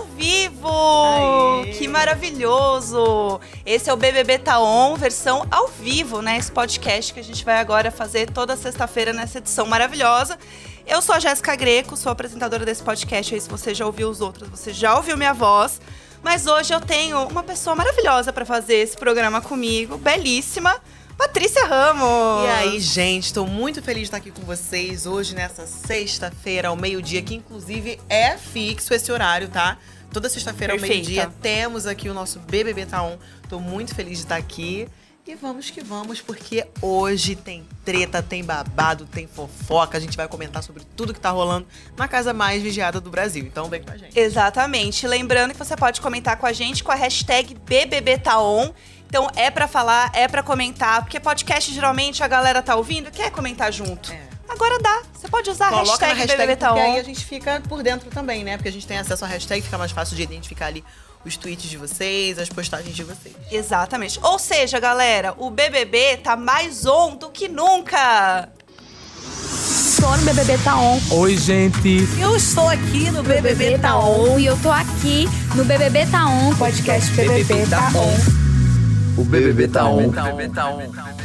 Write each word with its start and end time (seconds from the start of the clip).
ao 0.00 0.06
vivo! 0.16 1.62
Aê. 1.66 1.72
Que 1.72 1.86
maravilhoso! 1.86 3.38
Esse 3.66 3.90
é 3.90 3.92
o 3.92 3.96
BBB 3.96 4.38
Taon, 4.38 4.96
versão 4.96 5.46
ao 5.50 5.68
vivo, 5.68 6.22
né? 6.22 6.38
Esse 6.38 6.50
podcast 6.50 7.12
que 7.12 7.20
a 7.20 7.24
gente 7.24 7.44
vai 7.44 7.58
agora 7.58 7.90
fazer 7.90 8.30
toda 8.30 8.56
sexta-feira 8.56 9.12
nessa 9.12 9.38
edição 9.38 9.66
maravilhosa. 9.66 10.38
Eu 10.86 11.02
sou 11.02 11.14
a 11.14 11.20
Jéssica 11.20 11.54
Greco, 11.54 11.96
sou 11.96 12.10
apresentadora 12.10 12.64
desse 12.64 12.82
podcast. 12.82 13.34
Aí, 13.34 13.40
se 13.40 13.48
você 13.48 13.74
já 13.74 13.84
ouviu 13.84 14.08
os 14.08 14.22
outros, 14.22 14.48
você 14.48 14.72
já 14.72 14.96
ouviu 14.96 15.16
minha 15.18 15.34
voz. 15.34 15.80
Mas 16.22 16.46
hoje 16.46 16.72
eu 16.72 16.80
tenho 16.80 17.22
uma 17.28 17.42
pessoa 17.42 17.76
maravilhosa 17.76 18.32
para 18.32 18.46
fazer 18.46 18.76
esse 18.76 18.96
programa 18.96 19.42
comigo, 19.42 19.98
belíssima. 19.98 20.80
Patrícia 21.20 21.66
Ramos. 21.66 22.46
E 22.46 22.48
aí, 22.48 22.80
gente, 22.80 23.26
estou 23.26 23.46
muito 23.46 23.82
feliz 23.82 24.04
de 24.04 24.06
estar 24.06 24.16
aqui 24.16 24.30
com 24.30 24.40
vocês 24.40 25.04
hoje, 25.04 25.34
nessa 25.34 25.66
sexta-feira, 25.66 26.68
ao 26.68 26.76
meio-dia, 26.76 27.20
que 27.20 27.34
inclusive 27.34 28.00
é 28.08 28.38
fixo 28.38 28.94
esse 28.94 29.12
horário, 29.12 29.48
tá? 29.48 29.76
Toda 30.12 30.28
sexta-feira 30.28 30.72
ao 30.72 30.80
meio-dia 30.80 31.30
temos 31.40 31.86
aqui 31.86 32.08
o 32.08 32.14
nosso 32.14 32.40
BBB 32.40 32.86
Taon. 32.86 33.16
Estou 33.42 33.60
muito 33.60 33.94
feliz 33.94 34.18
de 34.18 34.24
estar 34.24 34.36
aqui. 34.36 34.88
E 35.26 35.34
vamos 35.36 35.70
que 35.70 35.80
vamos, 35.80 36.20
porque 36.20 36.66
hoje 36.82 37.36
tem 37.36 37.64
treta, 37.84 38.20
tem 38.20 38.42
babado, 38.42 39.04
tem 39.06 39.28
fofoca. 39.28 39.96
A 39.96 40.00
gente 40.00 40.16
vai 40.16 40.26
comentar 40.26 40.60
sobre 40.62 40.82
tudo 40.96 41.14
que 41.14 41.20
tá 41.20 41.30
rolando 41.30 41.68
na 41.96 42.08
casa 42.08 42.32
mais 42.32 42.62
vigiada 42.62 43.00
do 43.00 43.10
Brasil. 43.10 43.44
Então 43.44 43.68
vem 43.68 43.80
com 43.82 43.92
a 43.92 43.96
gente. 43.96 44.18
Exatamente. 44.18 45.06
Lembrando 45.06 45.52
que 45.52 45.58
você 45.58 45.76
pode 45.76 46.00
comentar 46.00 46.36
com 46.36 46.46
a 46.46 46.52
gente 46.52 46.82
com 46.82 46.90
a 46.90 46.96
hashtag 46.96 47.54
BBBTaon. 47.54 48.72
Então 49.06 49.28
é 49.36 49.50
para 49.50 49.68
falar, 49.68 50.10
é 50.14 50.26
para 50.26 50.42
comentar, 50.42 51.02
porque 51.02 51.20
podcast 51.20 51.72
geralmente 51.72 52.24
a 52.24 52.28
galera 52.28 52.60
tá 52.60 52.74
ouvindo, 52.74 53.10
quer 53.10 53.30
comentar 53.30 53.72
junto. 53.72 54.12
É. 54.12 54.29
Agora 54.50 54.78
dá. 54.80 55.02
Você 55.14 55.28
pode 55.28 55.48
usar 55.48 55.68
Coloca 55.68 56.04
a 56.04 56.08
hashtag, 56.08 56.18
hashtag 56.18 56.42
BBBTaon. 56.42 56.74
Porque 56.74 56.90
aí 56.90 56.98
a 56.98 57.02
gente 57.04 57.24
fica 57.24 57.62
por 57.68 57.82
dentro 57.82 58.10
também, 58.10 58.42
né? 58.42 58.56
Porque 58.56 58.68
a 58.68 58.72
gente 58.72 58.86
tem 58.86 58.98
acesso 58.98 59.24
à 59.24 59.28
hashtag, 59.28 59.62
fica 59.62 59.78
mais 59.78 59.92
fácil 59.92 60.16
de 60.16 60.22
identificar 60.22 60.66
ali 60.66 60.84
os 61.24 61.36
tweets 61.36 61.70
de 61.70 61.76
vocês, 61.76 62.38
as 62.38 62.48
postagens 62.48 62.94
de 62.94 63.04
vocês. 63.04 63.34
Exatamente. 63.50 64.18
Ou 64.22 64.38
seja, 64.38 64.80
galera, 64.80 65.34
o 65.38 65.50
BBB 65.50 66.16
tá 66.18 66.34
mais 66.34 66.84
on 66.84 67.16
do 67.16 67.30
que 67.30 67.48
nunca. 67.48 68.48
Tô 70.00 70.16
no 70.16 70.24
BBB 70.24 70.58
Tá 70.64 70.76
On. 70.76 70.98
Oi, 71.10 71.36
gente. 71.36 72.08
Eu 72.18 72.34
estou 72.34 72.68
aqui 72.68 73.10
no 73.10 73.22
BBB, 73.22 73.54
BBB 73.54 73.78
Tá 73.78 73.98
On. 73.98 74.38
E 74.38 74.46
eu 74.46 74.56
tô 74.62 74.70
aqui 74.70 75.28
no 75.54 75.64
BBB 75.64 76.06
Tá 76.06 76.26
On, 76.26 76.56
podcast 76.56 77.10
BBB, 77.12 77.44
BBB 77.44 77.70
Tá 77.70 77.90
On. 77.94 78.40
O 79.20 79.24
BBB 79.24 79.68
tá 79.68 79.84
on. 79.84 80.06
O 80.06 80.10
BBB 80.10 80.48
tá 80.48 80.68
on. 80.68 81.19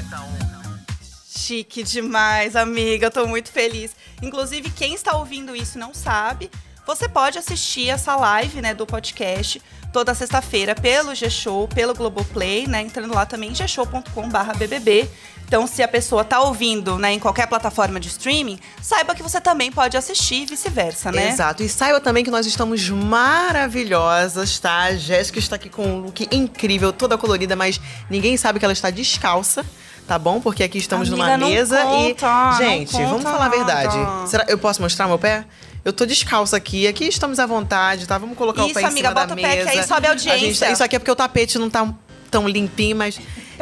Chique 1.45 1.83
demais, 1.83 2.55
amiga. 2.55 3.05
Eu 3.05 3.11
tô 3.11 3.27
muito 3.27 3.51
feliz. 3.51 3.95
Inclusive, 4.19 4.71
quem 4.71 4.95
está 4.95 5.15
ouvindo 5.15 5.55
isso 5.55 5.77
não 5.77 5.93
sabe, 5.93 6.49
você 6.88 7.07
pode 7.07 7.38
assistir 7.38 7.88
essa 7.88 8.15
live, 8.15 8.61
né, 8.61 8.73
do 8.73 8.83
podcast 8.83 9.61
toda 9.93 10.16
sexta-feira 10.16 10.73
pelo 10.73 11.13
G-Show, 11.13 11.67
pelo 11.67 11.93
Globoplay, 11.93 12.66
né, 12.66 12.81
entrando 12.81 13.13
lá 13.13 13.27
também 13.27 13.53
gshow.com/bbb. 13.53 15.07
Então, 15.47 15.67
se 15.67 15.83
a 15.83 15.88
pessoa 15.88 16.23
está 16.23 16.41
ouvindo 16.41 16.97
né, 16.97 17.13
em 17.13 17.19
qualquer 17.19 17.45
plataforma 17.45 17.99
de 17.99 18.07
streaming, 18.07 18.59
saiba 18.81 19.13
que 19.13 19.21
você 19.21 19.39
também 19.39 19.71
pode 19.71 19.95
assistir 19.95 20.41
e 20.41 20.45
vice-versa, 20.47 21.11
né? 21.11 21.29
Exato. 21.29 21.61
E 21.61 21.69
saiba 21.69 22.01
também 22.01 22.23
que 22.23 22.31
nós 22.31 22.47
estamos 22.47 22.89
maravilhosas, 22.89 24.57
tá? 24.57 24.85
A 24.85 24.95
Jéssica 24.95 25.38
está 25.38 25.55
aqui 25.57 25.69
com 25.69 25.85
um 25.85 25.99
look 25.99 26.27
incrível, 26.31 26.91
toda 26.91 27.16
colorida, 27.19 27.55
mas 27.55 27.79
ninguém 28.09 28.35
sabe 28.35 28.57
que 28.57 28.66
ela 28.66 28.73
está 28.73 28.89
descalça 28.89 29.63
tá 30.07 30.17
bom? 30.19 30.39
Porque 30.39 30.63
aqui 30.63 30.77
estamos 30.77 31.07
Amiga, 31.09 31.37
numa 31.37 31.47
mesa 31.49 31.81
conta, 31.83 32.27
e. 32.53 32.57
Gente, 32.57 32.93
vamos 32.93 33.23
falar 33.23 33.45
a 33.45 33.49
verdade. 33.49 34.29
Será, 34.29 34.45
eu 34.47 34.57
posso 34.57 34.81
mostrar 34.81 35.07
meu 35.07 35.19
pé? 35.19 35.45
Eu 35.83 35.93
tô 35.93 36.05
descalça 36.05 36.57
aqui, 36.57 36.87
aqui 36.87 37.05
estamos 37.05 37.37
à 37.37 37.45
vontade, 37.45 38.07
tá? 38.07 38.17
Vamos 38.17 38.35
colocar 38.37 38.63
isso, 38.63 38.71
o 38.71 38.73
pé 38.73 38.81
em 38.81 38.85
amiga, 38.85 39.09
cima 39.09 39.13
bota 39.13 39.27
da 39.27 39.35
mesa. 39.35 39.47
mesa. 39.47 39.59
Isso, 39.59 39.69
amiga, 39.69 39.71
bota 39.71 39.71
o 39.71 39.71
pé 39.71 39.71
que 39.71 39.79
aí 39.79 39.87
sobe 39.87 40.07
a 40.07 40.09
audiência. 40.09 40.33
A 40.33 40.37
gente, 40.37 40.73
isso 40.73 40.83
aqui 40.83 40.95
é 40.95 40.99
porque 40.99 41.11
o 41.11 41.15
tapete 41.15 41.59
não 41.59 41.69
tá 41.69 41.93
tão 42.31 42.47
limpinho, 42.47 42.95
mas 42.95 43.19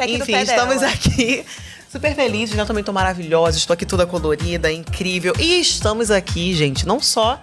enfim, 0.08 0.36
estamos 0.36 0.80
dela. 0.80 0.92
aqui 0.92 1.44
super 1.94 2.14
felizes, 2.14 2.56
né? 2.56 2.64
Também 2.64 2.82
tô 2.82 2.92
maravilhosa, 2.92 3.56
estou 3.56 3.72
aqui 3.74 3.86
toda 3.86 4.04
colorida, 4.04 4.72
incrível. 4.72 5.32
E 5.38 5.60
estamos 5.60 6.10
aqui, 6.10 6.52
gente, 6.54 6.86
não 6.86 6.98
só 6.98 7.40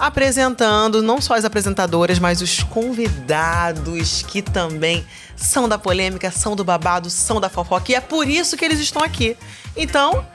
apresentando, 0.00 1.02
não 1.02 1.20
só 1.20 1.34
as 1.34 1.44
apresentadoras, 1.44 2.18
mas 2.18 2.40
os 2.40 2.62
convidados 2.62 4.22
que 4.22 4.40
também 4.40 5.06
são 5.36 5.68
da 5.68 5.78
polêmica, 5.78 6.30
são 6.30 6.56
do 6.56 6.64
babado, 6.64 7.10
são 7.10 7.38
da 7.40 7.50
fofoca. 7.50 7.92
E 7.92 7.94
é 7.94 8.00
por 8.00 8.26
isso 8.26 8.56
que 8.56 8.64
eles 8.64 8.80
estão 8.80 9.02
aqui. 9.02 9.36
Então, 9.76 10.26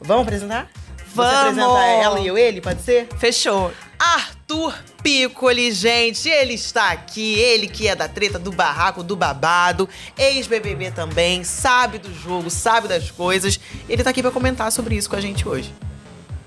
vamos 0.00 0.24
apresentar? 0.24 0.68
Vamos! 1.14 1.54
Você 1.54 1.60
apresenta 1.60 1.84
ela 1.84 2.20
e 2.20 2.26
eu 2.26 2.36
ele, 2.36 2.60
pode 2.60 2.82
ser? 2.82 3.06
Fechou. 3.18 3.72
Arthur 3.98 4.74
Piccoli, 5.00 5.70
gente, 5.70 6.28
ele 6.28 6.54
está 6.54 6.90
aqui, 6.90 7.34
ele 7.34 7.68
que 7.68 7.86
é 7.86 7.94
da 7.94 8.08
treta, 8.08 8.38
do 8.38 8.50
barraco, 8.50 9.04
do 9.04 9.14
babado, 9.14 9.88
ex-BBB 10.18 10.90
também, 10.90 11.44
sabe 11.44 11.98
do 11.98 12.12
jogo, 12.12 12.50
sabe 12.50 12.88
das 12.88 13.10
coisas. 13.10 13.60
Ele 13.88 14.02
tá 14.02 14.10
aqui 14.10 14.20
para 14.20 14.32
comentar 14.32 14.72
sobre 14.72 14.96
isso 14.96 15.08
com 15.08 15.14
a 15.14 15.20
gente 15.20 15.48
hoje. 15.48 15.72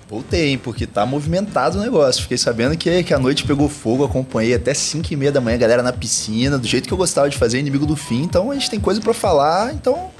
Voltei, 0.07 0.49
hein, 0.49 0.57
porque 0.57 0.85
tá 0.85 1.05
movimentado 1.05 1.79
o 1.79 1.81
negócio. 1.81 2.21
Fiquei 2.21 2.37
sabendo 2.37 2.77
que, 2.77 3.03
que 3.03 3.13
a 3.13 3.19
noite 3.19 3.43
pegou 3.43 3.67
fogo, 3.67 4.03
acompanhei 4.03 4.53
até 4.53 4.73
5 4.73 5.11
e 5.11 5.15
meia 5.15 5.31
da 5.31 5.41
manhã, 5.41 5.57
galera 5.57 5.81
na 5.81 5.91
piscina, 5.91 6.57
do 6.59 6.67
jeito 6.67 6.87
que 6.87 6.93
eu 6.93 6.97
gostava 6.97 7.29
de 7.29 7.37
fazer, 7.37 7.59
inimigo 7.59 7.85
do 7.85 7.95
fim. 7.95 8.21
Então 8.21 8.51
a 8.51 8.53
gente 8.53 8.69
tem 8.69 8.79
coisa 8.79 9.01
para 9.01 9.13
falar, 9.13 9.73
então 9.73 10.11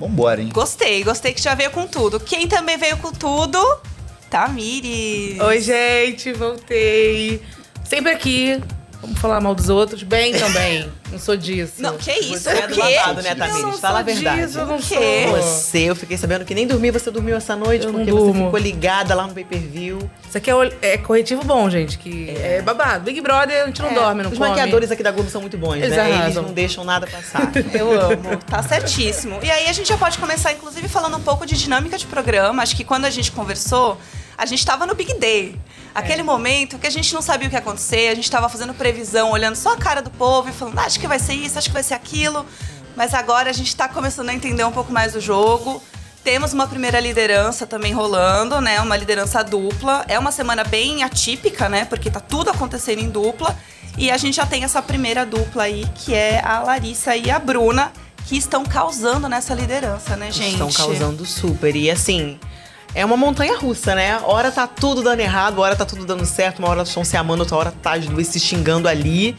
vambora, 0.00 0.40
hein? 0.40 0.50
Gostei, 0.52 1.04
gostei 1.04 1.34
que 1.34 1.42
já 1.42 1.54
veio 1.54 1.70
com 1.70 1.86
tudo. 1.86 2.18
Quem 2.18 2.48
também 2.48 2.78
veio 2.78 2.96
com 2.96 3.12
tudo 3.12 3.58
Tamires. 4.34 5.38
Oi, 5.38 5.60
gente, 5.60 6.32
voltei. 6.32 7.40
Sempre 7.84 8.10
aqui. 8.10 8.60
Vamos 9.04 9.20
falar 9.20 9.38
mal 9.38 9.54
dos 9.54 9.68
outros. 9.68 10.02
Bem 10.02 10.32
também. 10.32 10.90
Não 11.12 11.18
sou 11.18 11.36
disso. 11.36 11.74
Não, 11.78 11.98
que 11.98 12.10
isso? 12.10 12.38
Você 12.38 12.48
é 12.48 12.66
do 12.66 12.74
babado, 12.74 13.22
né, 13.22 13.34
Tamires? 13.34 13.78
Fala 13.78 13.98
a 13.98 14.02
verdade. 14.02 14.46
Disso, 14.46 14.58
eu 14.58 14.66
não 14.66 14.80
sou. 14.80 14.98
Você, 15.36 15.78
eu 15.90 15.94
fiquei 15.94 16.16
sabendo 16.16 16.44
que 16.44 16.54
nem 16.54 16.66
dormi. 16.66 16.90
Você 16.90 17.10
dormiu 17.10 17.36
essa 17.36 17.54
noite 17.54 17.84
eu 17.84 17.92
porque 17.92 18.10
você 18.10 18.32
ficou 18.32 18.58
ligada 18.58 19.14
lá 19.14 19.26
no 19.26 19.34
pay-per-view. 19.34 19.98
Isso 20.26 20.38
aqui 20.38 20.50
é, 20.50 20.54
é, 20.80 20.98
corretivo 20.98 21.44
bom, 21.44 21.68
gente. 21.68 21.98
Que 21.98 22.30
é. 22.30 22.56
é. 22.56 22.62
babado. 22.62 23.04
Big 23.04 23.20
Brother, 23.20 23.64
a 23.64 23.66
gente 23.66 23.82
não 23.82 23.90
é. 23.90 23.94
dorme, 23.94 24.22
não 24.22 24.30
Os 24.30 24.38
come. 24.38 24.48
maquiadores 24.48 24.90
aqui 24.90 25.02
da 25.02 25.10
Globo 25.10 25.28
são 25.28 25.42
muito 25.42 25.58
bons, 25.58 25.76
Eles 25.76 25.90
né? 25.90 26.22
Eles 26.24 26.34
não 26.36 26.52
deixam 26.52 26.82
nada 26.82 27.06
passar. 27.06 27.52
eu 27.78 28.00
amo. 28.00 28.36
Tá 28.48 28.62
certíssimo. 28.62 29.38
E 29.42 29.50
aí 29.50 29.68
a 29.68 29.72
gente 29.72 29.88
já 29.88 29.98
pode 29.98 30.16
começar, 30.16 30.52
inclusive, 30.54 30.88
falando 30.88 31.18
um 31.18 31.22
pouco 31.22 31.44
de 31.44 31.56
dinâmica 31.56 31.98
de 31.98 32.06
programa. 32.06 32.62
Acho 32.62 32.74
que 32.74 32.84
quando 32.84 33.04
a 33.04 33.10
gente 33.10 33.30
conversou 33.30 33.98
a 34.36 34.46
gente 34.46 34.58
estava 34.58 34.86
no 34.86 34.94
Big 34.94 35.14
Day. 35.14 35.56
Aquele 35.94 36.22
é. 36.22 36.24
momento 36.24 36.78
que 36.78 36.86
a 36.86 36.90
gente 36.90 37.14
não 37.14 37.22
sabia 37.22 37.46
o 37.46 37.50
que 37.50 37.56
ia 37.56 37.60
acontecer, 37.60 38.08
a 38.08 38.14
gente 38.14 38.24
estava 38.24 38.48
fazendo 38.48 38.74
previsão, 38.74 39.30
olhando 39.30 39.54
só 39.54 39.74
a 39.74 39.76
cara 39.76 40.02
do 40.02 40.10
povo 40.10 40.48
e 40.48 40.52
falando, 40.52 40.78
ah, 40.78 40.84
acho 40.84 40.98
que 40.98 41.06
vai 41.06 41.18
ser 41.18 41.34
isso, 41.34 41.58
acho 41.58 41.68
que 41.68 41.74
vai 41.74 41.82
ser 41.82 41.94
aquilo. 41.94 42.44
Mas 42.96 43.14
agora 43.14 43.50
a 43.50 43.52
gente 43.52 43.68
está 43.68 43.88
começando 43.88 44.28
a 44.28 44.34
entender 44.34 44.64
um 44.64 44.72
pouco 44.72 44.92
mais 44.92 45.14
o 45.14 45.20
jogo. 45.20 45.82
Temos 46.22 46.52
uma 46.52 46.66
primeira 46.66 46.98
liderança 47.00 47.66
também 47.66 47.92
rolando, 47.92 48.60
né? 48.60 48.80
Uma 48.80 48.96
liderança 48.96 49.42
dupla. 49.44 50.04
É 50.08 50.18
uma 50.18 50.32
semana 50.32 50.64
bem 50.64 51.02
atípica, 51.02 51.68
né? 51.68 51.84
Porque 51.84 52.10
tá 52.10 52.20
tudo 52.20 52.50
acontecendo 52.50 53.00
em 53.00 53.10
dupla. 53.10 53.54
E 53.98 54.10
a 54.10 54.16
gente 54.16 54.36
já 54.36 54.46
tem 54.46 54.64
essa 54.64 54.80
primeira 54.80 55.26
dupla 55.26 55.64
aí, 55.64 55.84
que 55.94 56.14
é 56.14 56.40
a 56.44 56.60
Larissa 56.60 57.14
e 57.14 57.30
a 57.30 57.38
Bruna, 57.38 57.92
que 58.26 58.36
estão 58.36 58.64
causando 58.64 59.28
nessa 59.28 59.54
liderança, 59.54 60.16
né, 60.16 60.32
gente? 60.32 60.52
Estão 60.52 60.72
causando 60.72 61.26
super. 61.26 61.76
E 61.76 61.90
assim, 61.90 62.38
é 62.94 63.04
uma 63.04 63.16
montanha 63.16 63.56
russa, 63.58 63.94
né? 63.94 64.18
Hora 64.20 64.52
tá 64.52 64.66
tudo 64.66 65.02
dando 65.02 65.20
errado, 65.20 65.58
hora 65.58 65.74
tá 65.74 65.84
tudo 65.84 66.04
dando 66.04 66.24
certo, 66.24 66.60
uma 66.60 66.68
hora 66.68 66.82
estão 66.82 67.04
se 67.04 67.16
amando, 67.16 67.42
outra 67.42 67.56
hora 67.56 67.72
tá 67.82 67.94
as 67.94 68.06
duas 68.06 68.28
se 68.28 68.38
xingando 68.38 68.86
ali. 68.86 69.36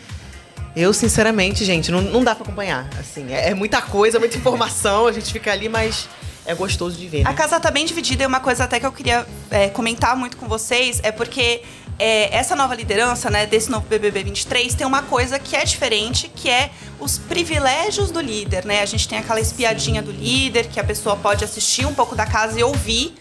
Eu, 0.75 0.93
sinceramente, 0.93 1.63
gente, 1.63 1.89
não, 1.89 2.01
não 2.01 2.21
dá 2.21 2.35
para 2.35 2.43
acompanhar. 2.43 2.89
Assim, 2.99 3.33
é, 3.33 3.51
é, 3.51 3.53
muita 3.53 3.81
coisa, 3.81 4.19
muita 4.19 4.37
informação, 4.37 5.07
a 5.07 5.11
gente 5.13 5.31
fica 5.31 5.53
ali, 5.53 5.69
mas 5.69 6.09
é 6.45 6.53
gostoso 6.53 6.97
de 6.97 7.07
ver. 7.07 7.23
Né? 7.23 7.29
A 7.29 7.33
casa 7.33 7.57
tá 7.57 7.71
bem 7.71 7.85
dividida 7.85 8.23
e 8.23 8.27
uma 8.27 8.41
coisa 8.41 8.65
até 8.65 8.77
que 8.77 8.85
eu 8.85 8.91
queria 8.91 9.25
é, 9.49 9.69
comentar 9.69 10.17
muito 10.17 10.35
com 10.35 10.49
vocês 10.49 10.99
é 11.01 11.13
porque 11.13 11.61
é, 11.97 12.35
essa 12.35 12.57
nova 12.57 12.75
liderança, 12.75 13.29
né, 13.29 13.45
desse 13.45 13.71
novo 13.71 13.87
BBB 13.87 14.25
23, 14.25 14.75
tem 14.75 14.85
uma 14.85 15.01
coisa 15.01 15.39
que 15.39 15.55
é 15.55 15.63
diferente, 15.63 16.29
que 16.35 16.49
é 16.49 16.71
os 16.99 17.17
privilégios 17.17 18.11
do 18.11 18.19
líder, 18.19 18.65
né? 18.65 18.81
A 18.81 18.85
gente 18.85 19.07
tem 19.07 19.17
aquela 19.17 19.39
espiadinha 19.39 20.01
do 20.01 20.11
líder, 20.11 20.67
que 20.67 20.77
a 20.77 20.83
pessoa 20.83 21.15
pode 21.15 21.45
assistir 21.45 21.85
um 21.85 21.93
pouco 21.93 22.17
da 22.17 22.25
casa 22.25 22.59
e 22.59 22.63
ouvir 22.63 23.15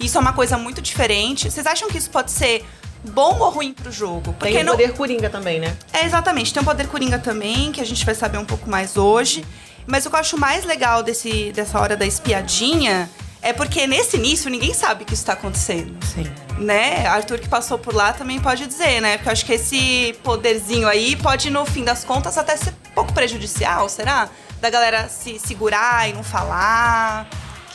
isso 0.00 0.16
é 0.16 0.20
uma 0.20 0.32
coisa 0.32 0.56
muito 0.56 0.80
diferente. 0.80 1.50
Vocês 1.50 1.66
acham 1.66 1.88
que 1.88 1.98
isso 1.98 2.10
pode 2.10 2.30
ser 2.30 2.64
bom 3.10 3.38
ou 3.38 3.50
ruim 3.50 3.72
pro 3.72 3.90
jogo? 3.90 4.34
Porque 4.38 4.52
tem 4.52 4.62
o 4.62 4.70
poder 4.70 4.92
coringa 4.92 5.30
também, 5.30 5.60
né? 5.60 5.76
É, 5.92 6.04
exatamente. 6.04 6.52
Tem 6.52 6.62
o 6.62 6.64
poder 6.64 6.86
coringa 6.88 7.18
também, 7.18 7.72
que 7.72 7.80
a 7.80 7.86
gente 7.86 8.04
vai 8.04 8.14
saber 8.14 8.38
um 8.38 8.44
pouco 8.44 8.68
mais 8.68 8.96
hoje. 8.96 9.44
Mas 9.86 10.04
o 10.04 10.10
que 10.10 10.16
eu 10.16 10.20
acho 10.20 10.38
mais 10.38 10.64
legal 10.64 11.02
desse, 11.02 11.50
dessa 11.52 11.80
hora 11.80 11.96
da 11.96 12.06
espiadinha 12.06 13.08
é 13.40 13.52
porque 13.52 13.86
nesse 13.86 14.16
início 14.16 14.50
ninguém 14.50 14.74
sabe 14.74 15.04
o 15.04 15.06
que 15.06 15.14
está 15.14 15.32
acontecendo. 15.32 15.96
Sim. 16.04 16.30
Né? 16.58 17.06
Arthur 17.06 17.38
que 17.38 17.48
passou 17.48 17.78
por 17.78 17.94
lá 17.94 18.12
também 18.12 18.40
pode 18.40 18.66
dizer, 18.66 19.00
né? 19.00 19.16
Porque 19.16 19.28
eu 19.28 19.32
acho 19.32 19.46
que 19.46 19.52
esse 19.52 20.14
poderzinho 20.22 20.88
aí 20.88 21.16
pode, 21.16 21.48
no 21.48 21.64
fim 21.64 21.84
das 21.84 22.04
contas, 22.04 22.36
até 22.36 22.56
ser 22.56 22.70
um 22.90 22.94
pouco 22.94 23.12
prejudicial, 23.12 23.88
será? 23.88 24.28
Da 24.60 24.68
galera 24.68 25.08
se 25.08 25.38
segurar 25.38 26.08
e 26.10 26.12
não 26.12 26.24
falar. 26.24 27.28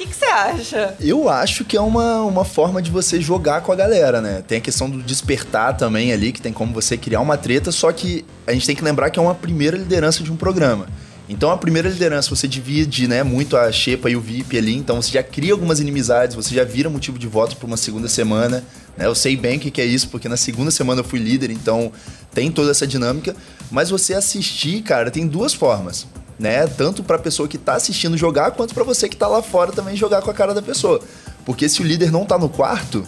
O 0.04 0.08
que 0.08 0.16
você 0.16 0.26
acha? 0.26 0.96
Eu 1.00 1.30
acho 1.30 1.64
que 1.64 1.78
é 1.78 1.82
uma, 1.82 2.22
uma 2.24 2.44
forma 2.44 2.82
de 2.82 2.92
você 2.92 3.22
jogar 3.22 3.62
com 3.62 3.72
a 3.72 3.76
galera, 3.76 4.20
né? 4.20 4.44
Tem 4.46 4.58
a 4.58 4.62
questão 4.62 4.90
do 4.90 5.02
despertar 5.02 5.78
também 5.78 6.12
ali, 6.12 6.34
que 6.34 6.42
tem 6.42 6.52
como 6.52 6.74
você 6.74 6.98
criar 6.98 7.22
uma 7.22 7.38
treta, 7.38 7.72
só 7.72 7.92
que 7.92 8.26
a 8.46 8.52
gente 8.52 8.66
tem 8.66 8.76
que 8.76 8.84
lembrar 8.84 9.10
que 9.10 9.18
é 9.18 9.22
uma 9.22 9.34
primeira 9.34 9.78
liderança 9.78 10.22
de 10.22 10.32
um 10.32 10.36
programa. 10.36 10.88
Então 11.30 11.50
a 11.50 11.58
primeira 11.58 11.88
liderança 11.88 12.30
você 12.30 12.50
divide, 12.50 13.08
né, 13.08 13.24
muito 13.24 13.56
a 13.56 13.72
Xepa 13.72 14.10
e 14.10 14.16
o 14.16 14.20
VIP 14.20 14.58
ali, 14.58 14.76
então 14.76 15.02
você 15.02 15.10
já 15.10 15.24
cria 15.24 15.54
algumas 15.54 15.80
inimizades, 15.80 16.36
você 16.36 16.54
já 16.54 16.66
vira 16.66 16.90
motivo 16.90 17.18
de 17.18 17.28
voto 17.28 17.56
para 17.56 17.66
uma 17.66 17.78
segunda 17.78 18.10
semana, 18.10 18.62
né? 18.98 19.08
Eu 19.08 19.16
sei 19.16 19.38
bem 19.38 19.58
o 19.58 19.60
que 19.60 19.82
é 19.82 19.86
isso, 19.86 20.10
porque 20.10 20.28
na 20.28 20.36
segunda 20.36 20.70
semana 20.70 21.00
eu 21.00 21.06
fui 21.06 21.20
líder, 21.20 21.50
então 21.50 21.94
tem 22.34 22.52
toda 22.52 22.72
essa 22.72 22.86
dinâmica, 22.86 23.34
mas 23.72 23.90
você 23.90 24.14
assistir, 24.14 24.82
cara, 24.82 25.10
tem 25.10 25.26
duas 25.26 25.54
formas 25.54 26.06
né? 26.44 26.68
Tanto 26.68 27.02
para 27.02 27.16
a 27.16 27.20
pessoa 27.20 27.48
que 27.48 27.56
está 27.56 27.76
assistindo 27.76 28.18
jogar, 28.18 28.52
quanto 28.52 28.74
para 28.74 28.84
você 28.84 29.08
que 29.08 29.16
está 29.16 29.28
lá 29.28 29.42
fora 29.42 29.72
também 29.72 29.96
jogar 29.96 30.22
com 30.22 30.30
a 30.30 30.34
cara 30.34 30.54
da 30.54 30.62
pessoa. 30.62 31.00
Porque 31.46 31.70
se 31.70 31.82
o 31.82 31.86
líder 31.86 32.12
não 32.12 32.26
tá 32.26 32.38
no 32.38 32.50
quarto, 32.50 33.06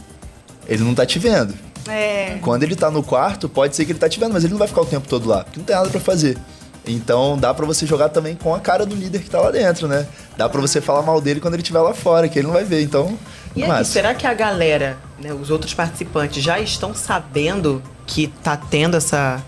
ele 0.66 0.86
não 0.86 0.96
tá 0.96 1.06
te 1.06 1.20
vendo. 1.20 1.54
É. 1.86 2.38
Quando 2.42 2.64
ele 2.64 2.78
tá 2.78 2.90
no 2.90 3.04
quarto, 3.04 3.50
pode 3.50 3.76
ser 3.76 3.84
que 3.84 3.92
ele 3.92 4.00
tá 4.00 4.08
te 4.08 4.18
vendo, 4.22 4.32
mas 4.32 4.46
ele 4.46 4.54
não 4.54 4.58
vai 4.58 4.70
ficar 4.70 4.82
o 4.82 4.86
tempo 4.86 5.06
todo 5.10 5.28
lá, 5.28 5.44
porque 5.44 5.60
não 5.60 5.66
tem 5.66 5.76
nada 5.76 5.90
para 5.90 6.00
fazer. 6.00 6.38
Então 6.88 7.38
dá 7.38 7.54
para 7.54 7.66
você 7.66 7.86
jogar 7.86 8.08
também 8.08 8.36
com 8.36 8.56
a 8.56 8.60
cara 8.60 8.86
do 8.86 8.96
líder 8.96 9.22
que 9.22 9.30
tá 9.30 9.42
lá 9.42 9.52
dentro, 9.52 9.86
né? 9.86 10.08
Dá 10.38 10.48
para 10.48 10.62
você 10.62 10.80
falar 10.80 11.02
mal 11.02 11.20
dele 11.20 11.42
quando 11.42 11.56
ele 11.56 11.62
estiver 11.62 11.82
lá 11.82 11.94
fora, 11.94 12.30
que 12.30 12.40
ele 12.40 12.48
não 12.48 12.54
vai 12.54 12.64
ver. 12.64 12.84
Então, 12.84 13.20
e 13.54 13.64
aí, 13.66 13.84
será 13.84 14.14
que 14.14 14.26
a 14.26 14.34
galera, 14.34 14.98
né, 15.20 15.34
os 15.34 15.50
outros 15.50 15.74
participantes 15.74 16.42
já 16.42 16.58
estão 16.58 16.96
sabendo 16.96 17.84
que 18.08 18.28
tá 18.28 18.56
tendo 18.56 18.96
essa 18.96 19.44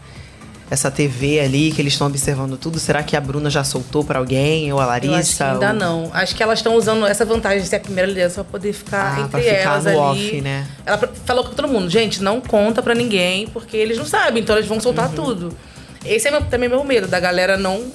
essa 0.69 0.91
TV 0.91 1.39
ali, 1.39 1.71
que 1.71 1.81
eles 1.81 1.93
estão 1.93 2.07
observando 2.07 2.57
tudo? 2.57 2.77
Será 2.79 3.01
que 3.01 3.15
a 3.15 3.21
Bruna 3.21 3.49
já 3.49 3.63
soltou 3.63 4.03
para 4.03 4.19
alguém? 4.19 4.71
Ou 4.73 4.79
a 4.79 4.85
Larissa? 4.85 5.13
Eu 5.13 5.19
acho 5.19 5.37
que 5.37 5.43
ainda 5.43 5.67
ou... 5.67 5.73
não. 5.73 6.11
Acho 6.13 6.35
que 6.35 6.43
elas 6.43 6.59
estão 6.59 6.75
usando 6.75 7.05
essa 7.05 7.23
vantagem 7.23 7.61
de 7.61 7.67
ser 7.67 7.77
a 7.77 7.79
primeira 7.79 8.07
liderança 8.07 8.43
pra 8.43 8.51
poder 8.51 8.73
ficar 8.73 9.17
ah, 9.17 9.21
entre 9.21 9.41
ficar 9.41 9.55
elas 9.55 9.87
ali. 9.87 9.97
Off, 9.97 10.41
né? 10.41 10.67
Ela 10.85 11.09
falou 11.25 11.45
com 11.45 11.51
todo 11.51 11.67
mundo, 11.67 11.89
gente, 11.89 12.21
não 12.21 12.41
conta 12.41 12.81
para 12.81 12.93
ninguém, 12.93 13.47
porque 13.47 13.77
eles 13.77 13.97
não 13.97 14.05
sabem, 14.05 14.43
então 14.43 14.55
eles 14.55 14.67
vão 14.67 14.79
soltar 14.79 15.07
uhum. 15.09 15.15
tudo. 15.15 15.57
Esse 16.05 16.27
é 16.27 16.31
meu, 16.31 16.41
também 16.45 16.69
meu 16.69 16.83
medo, 16.83 17.07
da 17.07 17.19
galera 17.19 17.57
não 17.57 17.85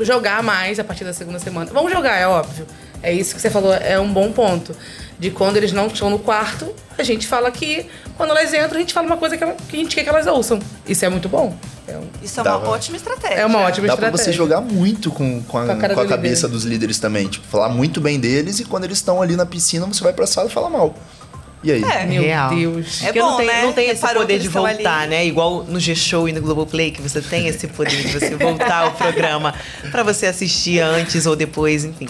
jogar 0.00 0.42
mais 0.42 0.78
a 0.78 0.84
partir 0.84 1.04
da 1.04 1.12
segunda 1.12 1.38
semana. 1.38 1.70
Vamos 1.72 1.90
jogar, 1.90 2.16
é 2.16 2.26
óbvio. 2.26 2.66
É 3.02 3.12
isso 3.12 3.34
que 3.34 3.40
você 3.40 3.50
falou, 3.50 3.74
é 3.74 3.98
um 3.98 4.12
bom 4.12 4.32
ponto. 4.32 4.74
De 5.18 5.30
quando 5.30 5.56
eles 5.56 5.72
não 5.72 5.88
estão 5.88 6.10
no 6.10 6.18
quarto, 6.18 6.72
a 6.96 7.02
gente 7.02 7.26
fala 7.26 7.50
que 7.50 7.86
quando 8.16 8.30
elas 8.30 8.54
entram, 8.54 8.76
a 8.76 8.80
gente 8.80 8.94
fala 8.94 9.06
uma 9.06 9.16
coisa 9.16 9.36
que 9.36 9.44
a 9.44 9.54
gente 9.72 9.94
quer 9.94 10.04
que 10.04 10.08
elas 10.08 10.26
ouçam. 10.26 10.60
Isso 10.86 11.04
é 11.04 11.08
muito 11.08 11.28
bom. 11.28 11.56
É 11.88 11.96
um... 11.96 12.06
Isso 12.22 12.38
é 12.38 12.42
uma 12.42 12.50
Dava. 12.52 12.68
ótima 12.68 12.96
estratégia. 12.96 13.36
É 13.36 13.46
uma 13.46 13.60
ótima 13.60 13.86
Dá 13.86 13.94
estratégia. 13.94 13.96
Dá 13.96 14.16
pra 14.16 14.24
você 14.24 14.32
jogar 14.32 14.60
muito 14.60 15.10
com, 15.10 15.42
com 15.42 15.58
a, 15.58 15.66
com 15.66 15.72
a, 15.72 15.88
com 15.88 16.00
a 16.00 16.06
cabeça 16.06 16.46
líder. 16.46 16.52
dos 16.54 16.64
líderes 16.64 16.98
também. 16.98 17.28
Tipo, 17.28 17.46
falar 17.46 17.70
muito 17.70 18.00
bem 18.00 18.20
deles 18.20 18.60
e 18.60 18.64
quando 18.64 18.84
eles 18.84 18.98
estão 18.98 19.22
ali 19.22 19.34
na 19.36 19.46
piscina, 19.46 19.86
você 19.86 20.04
vai 20.04 20.12
pra 20.12 20.26
sala 20.26 20.48
e 20.48 20.52
fala 20.52 20.68
mal. 20.68 20.94
E 21.62 21.72
aí? 21.72 21.82
É, 21.82 22.06
meu 22.06 22.22
Real. 22.22 22.54
Deus. 22.54 23.02
É 23.02 23.06
Porque 23.06 23.20
bom, 23.20 23.30
não 23.30 23.36
tem, 23.38 23.46
né? 23.46 23.62
não 23.62 23.72
tem 23.72 23.90
esse 23.90 24.06
poder 24.14 24.38
de 24.38 24.48
voltar, 24.48 25.00
ali. 25.00 25.10
né? 25.10 25.26
Igual 25.26 25.64
no 25.64 25.80
G-Show 25.80 26.28
e 26.28 26.32
no 26.32 26.40
Globoplay, 26.40 26.90
que 26.90 27.02
você 27.02 27.20
tem 27.20 27.48
esse 27.48 27.66
poder 27.66 27.96
de 27.96 28.12
você 28.12 28.36
voltar 28.36 28.84
ao 28.84 28.92
programa 28.92 29.54
para 29.90 30.02
você 30.02 30.26
assistir 30.26 30.80
antes 30.80 31.26
ou 31.26 31.34
depois, 31.34 31.84
enfim. 31.84 32.08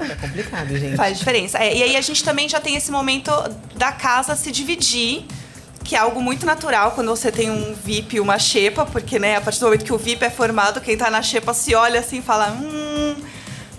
É 0.00 0.14
complicado, 0.14 0.76
gente. 0.76 0.96
Faz 0.96 1.18
diferença. 1.18 1.58
É, 1.58 1.74
e 1.76 1.82
aí 1.82 1.96
a 1.96 2.00
gente 2.00 2.24
também 2.24 2.48
já 2.48 2.60
tem 2.60 2.76
esse 2.76 2.90
momento 2.90 3.30
da 3.76 3.92
casa 3.92 4.34
se 4.34 4.50
dividir 4.50 5.24
que 5.86 5.94
é 5.94 5.98
algo 5.98 6.20
muito 6.20 6.44
natural 6.44 6.90
quando 6.92 7.08
você 7.08 7.30
tem 7.30 7.48
um 7.48 7.72
VIP 7.72 8.16
e 8.16 8.20
uma 8.20 8.38
xepa, 8.38 8.84
porque, 8.84 9.18
né, 9.18 9.36
a 9.36 9.40
partir 9.40 9.60
do 9.60 9.66
momento 9.66 9.84
que 9.84 9.92
o 9.92 9.98
VIP 9.98 10.24
é 10.24 10.30
formado, 10.30 10.80
quem 10.80 10.96
tá 10.96 11.08
na 11.10 11.22
xepa 11.22 11.54
se 11.54 11.74
olha 11.74 12.00
assim 12.00 12.18
e 12.18 12.22
fala, 12.22 12.50
hum, 12.50 13.14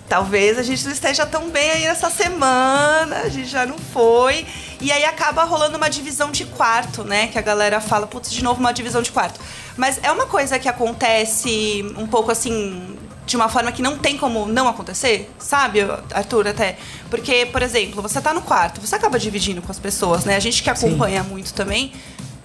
talvez 0.08 0.58
a 0.58 0.62
gente 0.62 0.84
não 0.86 0.92
esteja 0.92 1.26
tão 1.26 1.50
bem 1.50 1.70
aí 1.70 1.84
nessa 1.84 2.08
semana, 2.08 3.18
a 3.24 3.28
gente 3.28 3.48
já 3.48 3.66
não 3.66 3.76
foi. 3.78 4.46
E 4.80 4.90
aí 4.90 5.04
acaba 5.04 5.44
rolando 5.44 5.76
uma 5.76 5.90
divisão 5.90 6.30
de 6.30 6.46
quarto, 6.46 7.04
né, 7.04 7.26
que 7.26 7.38
a 7.38 7.42
galera 7.42 7.78
fala, 7.80 8.06
putz, 8.06 8.30
de 8.30 8.42
novo 8.42 8.58
uma 8.58 8.72
divisão 8.72 9.02
de 9.02 9.12
quarto. 9.12 9.38
Mas 9.76 10.00
é 10.02 10.10
uma 10.10 10.26
coisa 10.26 10.58
que 10.58 10.68
acontece 10.68 11.84
um 11.96 12.06
pouco 12.06 12.30
assim, 12.30 12.96
de 13.28 13.36
uma 13.36 13.48
forma 13.48 13.70
que 13.70 13.82
não 13.82 13.98
tem 13.98 14.16
como 14.16 14.46
não 14.46 14.66
acontecer, 14.66 15.30
sabe, 15.38 15.80
Arthur, 16.12 16.48
até. 16.48 16.78
Porque, 17.10 17.46
por 17.46 17.62
exemplo, 17.62 18.00
você 18.00 18.20
tá 18.20 18.32
no 18.32 18.40
quarto, 18.40 18.80
você 18.80 18.96
acaba 18.96 19.18
dividindo 19.18 19.60
com 19.60 19.70
as 19.70 19.78
pessoas, 19.78 20.24
né? 20.24 20.34
A 20.34 20.40
gente 20.40 20.62
que 20.62 20.70
acompanha 20.70 21.22
Sim. 21.22 21.28
muito 21.28 21.52
também 21.52 21.92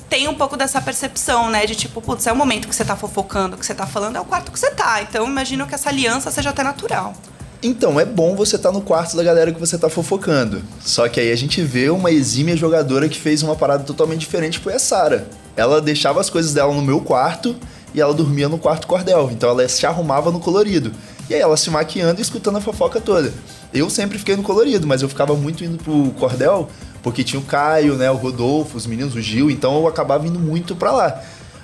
tem 0.09 0.27
um 0.27 0.33
pouco 0.35 0.57
dessa 0.57 0.81
percepção, 0.81 1.49
né? 1.49 1.65
De 1.65 1.73
tipo, 1.73 2.01
putz, 2.01 2.27
é 2.27 2.33
o 2.33 2.35
momento 2.35 2.67
que 2.67 2.75
você 2.75 2.83
tá 2.83 2.95
fofocando, 2.97 3.57
que 3.57 3.65
você 3.65 3.73
tá 3.73 3.87
falando, 3.87 4.17
é 4.17 4.19
o 4.19 4.25
quarto 4.25 4.51
que 4.51 4.59
você 4.59 4.69
tá. 4.71 5.01
Então, 5.01 5.25
imagino 5.25 5.65
que 5.65 5.73
essa 5.73 5.89
aliança 5.89 6.29
seja 6.29 6.49
até 6.49 6.61
natural. 6.61 7.15
Então, 7.63 7.97
é 7.97 8.03
bom 8.03 8.35
você 8.35 8.57
estar 8.57 8.69
tá 8.69 8.77
no 8.77 8.81
quarto 8.81 9.15
da 9.15 9.23
galera 9.23 9.53
que 9.53 9.59
você 9.59 9.77
tá 9.77 9.89
fofocando. 9.89 10.61
Só 10.81 11.07
que 11.07 11.17
aí 11.17 11.31
a 11.31 11.35
gente 11.35 11.61
vê 11.61 11.89
uma 11.89 12.11
exímia 12.11 12.57
jogadora 12.57 13.07
que 13.07 13.17
fez 13.17 13.41
uma 13.41 13.55
parada 13.55 13.85
totalmente 13.85 14.19
diferente, 14.19 14.59
foi 14.59 14.73
a 14.73 14.79
Sara. 14.79 15.29
Ela 15.55 15.81
deixava 15.81 16.19
as 16.19 16.29
coisas 16.29 16.53
dela 16.53 16.73
no 16.73 16.81
meu 16.81 16.99
quarto 16.99 17.55
e 17.93 18.01
ela 18.01 18.13
dormia 18.13 18.49
no 18.49 18.57
quarto 18.57 18.87
cordel. 18.87 19.29
Então 19.31 19.49
ela 19.49 19.67
se 19.67 19.85
arrumava 19.85 20.31
no 20.31 20.39
colorido. 20.39 20.91
E 21.29 21.33
aí 21.33 21.41
ela 21.41 21.55
se 21.55 21.69
maquiando 21.69 22.19
e 22.19 22.21
escutando 22.21 22.57
a 22.57 22.61
fofoca 22.61 22.99
toda. 22.99 23.33
Eu 23.73 23.89
sempre 23.89 24.17
fiquei 24.17 24.35
no 24.35 24.43
colorido, 24.43 24.85
mas 24.85 25.01
eu 25.01 25.09
ficava 25.09 25.35
muito 25.35 25.63
indo 25.63 25.77
pro 25.77 26.11
cordel, 26.19 26.69
porque 27.01 27.23
tinha 27.23 27.39
o 27.39 27.43
Caio, 27.43 27.95
né, 27.95 28.11
o 28.11 28.15
Rodolfo, 28.15 28.77
os 28.77 28.85
meninos, 28.85 29.15
o 29.15 29.21
Gil, 29.21 29.49
então 29.49 29.75
eu 29.75 29.87
acabava 29.87 30.27
indo 30.27 30.39
muito 30.39 30.75
para 30.75 30.91
lá. 30.91 31.21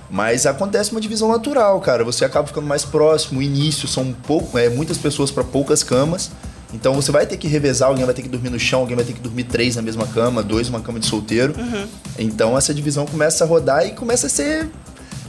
Mas 0.10 0.46
acontece 0.46 0.92
uma 0.92 1.00
divisão 1.00 1.30
natural, 1.30 1.80
cara. 1.81 2.04
Você 2.04 2.26
acaba 2.26 2.48
ficando 2.48 2.66
mais 2.66 2.84
próximo. 2.84 3.40
O 3.40 3.44
início 3.44 3.88
são 3.88 4.12
pouco, 4.12 4.58
é, 4.58 4.68
muitas 4.68 4.98
pessoas 4.98 5.30
para 5.30 5.44
poucas 5.44 5.84
camas. 5.84 6.31
Então 6.74 6.94
você 6.94 7.12
vai 7.12 7.26
ter 7.26 7.38
que 7.38 7.48
revezar, 7.48 7.90
alguém 7.90 8.06
vai 8.06 8.14
ter 8.14 8.22
que 8.22 8.30
dormir 8.30 8.50
no 8.50 8.60
chão, 8.60 8.81
alguém 8.81 8.96
vai 8.96 9.06
ter 9.06 9.14
que 9.14 9.20
dormir 9.20 9.44
três 9.44 9.76
na 9.76 9.81
mesma 9.81 10.06
cama, 10.08 10.44
dois 10.44 10.70
numa 10.70 10.81
cama 10.81 11.00
de 11.00 11.06
solteiro. 11.06 11.54
Uhum. 11.58 11.88
Então 12.18 12.58
essa 12.58 12.74
divisão 12.74 13.06
começa 13.06 13.44
a 13.44 13.48
rodar 13.48 13.86
e 13.88 13.92
começa 13.92 14.28
a 14.28 14.30
ser 14.30 14.70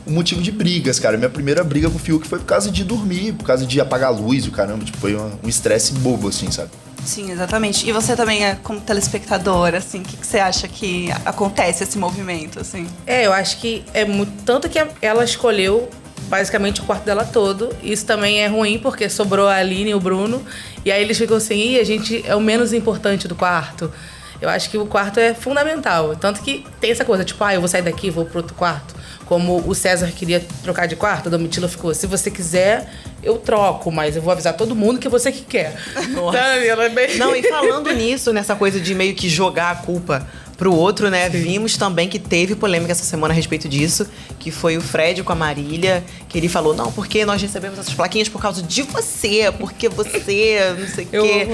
um 0.06 0.12
motivo 0.12 0.40
de 0.40 0.50
brigas, 0.50 0.98
cara. 0.98 1.16
Minha 1.16 1.30
primeira 1.30 1.62
briga 1.62 1.88
com 1.88 1.96
o 1.96 1.98
Fiuk 1.98 2.26
foi 2.26 2.38
por 2.38 2.46
causa 2.46 2.70
de 2.70 2.84
dormir, 2.84 3.32
por 3.32 3.44
causa 3.44 3.66
de 3.66 3.80
apagar 3.80 4.08
a 4.08 4.12
luz, 4.12 4.46
o 4.46 4.50
caramba. 4.50 4.84
Tipo, 4.84 4.98
foi 4.98 5.16
um 5.16 5.48
estresse 5.48 5.92
bobo, 5.94 6.28
assim, 6.28 6.50
sabe? 6.50 6.70
Sim, 7.04 7.30
exatamente. 7.30 7.88
E 7.88 7.92
você 7.92 8.14
também, 8.14 8.44
é, 8.44 8.56
como 8.62 8.80
telespectador, 8.80 9.74
assim, 9.74 10.00
o 10.00 10.02
que, 10.02 10.16
que, 10.16 10.26
você 10.26 10.38
acha 10.38 10.68
que 10.68 11.08
acontece 11.24 11.82
esse 11.84 11.98
movimento, 11.98 12.60
assim? 12.60 12.86
É, 13.06 13.26
eu 13.26 13.32
acho 13.32 13.58
que 13.58 13.84
é 13.94 14.04
muito. 14.04 14.32
Tanto 14.44 14.68
que 14.68 14.78
ela 15.00 15.24
escolheu 15.24 15.88
basicamente 16.28 16.80
o 16.80 16.84
quarto 16.84 17.04
dela 17.04 17.24
todo. 17.24 17.74
Isso 17.82 18.06
também 18.06 18.40
é 18.40 18.46
ruim, 18.46 18.78
porque 18.78 19.08
sobrou 19.08 19.48
a 19.48 19.56
Aline 19.56 19.90
e 19.90 19.94
o 19.94 20.00
Bruno. 20.00 20.42
E 20.84 20.92
aí 20.92 21.02
eles 21.02 21.18
ficam 21.18 21.36
assim, 21.36 21.72
e 21.72 21.80
a 21.80 21.84
gente 21.84 22.22
é 22.26 22.34
o 22.36 22.40
menos 22.40 22.72
importante 22.72 23.26
do 23.26 23.34
quarto. 23.34 23.92
Eu 24.40 24.48
acho 24.48 24.70
que 24.70 24.78
o 24.78 24.86
quarto 24.86 25.20
é 25.20 25.34
fundamental. 25.34 26.16
Tanto 26.16 26.40
que 26.40 26.64
tem 26.80 26.90
essa 26.90 27.04
coisa, 27.04 27.24
tipo, 27.24 27.42
ah, 27.44 27.54
eu 27.54 27.60
vou 27.60 27.68
sair 27.68 27.82
daqui, 27.82 28.10
vou 28.10 28.24
pro 28.24 28.38
outro 28.38 28.54
quarto. 28.54 28.94
Como 29.26 29.58
o 29.66 29.74
César 29.74 30.10
queria 30.10 30.44
trocar 30.62 30.86
de 30.86 30.96
quarto, 30.96 31.28
a 31.28 31.30
Domitila 31.30 31.68
ficou, 31.68 31.94
se 31.94 32.06
você 32.06 32.30
quiser, 32.30 32.90
eu 33.22 33.38
troco, 33.38 33.92
mas 33.92 34.16
eu 34.16 34.22
vou 34.22 34.32
avisar 34.32 34.54
todo 34.54 34.74
mundo 34.74 34.98
que 34.98 35.06
é 35.06 35.10
você 35.10 35.30
que 35.30 35.42
quer. 35.42 35.76
Nossa. 36.10 36.38
Ela 36.38 36.86
é 36.86 36.88
bem... 36.88 37.16
Não, 37.16 37.36
e 37.36 37.42
falando 37.42 37.92
nisso, 37.92 38.32
nessa 38.32 38.56
coisa 38.56 38.80
de 38.80 38.92
meio 38.92 39.14
que 39.14 39.28
jogar 39.28 39.70
a 39.70 39.74
culpa 39.76 40.26
pro 40.60 40.74
outro, 40.74 41.08
né? 41.08 41.30
Sim. 41.30 41.40
Vimos 41.40 41.78
também 41.78 42.06
que 42.06 42.18
teve 42.18 42.54
polêmica 42.54 42.92
essa 42.92 43.02
semana 43.02 43.32
a 43.32 43.34
respeito 43.34 43.66
disso, 43.66 44.06
que 44.38 44.50
foi 44.50 44.76
o 44.76 44.82
Fred 44.82 45.22
com 45.22 45.32
a 45.32 45.34
Marília, 45.34 46.04
que 46.28 46.36
ele 46.36 46.50
falou: 46.50 46.74
"Não, 46.74 46.92
porque 46.92 47.24
nós 47.24 47.40
recebemos 47.40 47.78
essas 47.78 47.94
plaquinhas 47.94 48.28
por 48.28 48.42
causa 48.42 48.62
de 48.62 48.82
você, 48.82 49.50
porque 49.58 49.88
você, 49.88 50.74
não 50.78 50.86
sei 50.86 51.04
o 51.06 51.08
quê". 51.08 51.48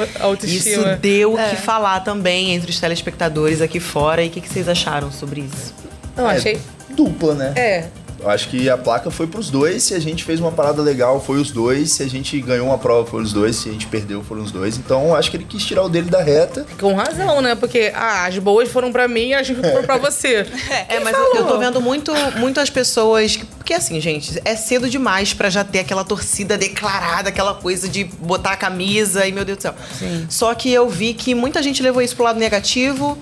Isso 0.57 0.97
deu 1.01 1.35
o 1.35 1.39
é. 1.39 1.51
que 1.51 1.57
falar 1.57 2.01
também 2.01 2.51
entre 2.51 2.69
os 2.69 2.81
telespectadores 2.81 3.61
aqui 3.61 3.79
fora. 3.79 4.25
E 4.25 4.27
o 4.27 4.31
que, 4.31 4.41
que 4.41 4.49
vocês 4.49 4.69
acharam 4.69 5.13
sobre 5.13 5.43
isso? 5.43 5.73
Eu 6.17 6.27
achei 6.27 6.59
dupla, 6.91 7.35
né? 7.35 7.53
É. 7.55 7.89
Eu 8.26 8.33
acho 8.33 8.49
que 8.49 8.68
a 8.68 8.76
placa 8.76 9.09
foi 9.09 9.28
pros 9.28 9.50
dois. 9.50 9.85
Se 9.85 9.95
a 9.95 10.00
gente 10.00 10.25
fez 10.25 10.40
uma 10.40 10.50
parada 10.50 10.83
legal, 10.83 11.21
foi 11.21 11.40
os 11.40 11.52
dois. 11.52 11.92
Se 11.92 12.02
a 12.02 12.09
gente 12.09 12.40
ganhou 12.40 12.66
uma 12.66 12.76
prova, 12.76 13.09
foram 13.09 13.23
os 13.23 13.33
dois. 13.33 13.54
Se 13.54 13.68
a 13.68 13.73
gente 13.73 13.87
perdeu, 13.87 14.21
foram 14.21 14.42
os 14.42 14.50
dois. 14.50 14.76
Então, 14.76 15.14
acho 15.14 15.30
que 15.30 15.37
ele 15.37 15.45
quis 15.45 15.64
tirar 15.64 15.85
o 15.85 15.88
dele 15.88 16.11
da 16.11 16.21
reta. 16.21 16.66
Com 16.80 16.92
razão, 16.92 17.40
né? 17.40 17.54
Porque 17.54 17.92
ah, 17.95 18.26
as 18.26 18.37
boas 18.38 18.68
foram 18.68 18.90
para 18.90 19.06
mim 19.06 19.28
e 19.28 19.35
as 19.35 19.49
ruins 19.49 19.71
foram 19.71 19.85
pra 19.85 19.97
você. 19.97 20.45
É, 20.88 20.99
mas 20.99 21.16
falou? 21.16 21.37
eu 21.37 21.45
tô 21.47 21.59
vendo 21.59 21.80
muito, 21.80 22.12
muitas 22.37 22.68
pessoas. 22.68 23.37
Porque 23.37 23.73
assim, 23.73 24.00
gente, 24.00 24.40
é 24.45 24.56
cedo 24.56 24.90
demais 24.90 25.33
para 25.33 25.49
já 25.49 25.62
ter 25.62 25.78
aquela 25.78 26.02
torcida 26.02 26.59
declarada, 26.59 27.28
aquela 27.28 27.54
coisa 27.54 27.88
de 27.88 28.02
botar 28.04 28.52
a 28.52 28.56
camisa 28.56 29.25
e 29.25 29.30
meu 29.30 29.45
Deus 29.45 29.59
do 29.59 29.62
céu. 29.62 29.75
Sim. 29.97 30.26
Só 30.28 30.52
que 30.52 30.73
eu 30.73 30.88
vi 30.88 31.14
que 31.14 31.33
muita 31.33 31.62
gente 31.62 31.80
levou 31.80 32.02
isso 32.02 32.16
pro 32.16 32.25
lado 32.25 32.40
negativo 32.40 33.16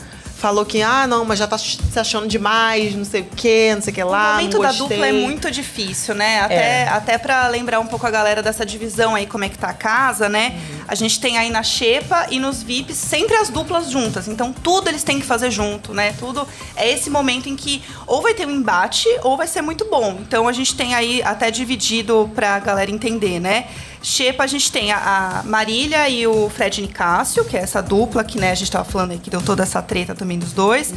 falou 0.44 0.66
que, 0.66 0.82
ah, 0.82 1.06
não, 1.06 1.24
mas 1.24 1.38
já 1.38 1.46
tá 1.46 1.56
se 1.56 1.98
achando 1.98 2.28
demais, 2.28 2.94
não 2.94 3.04
sei 3.06 3.22
o 3.22 3.26
quê, 3.34 3.72
não 3.74 3.80
sei 3.80 3.92
o 3.92 3.94
que 3.94 4.04
lá. 4.04 4.32
O 4.32 4.34
momento 4.34 4.58
da 4.58 4.72
dupla 4.72 5.06
é 5.06 5.10
muito 5.12 5.50
difícil, 5.50 6.14
né? 6.14 6.40
Até, 6.40 6.54
é. 6.54 6.88
até 6.88 7.16
para 7.16 7.48
lembrar 7.48 7.80
um 7.80 7.86
pouco 7.86 8.06
a 8.06 8.10
galera 8.10 8.42
dessa 8.42 8.66
divisão 8.66 9.14
aí, 9.14 9.24
como 9.24 9.44
é 9.44 9.48
que 9.48 9.56
tá 9.56 9.68
a 9.68 9.72
casa, 9.72 10.28
né? 10.28 10.52
Uhum. 10.54 10.84
A 10.86 10.94
gente 10.94 11.18
tem 11.18 11.38
aí 11.38 11.48
na 11.48 11.62
Xepa 11.62 12.26
e 12.28 12.38
nos 12.38 12.62
VIPs 12.62 12.94
sempre 12.94 13.34
as 13.36 13.48
duplas 13.48 13.90
juntas. 13.90 14.28
Então 14.28 14.52
tudo 14.52 14.88
eles 14.88 15.02
têm 15.02 15.18
que 15.18 15.24
fazer 15.24 15.50
junto, 15.50 15.94
né? 15.94 16.12
Tudo 16.18 16.46
é 16.76 16.90
esse 16.90 17.08
momento 17.08 17.48
em 17.48 17.56
que 17.56 17.82
ou 18.06 18.20
vai 18.20 18.34
ter 18.34 18.46
um 18.46 18.50
embate 18.50 19.08
ou 19.22 19.38
vai 19.38 19.46
ser 19.46 19.62
muito 19.62 19.86
bom. 19.86 20.18
Então 20.20 20.46
a 20.46 20.52
gente 20.52 20.76
tem 20.76 20.94
aí 20.94 21.22
até 21.22 21.50
dividido 21.50 22.30
pra 22.34 22.58
galera 22.58 22.90
entender, 22.90 23.40
né? 23.40 23.66
Xepa, 24.04 24.44
a 24.44 24.46
gente 24.46 24.70
tem 24.70 24.92
a, 24.92 25.40
a 25.40 25.42
Marília 25.44 26.06
e 26.10 26.26
o 26.26 26.50
Fred 26.50 26.82
Nicásio, 26.82 27.42
que 27.46 27.56
é 27.56 27.60
essa 27.60 27.80
dupla 27.80 28.22
que 28.22 28.38
né, 28.38 28.50
a 28.50 28.54
gente 28.54 28.70
tava 28.70 28.84
falando 28.84 29.12
aí, 29.12 29.18
que 29.18 29.30
deu 29.30 29.40
toda 29.40 29.62
essa 29.62 29.80
treta 29.80 30.14
também 30.14 30.38
dos 30.38 30.52
dois. 30.52 30.90
Uhum. 30.90 30.96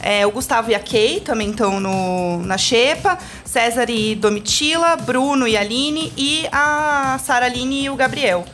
É, 0.00 0.26
o 0.26 0.30
Gustavo 0.30 0.70
e 0.70 0.74
a 0.74 0.80
Kay 0.80 1.20
também 1.20 1.50
estão 1.50 1.78
na 2.40 2.56
Xepa. 2.56 3.18
César 3.44 3.90
e 3.90 4.14
Domitila, 4.14 4.96
Bruno 4.96 5.46
e 5.46 5.58
Aline 5.58 6.10
e 6.16 6.48
a 6.50 7.20
Sara 7.22 7.44
Aline 7.44 7.84
e 7.84 7.90
o 7.90 7.96
Gabriel. 7.96 8.46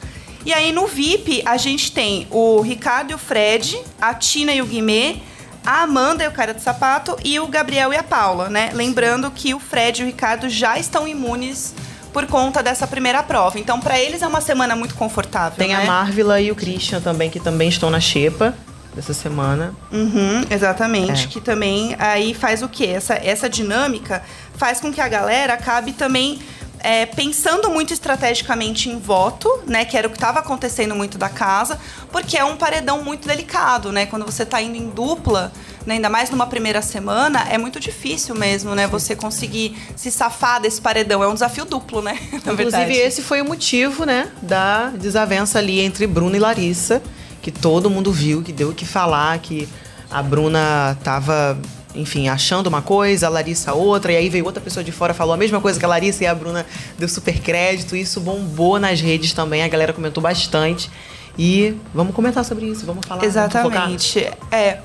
E 0.44 0.52
aí 0.52 0.72
no 0.72 0.88
VIP 0.88 1.42
a 1.46 1.56
gente 1.56 1.92
tem 1.92 2.26
o 2.30 2.60
Ricardo 2.62 3.12
e 3.12 3.14
o 3.14 3.18
Fred, 3.18 3.80
a 4.00 4.12
Tina 4.12 4.52
e 4.52 4.60
o 4.60 4.66
Guimê, 4.66 5.18
a 5.64 5.82
Amanda 5.82 6.24
e 6.24 6.28
o 6.28 6.32
cara 6.32 6.52
de 6.52 6.62
sapato 6.62 7.16
e 7.24 7.38
o 7.38 7.46
Gabriel 7.46 7.92
e 7.92 7.96
a 7.96 8.02
Paula, 8.02 8.48
né? 8.48 8.70
Lembrando 8.74 9.30
que 9.30 9.54
o 9.54 9.60
Fred 9.60 10.02
e 10.02 10.04
o 10.04 10.06
Ricardo 10.06 10.48
já 10.48 10.78
estão 10.78 11.06
imunes 11.06 11.74
por 12.14 12.26
conta 12.26 12.62
dessa 12.62 12.86
primeira 12.86 13.24
prova. 13.24 13.58
Então, 13.58 13.80
para 13.80 13.98
eles 13.98 14.22
é 14.22 14.26
uma 14.26 14.40
semana 14.40 14.76
muito 14.76 14.94
confortável. 14.94 15.58
Tem 15.58 15.74
né? 15.74 15.82
a 15.82 15.84
Marvila 15.84 16.40
e 16.40 16.52
o 16.52 16.54
Christian 16.54 17.00
também, 17.00 17.28
que 17.28 17.40
também 17.40 17.68
estão 17.68 17.90
na 17.90 17.98
Xepa 17.98 18.54
dessa 18.94 19.12
semana. 19.12 19.74
Uhum, 19.90 20.44
exatamente. 20.48 21.24
É. 21.24 21.26
Que 21.26 21.40
também 21.40 21.96
aí 21.98 22.32
faz 22.32 22.62
o 22.62 22.68
quê? 22.68 22.86
Essa, 22.86 23.14
essa 23.14 23.50
dinâmica 23.50 24.22
faz 24.56 24.80
com 24.80 24.92
que 24.92 25.00
a 25.00 25.08
galera 25.08 25.54
acabe 25.54 25.92
também 25.92 26.38
é, 26.78 27.04
pensando 27.04 27.68
muito 27.68 27.92
estrategicamente 27.92 28.88
em 28.88 28.98
voto, 28.98 29.48
né? 29.66 29.84
Que 29.84 29.96
era 29.98 30.06
o 30.06 30.10
que 30.10 30.16
estava 30.16 30.38
acontecendo 30.38 30.94
muito 30.94 31.18
da 31.18 31.28
casa, 31.28 31.80
porque 32.12 32.36
é 32.36 32.44
um 32.44 32.56
paredão 32.56 33.02
muito 33.02 33.26
delicado, 33.26 33.90
né? 33.90 34.06
Quando 34.06 34.24
você 34.24 34.44
está 34.44 34.62
indo 34.62 34.76
em 34.76 34.88
dupla, 34.88 35.50
né, 35.86 35.94
ainda 35.94 36.08
mais 36.08 36.30
numa 36.30 36.46
primeira 36.46 36.80
semana, 36.80 37.46
é 37.50 37.58
muito 37.58 37.78
difícil 37.78 38.34
mesmo, 38.34 38.74
né? 38.74 38.86
Você 38.86 39.14
conseguir 39.14 39.76
se 39.96 40.10
safar 40.10 40.60
desse 40.60 40.80
paredão. 40.80 41.22
É 41.22 41.28
um 41.28 41.34
desafio 41.34 41.64
duplo, 41.64 42.00
né? 42.00 42.18
Inclusive, 42.32 42.96
esse 42.96 43.22
foi 43.22 43.40
o 43.40 43.44
motivo, 43.44 44.04
né, 44.04 44.28
da 44.42 44.88
desavença 44.88 45.58
ali 45.58 45.80
entre 45.80 46.06
Bruno 46.06 46.36
e 46.36 46.38
Larissa, 46.38 47.02
que 47.42 47.50
todo 47.50 47.90
mundo 47.90 48.12
viu, 48.12 48.42
que 48.42 48.52
deu 48.52 48.70
o 48.70 48.74
que 48.74 48.86
falar, 48.86 49.38
que 49.38 49.68
a 50.10 50.22
Bruna 50.22 50.96
tava 51.02 51.58
enfim, 51.94 52.28
achando 52.28 52.66
uma 52.66 52.82
coisa, 52.82 53.26
a 53.26 53.30
Larissa 53.30 53.72
outra, 53.72 54.12
e 54.12 54.16
aí 54.16 54.28
veio 54.28 54.44
outra 54.44 54.60
pessoa 54.60 54.82
de 54.82 54.90
fora, 54.90 55.14
falou 55.14 55.32
a 55.32 55.36
mesma 55.36 55.60
coisa 55.60 55.78
que 55.78 55.84
a 55.84 55.88
Larissa 55.88 56.24
e 56.24 56.26
a 56.26 56.34
Bruna 56.34 56.66
deu 56.98 57.08
super 57.08 57.38
crédito. 57.38 57.94
Isso 57.94 58.20
bombou 58.20 58.80
nas 58.80 59.00
redes 59.00 59.32
também, 59.32 59.62
a 59.62 59.68
galera 59.68 59.92
comentou 59.92 60.20
bastante. 60.20 60.90
E 61.38 61.76
vamos 61.92 62.14
comentar 62.14 62.44
sobre 62.44 62.66
isso, 62.66 62.84
vamos 62.86 63.06
falar. 63.06 63.24
Exatamente. 63.24 64.20
Vamos 64.24 64.38
é. 64.50 64.78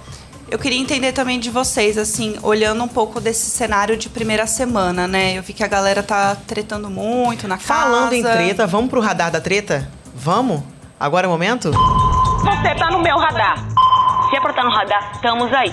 Eu 0.51 0.57
queria 0.57 0.79
entender 0.79 1.11
também 1.11 1.39
de 1.39 1.51
vocês, 1.51 1.95
assim, 1.95 2.37
olhando 2.41 2.83
um 2.83 2.87
pouco 2.87 3.21
desse 3.21 3.51
cenário 3.51 3.95
de 3.95 4.09
primeira 4.09 4.47
semana, 4.47 5.07
né? 5.07 5.37
Eu 5.37 5.43
vi 5.43 5.53
que 5.53 5.63
a 5.63 5.67
galera 5.67 6.01
tá 6.01 6.35
tretando 6.35 6.89
muito 6.89 7.47
na 7.47 7.55
casa. 7.55 7.67
Falando 7.67 8.13
em 8.13 8.23
treta, 8.23 8.65
vamos 8.65 8.89
pro 8.89 8.99
radar 8.99 9.29
da 9.29 9.39
treta? 9.39 9.87
Vamos? 10.15 10.63
Agora 10.99 11.27
é 11.27 11.29
o 11.29 11.31
momento? 11.31 11.69
Você 11.71 12.75
tá 12.75 12.89
no 12.89 12.99
meu 12.99 13.17
radar. 13.17 13.57
Se 14.29 14.37
é 14.37 14.41
pra 14.41 14.49
estar 14.49 14.63
tá 14.63 14.63
no 14.63 14.75
radar, 14.75 15.11
estamos 15.13 15.53
aí. 15.53 15.71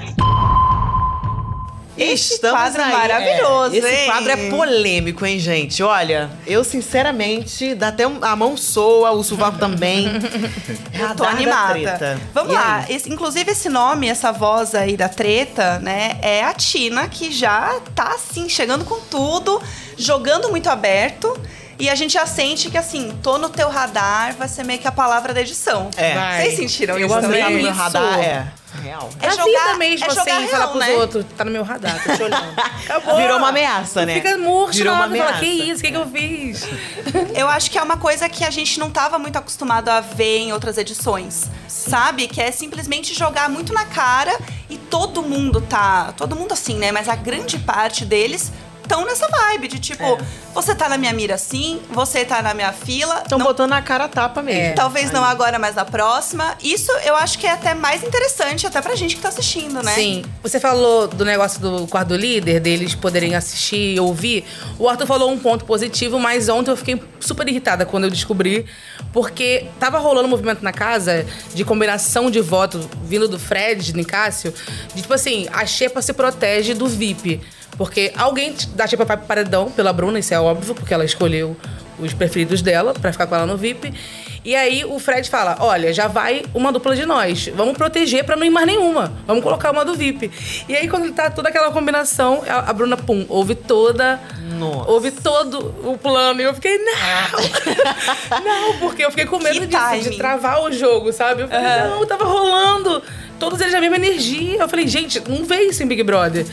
Esse 1.96 2.34
Estamos 2.34 2.58
quadro 2.58 2.82
aí. 2.82 2.92
maravilhoso, 2.92 3.74
é. 3.74 3.78
Esse 3.78 3.88
hein? 3.88 4.06
quadro 4.06 4.30
é 4.30 4.50
polêmico, 4.50 5.24
hein, 5.24 5.38
gente? 5.38 5.82
Olha, 5.82 6.30
eu 6.46 6.62
sinceramente, 6.62 7.74
dá 7.74 7.88
até 7.88 8.04
a 8.04 8.36
mão 8.36 8.56
soa, 8.56 9.12
o 9.12 9.22
sovaco 9.24 9.58
também. 9.58 10.06
eu 10.92 11.16
tô 11.16 11.24
animada. 11.24 12.20
Vamos 12.34 12.52
e 12.52 12.54
lá. 12.54 12.84
Esse, 12.88 13.10
inclusive, 13.10 13.50
esse 13.50 13.68
nome, 13.68 14.08
essa 14.08 14.30
voz 14.30 14.74
aí 14.74 14.96
da 14.96 15.08
treta, 15.08 15.78
né, 15.78 16.18
é 16.20 16.44
a 16.44 16.52
Tina, 16.52 17.08
que 17.08 17.32
já 17.32 17.80
tá, 17.94 18.14
assim, 18.14 18.48
chegando 18.48 18.84
com 18.84 19.00
tudo, 19.00 19.62
jogando 19.96 20.50
muito 20.50 20.68
aberto. 20.68 21.38
E 21.78 21.90
a 21.90 21.94
gente 21.94 22.14
já 22.14 22.24
sente 22.24 22.70
que, 22.70 22.78
assim, 22.78 23.16
tô 23.22 23.36
no 23.36 23.50
teu 23.50 23.68
radar 23.68 24.34
vai 24.34 24.48
ser 24.48 24.64
meio 24.64 24.78
que 24.78 24.88
a 24.88 24.92
palavra 24.92 25.34
da 25.34 25.42
edição. 25.42 25.90
É. 25.96 26.40
Vocês 26.40 26.56
sentiram 26.56 26.98
eu 26.98 27.06
isso 27.06 27.20
também? 27.20 27.42
Eu 27.42 27.50
no 27.50 27.62
meu 27.62 27.72
radar, 27.72 28.18
é. 28.18 28.46
Real. 28.82 29.10
É, 29.20 29.26
é 29.26 29.30
jogar, 29.30 29.44
vida 29.44 29.74
mesmo, 29.78 30.06
é 30.06 30.08
assim, 30.08 30.30
real, 30.30 30.48
falar 30.48 30.68
pros 30.68 30.86
né? 30.86 30.94
outros. 30.94 31.26
Tá 31.36 31.44
no 31.44 31.50
meu 31.50 31.62
radar, 31.62 32.02
tô 32.02 32.16
te 32.16 32.22
olhando. 32.22 32.54
Acabou. 32.58 33.16
Virou 33.16 33.38
uma 33.38 33.48
ameaça, 33.48 34.06
né? 34.06 34.14
Fica 34.14 34.36
murcho, 34.38 34.78
Virou 34.78 34.94
uma 34.94 35.04
ameaça. 35.04 35.32
Fala, 35.34 35.44
que 35.44 35.46
isso? 35.46 35.80
O 35.80 35.84
que, 35.84 35.90
que 35.90 35.96
eu 35.96 36.06
fiz? 36.06 36.66
Eu 37.34 37.48
acho 37.48 37.70
que 37.70 37.78
é 37.78 37.82
uma 37.82 37.96
coisa 37.96 38.28
que 38.28 38.44
a 38.44 38.50
gente 38.50 38.78
não 38.78 38.90
tava 38.90 39.18
muito 39.18 39.36
acostumado 39.36 39.88
a 39.88 40.00
ver 40.00 40.38
em 40.38 40.52
outras 40.52 40.78
edições. 40.78 41.50
Sabe? 41.68 42.28
Que 42.28 42.40
é 42.40 42.50
simplesmente 42.50 43.14
jogar 43.14 43.48
muito 43.48 43.72
na 43.72 43.84
cara 43.84 44.36
e 44.68 44.76
todo 44.76 45.22
mundo 45.22 45.60
tá. 45.60 46.12
Todo 46.16 46.34
mundo 46.34 46.52
assim, 46.52 46.76
né? 46.76 46.92
Mas 46.92 47.08
a 47.08 47.16
grande 47.16 47.58
parte 47.58 48.04
deles 48.04 48.52
estão 48.86 49.04
nessa 49.04 49.28
vibe 49.28 49.68
de 49.68 49.78
tipo, 49.78 50.02
é. 50.02 50.18
você 50.54 50.74
tá 50.74 50.88
na 50.88 50.96
minha 50.96 51.12
mira 51.12 51.36
sim, 51.36 51.80
você 51.90 52.24
tá 52.24 52.40
na 52.40 52.54
minha 52.54 52.72
fila. 52.72 53.22
Estão 53.22 53.38
botando 53.38 53.72
a 53.72 53.82
cara 53.82 54.04
a 54.04 54.08
tapa 54.08 54.40
mesmo. 54.40 54.60
É. 54.60 54.72
Talvez 54.72 55.08
Aí. 55.08 55.12
não 55.12 55.24
agora, 55.24 55.58
mas 55.58 55.74
na 55.74 55.84
próxima. 55.84 56.56
Isso 56.62 56.90
eu 57.04 57.14
acho 57.16 57.38
que 57.38 57.46
é 57.46 57.52
até 57.52 57.74
mais 57.74 58.02
interessante, 58.02 58.66
até 58.66 58.80
pra 58.80 58.94
gente 58.94 59.16
que 59.16 59.22
tá 59.22 59.28
assistindo, 59.28 59.82
né? 59.82 59.92
Sim. 59.92 60.24
Você 60.42 60.58
falou 60.58 61.08
do 61.08 61.24
negócio 61.24 61.60
do 61.60 61.86
quarto 61.88 62.08
do 62.08 62.16
líder, 62.16 62.60
deles 62.60 62.94
poderem 62.94 63.34
assistir 63.34 63.96
e 63.96 64.00
ouvir. 64.00 64.44
O 64.78 64.88
Arthur 64.88 65.06
falou 65.06 65.30
um 65.30 65.38
ponto 65.38 65.64
positivo, 65.64 66.18
mas 66.18 66.48
ontem 66.48 66.70
eu 66.70 66.76
fiquei 66.76 67.02
super 67.20 67.48
irritada 67.48 67.84
quando 67.84 68.04
eu 68.04 68.10
descobri, 68.10 68.64
porque 69.12 69.66
tava 69.80 69.98
rolando 69.98 70.28
um 70.28 70.30
movimento 70.30 70.62
na 70.62 70.72
casa 70.72 71.26
de 71.52 71.64
combinação 71.64 72.30
de 72.30 72.40
votos 72.40 72.86
vindo 73.04 73.26
do 73.26 73.38
Fred, 73.38 73.82
de 73.82 73.92
Nicásio, 73.94 74.54
de 74.94 75.02
tipo 75.02 75.12
assim, 75.12 75.48
a 75.52 75.66
Xepa 75.66 76.00
se 76.00 76.12
protege 76.12 76.74
do 76.74 76.86
VIP. 76.86 77.40
Porque 77.76 78.12
alguém 78.16 78.54
dá 78.74 78.88
tipo 78.88 79.04
para 79.04 79.16
paredão 79.16 79.70
pela 79.70 79.92
Bruna, 79.92 80.18
isso 80.18 80.32
é 80.32 80.40
óbvio, 80.40 80.74
porque 80.74 80.94
ela 80.94 81.04
escolheu 81.04 81.56
os 81.98 82.12
preferidos 82.12 82.62
dela 82.62 82.94
para 82.94 83.12
ficar 83.12 83.26
com 83.26 83.34
ela 83.34 83.46
no 83.46 83.56
VIP. 83.56 83.92
E 84.44 84.54
aí 84.54 84.84
o 84.84 84.98
Fred 85.00 85.28
fala: 85.28 85.56
Olha, 85.58 85.92
já 85.92 86.06
vai 86.06 86.44
uma 86.54 86.70
dupla 86.70 86.94
de 86.94 87.04
nós. 87.04 87.48
Vamos 87.48 87.76
proteger 87.76 88.22
para 88.22 88.36
não 88.36 88.44
ir 88.44 88.50
mais 88.50 88.64
nenhuma. 88.64 89.12
Vamos 89.26 89.42
colocar 89.42 89.72
uma 89.72 89.84
do 89.84 89.94
VIP. 89.94 90.30
E 90.68 90.76
aí, 90.76 90.88
quando 90.88 91.12
tá 91.12 91.28
toda 91.28 91.48
aquela 91.48 91.72
combinação, 91.72 92.44
a 92.48 92.72
Bruna, 92.72 92.96
pum, 92.96 93.26
ouve 93.28 93.56
toda. 93.56 94.20
Nossa. 94.56 94.88
Ouve 94.88 95.10
todo 95.10 95.74
o 95.84 95.98
plano. 95.98 96.40
E 96.40 96.44
eu 96.44 96.54
fiquei, 96.54 96.78
não! 96.78 96.94
não, 98.44 98.78
porque 98.78 99.04
eu 99.04 99.10
fiquei 99.10 99.26
com 99.26 99.40
medo 99.40 99.66
disso, 99.66 100.10
de 100.10 100.16
travar 100.16 100.62
o 100.62 100.70
jogo, 100.70 101.12
sabe? 101.12 101.42
Eu 101.42 101.48
falei, 101.48 101.66
uhum. 101.66 101.98
não, 101.98 102.06
tava 102.06 102.24
rolando. 102.24 103.02
Todos 103.40 103.60
eles 103.60 103.74
a 103.74 103.80
mesma 103.80 103.96
energia. 103.96 104.60
Eu 104.60 104.68
falei, 104.68 104.86
gente, 104.86 105.20
não 105.28 105.44
vê 105.44 105.62
isso 105.62 105.82
em 105.82 105.86
Big 105.86 106.04
Brother. 106.04 106.46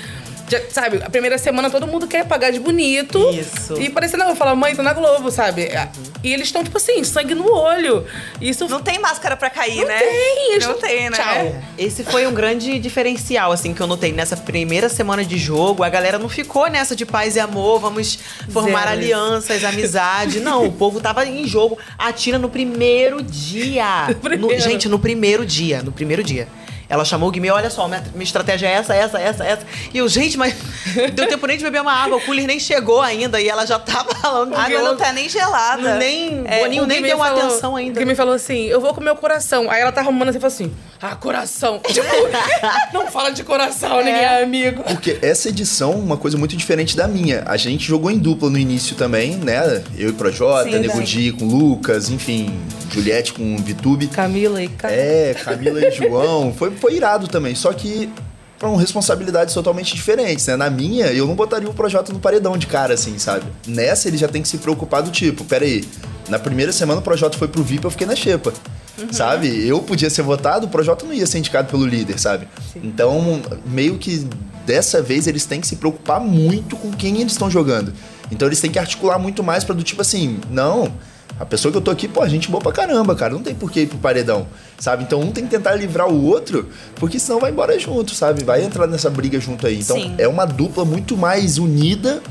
Já, 0.54 0.62
sabe, 0.70 1.02
a 1.04 1.10
primeira 1.10 1.36
semana 1.40 1.68
todo 1.68 1.88
mundo 1.88 2.06
quer 2.06 2.28
pagar 2.28 2.52
de 2.52 2.60
bonito. 2.60 3.18
Isso. 3.32 3.82
E 3.82 3.90
parece, 3.90 4.16
não, 4.16 4.30
eu 4.30 4.36
falo, 4.36 4.56
mãe, 4.56 4.76
tô 4.76 4.84
na 4.84 4.94
Globo, 4.94 5.32
sabe? 5.32 5.64
Uhum. 5.64 6.04
E 6.24 6.32
eles 6.32 6.48
estão, 6.48 6.64
tipo 6.64 6.78
assim, 6.78 7.04
sangue 7.04 7.34
no 7.34 7.52
olho. 7.52 8.06
Isso. 8.40 8.68
Não 8.70 8.80
tem 8.80 9.00
máscara 9.00 9.36
pra 9.36 9.50
cair, 9.50 9.78
não 9.78 9.88
né? 9.88 10.00
Tem, 10.00 10.60
não 10.60 10.74
tem, 10.76 11.10
né? 11.10 11.18
Tchau. 11.18 11.62
Esse 11.76 12.04
foi 12.04 12.28
um 12.28 12.34
grande 12.34 12.78
diferencial, 12.78 13.52
assim, 13.52 13.74
que 13.74 13.82
eu 13.82 13.88
notei. 13.88 14.12
Nessa 14.12 14.38
primeira 14.38 14.90
semana 14.90 15.26
de 15.26 15.40
jogo, 15.40 15.82
a 15.82 15.90
galera 15.90 16.20
não 16.20 16.30
ficou 16.30 16.70
nessa 16.70 16.96
de 16.96 17.04
paz 17.04 17.36
e 17.36 17.40
amor, 17.40 17.80
vamos 17.80 18.20
formar 18.50 18.82
Zero. 18.82 18.92
alianças, 18.92 19.64
amizade. 19.64 20.40
Não, 20.40 20.68
o 20.68 20.72
povo 20.72 21.02
tava 21.02 21.26
em 21.26 21.48
jogo. 21.48 21.80
Atira 21.98 22.38
no 22.38 22.48
primeiro 22.48 23.24
dia. 23.24 24.16
primeiro. 24.22 24.56
No, 24.56 24.60
gente, 24.60 24.88
no 24.88 25.00
primeiro 25.00 25.44
dia. 25.44 25.82
No 25.82 25.92
primeiro 25.92 26.22
dia. 26.22 26.48
Ela 26.94 27.04
chamou 27.04 27.30
o 27.30 27.32
Guimê, 27.32 27.50
olha 27.50 27.72
só, 27.72 27.88
minha, 27.88 28.04
minha 28.14 28.24
estratégia 28.24 28.68
é 28.68 28.74
essa, 28.74 28.94
essa, 28.94 29.20
essa, 29.20 29.44
essa. 29.44 29.66
E 29.92 29.98
eu, 29.98 30.08
gente, 30.08 30.38
mas 30.38 30.54
deu 31.16 31.28
tempo 31.28 31.48
nem 31.48 31.58
de 31.58 31.64
beber 31.64 31.82
uma 31.82 31.92
água, 31.92 32.18
o 32.18 32.22
cooler 32.22 32.46
nem 32.46 32.60
chegou 32.60 33.02
ainda 33.02 33.42
e 33.42 33.50
ela 33.50 33.66
já 33.66 33.80
tava 33.80 34.14
falando. 34.14 34.54
A 34.54 34.62
água 34.62 34.80
não 34.84 34.96
tá 34.96 35.12
nem 35.12 35.28
gelada. 35.28 35.96
Nem, 35.96 36.44
é, 36.46 36.60
Boninho 36.60 36.86
nem 36.86 37.02
deu 37.02 37.16
uma 37.16 37.26
falou, 37.26 37.46
atenção 37.46 37.76
ainda. 37.76 38.00
O 38.00 38.04
Guimê 38.04 38.14
falou 38.14 38.36
assim, 38.36 38.66
eu 38.66 38.80
vou 38.80 38.94
com 38.94 39.02
meu 39.02 39.16
coração. 39.16 39.72
Aí 39.72 39.82
ela 39.82 39.92
tá 39.92 40.02
arrumando 40.02 40.30
assim 40.30 40.38
e 40.38 40.42
falou 40.42 40.54
assim, 40.54 40.72
ah, 41.02 41.16
coração. 41.16 41.82
Tipo, 41.94 42.08
não 42.94 43.08
fala 43.08 43.32
de 43.32 43.44
coração, 43.44 44.00
é. 44.00 44.04
ninguém 44.04 44.22
é 44.22 44.44
amigo. 44.44 44.84
Porque 44.84 45.18
essa 45.24 45.50
edição, 45.50 45.94
uma 45.94 46.18
coisa 46.18 46.38
muito 46.38 46.56
diferente 46.56 46.96
da 46.96 47.08
minha. 47.08 47.44
A 47.48 47.58
gente 47.58 47.88
jogou 47.88 48.12
em 48.12 48.20
dupla 48.20 48.52
no 48.52 48.58
início 48.58 48.96
também, 48.96 49.36
né? 49.36 49.84
Eu 49.98 50.10
e 50.10 50.14
Projota, 50.14 50.70
Nego 50.70 51.02
Di 51.02 51.32
com 51.32 51.46
Lucas, 51.46 52.10
enfim, 52.10 52.54
Juliette 52.92 53.34
com 53.34 53.58
Vitube. 53.58 54.08
Camila 54.08 54.62
e 54.62 54.68
Camila. 54.68 55.02
É, 55.02 55.34
Camila 55.34 55.88
e 55.88 55.92
João. 55.92 56.54
Foi 56.54 56.72
foi 56.84 56.98
irado 56.98 57.30
também. 57.30 57.56
Só 57.56 57.72
que 57.72 58.12
com 58.60 58.76
responsabilidades 58.76 59.54
totalmente 59.54 59.96
diferentes, 59.96 60.46
né? 60.48 60.58
Na 60.58 60.70
minha, 60.70 61.06
eu 61.08 61.26
não 61.26 61.34
botaria 61.34 61.70
o 61.70 61.74
projeto 61.74 62.12
no 62.12 62.20
paredão 62.20 62.58
de 62.58 62.68
cara, 62.68 62.94
assim, 62.94 63.18
sabe? 63.18 63.46
Nessa, 63.66 64.10
ele 64.10 64.18
já 64.18 64.28
tem 64.28 64.42
que 64.42 64.50
se 64.50 64.58
preocupar 64.58 65.02
do 65.02 65.10
tipo, 65.10 65.46
peraí, 65.46 65.86
na 66.28 66.38
primeira 66.40 66.74
semana 66.74 67.00
o 67.00 67.04
projeto 67.04 67.38
foi 67.38 67.48
pro 67.48 67.64
VIP, 67.64 67.86
eu 67.86 67.92
fiquei 67.92 68.06
na 68.06 68.16
xepa. 68.16 68.54
Uhum. 68.98 69.12
Sabe? 69.12 69.68
Eu 69.68 69.82
podia 69.82 70.10
ser 70.10 70.24
votado, 70.24 70.68
o 70.68 70.70
projeto 70.70 71.06
não 71.06 71.14
ia 71.14 71.26
ser 71.26 71.40
indicado 71.40 71.70
pelo 71.70 71.86
líder, 71.86 72.20
sabe? 72.20 72.48
Sim. 72.72 72.82
Então, 72.84 73.42
meio 73.66 73.98
que 73.98 74.28
dessa 74.66 75.02
vez 75.02 75.26
eles 75.26 75.46
têm 75.46 75.62
que 75.62 75.68
se 75.68 75.78
preocupar 75.78 76.20
muito 76.20 76.76
com 76.76 76.92
quem 76.92 77.20
eles 77.22 77.34
estão 77.34 77.50
jogando. 77.50 77.94
Então 78.30 78.48
eles 78.48 78.60
têm 78.60 78.72
que 78.72 78.80
articular 78.80 79.18
muito 79.18 79.42
mais 79.44 79.64
para 79.64 79.76
do 79.76 79.84
tipo 79.84 80.02
assim, 80.02 80.40
não, 80.50 80.92
A 81.40 81.46
pessoa 81.46 81.72
que 81.72 81.78
eu 81.78 81.82
tô 81.82 81.92
aqui, 81.92 82.08
pô, 82.08 82.22
a 82.22 82.28
gente 82.30 82.50
boa 82.50 82.62
pra 82.62 82.72
caramba, 82.72 83.16
cara. 83.16 83.34
Não 83.34 83.42
tem 83.42 83.56
por 83.56 83.72
que 83.72 83.82
ir 83.82 83.88
pro 83.88 83.98
paredão, 83.98 84.48
sabe? 84.78 85.04
Então 85.04 85.20
um 85.20 85.32
tem 85.32 85.44
que 85.44 85.50
tentar 85.50 85.76
livrar 85.76 86.08
o 86.08 86.26
outro, 86.26 86.70
porque 86.96 87.20
senão 87.20 87.40
vai 87.40 87.52
embora 87.52 87.78
junto, 87.80 88.14
sabe? 88.14 88.44
Vai 88.44 88.64
entrar 88.64 88.88
nessa 88.88 89.10
briga 89.10 89.40
junto 89.40 89.66
aí. 89.66 89.80
Então 89.80 89.98
Sim. 89.98 90.16
é 90.18 90.28
uma 90.28 90.46
dupla 90.46 90.86
muito 90.86 91.18
mais 91.18 91.58
unida 91.58 92.22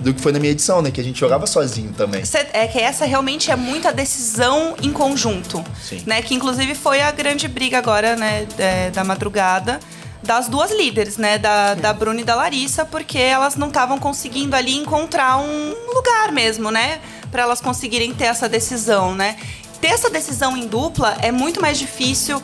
do 0.00 0.14
que 0.14 0.20
foi 0.20 0.32
na 0.32 0.38
minha 0.38 0.52
edição, 0.52 0.80
né? 0.80 0.90
Que 0.90 1.00
a 1.00 1.04
gente 1.04 1.18
jogava 1.18 1.46
sozinho 1.46 1.92
também. 1.92 2.22
É 2.52 2.66
que 2.66 2.78
essa 2.78 3.04
realmente 3.04 3.50
é 3.50 3.56
muita 3.56 3.92
decisão 3.92 4.74
em 4.82 4.92
conjunto. 4.92 5.62
Sim. 5.80 6.02
Né? 6.06 6.22
Que 6.22 6.34
inclusive 6.34 6.74
foi 6.74 7.00
a 7.00 7.10
grande 7.10 7.48
briga 7.48 7.78
agora, 7.78 8.16
né, 8.16 8.46
é, 8.58 8.90
da 8.90 9.04
madrugada 9.04 9.80
das 10.22 10.48
duas 10.48 10.70
líderes, 10.70 11.16
né? 11.16 11.38
Da, 11.38 11.74
da 11.74 11.92
Bruna 11.92 12.20
e 12.20 12.24
da 12.24 12.34
Larissa, 12.34 12.84
porque 12.84 13.18
elas 13.18 13.56
não 13.56 13.68
estavam 13.68 13.98
conseguindo 13.98 14.54
ali 14.54 14.76
encontrar 14.76 15.38
um 15.38 15.74
lugar 15.94 16.32
mesmo, 16.32 16.70
né? 16.70 17.00
Para 17.30 17.42
elas 17.42 17.60
conseguirem 17.60 18.14
ter 18.14 18.24
essa 18.24 18.48
decisão, 18.48 19.14
né? 19.14 19.36
Ter 19.80 19.88
essa 19.88 20.08
decisão 20.08 20.56
em 20.56 20.66
dupla 20.66 21.16
é 21.20 21.32
muito 21.32 21.60
mais 21.60 21.78
difícil. 21.78 22.40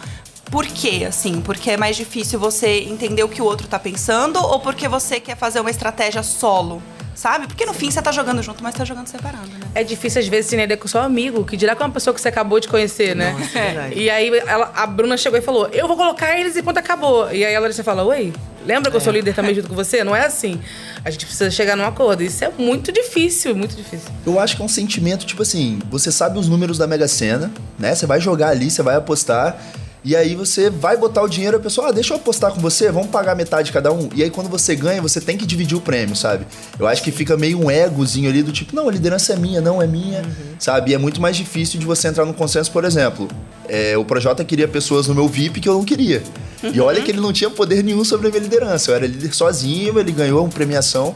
Por 0.51 0.67
quê? 0.67 1.05
Assim, 1.07 1.41
porque 1.41 1.71
é 1.71 1.77
mais 1.77 1.97
difícil 1.97 2.39
você 2.39 2.81
entender 2.81 3.23
o 3.23 3.29
que 3.29 3.43
o 3.43 3.45
outro 3.45 3.69
tá 3.69 3.79
pensando 3.79 4.39
ou 4.39 4.61
porque 4.61 4.89
você 4.89 5.21
quer 5.21 5.37
fazer 5.37 5.61
uma 5.61 5.71
estratégia 5.71 6.23
solo? 6.23 6.83
Sabe? 7.19 7.49
Porque 7.49 7.67
no 7.67 7.75
fim 7.75 7.91
você 7.91 8.01
tá 8.01 8.13
jogando 8.13 8.41
junto, 8.45 8.63
mas 8.63 8.77
tá 8.77 8.85
jogando 8.85 9.09
separado, 9.09 9.49
né? 9.49 9.67
É 9.75 9.83
difícil 9.83 10.21
às 10.21 10.29
vezes 10.29 10.47
se 10.47 10.55
entender 10.55 10.77
com 10.77 10.87
seu 10.87 11.01
amigo, 11.01 11.45
que 11.45 11.57
dirá 11.57 11.75
com 11.75 11.83
uma 11.83 11.91
pessoa 11.91 12.15
que 12.15 12.21
você 12.21 12.29
acabou 12.29 12.61
de 12.61 12.69
conhecer, 12.69 13.17
né? 13.17 13.33
Nossa, 13.33 13.59
é. 13.59 13.93
E 13.93 14.09
aí 14.09 14.31
ela, 14.47 14.71
a 14.73 14.87
Bruna 14.87 15.17
chegou 15.17 15.37
e 15.37 15.43
falou: 15.43 15.69
Eu 15.73 15.89
vou 15.89 15.97
colocar 15.97 16.39
eles 16.39 16.55
e 16.55 16.63
ponto 16.63 16.79
acabou. 16.79 17.29
E 17.33 17.45
aí 17.45 17.57
a 17.57 17.59
Larissa 17.59 17.83
fala: 17.83 18.05
Oi, 18.05 18.33
lembra 18.65 18.89
que 18.89 18.97
eu 18.97 19.01
sou 19.01 19.13
é. 19.13 19.17
líder 19.17 19.35
também 19.35 19.53
junto 19.53 19.69
com 19.69 19.75
você? 19.75 20.05
Não 20.05 20.15
é 20.15 20.27
assim. 20.27 20.61
A 21.05 21.11
gente 21.11 21.27
precisa 21.27 21.51
chegar 21.51 21.77
num 21.77 21.85
acordo. 21.85 22.23
Isso 22.23 22.45
é 22.45 22.53
muito 22.57 22.93
difícil, 22.93 23.57
muito 23.57 23.75
difícil. 23.75 24.09
Eu 24.25 24.39
acho 24.39 24.55
que 24.55 24.63
é 24.63 24.65
um 24.65 24.69
sentimento, 24.69 25.27
tipo 25.27 25.43
assim, 25.43 25.81
você 25.91 26.13
sabe 26.13 26.39
os 26.39 26.47
números 26.49 26.79
da 26.79 26.87
Mega 26.87 27.09
Sena, 27.09 27.51
né? 27.77 27.97
Você 27.97 28.07
vai 28.07 28.21
jogar 28.21 28.51
ali, 28.51 28.71
você 28.71 28.83
vai 28.83 28.95
apostar. 28.95 29.61
E 30.05 30.15
aí 30.15 30.35
você 30.35 30.71
vai 30.71 30.97
botar 30.97 31.23
o 31.23 31.29
dinheiro, 31.29 31.57
a 31.57 31.61
pessoa, 31.61 31.89
ah, 31.89 31.93
deixa 31.93 32.15
eu 32.15 32.19
apostar 32.19 32.53
com 32.53 32.61
você, 32.61 32.91
vamos 32.91 33.09
pagar 33.09 33.35
metade 33.35 33.73
cada 33.73 33.93
um. 33.93 34.09
E 34.15 34.23
aí 34.23 34.31
quando 34.31 34.49
você 34.49 34.75
ganha, 34.77 35.03
você 35.03 35.21
tem 35.21 35.37
que 35.37 35.45
dividir 35.45 35.77
o 35.77 35.81
prêmio, 35.81 36.15
sabe? 36.15 36.47
Eu 36.79 36.87
acho 36.87 37.03
que 37.03 37.11
fica 37.11 37.37
meio 37.37 37.61
um 37.61 37.71
egozinho 37.71 38.29
ali 38.31 38.43
do 38.43 38.53
tipo, 38.53 38.75
não, 38.75 38.89
a 38.89 38.93
liderança 38.93 39.33
é 39.33 39.37
minha, 39.37 39.61
não 39.61 39.83
é 39.83 39.87
minha, 39.87 40.21
uhum. 40.21 40.57
sabe? 40.59 40.93
E 40.93 40.95
é 40.95 40.99
muito 40.99 41.21
mais 41.21 41.37
difícil 41.37 41.81
de 41.81 41.87
você 41.87 42.09
entrar 42.09 42.25
no 42.25 42.33
consenso, 42.33 42.71
por 42.71 42.85
exemplo. 42.85 43.29
É, 43.69 43.99
o 43.99 44.05
Projota 44.05 44.45
queria 44.45 44.69
pessoas 44.69 45.09
no 45.09 45.15
meu 45.15 45.29
VIP 45.29 45.61
que 45.61 45.69
eu 45.69 45.75
não 45.75 45.85
queria. 45.85 46.23
Uhum. 46.63 46.71
E 46.73 46.81
olha 46.81 47.03
que 47.03 47.11
ele 47.11 47.21
não 47.21 47.33
tinha 47.33 47.51
poder 47.51 47.83
nenhum 47.83 48.05
sobre 48.05 48.29
a 48.29 48.31
minha 48.31 48.43
liderança. 48.43 48.91
Eu 48.91 48.97
era 48.97 49.07
líder 49.07 49.35
sozinho, 49.35 49.99
ele 49.99 50.13
ganhou 50.13 50.43
uma 50.43 50.49
premiação. 50.49 51.15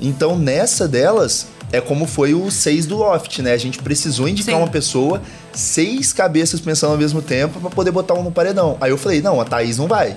Então 0.00 0.36
nessa 0.36 0.86
delas, 0.86 1.46
é 1.72 1.80
como 1.80 2.06
foi 2.06 2.34
o 2.34 2.50
6 2.50 2.86
do 2.86 2.96
Loft, 2.96 3.38
né? 3.40 3.52
A 3.52 3.56
gente 3.56 3.78
precisou 3.78 4.28
indicar 4.28 4.54
Sim. 4.54 4.60
uma 4.60 4.68
pessoa, 4.68 5.20
seis 5.52 6.12
cabeças 6.12 6.60
pensando 6.60 6.92
ao 6.92 6.98
mesmo 6.98 7.20
tempo 7.20 7.60
para 7.60 7.70
poder 7.70 7.90
botar 7.90 8.14
um 8.14 8.22
no 8.22 8.30
paredão. 8.30 8.76
Aí 8.80 8.90
eu 8.90 8.98
falei, 8.98 9.20
não, 9.20 9.40
a 9.40 9.44
Thaís 9.44 9.78
não 9.78 9.86
vai. 9.86 10.16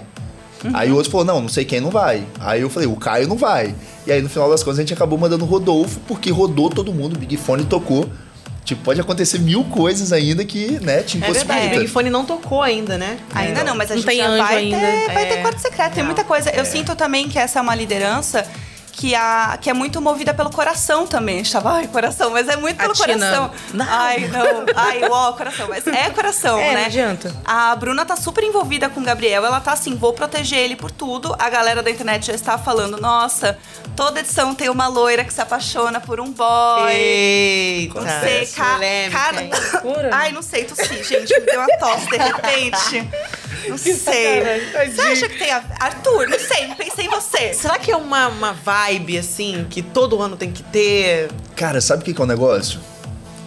Uhum. 0.63 0.71
Aí 0.73 0.91
o 0.91 0.95
outro 0.95 1.11
falou, 1.11 1.25
não, 1.25 1.41
não 1.41 1.49
sei 1.49 1.65
quem 1.65 1.79
não 1.79 1.89
vai. 1.89 2.23
Aí 2.39 2.61
eu 2.61 2.69
falei, 2.69 2.87
o 2.87 2.95
Caio 2.95 3.27
não 3.27 3.37
vai. 3.37 3.73
E 4.05 4.11
aí 4.11 4.21
no 4.21 4.29
final 4.29 4.49
das 4.49 4.63
contas 4.63 4.79
a 4.79 4.81
gente 4.81 4.93
acabou 4.93 5.17
mandando 5.17 5.45
o 5.45 5.47
Rodolfo, 5.47 5.99
porque 6.07 6.31
rodou 6.31 6.69
todo 6.69 6.93
mundo, 6.93 7.15
o 7.15 7.19
Big 7.19 7.37
Fone 7.37 7.65
tocou. 7.65 8.09
Tipo, 8.65 8.83
pode 8.83 9.01
acontecer 9.01 9.39
mil 9.39 9.63
coisas 9.63 10.13
ainda 10.13 10.45
que, 10.45 10.79
né, 10.81 11.01
te 11.01 11.17
impossibilita. 11.17 11.53
É 11.53 11.57
verdade, 11.59 11.75
o 11.75 11.79
Big 11.79 11.91
Fone 11.91 12.09
não 12.09 12.25
tocou 12.25 12.61
ainda, 12.61 12.97
né? 12.97 13.17
Ainda 13.33 13.63
não, 13.63 13.75
mas 13.75 13.89
a 13.89 13.95
não 13.95 14.01
gente 14.01 14.15
já 14.15 14.37
vai 14.37 14.57
ainda. 14.57 14.77
ter, 14.77 15.13
vai 15.13 15.23
é. 15.23 15.25
ter 15.25 15.41
quarto 15.41 15.59
secreto, 15.59 15.93
tem 15.93 16.03
muita 16.03 16.23
coisa. 16.23 16.51
Eu 16.51 16.61
é. 16.61 16.65
sinto 16.65 16.95
também 16.95 17.27
que 17.27 17.39
essa 17.39 17.57
é 17.57 17.61
uma 17.61 17.73
liderança 17.73 18.45
que, 18.91 19.15
a, 19.15 19.57
que 19.61 19.69
é 19.69 19.73
muito 19.73 20.01
movida 20.01 20.33
pelo 20.33 20.49
coração 20.49 21.07
também. 21.07 21.35
A 21.35 21.37
gente 21.39 21.51
tava, 21.51 21.73
ai, 21.73 21.87
coração, 21.87 22.29
mas 22.31 22.47
é 22.47 22.55
muito 22.55 22.77
pelo 22.77 22.95
coração. 22.95 23.51
Não. 23.73 23.85
Ai, 23.89 24.27
não. 24.27 24.65
Ai, 24.75 25.03
uó, 25.07 25.31
coração. 25.33 25.67
Mas 25.69 25.87
é 25.87 26.09
coração, 26.09 26.57
é, 26.57 26.73
né? 26.73 26.79
Não 26.79 26.85
adianta. 26.85 27.35
A 27.45 27.75
Bruna 27.75 28.05
tá 28.05 28.15
super 28.15 28.43
envolvida 28.43 28.89
com 28.89 28.99
o 28.99 29.03
Gabriel. 29.03 29.45
Ela 29.45 29.59
tá 29.59 29.71
assim, 29.73 29.95
vou 29.95 30.13
proteger 30.13 30.59
ele 30.59 30.75
por 30.75 30.91
tudo. 30.91 31.35
A 31.39 31.49
galera 31.49 31.81
da 31.81 31.89
internet 31.89 32.27
já 32.27 32.33
está 32.33 32.57
falando, 32.57 32.99
nossa, 32.99 33.57
toda 33.95 34.19
edição 34.19 34.53
tem 34.53 34.69
uma 34.69 34.87
loira 34.87 35.23
que 35.23 35.33
se 35.33 35.41
apaixona 35.41 35.99
por 35.99 36.19
um 36.19 36.31
boy. 36.31 36.91
Eita. 36.91 38.01
Não 38.01 38.19
sei, 38.21 38.45
ca, 38.47 38.79
cara. 39.11 39.49
Ai, 40.11 40.31
não 40.31 40.41
sei, 40.41 40.65
tossi, 40.65 41.03
gente. 41.03 41.33
Me 41.39 41.45
deu 41.45 41.59
uma 41.59 41.77
tosse 41.77 42.09
de 42.09 42.17
repente. 42.17 43.09
Não 43.67 43.77
sei. 43.77 43.95
Você 43.95 45.01
acha 45.01 45.29
que 45.29 45.37
tem 45.37 45.51
a... 45.51 45.63
Arthur, 45.79 46.27
não 46.29 46.39
sei, 46.39 46.67
não 46.67 46.75
pensei 46.75 47.05
em 47.05 47.09
você. 47.09 47.53
Será 47.53 47.77
que 47.77 47.91
é 47.91 47.95
uma, 47.95 48.27
uma 48.27 48.53
vibe, 48.53 49.17
assim, 49.17 49.65
que 49.69 49.81
todo 49.81 50.21
ano 50.21 50.37
tem 50.37 50.51
que 50.51 50.63
ter? 50.63 51.29
Cara, 51.55 51.81
sabe 51.81 52.01
o 52.01 52.05
que, 52.05 52.13
que 52.13 52.21
é 52.21 52.23
o 52.23 52.27
negócio? 52.27 52.79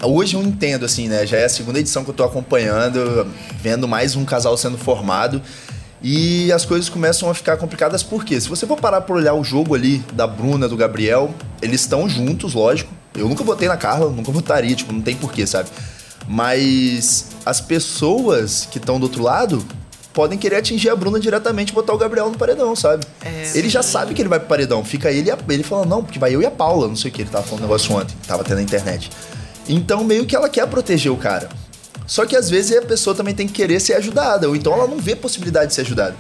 Hoje 0.02 0.34
eu 0.34 0.42
entendo, 0.42 0.84
assim, 0.84 1.08
né? 1.08 1.24
Já 1.24 1.38
é 1.38 1.44
a 1.44 1.48
segunda 1.48 1.78
edição 1.78 2.02
que 2.02 2.10
eu 2.10 2.14
tô 2.14 2.24
acompanhando, 2.24 3.26
vendo 3.60 3.86
mais 3.86 4.16
um 4.16 4.24
casal 4.24 4.56
sendo 4.56 4.76
formado. 4.76 5.40
E 6.02 6.50
as 6.50 6.64
coisas 6.64 6.88
começam 6.88 7.30
a 7.30 7.34
ficar 7.34 7.56
complicadas 7.56 8.02
porque, 8.02 8.40
se 8.40 8.48
você 8.48 8.66
for 8.66 8.76
parar 8.76 9.02
pra 9.02 9.14
olhar 9.14 9.34
o 9.34 9.44
jogo 9.44 9.76
ali 9.76 9.98
da 10.12 10.26
Bruna, 10.26 10.68
do 10.68 10.76
Gabriel, 10.76 11.32
eles 11.60 11.82
estão 11.82 12.08
juntos, 12.08 12.54
lógico. 12.54 12.92
Eu 13.14 13.28
nunca 13.28 13.44
votei 13.44 13.68
na 13.68 13.76
Carla, 13.76 14.10
nunca 14.10 14.32
votaria, 14.32 14.74
tipo, 14.74 14.92
não 14.92 15.00
tem 15.00 15.14
porquê, 15.14 15.46
sabe? 15.46 15.68
Mas 16.26 17.28
as 17.46 17.60
pessoas 17.60 18.66
que 18.70 18.78
estão 18.78 18.98
do 18.98 19.04
outro 19.04 19.22
lado 19.22 19.64
podem 20.12 20.38
querer 20.38 20.56
atingir 20.56 20.90
a 20.90 20.96
Bruna 20.96 21.18
diretamente 21.18 21.70
e 21.70 21.74
botar 21.74 21.92
o 21.92 21.98
Gabriel 21.98 22.30
no 22.30 22.36
paredão, 22.36 22.74
sabe? 22.76 23.04
É, 23.24 23.52
ele 23.54 23.68
já 23.68 23.82
sabe 23.82 24.14
que 24.14 24.22
ele 24.22 24.28
vai 24.28 24.38
pro 24.38 24.48
paredão. 24.48 24.84
Fica 24.84 25.10
ele 25.10 25.28
e 25.28 25.30
a, 25.30 25.38
ele 25.48 25.62
falando, 25.62 25.88
não, 25.88 26.04
porque 26.04 26.18
vai 26.18 26.34
eu 26.34 26.42
e 26.42 26.46
a 26.46 26.50
Paula, 26.50 26.88
não 26.88 26.96
sei 26.96 27.10
o 27.10 27.14
que, 27.14 27.22
ele 27.22 27.30
tava 27.30 27.44
falando 27.44 27.60
um 27.60 27.66
negócio 27.66 27.94
ontem, 27.94 28.14
tava 28.26 28.44
tendo 28.44 28.56
na 28.56 28.62
internet. 28.62 29.10
Então, 29.68 30.04
meio 30.04 30.26
que 30.26 30.34
ela 30.36 30.48
quer 30.48 30.66
proteger 30.66 31.10
o 31.10 31.16
cara. 31.16 31.48
Só 32.06 32.26
que 32.26 32.36
às 32.36 32.50
vezes 32.50 32.76
a 32.76 32.82
pessoa 32.82 33.14
também 33.14 33.34
tem 33.34 33.46
que 33.46 33.52
querer 33.52 33.80
ser 33.80 33.94
ajudada, 33.94 34.48
ou 34.48 34.56
então 34.56 34.72
ela 34.72 34.86
não 34.86 34.98
vê 34.98 35.16
possibilidade 35.16 35.68
de 35.68 35.74
ser 35.74 35.82
ajudada. 35.82 36.16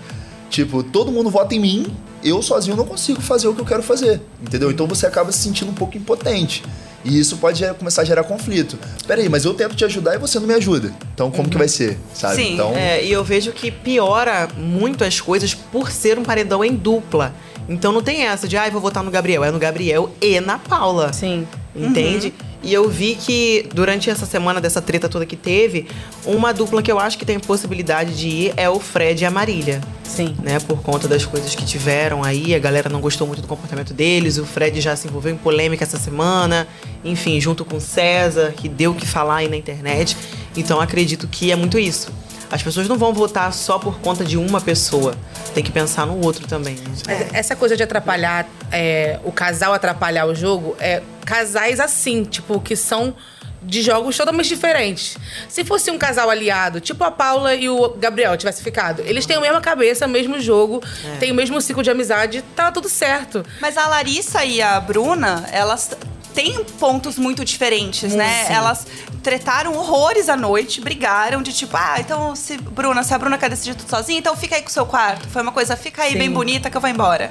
Tipo, 0.48 0.82
todo 0.82 1.10
mundo 1.10 1.30
vota 1.30 1.54
em 1.54 1.60
mim, 1.60 1.96
eu 2.22 2.42
sozinho 2.42 2.76
não 2.76 2.84
consigo 2.84 3.20
fazer 3.20 3.48
o 3.48 3.54
que 3.54 3.60
eu 3.60 3.64
quero 3.64 3.82
fazer, 3.82 4.20
entendeu? 4.40 4.70
Então 4.70 4.86
você 4.86 5.06
acaba 5.06 5.32
se 5.32 5.38
sentindo 5.38 5.70
um 5.70 5.74
pouco 5.74 5.96
impotente. 5.96 6.62
E 7.04 7.18
isso 7.18 7.36
pode 7.38 7.64
começar 7.74 8.02
a 8.02 8.04
gerar 8.04 8.24
conflito. 8.24 8.78
Peraí, 9.06 9.28
mas 9.28 9.44
eu 9.44 9.54
tento 9.54 9.74
te 9.74 9.84
ajudar 9.84 10.14
e 10.14 10.18
você 10.18 10.38
não 10.38 10.46
me 10.46 10.54
ajuda. 10.54 10.92
Então 11.14 11.30
como 11.30 11.44
uhum. 11.44 11.50
que 11.50 11.58
vai 11.58 11.68
ser, 11.68 11.98
sabe? 12.14 12.36
Sim, 12.36 12.54
então... 12.54 12.74
É, 12.74 13.04
e 13.04 13.10
eu 13.10 13.24
vejo 13.24 13.52
que 13.52 13.70
piora 13.70 14.48
muito 14.56 15.04
as 15.04 15.20
coisas 15.20 15.54
por 15.54 15.90
ser 15.90 16.18
um 16.18 16.22
paredão 16.22 16.64
em 16.64 16.74
dupla. 16.74 17.34
Então 17.68 17.92
não 17.92 18.02
tem 18.02 18.22
essa 18.26 18.48
de, 18.48 18.56
ah, 18.56 18.68
vou 18.70 18.80
votar 18.80 19.02
no 19.02 19.10
Gabriel. 19.10 19.44
É 19.44 19.50
no 19.50 19.58
Gabriel 19.58 20.10
e 20.20 20.40
na 20.40 20.58
Paula. 20.58 21.12
Sim. 21.12 21.46
Entende? 21.74 22.28
Uhum. 22.28 22.51
E 22.62 22.72
eu 22.72 22.88
vi 22.88 23.16
que 23.16 23.68
durante 23.74 24.08
essa 24.08 24.24
semana 24.24 24.60
dessa 24.60 24.80
treta 24.80 25.08
toda 25.08 25.26
que 25.26 25.36
teve, 25.36 25.88
uma 26.24 26.52
dupla 26.52 26.82
que 26.82 26.92
eu 26.92 26.98
acho 26.98 27.18
que 27.18 27.24
tem 27.24 27.38
possibilidade 27.40 28.14
de 28.14 28.28
ir 28.28 28.54
é 28.56 28.68
o 28.68 28.78
Fred 28.78 29.22
e 29.22 29.26
a 29.26 29.30
Marília. 29.30 29.80
Sim. 30.04 30.36
Né? 30.42 30.60
Por 30.60 30.80
conta 30.80 31.08
das 31.08 31.24
coisas 31.24 31.54
que 31.54 31.64
tiveram 31.64 32.22
aí, 32.22 32.54
a 32.54 32.58
galera 32.58 32.88
não 32.88 33.00
gostou 33.00 33.26
muito 33.26 33.42
do 33.42 33.48
comportamento 33.48 33.92
deles. 33.92 34.38
O 34.38 34.44
Fred 34.44 34.80
já 34.80 34.94
se 34.94 35.08
envolveu 35.08 35.32
em 35.32 35.36
polêmica 35.36 35.82
essa 35.84 35.98
semana, 35.98 36.68
enfim, 37.04 37.40
junto 37.40 37.64
com 37.64 37.78
o 37.78 37.80
César, 37.80 38.52
que 38.56 38.68
deu 38.68 38.92
o 38.92 38.94
que 38.94 39.06
falar 39.06 39.36
aí 39.36 39.48
na 39.48 39.56
internet. 39.56 40.16
Então 40.56 40.80
acredito 40.80 41.26
que 41.26 41.50
é 41.50 41.56
muito 41.56 41.78
isso. 41.78 42.12
As 42.52 42.62
pessoas 42.62 42.86
não 42.86 42.98
vão 42.98 43.14
votar 43.14 43.50
só 43.54 43.78
por 43.78 43.98
conta 44.00 44.22
de 44.22 44.36
uma 44.36 44.60
pessoa. 44.60 45.14
Tem 45.54 45.64
que 45.64 45.72
pensar 45.72 46.06
no 46.06 46.22
outro 46.22 46.46
também. 46.46 46.74
Né? 47.06 47.28
Essa 47.32 47.56
coisa 47.56 47.74
de 47.74 47.82
atrapalhar, 47.82 48.46
é, 48.70 49.18
o 49.24 49.32
casal 49.32 49.72
atrapalhar 49.72 50.26
o 50.26 50.34
jogo, 50.34 50.76
é 50.78 51.00
casais 51.24 51.80
assim, 51.80 52.24
tipo, 52.24 52.60
que 52.60 52.76
são 52.76 53.14
de 53.62 53.80
jogos 53.80 54.16
totalmente 54.16 54.48
diferentes. 54.48 55.16
Se 55.48 55.64
fosse 55.64 55.90
um 55.90 55.98
casal 55.98 56.28
aliado, 56.28 56.80
tipo 56.80 57.04
a 57.04 57.10
Paula 57.10 57.54
e 57.54 57.68
o 57.68 57.90
Gabriel 57.90 58.36
tivesse 58.36 58.62
ficado, 58.62 59.02
eles 59.02 59.24
têm 59.24 59.36
a 59.36 59.40
mesma 59.40 59.60
cabeça, 59.60 60.06
o 60.06 60.08
mesmo 60.08 60.40
jogo, 60.40 60.82
é. 61.04 61.16
têm 61.18 61.30
o 61.30 61.34
mesmo 61.34 61.60
ciclo 61.60 61.82
de 61.82 61.90
amizade, 61.90 62.42
tá 62.56 62.72
tudo 62.72 62.88
certo. 62.88 63.44
Mas 63.60 63.76
a 63.76 63.86
Larissa 63.86 64.44
e 64.44 64.60
a 64.60 64.80
Bruna, 64.80 65.48
elas 65.52 65.90
têm 66.34 66.64
pontos 66.64 67.18
muito 67.18 67.44
diferentes, 67.44 68.14
né? 68.14 68.44
Sim. 68.46 68.54
Elas 68.54 68.86
tretaram 69.22 69.74
horrores 69.74 70.28
à 70.28 70.36
noite, 70.36 70.80
brigaram 70.80 71.42
de 71.42 71.52
tipo, 71.52 71.76
ah, 71.76 71.96
então 72.00 72.34
se 72.34 72.56
Bruna, 72.56 73.04
se 73.04 73.14
a 73.14 73.18
Bruna 73.18 73.38
quer 73.38 73.50
decidir 73.50 73.74
tudo 73.74 73.88
sozinha, 73.88 74.18
então 74.18 74.36
fica 74.36 74.56
aí 74.56 74.62
com 74.62 74.68
o 74.68 74.72
seu 74.72 74.86
quarto. 74.86 75.28
Foi 75.28 75.42
uma 75.42 75.52
coisa, 75.52 75.76
fica 75.76 76.02
aí 76.02 76.12
Sim. 76.12 76.18
bem 76.18 76.30
bonita 76.30 76.68
que 76.70 76.76
eu 76.76 76.80
vou 76.80 76.90
embora. 76.90 77.30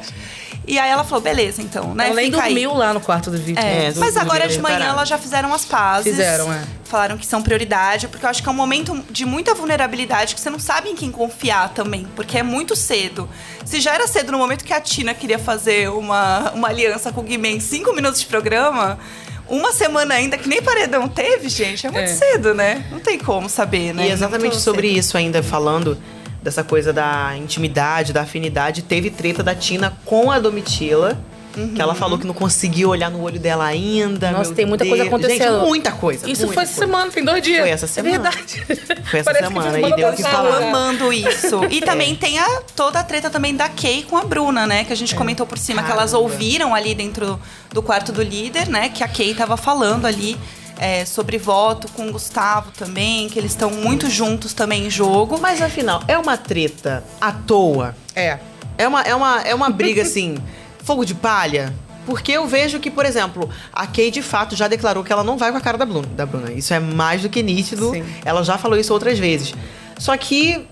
E 0.68 0.78
aí 0.78 0.92
ela 0.92 1.04
falou, 1.04 1.22
beleza, 1.22 1.62
então, 1.62 1.96
né? 1.96 2.06
Ela 2.06 2.16
nem 2.16 2.30
dormiu 2.30 2.72
aí. 2.72 2.78
lá 2.78 2.94
no 2.94 3.02
quarto 3.02 3.32
do 3.32 3.38
Vitor. 3.38 3.64
É, 3.64 3.88
é, 3.88 3.94
mas 3.96 4.16
agora 4.16 4.48
de 4.48 4.60
manhã 4.60 4.86
elas 4.86 5.10
já 5.10 5.18
fizeram 5.18 5.54
as 5.54 5.66
pazes. 5.66 6.12
Fizeram, 6.12 6.54
é. 6.54 6.64
Falaram 6.84 7.18
que 7.18 7.26
são 7.26 7.42
prioridade, 7.42 8.08
porque 8.08 8.26
eu 8.26 8.30
acho 8.30 8.44
que 8.44 8.48
é 8.48 8.52
um 8.52 8.56
momento 8.56 9.04
de 9.10 9.26
muita 9.26 9.56
vulnerabilidade 9.56 10.36
que 10.36 10.42
você 10.42 10.50
não 10.50 10.60
sabe 10.60 10.90
em 10.90 10.96
quem 10.96 11.12
confiar 11.12 11.70
também, 11.70 12.08
porque 12.16 12.38
é 12.38 12.44
muito 12.44 12.76
cedo. 12.76 13.28
Se 13.66 13.82
já 13.82 13.96
era 13.96 14.08
cedo 14.08 14.32
no 14.32 14.38
momento 14.38 14.64
que 14.64 14.74
a 14.74 14.80
Tina 14.80 15.14
queria 15.14 15.40
fazer 15.40 15.90
uma, 15.90 16.52
uma 16.52 16.68
aliança 16.68 17.12
com 17.12 17.22
o 17.22 17.24
Guimê 17.24 17.50
em 17.50 17.60
cinco 17.60 17.94
minutos 17.94 18.20
de 18.20 18.28
programa, 18.28 19.00
uma 19.48 19.74
semana 19.74 20.14
ainda, 20.14 20.38
que 20.38 20.48
nem 20.48 20.62
paredão 20.62 21.08
teve, 21.08 21.50
gente, 21.50 21.88
é 21.88 21.92
muito 21.92 22.10
é. 22.10 22.14
cedo, 22.16 22.54
né? 22.54 22.86
Não 22.92 23.00
tem 23.00 23.18
como 23.18 23.50
saber, 23.50 23.94
né? 23.94 24.08
E 24.08 24.12
exatamente 24.12 24.58
sobre 24.58 24.88
cedo. 24.88 25.00
isso 25.00 25.18
ainda 25.18 25.42
falando 25.42 25.98
dessa 26.42 26.64
coisa 26.64 26.92
da 26.92 27.36
intimidade, 27.38 28.12
da 28.14 28.22
afinidade, 28.22 28.82
teve 28.82 29.10
treta 29.10 29.44
da 29.44 29.54
Tina 29.56 29.94
com 30.06 30.32
a 30.32 30.40
Domitila. 30.40 31.20
Uhum. 31.58 31.74
Que 31.74 31.82
ela 31.82 31.94
falou 31.94 32.18
que 32.18 32.26
não 32.26 32.34
conseguiu 32.34 32.88
olhar 32.92 33.12
no 33.12 33.22
olho 33.22 33.38
dela 33.38 33.66
ainda. 33.66 34.32
Nossa, 34.32 34.54
tem 34.54 34.66
muita 34.66 34.86
Deus. 34.86 34.96
coisa 34.96 35.10
acontecendo. 35.10 35.60
Gente, 35.60 35.68
muita 35.68 35.92
coisa. 35.92 36.30
Isso 36.30 36.46
muita 36.46 36.54
foi 36.54 36.64
essa 36.64 36.80
semana, 36.80 37.12
tem 37.12 37.26
dois 37.26 37.44
dias. 37.44 37.60
Foi 37.60 37.70
essa 37.70 37.88
semana. 37.88 38.16
É 38.16 38.20
verdade. 38.20 38.64
Foi 39.12 39.20
essa 39.20 39.34
Parece 39.34 39.48
semana. 39.50 39.72
que 39.82 39.86
E 39.86 39.96
deu 39.98 40.08
o 40.08 40.16
que 40.16 40.24
falar. 40.24 40.64
amando 40.70 41.12
isso. 41.12 41.60
E 41.70 41.82
também 41.82 42.16
tem 42.16 42.40
a, 42.40 42.62
toda 42.74 43.02
a 43.02 43.04
treta 43.04 43.30
também 43.30 43.54
da 43.54 43.68
Kay 43.68 44.04
com 44.04 44.16
a 44.18 44.24
Bruna, 44.24 44.66
né? 44.66 44.86
Que 44.86 44.94
a 44.94 44.96
gente 44.96 45.14
comentou 45.14 45.46
por 45.46 45.58
cima, 45.58 45.84
que 45.84 45.92
elas 45.92 46.12
Caramba. 46.12 46.20
ouviram 46.32 46.74
ali 46.74 46.96
dentro 46.96 47.38
do 47.74 47.84
quarto 47.84 48.14
do 48.14 48.24
líder, 48.24 48.70
né? 48.70 48.88
Que 48.88 49.04
a 49.04 49.08
Kay 49.10 49.34
tava 49.34 49.58
falando 49.58 50.06
ali 50.06 50.38
é, 50.82 51.06
sobre 51.06 51.38
voto 51.38 51.88
com 51.92 52.08
o 52.10 52.12
Gustavo 52.12 52.72
também, 52.72 53.30
que 53.30 53.38
eles 53.38 53.52
estão 53.52 53.70
muito 53.70 54.10
juntos 54.10 54.52
também 54.54 54.88
em 54.88 54.90
jogo. 54.90 55.40
Mas 55.40 55.62
afinal, 55.62 56.02
é 56.08 56.18
uma 56.18 56.36
treta 56.38 57.04
à 57.22 57.32
toa? 57.32 57.96
É. 58.16 58.40
É 58.80 58.88
uma, 58.88 59.02
é 59.04 59.14
uma, 59.14 59.42
é 59.42 59.54
uma 59.54 59.70
briga 59.70 60.02
assim, 60.04 60.38
fogo 60.84 61.06
de 61.06 61.14
palha? 61.14 61.72
Porque 62.04 62.32
eu 62.32 62.48
vejo 62.48 62.80
que, 62.80 62.90
por 62.90 63.06
exemplo, 63.06 63.48
a 63.72 63.86
Kay 63.86 64.10
de 64.10 64.24
fato 64.24 64.56
já 64.56 64.68
declarou 64.68 65.04
que 65.04 65.14
ela 65.14 65.24
não 65.24 65.38
vai 65.38 65.52
com 65.52 65.58
a 65.60 65.62
cara 65.62 65.78
da 65.78 65.86
Bruna. 65.86 66.08
Da 66.16 66.26
Bruna. 66.26 66.52
Isso 66.52 66.74
é 66.74 66.80
mais 66.80 67.22
do 67.22 67.30
que 67.30 67.44
nítido. 67.44 67.92
Sim. 67.92 68.04
Ela 68.26 68.44
já 68.44 68.58
falou 68.58 68.76
isso 68.78 68.92
outras 68.92 69.20
vezes. 69.20 69.54
Só 70.00 70.18
que 70.18 70.66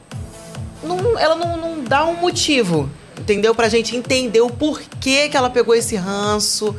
não- 0.84 1.20
ela 1.20 1.36
não, 1.36 1.56
não 1.56 1.84
dá 1.84 2.04
um 2.04 2.16
motivo, 2.16 2.90
entendeu? 3.16 3.54
Pra 3.54 3.70
gente 3.70 3.96
entender 3.96 4.42
o 4.42 4.50
porquê 4.50 5.30
que 5.30 5.38
ela 5.38 5.52
pegou 5.52 5.76
esse 5.76 5.96
ranço. 5.96 6.76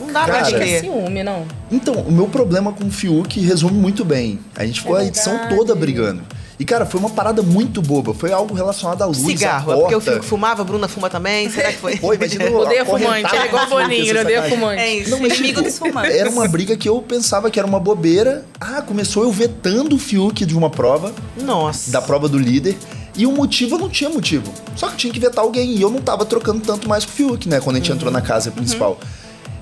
Não 0.00 0.06
dá 0.12 0.24
pra 0.24 0.32
Cara, 0.34 0.46
Acho 0.46 0.56
que 0.56 0.62
é 0.62 0.80
ciúme, 0.80 1.22
não. 1.22 1.44
Então, 1.70 1.94
o 1.94 2.10
meu 2.10 2.26
problema 2.26 2.72
com 2.72 2.84
o 2.84 2.90
Fiuk 2.90 3.38
resume 3.40 3.74
muito 3.78 4.04
bem. 4.04 4.38
A 4.56 4.64
gente 4.66 4.80
ficou 4.80 4.96
É 4.96 5.02
a 5.02 5.04
edição 5.04 5.38
toda 5.48 5.74
brigando. 5.74 6.22
E, 6.58 6.64
cara, 6.64 6.84
foi 6.84 7.00
uma 7.00 7.08
parada 7.08 7.40
muito 7.42 7.80
boba. 7.80 8.12
Foi 8.12 8.30
algo 8.32 8.52
relacionado 8.54 9.00
à 9.00 9.06
luz, 9.06 9.16
Cigarro. 9.18 9.70
à 9.72 9.74
É 9.74 9.78
porque 9.80 9.94
o 9.94 9.98
porta. 9.98 10.12
Fiuk 10.12 10.26
fumava, 10.26 10.60
a 10.60 10.64
Bruna 10.64 10.88
fuma 10.88 11.08
também? 11.08 11.48
Será 11.48 11.72
que 11.72 11.78
foi? 11.78 11.96
Pô, 12.00 12.12
imagina 12.12 12.44
o- 12.50 12.58
Odeia 12.58 12.82
a 12.82 12.84
fumante. 12.84 13.34
É 13.34 13.46
igual 13.46 13.66
Boninho, 13.66 14.20
odeia 14.20 14.42
fumante. 14.42 14.80
É 14.80 14.94
isso, 14.96 15.10
Não, 15.10 15.20
mas, 15.20 15.32
inimigo 15.32 15.54
tipo, 15.58 15.62
dos 15.62 15.78
fumantes. 15.78 16.14
Era 16.14 16.28
uma 16.28 16.46
briga 16.46 16.76
que 16.76 16.86
eu 16.86 17.00
pensava 17.00 17.50
que 17.50 17.58
era 17.58 17.66
uma 17.66 17.80
bobeira. 17.80 18.44
Ah, 18.60 18.82
começou 18.82 19.22
eu 19.22 19.32
vetando 19.32 19.96
o 19.96 19.98
Fiuk 19.98 20.44
de 20.44 20.54
uma 20.54 20.68
prova, 20.68 21.14
Nossa. 21.40 21.90
da 21.90 22.02
prova 22.02 22.28
do 22.28 22.38
líder. 22.38 22.76
E 23.16 23.26
o 23.26 23.32
motivo 23.32 23.76
eu 23.76 23.78
não 23.80 23.88
tinha 23.88 24.08
motivo. 24.10 24.52
Só 24.76 24.88
que 24.88 24.96
tinha 24.96 25.12
que 25.12 25.18
vetar 25.18 25.42
alguém. 25.42 25.74
E 25.76 25.80
eu 25.82 25.90
não 25.90 26.00
tava 26.00 26.24
trocando 26.26 26.60
tanto 26.60 26.88
mais 26.88 27.04
com 27.06 27.10
o 27.10 27.14
Fiuk, 27.14 27.48
né? 27.48 27.58
Quando 27.60 27.76
a 27.76 27.78
gente 27.78 27.90
entrou 27.90 28.12
na 28.12 28.20
casa 28.20 28.50
principal. 28.50 28.98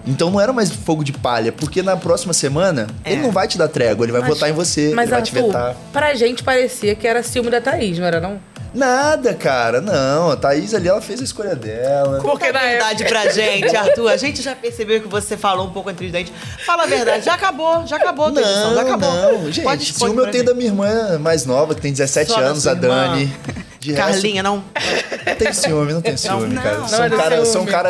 Então 0.08 0.30
não 0.30 0.40
era 0.40 0.52
mais 0.52 0.70
fogo 0.70 1.04
de 1.04 1.12
palha, 1.12 1.52
porque 1.52 1.82
na 1.82 1.96
próxima 1.96 2.32
semana 2.32 2.86
ele 3.04 3.20
não 3.22 3.30
vai 3.30 3.46
te 3.46 3.58
dar 3.58 3.68
trégua, 3.68 4.04
ele 4.06 4.12
vai 4.12 4.22
Mas- 4.22 4.30
votar 4.30 4.48
em 4.48 4.52
você, 4.52 4.92
Mas, 4.94 5.04
ele 5.04 5.10
vai 5.12 5.22
te 5.22 5.36
Arthur, 5.36 5.46
vetar. 5.48 5.76
pra 5.92 6.14
gente 6.14 6.42
parecia 6.42 6.94
que 6.94 7.06
era 7.06 7.22
ciúme 7.22 7.50
da 7.50 7.60
Thaís, 7.60 7.98
não 7.98 8.06
era 8.06 8.18
não? 8.20 8.40
Nada, 8.74 9.32
cara, 9.32 9.80
não. 9.80 10.30
A 10.30 10.36
Thaís 10.36 10.74
ali, 10.74 10.88
ela 10.88 11.00
fez 11.00 11.20
a 11.20 11.24
escolha 11.24 11.54
dela. 11.56 12.18
Porque 12.20 12.28
Porque 12.48 12.52
na 12.52 12.60
verdade 12.60 13.04
pra 13.06 13.26
gente, 13.32 13.74
Arthur, 13.74 14.08
a 14.08 14.16
gente 14.18 14.42
já 14.42 14.54
percebeu 14.54 15.00
que 15.00 15.08
você 15.08 15.36
falou 15.38 15.66
um 15.66 15.70
pouco 15.70 15.88
entre 15.90 16.04
os 16.06 16.12
dentes. 16.12 16.32
Fala 16.66 16.82
a 16.82 16.86
verdade, 16.86 17.24
já 17.24 17.34
acabou, 17.34 17.86
já 17.86 17.96
acabou 17.96 18.26
a 18.26 18.30
tua 18.30 18.42
edição, 18.42 18.74
já 18.74 18.82
Não, 18.84 18.88
acabou. 18.94 19.10
não. 19.10 19.44
Gente, 19.52 19.62
Pode 19.64 19.84
ciúme 19.92 20.18
eu 20.18 20.30
tenho 20.30 20.44
da 20.44 20.54
minha 20.54 20.68
irmã 20.68 21.18
mais 21.18 21.46
nova, 21.46 21.74
que 21.74 21.80
tem 21.80 21.92
17 21.92 22.30
Só 22.30 22.40
anos, 22.40 22.66
a 22.66 22.74
Dani. 22.74 23.22
irmã. 23.22 23.34
De 23.80 23.92
resto, 23.92 24.12
Carlinha, 24.12 24.42
não. 24.42 24.56
não 25.26 25.34
tem 25.36 25.52
ciúme, 25.52 25.92
não 25.92 26.00
tem 26.02 26.16
ciúme, 26.16 26.48
não. 26.54 26.62
cara. 26.62 26.78
Não 26.78 26.88
Sou 26.88 27.04
um 27.04 27.10
cara, 27.10 27.36
ciúme. 27.36 27.46
sou 27.52 27.62
um 27.62 27.66
cara 27.66 27.88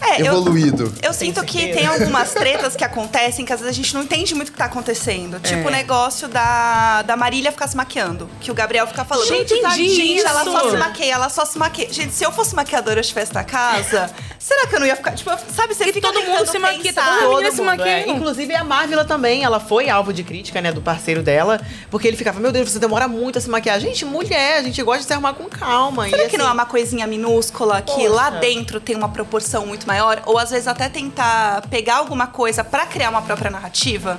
É, 0.00 0.22
eu- 0.22 0.26
evoluído. 0.26 0.94
Eu 1.02 1.12
sinto 1.12 1.44
que 1.44 1.68
tem 1.68 1.86
algumas 1.86 2.32
tretas 2.32 2.74
que 2.74 2.82
acontecem 2.84 3.44
que 3.44 3.52
às 3.52 3.60
vezes 3.60 3.74
a 3.74 3.76
gente 3.76 3.94
não 3.94 4.02
entende 4.02 4.34
muito 4.34 4.48
o 4.48 4.52
que 4.52 4.58
tá 4.58 4.64
acontecendo. 4.64 5.38
Tipo 5.40 5.64
É. 5.64 5.66
o 5.66 5.70
negócio 5.70 6.28
da, 6.28 7.02
da 7.02 7.16
Marília 7.16 7.52
ficar 7.52 7.68
se 7.68 7.76
maquiando. 7.76 8.28
Que 8.40 8.50
o 8.50 8.54
Gabriel 8.54 8.86
fica 8.86 9.04
falando. 9.04 9.28
Gente, 9.28 9.50
"Gente, 9.50 9.64
entendi 9.66 9.94
gente, 9.94 10.20
ela 10.26 10.44
só 10.44 10.60
isso." 10.60 10.70
se 10.70 10.76
maqueia, 10.78 11.12
ela 11.14 11.28
só 11.28 11.44
se 11.44 11.58
maqueia. 11.58 11.92
Gente, 11.92 12.14
se 12.14 12.24
eu 12.24 12.32
fosse 12.32 12.54
maquiadora 12.54 12.96
e 12.96 13.00
eu 13.00 13.02
estivesse 13.02 13.34
na 13.34 13.44
casa, 13.44 14.10
será 14.38 14.66
que 14.66 14.74
eu 14.74 14.80
não 14.80 14.86
ia 14.86 14.96
ficar. 14.96 15.12
Tipo, 15.12 15.30
sabe, 15.54 15.74
você 15.74 15.92
fica 15.92 16.10
todo 16.10 16.24
mundo 16.24 16.46
se 16.50 16.58
maquia, 16.58 16.92
todo 16.92 17.04
Todo 17.20 17.30
menina 17.36 17.50
se 17.50 17.56
mundo, 17.58 17.66
maquia. 17.66 17.86
é. 17.86 18.08
Inclusive 18.08 18.54
a 18.54 18.64
Marvila 18.64 19.04
também, 19.04 19.44
ela 19.44 19.60
foi 19.60 19.90
alvo 19.90 20.12
de 20.12 20.22
crítica, 20.22 20.60
né, 20.62 20.72
do 20.72 20.80
parceiro 20.80 21.22
dela, 21.22 21.60
porque 21.90 22.08
ele 22.08 22.16
ficava, 22.16 22.40
meu 22.40 22.50
Deus, 22.50 22.70
você 22.70 22.78
demora 22.78 23.06
muito 23.06 23.36
a 23.38 23.40
se 23.42 23.50
maquiar. 23.50 23.78
Gente, 23.78 24.04
mulher, 24.06 24.58
a 24.58 24.62
gente 24.62 24.82
gosta 24.82 25.00
de 25.00 25.04
se 25.04 25.17
arrumar 25.18 25.34
com 25.34 25.44
calma. 25.44 26.08
Será 26.08 26.24
e, 26.24 26.28
que 26.28 26.38
não 26.38 26.44
é 26.44 26.48
assim, 26.48 26.56
uma 26.56 26.66
coisinha 26.66 27.06
minúscula 27.06 27.82
que 27.82 27.92
Poxa. 27.92 28.08
lá 28.08 28.30
dentro 28.30 28.80
tem 28.80 28.96
uma 28.96 29.08
proporção 29.08 29.66
muito 29.66 29.86
maior? 29.86 30.22
Ou 30.24 30.38
às 30.38 30.50
vezes 30.50 30.66
até 30.66 30.88
tentar 30.88 31.66
pegar 31.68 31.96
alguma 31.96 32.28
coisa 32.28 32.64
pra 32.64 32.86
criar 32.86 33.10
uma 33.10 33.22
própria 33.22 33.50
narrativa? 33.50 34.18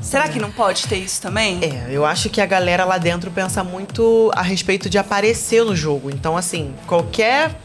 Será 0.00 0.28
que 0.28 0.38
não 0.38 0.52
pode 0.52 0.86
ter 0.86 0.98
isso 0.98 1.20
também? 1.20 1.58
É, 1.62 1.88
eu 1.90 2.04
acho 2.04 2.30
que 2.30 2.40
a 2.40 2.46
galera 2.46 2.84
lá 2.84 2.96
dentro 2.96 3.30
pensa 3.30 3.64
muito 3.64 4.30
a 4.34 4.42
respeito 4.42 4.88
de 4.88 4.98
aparecer 4.98 5.64
no 5.64 5.74
jogo. 5.74 6.10
Então, 6.10 6.36
assim, 6.36 6.74
qualquer 6.86 7.58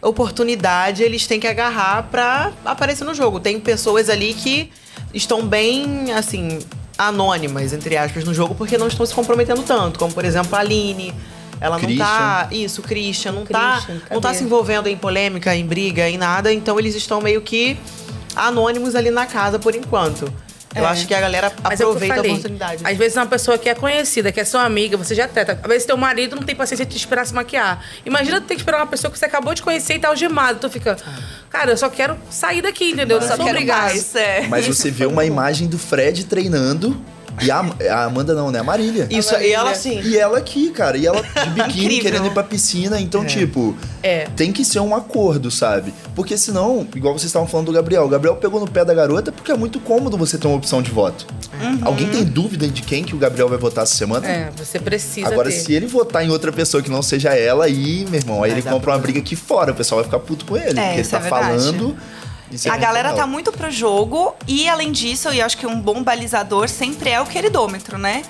oportunidade 0.00 1.02
eles 1.02 1.26
têm 1.26 1.38
que 1.38 1.46
agarrar 1.46 2.04
pra 2.04 2.50
aparecer 2.64 3.04
no 3.04 3.14
jogo. 3.14 3.40
Tem 3.40 3.60
pessoas 3.60 4.08
ali 4.08 4.32
que 4.32 4.70
estão 5.12 5.46
bem, 5.46 6.12
assim, 6.12 6.60
anônimas, 6.96 7.72
entre 7.72 7.96
aspas, 7.96 8.24
no 8.24 8.32
jogo, 8.32 8.54
porque 8.54 8.78
não 8.78 8.88
estão 8.88 9.04
se 9.04 9.12
comprometendo 9.12 9.62
tanto. 9.62 9.98
Como, 9.98 10.14
por 10.14 10.24
exemplo, 10.24 10.56
a 10.56 10.60
Aline. 10.60 11.12
Ela 11.62 11.78
não 11.78 11.96
tá. 11.96 12.48
Isso, 12.50 12.82
Christian, 12.82 13.32
não, 13.32 13.46
tá, 13.46 13.74
Christian, 13.76 13.94
não 14.10 14.20
tá 14.20 14.28
cadê? 14.28 14.38
se 14.38 14.44
envolvendo 14.44 14.88
em 14.88 14.96
polêmica, 14.96 15.54
em 15.54 15.64
briga, 15.64 16.08
em 16.08 16.18
nada. 16.18 16.52
Então 16.52 16.78
eles 16.78 16.94
estão 16.94 17.20
meio 17.20 17.40
que 17.40 17.78
anônimos 18.34 18.94
ali 18.94 19.10
na 19.10 19.26
casa 19.26 19.58
por 19.58 19.74
enquanto. 19.74 20.32
Eu 20.74 20.84
É. 20.86 20.88
acho 20.88 21.06
que 21.06 21.12
a 21.14 21.20
galera 21.20 21.52
Mas 21.62 21.80
é 21.80 21.84
aproveita 21.84 22.14
a 22.14 22.16
falei. 22.16 22.30
oportunidade. 22.32 22.80
Às 22.82 22.96
vezes 22.96 23.14
uma 23.16 23.26
pessoa 23.26 23.58
que 23.58 23.68
é 23.68 23.74
conhecida, 23.74 24.32
que 24.32 24.40
é 24.40 24.44
sua 24.44 24.62
amiga, 24.64 24.96
você 24.96 25.14
já 25.14 25.28
teta. 25.28 25.60
Às 25.62 25.68
vezes 25.68 25.84
teu 25.86 25.98
marido 25.98 26.34
não 26.34 26.42
tem 26.42 26.56
paciência 26.56 26.86
de 26.86 26.92
te 26.92 26.98
esperar 26.98 27.26
se 27.26 27.34
maquiar. 27.34 27.84
Imagina 28.06 28.40
tu 28.40 28.46
ter 28.46 28.54
que 28.54 28.62
esperar 28.62 28.78
uma 28.78 28.86
pessoa 28.86 29.10
que 29.12 29.18
você 29.18 29.26
acabou 29.26 29.52
de 29.54 29.60
conhecer 29.60 29.96
e 29.96 29.98
tá 29.98 30.08
algemado. 30.08 30.58
Tu 30.60 30.70
fica, 30.70 30.96
cara, 31.50 31.72
eu 31.72 31.76
só 31.76 31.90
quero 31.90 32.16
sair 32.30 32.62
daqui, 32.62 32.92
entendeu? 32.92 33.18
Eu 33.18 33.22
Só 33.28 33.36
quero 33.36 33.50
obrigada. 33.50 33.82
mais, 33.82 34.14
é. 34.16 34.46
Mas 34.48 34.66
você 34.66 34.90
vê 34.90 35.04
uma 35.04 35.26
imagem 35.26 35.68
do 35.68 35.78
Fred 35.78 36.24
treinando 36.24 36.98
e 37.40 37.50
a, 37.50 37.64
a 37.90 38.04
Amanda 38.04 38.34
não, 38.34 38.50
né? 38.50 38.58
A 38.58 38.64
Marília. 38.64 39.06
Isso, 39.10 39.34
e 39.36 39.52
ela 39.52 39.70
assim. 39.70 40.00
E 40.02 40.18
ela 40.18 40.38
aqui, 40.38 40.70
cara, 40.70 40.96
e 40.96 41.06
ela 41.06 41.22
de 41.22 41.50
biquíni 41.50 42.00
querendo 42.00 42.26
ir 42.26 42.30
pra 42.32 42.42
piscina, 42.42 43.00
então, 43.00 43.24
tipo, 43.24 43.74
É. 44.02 44.26
tem 44.36 44.52
que 44.52 44.64
ser 44.64 44.80
um 44.80 44.94
acordo, 44.94 45.50
sabe? 45.50 45.94
Porque 46.14 46.36
senão, 46.36 46.86
igual 46.94 47.14
vocês 47.18 47.26
estavam 47.30 47.48
falando 47.48 47.66
do 47.66 47.72
Gabriel, 47.72 48.04
o 48.04 48.08
Gabriel 48.08 48.36
pegou 48.36 48.60
no 48.60 48.70
pé 48.70 48.84
da 48.84 48.92
garota 48.92 49.32
porque 49.32 49.50
é 49.50 49.56
muito 49.56 49.80
cômodo 49.80 50.16
você 50.16 50.36
ter 50.36 50.46
uma 50.46 50.56
opção 50.56 50.82
de 50.82 50.90
voto. 50.90 51.26
Alguém 51.82 52.08
tem 52.08 52.24
dúvida 52.24 52.66
de 52.68 52.82
quem 52.82 53.04
que 53.04 53.14
o 53.14 53.18
Gabriel 53.18 53.48
vai 53.48 53.58
votar 53.58 53.84
essa 53.84 53.94
semana? 53.94 54.26
É, 54.28 54.50
você 54.56 54.78
precisa 54.78 55.28
Agora, 55.28 55.48
ter. 55.48 55.56
se 55.56 55.72
ele 55.72 55.86
votar 55.86 56.24
em 56.24 56.30
outra 56.30 56.52
pessoa 56.52 56.82
que 56.82 56.90
não 56.90 57.02
seja 57.02 57.30
ela, 57.34 57.64
aí, 57.64 58.04
meu 58.10 58.20
irmão, 58.20 58.42
aí 58.42 58.50
Vai 58.50 58.60
ele 58.60 58.68
compra 58.68 58.92
uma 58.92 58.98
briga 58.98 59.20
aqui 59.20 59.36
fora, 59.36 59.72
o 59.72 59.74
pessoal 59.74 60.00
vai 60.00 60.04
ficar 60.04 60.18
puto 60.18 60.44
com 60.44 60.56
ele. 60.56 60.78
É, 60.78 60.86
porque 60.86 61.00
ele 61.00 61.08
tá 61.08 61.18
é 61.18 61.20
falando. 61.22 61.96
Isso 62.52 62.68
é 62.68 62.70
A 62.70 62.74
muito 62.74 62.82
galera 62.86 63.08
legal. 63.10 63.24
tá 63.24 63.30
muito 63.30 63.52
pro 63.52 63.70
jogo 63.70 64.34
e, 64.46 64.68
além 64.68 64.92
disso, 64.92 65.28
eu 65.28 65.44
acho 65.44 65.56
que 65.56 65.66
um 65.66 65.80
bom 65.80 66.02
balizador 66.02 66.68
sempre 66.68 67.10
é 67.10 67.20
o 67.20 67.26
queridômetro, 67.26 67.98
né? 67.98 68.22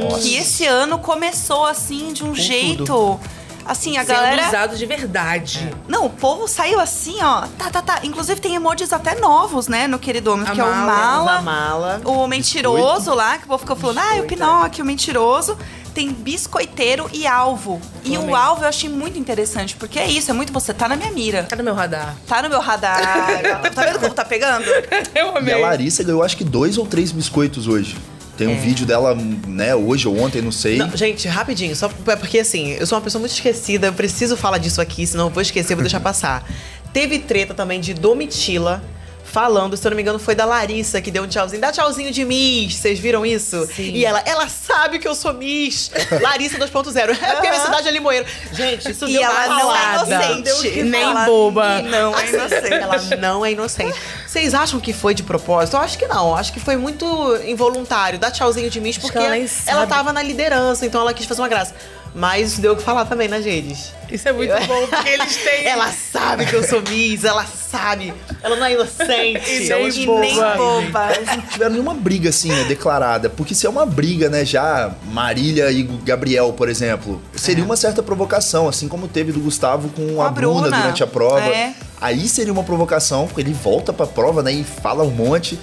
Nossa. 0.00 0.18
Que 0.20 0.36
esse 0.36 0.64
ano 0.66 0.98
começou 0.98 1.64
assim 1.66 2.12
de 2.12 2.24
um 2.24 2.34
jeito. 2.34 2.84
tudo. 2.84 3.20
Assim, 3.68 3.96
a 3.98 4.04
Sendo 4.04 4.14
galera. 4.14 4.46
usado 4.46 4.76
de 4.76 4.86
verdade. 4.86 5.68
Não, 5.88 6.06
o 6.06 6.10
povo 6.10 6.46
saiu 6.46 6.78
assim, 6.78 7.16
ó. 7.20 7.48
Tá, 7.58 7.68
tá, 7.68 7.82
tá. 7.82 7.98
Inclusive 8.04 8.40
tem 8.40 8.54
emojis 8.54 8.92
até 8.92 9.16
novos, 9.16 9.66
né, 9.66 9.88
no 9.88 9.98
queridômetro, 9.98 10.52
A 10.52 10.54
que 10.54 10.60
é 10.60 10.64
o 10.64 10.68
mala, 10.68 10.86
mala. 10.86 11.42
mala. 11.42 12.00
O 12.04 12.28
mentiroso 12.28 13.12
lá, 13.12 13.36
que 13.38 13.44
o 13.44 13.48
povo 13.48 13.58
ficou 13.58 13.74
falando, 13.74 13.98
ah, 13.98 14.02
o 14.02 14.08
Biscoito, 14.08 14.26
Pinóquio, 14.28 14.84
o 14.84 14.86
mentiroso. 14.86 15.58
Tem 15.96 16.12
biscoiteiro 16.12 17.08
e 17.10 17.26
alvo. 17.26 17.80
E 18.04 18.16
Amei. 18.16 18.28
o 18.28 18.36
alvo 18.36 18.64
eu 18.64 18.68
achei 18.68 18.86
muito 18.86 19.18
interessante, 19.18 19.74
porque 19.76 19.98
é 19.98 20.06
isso, 20.06 20.30
é 20.30 20.34
muito 20.34 20.52
você 20.52 20.74
tá 20.74 20.86
na 20.86 20.94
minha 20.94 21.10
mira. 21.10 21.44
Tá 21.44 21.56
no 21.56 21.64
meu 21.64 21.72
radar. 21.72 22.14
Tá 22.26 22.42
no 22.42 22.50
meu 22.50 22.60
radar. 22.60 23.40
tá 23.74 23.82
vendo 23.82 23.98
como 24.00 24.12
tá 24.12 24.22
pegando? 24.22 24.66
Eu 25.16 25.42
E 25.42 25.52
a 25.52 25.56
Larissa 25.56 26.04
ganhou 26.04 26.22
acho 26.22 26.36
que 26.36 26.44
dois 26.44 26.76
ou 26.76 26.86
três 26.86 27.10
biscoitos 27.10 27.66
hoje. 27.66 27.96
Tem 28.36 28.46
um 28.46 28.60
vídeo 28.60 28.84
dela, 28.84 29.16
né, 29.46 29.74
hoje 29.74 30.06
ou 30.06 30.18
ontem, 30.20 30.42
não 30.42 30.52
sei. 30.52 30.76
Não, 30.76 30.94
gente, 30.94 31.26
rapidinho, 31.28 31.74
só 31.74 31.90
é 32.08 32.16
porque 32.16 32.40
assim, 32.40 32.72
eu 32.72 32.86
sou 32.86 32.98
uma 32.98 33.02
pessoa 33.02 33.18
muito 33.18 33.32
esquecida, 33.32 33.86
eu 33.86 33.94
preciso 33.94 34.36
falar 34.36 34.58
disso 34.58 34.82
aqui, 34.82 35.06
senão 35.06 35.28
eu 35.28 35.30
vou 35.30 35.40
esquecer, 35.40 35.74
vou 35.74 35.82
deixar 35.82 36.00
passar. 36.04 36.46
Teve 36.92 37.20
treta 37.20 37.54
também 37.54 37.80
de 37.80 37.94
Domitila 37.94 38.84
falando, 39.26 39.76
se 39.76 39.86
eu 39.86 39.90
não 39.90 39.96
me 39.96 40.02
engano, 40.02 40.18
foi 40.18 40.34
da 40.34 40.44
Larissa 40.44 41.00
que 41.00 41.10
deu 41.10 41.22
um 41.24 41.26
tchauzinho. 41.26 41.60
Dá 41.60 41.70
tchauzinho 41.72 42.10
de 42.10 42.24
Miss, 42.24 42.74
vocês 42.76 42.98
viram 42.98 43.26
isso? 43.26 43.66
Sim. 43.74 43.90
E 43.92 44.04
ela, 44.04 44.22
ela 44.24 44.48
sabe 44.48 44.98
que 44.98 45.06
eu 45.06 45.14
sou 45.14 45.32
Miss. 45.34 45.90
Larissa 46.20 46.58
2.0. 46.58 47.10
É 47.10 47.32
porque 47.32 47.46
a 47.46 47.50
minha 47.50 47.60
cidade 47.64 47.88
é 47.88 47.90
Limoeiro. 47.90 48.26
Gente, 48.52 48.90
isso 48.90 49.06
E 49.08 49.12
deu 49.12 49.22
ela 49.22 49.46
uma 49.46 49.58
não 49.58 49.76
é 49.76 49.94
inocente. 49.94 50.82
Nem 50.82 51.02
falar. 51.04 51.26
boba. 51.26 51.78
E 51.80 51.82
não 51.82 52.18
é 52.18 52.28
inocente. 52.28 52.72
Ela 52.74 52.96
não 53.18 53.44
é 53.44 53.52
inocente. 53.52 53.98
Vocês 54.26 54.54
acham 54.54 54.80
que 54.80 54.92
foi 54.92 55.14
de 55.14 55.22
propósito? 55.22 55.76
Eu 55.76 55.80
acho 55.80 55.98
que 55.98 56.06
não. 56.06 56.34
Acho 56.34 56.52
que 56.52 56.60
foi 56.60 56.76
muito 56.76 57.04
involuntário. 57.44 58.18
Dar 58.18 58.30
tchauzinho 58.30 58.70
de 58.70 58.80
Miss, 58.80 58.98
porque 58.98 59.18
que 59.18 59.24
ela 59.24 59.36
ela 59.66 59.86
tava 59.86 60.12
na 60.12 60.22
liderança, 60.22 60.86
então 60.86 61.00
ela 61.00 61.12
quis 61.12 61.26
fazer 61.26 61.40
uma 61.42 61.48
graça. 61.48 61.74
Mas 62.18 62.58
deu 62.58 62.72
o 62.72 62.76
que 62.76 62.82
falar 62.82 63.04
também 63.04 63.28
nas 63.28 63.44
redes. 63.44 63.92
Isso 64.10 64.26
é 64.26 64.32
muito 64.32 64.54
bom, 64.66 64.86
porque 64.86 65.08
eles 65.10 65.36
têm. 65.36 65.66
Ela 65.68 65.92
sabe 65.92 66.46
que 66.46 66.54
eu 66.56 66.62
sou 66.64 66.80
Miss, 66.80 67.24
ela 67.24 67.44
sabe. 67.44 68.14
Ela 68.42 68.56
não 68.56 68.64
é 68.64 68.72
inocente. 68.72 69.50
E 69.50 69.68
nem 69.68 69.88
E 69.88 70.06
boba. 70.06 70.20
nem 70.20 70.34
boba. 70.56 71.08
Não 71.36 71.42
tiveram 71.42 71.72
nenhuma 71.72 71.92
briga 71.92 72.30
assim, 72.30 72.48
né, 72.48 72.64
declarada. 72.64 73.28
Porque 73.28 73.54
se 73.54 73.66
é 73.66 73.68
uma 73.68 73.84
briga, 73.84 74.30
né, 74.30 74.46
já 74.46 74.94
Marília 75.12 75.70
e 75.70 75.82
Gabriel, 75.82 76.54
por 76.54 76.70
exemplo, 76.70 77.20
seria 77.34 77.62
É. 77.62 77.66
uma 77.66 77.76
certa 77.76 78.02
provocação, 78.02 78.66
assim 78.66 78.88
como 78.88 79.06
teve 79.08 79.30
do 79.32 79.40
Gustavo 79.40 79.90
com, 79.90 80.14
Com 80.14 80.22
a, 80.22 80.28
a 80.28 80.30
Bruna, 80.30 80.60
Bruna. 80.62 80.76
durante 80.80 81.02
a 81.02 81.06
prova. 81.06 81.40
É. 81.48 81.74
aí 82.00 82.26
seria 82.28 82.52
uma 82.52 82.64
provocação, 82.64 83.28
ele 83.36 83.52
volta 83.52 83.92
pra 83.92 84.06
prova, 84.06 84.42
né, 84.42 84.52
e 84.52 84.64
fala 84.64 85.04
um 85.04 85.10
monte. 85.10 85.58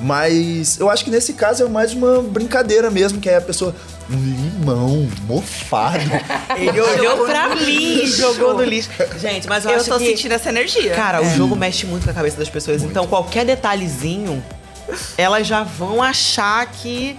Mas 0.00 0.78
eu 0.78 0.88
acho 0.88 1.04
que 1.04 1.10
nesse 1.10 1.32
caso 1.32 1.64
é 1.64 1.68
mais 1.68 1.92
uma 1.92 2.22
brincadeira 2.22 2.90
mesmo, 2.90 3.20
que 3.20 3.28
é 3.28 3.36
a 3.36 3.40
pessoa. 3.40 3.74
Um 4.10 4.16
limão 4.16 5.08
mofado. 5.26 5.98
Ele 6.56 6.80
olhou 6.80 7.26
pra 7.26 7.54
mim 7.54 8.02
e 8.02 8.06
jogou 8.06 8.54
no 8.54 8.64
lixo. 8.64 8.88
Gente, 9.18 9.46
mas 9.46 9.64
eu, 9.64 9.72
eu 9.72 9.76
acho 9.76 9.90
tô 9.90 9.98
que, 9.98 10.06
sentindo 10.06 10.32
essa 10.32 10.48
energia. 10.48 10.94
Cara, 10.94 11.18
é. 11.18 11.20
o 11.20 11.36
jogo 11.36 11.54
mexe 11.54 11.84
muito 11.86 12.04
com 12.04 12.10
a 12.10 12.14
cabeça 12.14 12.38
das 12.38 12.48
pessoas. 12.48 12.78
Muito. 12.80 12.90
Então, 12.90 13.06
qualquer 13.06 13.44
detalhezinho, 13.44 14.42
elas 15.16 15.46
já 15.46 15.62
vão 15.62 16.02
achar 16.02 16.64
que 16.66 17.18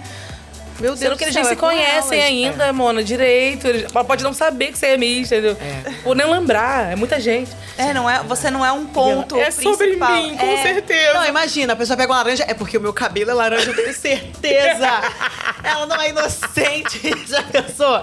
meu 0.80 0.90
Deus 0.90 0.98
Sendo 1.00 1.16
que 1.16 1.24
eles 1.24 1.34
nem 1.34 1.44
se 1.44 1.56
conhecem 1.56 2.18
elas. 2.18 2.30
ainda, 2.30 2.64
é. 2.66 2.72
Mona, 2.72 3.02
direito. 3.02 3.68
Pode 4.06 4.22
não 4.22 4.32
saber 4.32 4.72
que 4.72 4.78
você 4.78 4.86
é 4.86 4.96
mista, 4.96 5.36
entendeu? 5.36 5.56
É. 5.60 5.90
Por 6.02 6.16
nem 6.16 6.26
lembrar, 6.26 6.92
é 6.92 6.96
muita 6.96 7.20
gente. 7.20 7.50
É, 7.76 7.94
não 7.94 8.08
é, 8.08 8.22
você 8.22 8.50
não 8.50 8.64
é 8.64 8.70
um 8.72 8.84
ponto 8.86 9.36
É 9.36 9.50
sobre 9.50 9.92
mim, 9.92 10.36
com 10.36 10.46
é. 10.46 10.62
certeza. 10.62 11.14
Não, 11.14 11.26
imagina, 11.26 11.72
a 11.72 11.76
pessoa 11.76 11.96
pega 11.96 12.12
uma 12.12 12.18
laranja, 12.18 12.44
é 12.46 12.52
porque 12.54 12.76
o 12.76 12.80
meu 12.80 12.92
cabelo 12.92 13.30
é 13.30 13.34
laranja, 13.34 13.70
eu 13.70 13.74
tenho 13.76 13.94
certeza. 13.94 14.88
Ela 15.64 15.86
não 15.86 16.00
é 16.00 16.10
inocente, 16.10 17.00
já 17.28 17.42
pensou? 17.42 18.02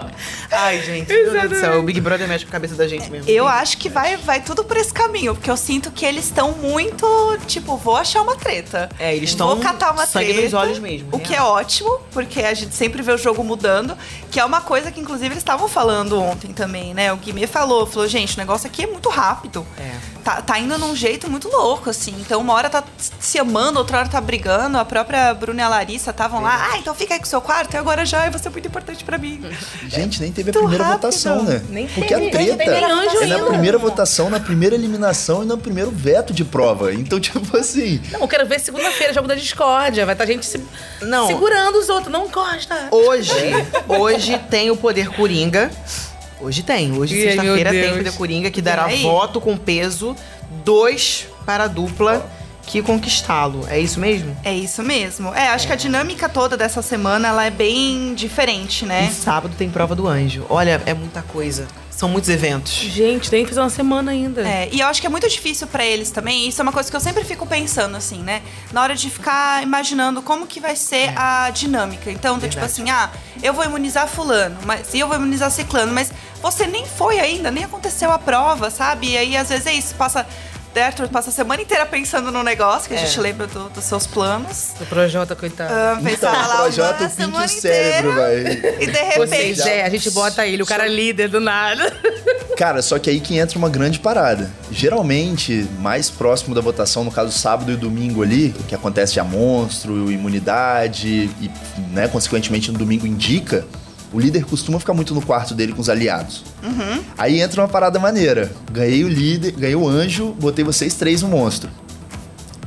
Ai, 0.52 0.82
gente, 0.82 1.12
meu 1.12 1.32
Deus 1.32 1.50
do 1.50 1.56
céu, 1.60 1.80
o 1.80 1.84
Big 1.84 2.00
Brother 2.00 2.28
mexe 2.28 2.46
com 2.46 2.50
a 2.50 2.54
cabeça 2.54 2.76
da 2.76 2.88
gente 2.88 3.10
mesmo. 3.12 3.30
Eu 3.30 3.48
acho 3.48 3.78
que 3.78 3.90
vai, 3.90 4.18
vai 4.18 4.42
tudo 4.42 4.64
por 4.64 4.78
esse 4.78 4.94
caminho, 4.94 5.36
porque 5.36 5.50
eu 5.50 5.58
sinto 5.58 5.92
que 5.92 6.06
eles 6.06 6.26
estão 6.26 6.52
muito, 6.54 7.38
tipo, 7.46 7.76
vou 7.78 7.96
achar 7.98 8.22
uma 8.22 8.36
treta. 8.36 8.90
É, 9.00 9.16
eles 9.16 9.30
estão 9.32 9.48
Vou 9.48 9.58
catar 9.60 9.92
uma 9.92 10.06
sangue 10.06 10.28
treta. 10.34 10.42
nos 10.44 10.54
olhos 10.54 10.80
mesmo. 10.80 11.10
O 11.12 11.18
real. 11.18 11.28
que 11.28 11.36
é 11.36 11.42
ótimo, 11.42 12.00
porque 12.12 12.42
a 12.42 12.54
gente 12.54 12.67
sempre 12.72 13.02
vê 13.02 13.12
o 13.12 13.18
jogo 13.18 13.44
mudando, 13.44 13.98
que 14.32 14.40
é 14.40 14.46
uma 14.46 14.62
coisa 14.62 14.92
que 14.92 15.00
inclusive 15.00 15.28
eles 15.28 15.38
estavam 15.40 15.68
falando 15.68 16.20
ontem 16.22 16.54
também, 16.54 16.94
né? 16.94 17.12
O 17.14 17.18
Guimê 17.18 17.48
falou, 17.48 17.86
falou, 17.86 18.08
gente, 18.08 18.36
o 18.36 18.40
negócio 18.40 18.68
aqui 18.68 18.84
é 18.84 18.88
muito 18.88 19.10
rápido. 19.10 19.66
É 19.78 20.17
tá, 20.28 20.42
tá 20.42 20.60
indo 20.60 20.78
num 20.78 20.94
jeito 20.94 21.32
muito 21.32 21.48
louco, 21.48 21.90
assim. 21.90 22.14
Então, 22.20 22.42
uma 22.42 22.54
hora 22.54 22.70
tá 22.70 22.84
se 23.18 23.40
amando, 23.40 23.80
outra 23.80 24.00
hora 24.00 24.10
tá 24.10 24.20
brigando. 24.20 24.78
A 24.78 24.84
própria 24.84 25.34
Bruna 25.34 25.62
e 25.62 25.64
a 25.64 25.70
Larissa 25.70 26.12
estavam 26.12 26.42
lá. 26.42 26.70
Ah, 26.70 26.78
então 26.78 26.94
fica 26.94 27.14
aí 27.14 27.20
com 27.20 27.26
o 27.26 27.30
seu 27.30 27.40
quarto 27.40 27.74
e 27.74 27.78
agora 27.78 28.06
já 28.06 28.30
vai 28.30 28.38
ser 28.38 28.50
muito 28.50 28.68
importante 28.68 29.06
pra 29.06 29.18
mim. 29.18 29.42
Gente, 29.88 30.20
nem 30.20 30.30
teve 30.30 30.50
a 30.50 30.54
primeira 30.54 30.84
rápido. 30.84 31.02
votação, 31.02 31.44
né? 31.44 31.64
Nem 31.70 31.88
Porque 31.88 32.14
teve. 32.14 32.28
a 32.28 32.32
treta 32.32 32.64
é 32.64 33.28
na 33.28 33.46
primeira 33.46 33.78
votação, 33.78 34.30
na 34.30 34.40
primeira 34.40 34.76
eliminação 34.76 35.44
e 35.44 35.46
no 35.46 35.58
primeiro 35.58 35.92
veto 35.92 36.34
de 36.34 36.44
prova. 36.44 36.94
Então, 36.94 37.20
tipo 37.22 37.56
assim... 37.56 38.02
Não, 38.12 38.20
eu 38.20 38.28
quero 38.28 38.46
ver 38.46 38.60
segunda-feira, 38.60 39.14
jogo 39.14 39.30
da 39.30 39.36
discórdia. 39.36 40.06
Vai 40.06 40.14
estar 40.14 40.26
tá 40.26 40.32
gente 40.32 40.46
se... 40.46 40.62
não. 41.02 41.28
segurando 41.28 41.78
os 41.78 41.88
outros. 41.88 42.12
Não 42.12 42.26
encosta. 42.26 42.90
Hoje, 42.92 43.32
hoje 43.88 44.38
tem 44.50 44.70
o 44.72 44.76
poder 44.76 45.08
coringa. 45.10 45.72
Hoje 46.40 46.64
tem. 46.64 46.98
Hoje, 46.98 47.22
sexta-feira, 47.22 47.72
tem 47.72 48.00
o 48.00 48.04
da 48.04 48.12
Coringa 48.12 48.52
que 48.52 48.62
dará 48.62 48.88
voto 48.88 49.42
com 49.42 49.58
peso 49.58 50.16
dois 50.64 51.28
para 51.46 51.66
a 51.66 51.68
dupla 51.68 52.30
que 52.68 52.82
conquistá-lo. 52.82 53.66
É 53.70 53.80
isso 53.80 54.00
mesmo? 54.00 54.36
É 54.44 54.54
isso 54.54 54.84
mesmo. 54.84 55.34
É, 55.34 55.50
acho 55.50 55.66
que 55.66 55.74
a 55.74 55.76
dinâmica 55.76 56.28
toda 56.28 56.58
dessa 56.58 56.82
semana 56.82 57.30
ela 57.30 57.46
é 57.46 57.50
bem 57.50 58.14
diferente, 58.14 58.86
né? 58.86 59.08
E 59.10 59.14
sábado 59.14 59.56
tem 59.58 59.70
prova 59.70 59.96
do 59.96 60.06
anjo. 60.08 60.46
Olha, 60.50 60.82
é 60.86 60.94
muita 60.94 61.22
coisa. 61.22 61.66
São 61.90 62.08
muitos 62.08 62.30
eventos. 62.30 62.74
Gente, 62.74 63.28
tem 63.28 63.44
que 63.44 63.50
fazer 63.50 63.62
uma 63.62 63.72
semana 63.72 64.12
ainda. 64.12 64.48
É, 64.48 64.70
e 64.72 64.82
eu 64.82 64.88
acho 64.88 65.02
que 65.02 65.08
é 65.08 65.10
muito 65.10 65.28
difícil 65.28 65.66
para 65.66 65.84
eles 65.84 66.12
também. 66.12 66.48
Isso 66.48 66.62
é 66.62 66.64
uma 66.64 66.72
coisa 66.72 66.92
que 66.92 66.96
eu 66.96 67.00
sempre 67.00 67.24
fico 67.24 67.44
pensando, 67.48 67.98
assim, 67.98 68.22
né? 68.22 68.44
Na 68.72 68.84
hora 68.84 68.94
de 68.94 69.10
ficar 69.10 69.64
imaginando 69.64 70.22
como 70.22 70.46
que 70.46 70.60
vai 70.60 70.76
ser 70.76 71.10
é. 71.10 71.14
a 71.18 71.50
dinâmica. 71.50 72.12
Então, 72.12 72.38
tipo 72.40 72.64
assim, 72.64 72.88
ah, 72.92 73.10
eu 73.42 73.52
vou 73.52 73.66
imunizar 73.66 74.08
fulano, 74.08 74.58
mas 74.64 74.94
e 74.94 75.00
eu 75.00 75.08
vou 75.08 75.16
imunizar 75.16 75.50
ciclano, 75.50 75.92
mas 75.92 76.12
você 76.52 76.68
nem 76.68 76.86
foi 76.86 77.20
ainda, 77.20 77.52
nem 77.52 77.64
aconteceu 77.64 78.12
a 78.12 78.20
prova, 78.20 78.70
sabe? 78.70 79.12
E 79.12 79.18
aí, 79.18 79.38
às 79.38 79.50
vezes, 79.50 79.66
é 79.68 79.74
isso, 79.74 79.96
passa 79.96 80.26
Arthur 80.82 81.10
passa 81.10 81.30
a 81.30 81.34
semana 81.34 81.62
inteira 81.62 81.86
pensando 81.86 82.32
no 82.32 82.44
negócio, 82.44 82.88
que 82.88 82.96
é. 82.96 83.02
a 83.02 83.06
gente 83.06 83.20
lembra 83.20 83.48
do, 83.48 83.70
dos 83.70 83.84
seus 83.84 84.06
planos. 84.06 84.74
O 84.80 84.86
Projota, 84.86 85.36
coitado. 85.36 85.74
Uh, 85.74 86.10
então, 86.10 86.32
o 86.32 86.58
Projota 86.58 87.10
pinta 87.10 87.46
o 87.46 87.48
cérebro, 87.48 88.16
velho. 88.16 88.48
E 88.82 88.88
de 88.88 88.92
repente... 88.92 89.18
Vocês, 89.18 89.60
é, 89.60 89.84
a 89.84 89.90
gente 89.90 90.10
bota 90.12 90.46
ele, 90.46 90.64
o 90.64 90.66
cara 90.66 90.86
é 90.86 90.90
líder 90.90 91.30
do 91.30 91.40
nada. 91.40 91.92
Cara, 92.56 92.82
só 92.82 92.98
que 92.98 93.10
aí 93.10 93.20
que 93.20 93.38
entra 93.38 93.58
uma 93.58 93.70
grande 93.70 94.00
parada. 94.00 94.52
Geralmente, 94.72 95.68
mais 95.80 96.10
próximo 96.10 96.56
da 96.56 96.62
votação, 96.62 97.04
no 97.04 97.12
caso 97.12 97.32
sábado 97.32 97.72
e 97.72 97.76
domingo 97.76 98.24
ali, 98.24 98.54
que 98.68 98.76
acontece 98.76 99.20
a 99.20 99.24
monstro, 99.24 100.12
imunidade 100.12 101.30
e, 101.40 101.52
né, 101.92 102.08
consequentemente 102.08 102.72
no 102.72 102.78
domingo 102.78 103.06
indica, 103.06 103.66
o 104.14 104.20
líder 104.20 104.46
costuma 104.46 104.80
ficar 104.80 104.94
muito 104.94 105.14
no 105.14 105.22
quarto 105.22 105.54
dele 105.54 105.74
com 105.74 105.82
os 105.82 105.90
aliados. 105.90 106.44
Uhum. 106.64 107.04
Aí 107.18 107.42
entra 107.42 107.62
uma 107.62 107.68
parada 107.68 108.00
maneira. 108.00 108.52
Ganhei 108.72 109.04
o 109.04 109.10
líder, 109.10 109.52
ganhei 109.52 109.76
o 109.76 109.88
anjo, 109.88 110.34
botei 110.40 110.64
vocês 110.64 110.94
três 110.94 111.22
no 111.22 111.28
monstro. 111.28 111.70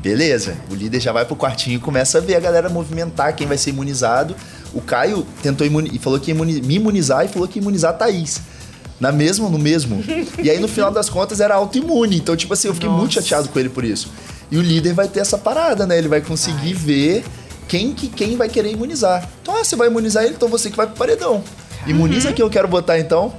Beleza, 0.00 0.57
o 0.70 0.74
líder 0.74 1.00
já 1.00 1.12
vai 1.12 1.24
pro 1.24 1.37
quartinho 1.37 1.76
e 1.76 1.79
começa 1.79 2.18
a 2.18 2.20
ver 2.20 2.35
a 2.35 2.40
galera 2.40 2.68
movimentar 2.68 3.35
quem 3.35 3.46
vai 3.46 3.59
ser 3.59 3.70
imunizado. 3.70 4.35
O 4.72 4.81
Caio 4.81 5.26
tentou 5.42 5.66
e 5.66 5.98
falou 5.98 6.18
que 6.18 6.31
ia 6.31 6.35
imuni 6.35 6.62
me 6.62 6.76
imunizar 6.76 7.24
e 7.24 7.29
falou 7.29 7.46
que 7.46 7.59
ia 7.59 7.62
imunizar 7.62 7.90
a 7.90 7.94
Thaís. 7.94 8.40
Na 8.98 9.11
mesma, 9.11 9.48
no 9.48 9.59
mesmo. 9.59 10.03
e 10.42 10.50
aí, 10.50 10.59
no 10.59 10.68
final 10.68 10.90
das 10.90 11.09
contas, 11.09 11.40
era 11.40 11.55
autoimune. 11.55 12.16
Então, 12.16 12.37
tipo 12.37 12.53
assim, 12.53 12.68
eu 12.68 12.74
fiquei 12.74 12.88
Nossa. 12.88 13.00
muito 13.00 13.14
chateado 13.14 13.48
com 13.48 13.59
ele 13.59 13.70
por 13.70 13.85
isso. 13.85 14.11
E 14.50 14.59
o 14.59 14.62
líder 14.62 14.92
vai 14.92 15.09
ter 15.09 15.20
essa 15.20 15.38
parada, 15.38 15.87
né? 15.87 15.96
Ele 15.96 16.09
vai 16.09 16.20
conseguir 16.20 16.68
Ai. 16.68 16.74
ver 16.74 17.24
quem, 17.70 17.92
que, 17.94 18.09
quem 18.09 18.37
vai 18.37 18.48
querer 18.48 18.72
imunizar. 18.72 19.28
Então, 19.40 19.54
ah, 19.54 19.62
você 19.62 19.76
vai 19.76 19.87
imunizar 19.87 20.24
ele, 20.24 20.35
então 20.35 20.48
você 20.48 20.68
que 20.68 20.76
vai 20.76 20.88
pro 20.88 20.96
paredão. 20.96 21.40
Imuniza 21.87 22.28
uhum. 22.28 22.35
quem 22.35 22.44
eu 22.44 22.50
quero 22.50 22.66
botar 22.66 22.98
então. 22.98 23.33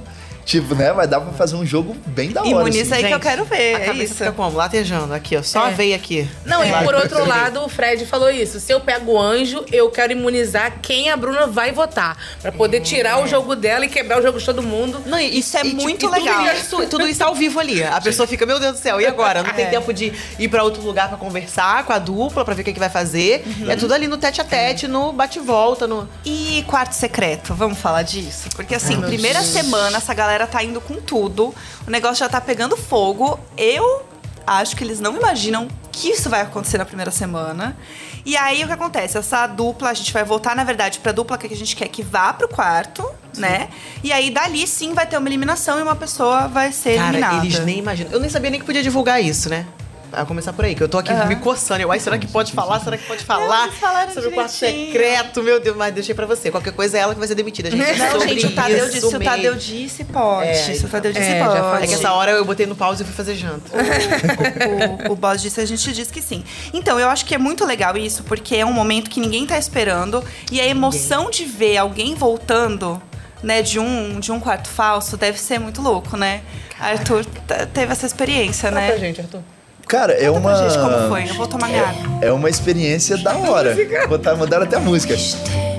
Tipo, 0.44 0.74
né? 0.74 0.92
Vai 0.92 1.06
dar 1.06 1.20
pra 1.20 1.32
fazer 1.32 1.56
um 1.56 1.64
jogo 1.64 1.96
bem 2.06 2.30
da 2.30 2.40
hora. 2.40 2.50
Imuniza 2.50 2.94
assim. 2.94 2.94
aí 2.94 3.00
Gente, 3.02 3.08
que 3.08 3.14
eu 3.14 3.20
quero 3.20 3.44
ver. 3.44 3.74
A 3.74 3.78
é 3.78 3.84
cabeça 3.86 4.04
isso. 4.04 4.14
fica 4.14 4.32
como? 4.32 4.56
Latejando 4.56 5.14
aqui, 5.14 5.36
ó. 5.36 5.42
Só 5.42 5.68
é. 5.68 5.72
veio 5.72 5.94
aqui. 5.94 6.28
Não, 6.44 6.64
e 6.64 6.72
por 6.84 6.94
outro 6.94 7.26
lado, 7.26 7.64
o 7.64 7.68
Fred 7.68 8.04
falou 8.06 8.30
isso. 8.30 8.60
Se 8.60 8.72
eu 8.72 8.80
pego 8.80 9.12
o 9.12 9.20
anjo, 9.20 9.64
eu 9.72 9.90
quero 9.90 10.12
imunizar 10.12 10.78
quem 10.80 11.10
a 11.10 11.16
Bruna 11.16 11.46
vai 11.46 11.72
votar. 11.72 12.16
Pra 12.40 12.52
poder 12.52 12.80
tirar 12.80 13.20
é. 13.20 13.22
o 13.22 13.26
jogo 13.26 13.54
dela 13.54 13.84
e 13.84 13.88
quebrar 13.88 14.18
o 14.18 14.22
jogo 14.22 14.38
de 14.38 14.44
todo 14.44 14.62
mundo. 14.62 15.02
Não, 15.06 15.18
isso 15.18 15.56
é 15.56 15.64
e, 15.64 15.74
muito 15.74 16.00
tipo, 16.00 16.12
legal. 16.12 16.44
Tudo 16.44 16.56
isso, 16.56 16.86
tudo 16.88 17.08
isso 17.08 17.24
ao 17.24 17.34
vivo 17.34 17.60
ali. 17.60 17.82
A 17.82 18.00
pessoa 18.00 18.26
fica, 18.26 18.44
meu 18.44 18.58
Deus 18.58 18.72
do 18.72 18.78
céu, 18.78 19.00
e 19.00 19.06
agora? 19.06 19.42
Não 19.42 19.50
é. 19.50 19.52
tem 19.52 19.66
tempo 19.70 19.92
de 19.92 20.12
ir 20.38 20.48
pra 20.48 20.62
outro 20.62 20.82
lugar 20.82 21.08
pra 21.08 21.16
conversar 21.16 21.84
com 21.84 21.92
a 21.92 21.98
dupla, 21.98 22.44
pra 22.44 22.54
ver 22.54 22.62
o 22.62 22.64
que, 22.64 22.72
que 22.72 22.80
vai 22.80 22.90
fazer. 22.90 23.44
Uhum. 23.46 23.70
É 23.70 23.76
tudo 23.76 23.94
ali 23.94 24.06
no 24.06 24.16
tete 24.16 24.40
a 24.40 24.44
tete, 24.44 24.88
no 24.88 25.12
bate-volta. 25.12 25.86
No... 25.86 26.08
E 26.24 26.64
quarto 26.66 26.92
secreto, 26.92 27.54
vamos 27.54 27.78
falar 27.78 28.02
disso? 28.02 28.48
Porque 28.54 28.74
assim, 28.74 28.96
Ai, 28.96 29.08
primeira 29.08 29.40
Deus. 29.40 29.52
semana, 29.52 29.98
essa 29.98 30.12
galera 30.12 30.31
tá 30.46 30.62
indo 30.62 30.80
com 30.80 30.94
tudo 30.94 31.22
tudo, 31.32 31.54
o 31.86 31.90
negócio 31.90 32.16
já 32.16 32.28
tá 32.28 32.40
pegando 32.40 32.76
fogo. 32.76 33.38
Eu 33.56 34.02
acho 34.46 34.76
que 34.76 34.82
eles 34.82 35.00
não 35.00 35.16
imaginam 35.16 35.68
que 35.90 36.08
isso 36.08 36.28
vai 36.30 36.40
acontecer 36.40 36.78
na 36.78 36.84
primeira 36.84 37.10
semana. 37.10 37.76
E 38.24 38.36
aí 38.36 38.62
o 38.64 38.66
que 38.66 38.72
acontece? 38.72 39.18
Essa 39.18 39.46
dupla, 39.46 39.90
a 39.90 39.94
gente 39.94 40.12
vai 40.12 40.24
voltar, 40.24 40.56
na 40.56 40.64
verdade, 40.64 41.00
pra 41.00 41.12
dupla 41.12 41.36
que 41.36 41.52
a 41.52 41.56
gente 41.56 41.76
quer 41.76 41.88
que 41.88 42.02
vá 42.02 42.32
pro 42.32 42.48
quarto, 42.48 43.04
sim. 43.32 43.40
né? 43.42 43.68
E 44.02 44.12
aí 44.12 44.30
dali 44.30 44.66
sim 44.66 44.94
vai 44.94 45.06
ter 45.06 45.18
uma 45.18 45.28
eliminação 45.28 45.78
e 45.78 45.82
uma 45.82 45.96
pessoa 45.96 46.48
vai 46.48 46.72
ser 46.72 46.96
Cara, 46.96 47.08
eliminada. 47.08 47.44
Eles 47.44 47.58
nem 47.60 47.78
imaginam. 47.78 48.12
Eu 48.12 48.20
nem 48.20 48.30
sabia 48.30 48.50
nem 48.50 48.60
que 48.60 48.66
podia 48.66 48.82
divulgar 48.82 49.22
isso, 49.22 49.48
né? 49.48 49.66
A 50.12 50.24
começar 50.24 50.52
por 50.52 50.64
aí, 50.64 50.74
que 50.74 50.82
eu 50.82 50.88
tô 50.88 50.98
aqui 50.98 51.12
uhum. 51.12 51.26
me 51.26 51.36
coçando. 51.36 51.82
Eu, 51.82 51.90
ai, 51.90 51.98
será 51.98 52.18
que 52.18 52.26
pode 52.26 52.52
falar? 52.52 52.80
Será 52.80 52.96
que 52.96 53.06
pode 53.06 53.24
falar? 53.24 53.70
sobre 54.12 54.28
o 54.28 54.32
quarto 54.32 54.52
secreto, 54.52 55.42
meu 55.42 55.60
Deus, 55.60 55.76
mas 55.76 55.94
deixei 55.94 56.14
pra 56.14 56.26
você. 56.26 56.50
Qualquer 56.50 56.72
coisa 56.72 56.98
é 56.98 57.00
ela 57.00 57.14
que 57.14 57.18
vai 57.18 57.28
ser 57.28 57.34
demitida, 57.34 57.70
gente. 57.70 57.98
Não, 57.98 58.20
gente, 58.20 58.46
o 58.46 58.54
Tadeu 58.54 58.88
disse, 58.88 59.16
o 59.16 59.20
Tadeu 59.20 59.54
disse, 59.54 60.04
pode. 60.04 60.48
É, 60.48 60.76
o 60.84 60.88
Tadeu 60.88 61.12
disse, 61.12 61.24
é, 61.24 61.44
pode. 61.44 61.84
É 61.84 61.86
que 61.86 61.94
essa 61.94 62.12
hora 62.12 62.32
eu 62.32 62.44
botei 62.44 62.66
no 62.66 62.76
pause 62.76 63.02
e 63.02 63.06
fui 63.06 63.14
fazer 63.14 63.34
janta. 63.34 63.70
o, 65.08 65.10
o, 65.10 65.12
o 65.12 65.16
boss 65.16 65.40
disse, 65.40 65.60
a 65.60 65.66
gente 65.66 65.92
disse 65.92 66.12
que 66.12 66.22
sim. 66.22 66.44
Então, 66.72 66.98
eu 66.98 67.08
acho 67.08 67.24
que 67.24 67.34
é 67.34 67.38
muito 67.38 67.64
legal 67.64 67.96
isso, 67.96 68.22
porque 68.24 68.56
é 68.56 68.66
um 68.66 68.72
momento 68.72 69.10
que 69.10 69.20
ninguém 69.20 69.46
tá 69.46 69.58
esperando. 69.58 70.22
E 70.50 70.60
a 70.60 70.66
emoção 70.66 71.24
ninguém. 71.24 71.46
de 71.46 71.52
ver 71.52 71.76
alguém 71.78 72.14
voltando 72.14 73.00
né, 73.42 73.60
de 73.60 73.78
um, 73.78 74.20
de 74.20 74.30
um 74.30 74.38
quarto 74.38 74.68
falso 74.68 75.16
deve 75.16 75.38
ser 75.38 75.58
muito 75.58 75.82
louco, 75.82 76.16
né? 76.16 76.42
Arthur 76.78 77.24
teve 77.72 77.92
essa 77.92 78.06
experiência, 78.06 78.70
Fala 78.70 78.80
né? 78.80 78.88
pra 78.88 78.98
gente, 78.98 79.20
Arthur. 79.20 79.42
Cara, 79.86 80.12
é 80.12 80.30
uma. 80.30 80.54
Gente, 80.56 80.78
como 80.78 81.08
foi? 81.08 81.28
Eu 81.28 81.34
vou 81.34 81.46
tomar 81.46 81.68
minha 81.68 81.82
água. 81.82 82.18
É 82.20 82.32
uma 82.32 82.48
experiência 82.48 83.16
da 83.18 83.36
hora. 83.36 83.76
Botar, 84.08 84.34
mandaram 84.34 84.64
até 84.64 84.76
a 84.76 84.80
música. 84.80 85.14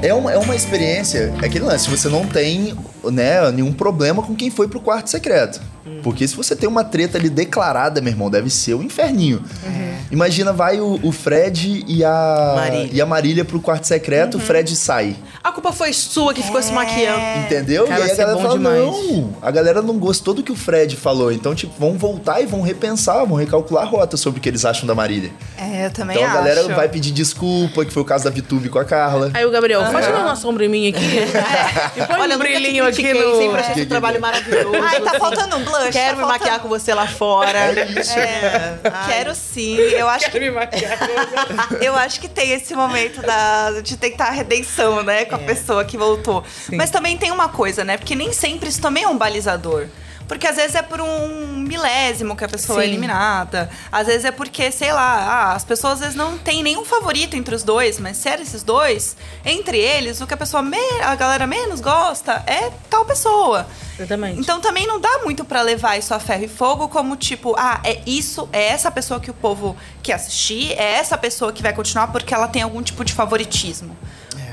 É 0.02 0.14
uma, 0.14 0.34
é 0.34 0.38
uma 0.38 0.56
experiência, 0.56 1.34
é 1.42 1.46
aquele 1.46 1.64
lance, 1.64 1.90
você 1.90 2.10
não 2.10 2.28
tem 2.28 2.78
né, 3.06 3.50
nenhum 3.52 3.72
problema 3.72 4.22
com 4.22 4.36
quem 4.36 4.52
foi 4.52 4.68
pro 4.68 4.82
quarto 4.82 5.10
secreto. 5.10 5.62
Porque 6.02 6.28
se 6.28 6.36
você 6.36 6.56
tem 6.56 6.68
uma 6.68 6.84
treta 6.84 7.18
ali 7.18 7.30
declarada, 7.30 8.00
meu 8.00 8.12
irmão, 8.12 8.30
deve 8.30 8.50
ser 8.50 8.74
o 8.74 8.80
um 8.80 8.84
inferninho. 8.84 9.44
Uhum. 9.66 9.98
Imagina, 10.12 10.54
vai 10.54 10.80
o, 10.80 11.00
o 11.04 11.12
Fred 11.12 11.84
e 11.88 12.04
a, 12.06 12.54
Marília. 12.56 12.90
e 12.92 13.02
a 13.02 13.06
Marília 13.06 13.46
pro 13.46 13.60
quarto 13.60 13.86
secreto, 13.86 14.36
uhum. 14.36 14.44
o 14.44 14.46
Fred 14.46 14.76
sai. 14.76 15.16
A 15.44 15.52
culpa 15.52 15.74
foi 15.74 15.92
sua 15.92 16.34
que 16.34 16.42
é. 16.42 16.44
ficou 16.44 16.62
se 16.62 16.72
maquiando. 16.72 17.46
Entendeu? 17.46 17.86
Cara, 17.86 18.00
e 18.00 18.04
aí 18.04 18.12
a 18.12 18.16
galera 18.16 18.42
fala, 18.42 18.58
demais. 18.58 18.80
não, 18.80 19.36
a 19.42 19.52
galera 19.52 19.82
não 19.82 19.98
gostou 19.98 20.34
do 20.34 20.42
que 20.42 20.52
o 20.52 20.56
Fred 20.56 20.96
falou. 20.96 21.32
Então, 21.32 21.54
tipo, 21.54 21.74
vão 21.78 21.98
voltar 21.98 22.42
e 22.42 22.46
vão 22.46 22.62
repensar, 22.62 23.26
vão 23.26 23.38
recalcular 23.38 23.84
a 23.84 23.88
rota 23.88 24.16
sobre 24.16 24.40
o 24.40 24.42
que 24.42 24.48
eles 24.48 24.64
acham 24.64 24.88
da 24.88 24.96
Marília. 24.96 25.32
É, 25.58 25.88
eu 25.88 25.92
também 25.92 26.16
então, 26.16 26.28
acho. 26.28 26.38
Então 26.38 26.52
a 26.52 26.54
galera 26.56 26.76
vai 26.76 26.88
pedir 26.88 27.12
desculpa, 27.12 27.84
que 27.84 27.92
foi 27.92 28.04
o 28.04 28.06
caso 28.06 28.24
da 28.24 28.30
Vitube 28.30 28.70
com 28.70 28.80
a 28.80 28.86
Carla. 28.86 29.32
Aí 29.34 29.46
o 29.46 29.52
Gabriel, 29.52 29.82
uhum. 29.82 29.92
faz 29.92 30.08
uma 30.08 30.36
sombra 30.36 30.66
em 30.66 30.70
mim 30.70 30.88
aqui. 30.88 31.04
É. 31.44 32.04
E 32.04 32.08
põe 32.08 32.20
Olha, 32.20 32.36
um 32.36 32.40
brilhinho 32.40 32.86
aqui 32.86 33.14
no... 33.14 33.36
Sempre 33.38 33.60
achei 33.60 33.74
esse 33.74 33.86
trabalho 33.86 34.20
maravilhoso. 34.22 34.72
Ai, 34.82 35.02
tá 35.02 35.20
faltando 35.20 35.58
um 35.58 35.73
blush. 35.78 35.92
Quero 35.92 36.18
tá 36.18 36.22
me 36.22 36.28
maquiar 36.28 36.60
com 36.60 36.68
você 36.68 36.94
lá 36.94 37.08
fora. 37.08 37.58
É. 37.58 37.74
É. 38.20 38.78
Quero 39.08 39.36
sim. 39.36 39.76
Eu 39.78 40.08
acho 40.08 40.26
Quero 40.26 40.40
que... 40.40 40.40
me 40.40 40.52
maquiar 40.52 40.98
com 40.98 41.06
você. 41.06 41.88
Eu 41.88 41.96
acho 41.96 42.20
que 42.20 42.28
tem 42.28 42.52
esse 42.52 42.76
momento 42.76 43.22
da, 43.22 43.82
de 43.82 43.98
tentar 43.98 44.28
a 44.28 44.32
redenção, 44.32 45.04
né? 45.04 45.26
Com 45.26 45.36
a 45.36 45.40
é. 45.40 45.46
pessoa 45.46 45.86
que 45.86 45.98
voltou. 45.98 46.44
Sim. 46.70 46.76
Mas 46.76 46.90
também 46.90 47.18
tem 47.18 47.32
uma 47.32 47.50
coisa, 47.50 47.84
né? 47.84 47.98
Porque 47.98 48.16
nem 48.16 48.32
sempre 48.32 48.70
isso 48.70 48.82
também 48.82 49.04
é 49.04 49.08
um 49.08 49.18
balizador. 49.18 49.88
Porque 50.34 50.48
às 50.48 50.56
vezes 50.56 50.74
é 50.74 50.82
por 50.82 51.00
um 51.00 51.58
milésimo 51.58 52.36
que 52.36 52.44
a 52.44 52.48
pessoa 52.48 52.80
é 52.80 52.86
Sim. 52.86 52.88
é 52.88 52.92
eliminada. 52.92 53.70
Às 53.92 54.08
vezes 54.08 54.26
é 54.26 54.32
porque, 54.32 54.72
sei 54.72 54.92
lá, 54.92 55.04
ah, 55.04 55.54
as 55.54 55.64
pessoas 55.64 55.94
às 55.94 56.00
vezes 56.00 56.16
não 56.16 56.40
tem 56.40 56.64
nenhum 56.64 56.84
favorito 56.84 57.36
entre 57.36 57.54
os 57.54 57.62
dois, 57.62 58.00
mas 58.00 58.18
se 58.18 58.28
era 58.28 58.42
esses 58.42 58.64
dois, 58.64 59.16
entre 59.46 59.78
eles, 59.78 60.22
o 60.22 60.26
que 60.26 60.34
a 60.34 60.38
pessoa 60.38 60.64
a 61.04 61.14
galera 61.14 61.46
menos 61.46 61.80
gosta 61.80 62.44
é 62.48 62.72
tal 62.90 63.06
pessoa. 63.06 63.68
Exatamente. 63.96 64.40
Então 64.40 64.60
também 64.60 64.88
não 64.88 65.00
dá 65.00 65.20
muito 65.24 65.46
para 65.46 65.62
levar 65.62 66.00
isso 66.00 66.16
a 66.16 66.20
ferro 66.20 66.46
e 66.46 66.48
fogo 66.48 66.88
como 66.88 67.16
tipo, 67.16 67.54
ah, 67.56 67.80
é 67.84 68.02
isso, 68.04 68.50
é 68.52 68.70
essa 68.70 68.90
pessoa 68.90 69.20
que 69.20 69.30
o 69.30 69.36
povo 69.36 69.78
quer 70.02 70.14
assistir, 70.14 70.72
é 70.72 70.94
essa 70.94 71.16
pessoa 71.16 71.54
que 71.54 71.62
vai 71.62 71.74
continuar 71.74 72.08
porque 72.08 72.34
ela 72.34 72.48
tem 72.48 72.64
algum 72.64 72.82
tipo 72.82 73.06
de 73.06 73.14
favoritismo 73.14 73.96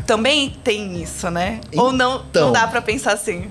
também 0.06 0.54
tem 0.64 1.02
isso, 1.02 1.30
né? 1.30 1.60
Então, 1.70 1.84
Ou 1.84 1.92
não, 1.92 2.18
não 2.18 2.24
então, 2.30 2.52
dá 2.52 2.66
para 2.66 2.82
pensar 2.82 3.12
assim? 3.12 3.44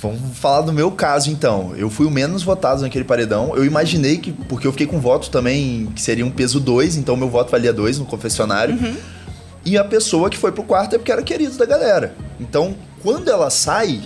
Vamos 0.00 0.36
falar 0.38 0.62
do 0.62 0.72
meu 0.72 0.90
caso, 0.90 1.30
então. 1.30 1.74
Eu 1.76 1.88
fui 1.88 2.06
o 2.06 2.10
menos 2.10 2.42
votado 2.42 2.82
naquele 2.82 3.04
paredão. 3.04 3.52
Eu 3.54 3.64
imaginei 3.64 4.18
que, 4.18 4.32
porque 4.32 4.66
eu 4.66 4.72
fiquei 4.72 4.86
com 4.86 5.00
voto 5.00 5.30
também, 5.30 5.86
que 5.94 6.02
seria 6.02 6.24
um 6.24 6.30
peso 6.30 6.60
2, 6.60 6.96
então 6.96 7.16
meu 7.16 7.28
voto 7.28 7.50
valia 7.50 7.72
2 7.72 7.98
no 7.98 8.04
confessionário. 8.04 8.74
Uhum. 8.74 8.96
E 9.64 9.76
a 9.76 9.84
pessoa 9.84 10.30
que 10.30 10.36
foi 10.36 10.50
pro 10.52 10.62
quarto 10.62 10.94
é 10.94 10.98
porque 10.98 11.12
era 11.12 11.22
querido 11.22 11.56
da 11.56 11.66
galera. 11.66 12.14
Então, 12.40 12.74
quando 13.02 13.28
ela 13.30 13.50
sai, 13.50 14.00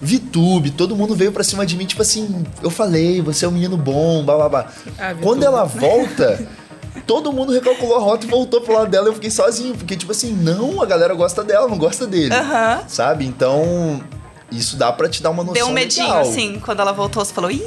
VTube, 0.00 0.70
todo 0.70 0.94
mundo 0.94 1.14
veio 1.14 1.32
pra 1.32 1.42
cima 1.42 1.66
de 1.66 1.76
mim, 1.76 1.86
tipo 1.86 2.02
assim, 2.02 2.44
eu 2.62 2.70
falei, 2.70 3.20
você 3.20 3.44
é 3.44 3.48
um 3.48 3.52
menino 3.52 3.76
bom, 3.76 4.24
babá. 4.24 4.66
Ah, 4.98 5.14
Quando 5.20 5.42
ela 5.44 5.64
volta, 5.64 6.46
todo 7.06 7.32
mundo 7.32 7.52
recalculou 7.52 7.96
a 7.96 8.00
rota 8.00 8.26
e 8.26 8.28
voltou 8.28 8.60
pro 8.60 8.74
lado 8.74 8.90
dela 8.90 9.06
e 9.06 9.10
eu 9.10 9.14
fiquei 9.14 9.30
sozinho. 9.30 9.74
Porque, 9.74 9.96
tipo 9.96 10.12
assim, 10.12 10.32
não, 10.32 10.82
a 10.82 10.86
galera 10.86 11.14
gosta 11.14 11.42
dela, 11.44 11.68
não 11.68 11.78
gosta 11.78 12.06
dele. 12.06 12.34
Uhum. 12.34 12.88
Sabe? 12.88 13.24
Então, 13.24 14.02
isso 14.50 14.76
dá 14.76 14.92
para 14.92 15.08
te 15.08 15.22
dar 15.22 15.30
uma 15.30 15.42
noção. 15.42 15.54
Deu 15.54 15.66
um 15.66 15.72
medinho, 15.72 16.06
legal. 16.06 16.22
assim, 16.22 16.60
quando 16.64 16.80
ela 16.80 16.92
voltou, 16.92 17.24
você 17.24 17.32
falou, 17.32 17.50
ih. 17.50 17.62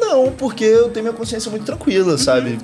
Não, 0.00 0.32
porque 0.32 0.64
eu 0.64 0.90
tenho 0.90 1.04
minha 1.04 1.16
consciência 1.16 1.50
muito 1.50 1.64
tranquila, 1.64 2.12
uhum. 2.12 2.18
sabe? 2.18 2.58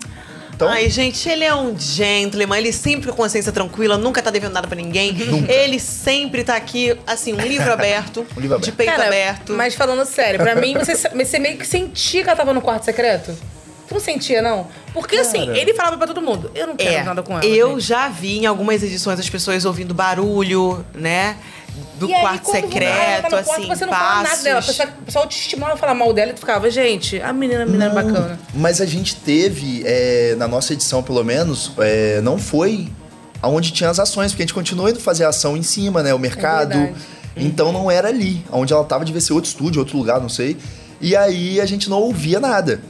Então... 0.61 0.69
Ai, 0.69 0.91
gente, 0.91 1.27
ele 1.27 1.43
é 1.43 1.55
um 1.55 1.75
gentleman, 1.79 2.59
ele 2.59 2.71
sempre 2.71 3.11
com 3.11 3.17
consciência 3.17 3.51
tranquila, 3.51 3.97
nunca 3.97 4.21
tá 4.21 4.31
devendo 4.31 4.53
nada 4.53 4.69
pra 4.69 4.77
ninguém. 4.77 5.13
Nunca. 5.15 5.51
Ele 5.51 5.81
sempre 5.81 6.45
tá 6.45 6.55
aqui, 6.55 6.95
assim, 7.07 7.33
um 7.33 7.41
livro 7.41 7.73
aberto, 7.73 8.27
um 8.37 8.41
livro 8.41 8.57
aberto. 8.57 8.65
de 8.65 8.73
peito 8.73 8.93
Cara, 8.93 9.07
aberto. 9.07 9.55
Mas 9.55 9.75
falando 9.75 10.05
sério, 10.05 10.39
pra 10.39 10.55
mim, 10.55 10.75
você, 10.75 10.95
você 10.95 11.39
meio 11.39 11.57
que 11.57 11.67
sentia 11.67 12.23
que 12.23 12.29
ela 12.29 12.37
tava 12.37 12.53
no 12.53 12.61
quarto 12.61 12.85
secreto? 12.85 13.35
Tu 13.91 13.95
não 13.95 14.01
sentia, 14.01 14.41
não? 14.41 14.69
Porque 14.95 15.17
assim, 15.17 15.41
Cara. 15.41 15.51
assim, 15.51 15.61
ele 15.61 15.75
falava 15.75 15.99
pra 15.99 16.07
todo 16.07 16.23
mundo, 16.23 16.49
eu 16.55 16.69
não 16.69 16.77
quero 16.77 16.95
é, 16.95 17.03
nada 17.03 17.25
com 17.25 17.33
ela. 17.33 17.45
Eu 17.45 17.71
gente. 17.71 17.81
já 17.81 18.09
vi 18.09 18.39
em 18.39 18.47
algumas 18.47 18.85
edições 18.85 19.19
as 19.19 19.29
pessoas 19.29 19.65
ouvindo 19.65 19.93
barulho, 19.93 20.87
né? 20.95 21.37
Do 21.97 22.09
e 22.09 22.15
quarto 22.21 22.53
aí, 22.53 22.63
secreto, 22.63 23.31
tá 23.31 23.39
assim, 23.41 23.49
quarto, 23.49 23.67
você 23.67 23.87
não 23.87 23.93
passos. 23.93 24.09
fala 24.09 24.23
nada 24.23 24.43
dela. 24.45 24.61
O 24.61 25.05
pessoal, 25.05 25.27
te 25.27 25.41
estimulava 25.41 25.75
a 25.75 25.77
falar 25.77 25.95
mal 25.95 26.13
dela 26.13 26.31
e 26.31 26.35
tu 26.35 26.39
ficava, 26.39 26.71
gente, 26.71 27.21
a 27.21 27.33
menina, 27.33 27.65
a 27.65 27.67
menina 27.67 27.89
não, 27.89 27.99
é 27.99 28.05
bacana. 28.05 28.41
Mas 28.55 28.81
a 28.81 28.87
gente 28.87 29.17
teve, 29.17 29.83
é, 29.85 30.37
na 30.39 30.47
nossa 30.47 30.73
edição 30.73 31.03
pelo 31.03 31.25
menos, 31.25 31.73
é, 31.79 32.21
não 32.21 32.39
foi 32.39 32.89
aonde 33.43 33.73
tinha 33.73 33.91
as 33.91 33.99
ações, 33.99 34.31
porque 34.31 34.45
a 34.45 34.47
gente 34.47 34.55
continuou 34.55 34.89
indo 34.89 35.01
fazer 35.01 35.25
ação 35.25 35.57
em 35.57 35.65
cima, 35.65 36.01
né? 36.01 36.15
O 36.15 36.19
mercado. 36.19 36.75
É 36.75 36.95
então 37.37 37.73
não 37.73 37.91
era 37.91 38.07
ali. 38.07 38.45
Onde 38.53 38.73
ela 38.73 38.85
tava, 38.85 39.05
devia 39.05 39.21
ser 39.21 39.33
outro 39.33 39.51
estúdio, 39.51 39.81
outro 39.81 39.99
lugar, 39.99 40.21
não 40.21 40.29
sei. 40.29 40.57
E 41.01 41.17
aí 41.17 41.61
a 41.61 41.67
gente 41.67 41.91
não 41.91 41.99
ouvia 41.99 42.39
nada. 42.39 42.81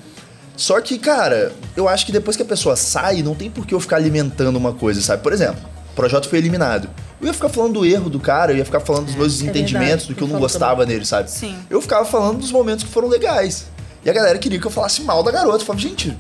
Só 0.57 0.81
que, 0.81 0.99
cara, 0.99 1.53
eu 1.77 1.89
acho 1.89 2.05
que 2.05 2.13
depois 2.13 2.37
que 2.37 2.43
a 2.43 2.47
pessoa 2.47 2.77
sai, 2.77 3.23
não 3.23 3.35
tem 3.35 3.51
por 3.51 3.67
que 3.67 3.75
eu 3.75 3.81
ficar 3.81 3.97
alimentando 3.97 4.57
uma 4.57 4.73
coisa, 4.73 5.01
sabe? 5.01 5.23
Por 5.23 5.33
exemplo, 5.33 5.61
o 5.93 5.95
projeto 5.95 6.29
foi 6.29 6.39
eliminado. 6.39 6.89
Eu 7.21 7.27
ia 7.27 7.35
ficar 7.35 7.49
falando 7.49 7.75
do 7.75 7.87
erro 7.87 8.09
do 8.09 8.21
cara, 8.21 8.53
eu 8.53 8.57
ia 8.57 8.65
ficar 8.65 8.81
falando 8.81 9.07
dos 9.07 9.15
meus 9.15 9.43
é, 9.43 9.47
entendimentos, 9.47 10.07
do 10.07 10.15
que 10.15 10.23
eu 10.23 10.29
não 10.29 10.39
gostava 10.39 10.85
nele, 10.87 11.05
sabe? 11.05 11.31
Sim. 11.31 11.57
Eu 11.69 11.81
ficava 11.81 12.05
falando 12.05 12.39
dos 12.39 12.53
momentos 12.53 12.85
que 12.85 12.91
foram 12.91 13.09
legais. 13.09 13.67
E 14.05 14.09
a 14.09 14.13
galera 14.13 14.39
queria 14.39 14.59
que 14.59 14.67
eu 14.67 14.71
falasse 14.71 15.03
mal 15.03 15.23
da 15.23 15.31
garota. 15.31 15.63
Eu 15.63 15.67
falava, 15.67 15.83
gente, 15.83 16.17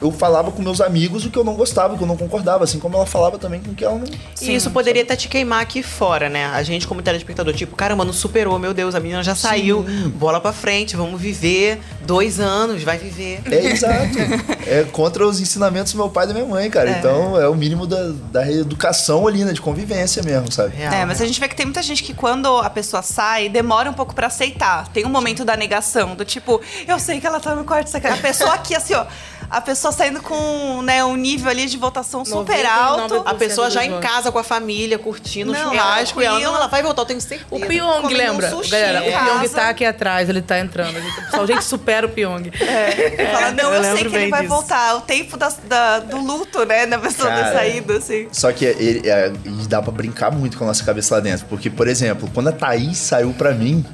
eu 0.00 0.12
falava 0.12 0.52
com 0.52 0.62
meus 0.62 0.80
amigos 0.80 1.24
o 1.24 1.30
que 1.30 1.38
eu 1.38 1.44
não 1.44 1.54
gostava, 1.54 1.94
o 1.94 1.96
que 1.96 2.02
eu 2.02 2.06
não 2.06 2.16
concordava, 2.16 2.64
assim 2.64 2.78
como 2.78 2.96
ela 2.96 3.06
falava 3.06 3.38
também 3.38 3.60
com 3.60 3.70
o 3.70 3.74
que 3.74 3.84
ela 3.84 3.98
não. 3.98 4.06
Sim, 4.34 4.54
isso 4.54 4.70
poderia 4.70 5.02
até 5.02 5.16
te 5.16 5.26
queimar 5.26 5.62
aqui 5.62 5.82
fora, 5.82 6.28
né? 6.28 6.46
A 6.46 6.62
gente, 6.62 6.86
como 6.86 7.00
telespectador, 7.00 7.54
tipo, 7.54 7.74
caramba, 7.74 8.04
não 8.04 8.12
superou, 8.12 8.58
meu 8.58 8.74
Deus, 8.74 8.94
a 8.94 9.00
menina 9.00 9.22
já 9.22 9.34
saiu, 9.34 9.84
Sim. 9.86 10.10
bola 10.10 10.38
pra 10.38 10.52
frente, 10.52 10.96
vamos 10.96 11.20
viver 11.20 11.80
dois 12.02 12.38
anos, 12.38 12.82
vai 12.82 12.98
viver. 12.98 13.40
É 13.50 13.66
exato. 13.66 14.18
é 14.66 14.84
contra 14.84 15.26
os 15.26 15.40
ensinamentos 15.40 15.92
do 15.92 15.98
meu 15.98 16.10
pai 16.10 16.24
e 16.24 16.28
da 16.28 16.34
minha 16.34 16.46
mãe, 16.46 16.68
cara. 16.68 16.90
É. 16.90 16.98
Então 16.98 17.40
é 17.40 17.48
o 17.48 17.54
mínimo 17.54 17.86
da, 17.86 18.12
da 18.30 18.52
educação 18.52 19.26
ali, 19.26 19.44
né? 19.44 19.52
De 19.54 19.62
convivência 19.62 20.22
mesmo, 20.22 20.52
sabe? 20.52 20.76
Real, 20.76 20.92
é, 20.92 21.04
mas 21.06 21.22
a 21.22 21.26
gente 21.26 21.40
vê 21.40 21.48
que 21.48 21.56
tem 21.56 21.64
muita 21.64 21.82
gente 21.82 22.02
que 22.02 22.12
quando 22.12 22.58
a 22.58 22.68
pessoa 22.68 23.02
sai, 23.02 23.48
demora 23.48 23.90
um 23.90 23.94
pouco 23.94 24.14
para 24.14 24.26
aceitar. 24.26 24.88
Tem 24.88 25.06
um 25.06 25.10
momento 25.10 25.42
da 25.42 25.56
negação, 25.56 26.14
do 26.14 26.24
tipo, 26.24 26.60
eu 26.86 26.98
sei 26.98 27.18
que 27.18 27.26
ela 27.26 27.40
tá 27.40 27.54
no 27.54 27.64
quarto 27.64 27.88
secreto. 27.88 28.18
A 28.18 28.22
pessoa 28.22 28.54
aqui, 28.54 28.74
assim, 28.74 28.92
ó 28.92 29.06
a 29.48 29.60
pessoa 29.60 29.92
saindo 29.92 30.20
com 30.20 30.82
né, 30.82 31.04
um 31.04 31.16
nível 31.16 31.50
ali 31.50 31.66
de 31.66 31.76
votação 31.76 32.24
super 32.24 32.66
alto. 32.66 33.22
A 33.24 33.34
pessoa 33.34 33.70
já 33.70 33.84
em 33.84 34.00
casa 34.00 34.32
com 34.32 34.38
a 34.38 34.44
família, 34.44 34.98
curtindo 34.98 35.52
não, 35.52 35.70
churrasco. 35.70 36.20
E 36.20 36.24
ela, 36.24 36.40
não, 36.40 36.54
ela 36.54 36.66
vai 36.66 36.82
voltar, 36.82 37.02
eu 37.02 37.06
tenho 37.06 37.20
certeza. 37.20 37.46
O 37.50 37.60
Pyong, 37.60 38.08
lembra? 38.12 38.54
Um 38.54 38.60
Galera, 38.68 39.00
o 39.00 39.04
Pyong 39.04 39.48
tá 39.48 39.68
aqui 39.68 39.84
atrás, 39.84 40.28
ele 40.28 40.42
tá 40.42 40.58
entrando. 40.58 40.96
O 40.98 41.22
pessoal, 41.24 41.46
gente, 41.46 41.64
supera 41.64 42.06
o 42.06 42.10
Pyong. 42.10 42.50
É. 42.60 43.22
é. 43.22 43.32
Fala, 43.32 43.52
não, 43.52 43.72
eu, 43.72 43.82
eu 43.82 43.96
sei 43.96 44.04
que 44.04 44.16
ele 44.16 44.30
vai 44.30 44.42
disso. 44.42 44.54
voltar. 44.54 44.96
O 44.96 45.00
tempo 45.00 45.36
da, 45.36 45.52
da, 45.64 45.98
do 46.00 46.18
luto, 46.18 46.64
né, 46.64 46.86
da 46.86 46.98
pessoa 46.98 47.28
Cara, 47.28 47.44
ter 47.44 47.52
saído, 47.52 47.92
assim. 47.92 48.28
Só 48.32 48.52
que 48.52 48.64
ele, 48.64 49.08
é, 49.08 49.32
dá 49.68 49.80
pra 49.80 49.92
brincar 49.92 50.30
muito 50.30 50.58
com 50.58 50.64
a 50.64 50.66
nossa 50.68 50.84
cabeça 50.84 51.14
lá 51.14 51.20
dentro. 51.20 51.46
Porque, 51.46 51.70
por 51.70 51.86
exemplo, 51.86 52.28
quando 52.34 52.48
a 52.48 52.52
Thaís 52.52 52.98
saiu 52.98 53.32
pra 53.32 53.52
mim, 53.52 53.84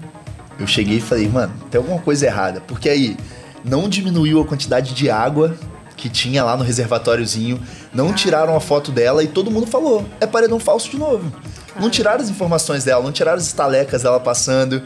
eu 0.58 0.66
cheguei 0.66 0.98
e 0.98 1.00
falei, 1.00 1.28
mano, 1.28 1.52
tem 1.70 1.78
alguma 1.78 2.00
coisa 2.00 2.26
errada. 2.26 2.60
Porque 2.60 2.88
aí 2.88 3.16
não 3.64 3.88
diminuiu 3.88 4.40
a 4.40 4.44
quantidade 4.44 4.94
de 4.94 5.10
água 5.10 5.56
que 5.96 6.08
tinha 6.08 6.42
lá 6.42 6.56
no 6.56 6.64
reservatóriozinho, 6.64 7.60
não 7.92 8.10
ah. 8.10 8.12
tiraram 8.12 8.56
a 8.56 8.60
foto 8.60 8.90
dela 8.90 9.22
e 9.22 9.28
todo 9.28 9.50
mundo 9.50 9.66
falou: 9.66 10.04
é 10.20 10.26
paredão 10.26 10.58
falso 10.58 10.90
de 10.90 10.98
novo. 10.98 11.32
Não 11.78 11.88
tiraram 11.88 12.20
as 12.20 12.28
informações 12.28 12.84
dela, 12.84 13.02
não 13.02 13.12
tiraram 13.12 13.38
as 13.38 13.46
estalecas 13.46 14.02
dela 14.02 14.20
passando. 14.20 14.82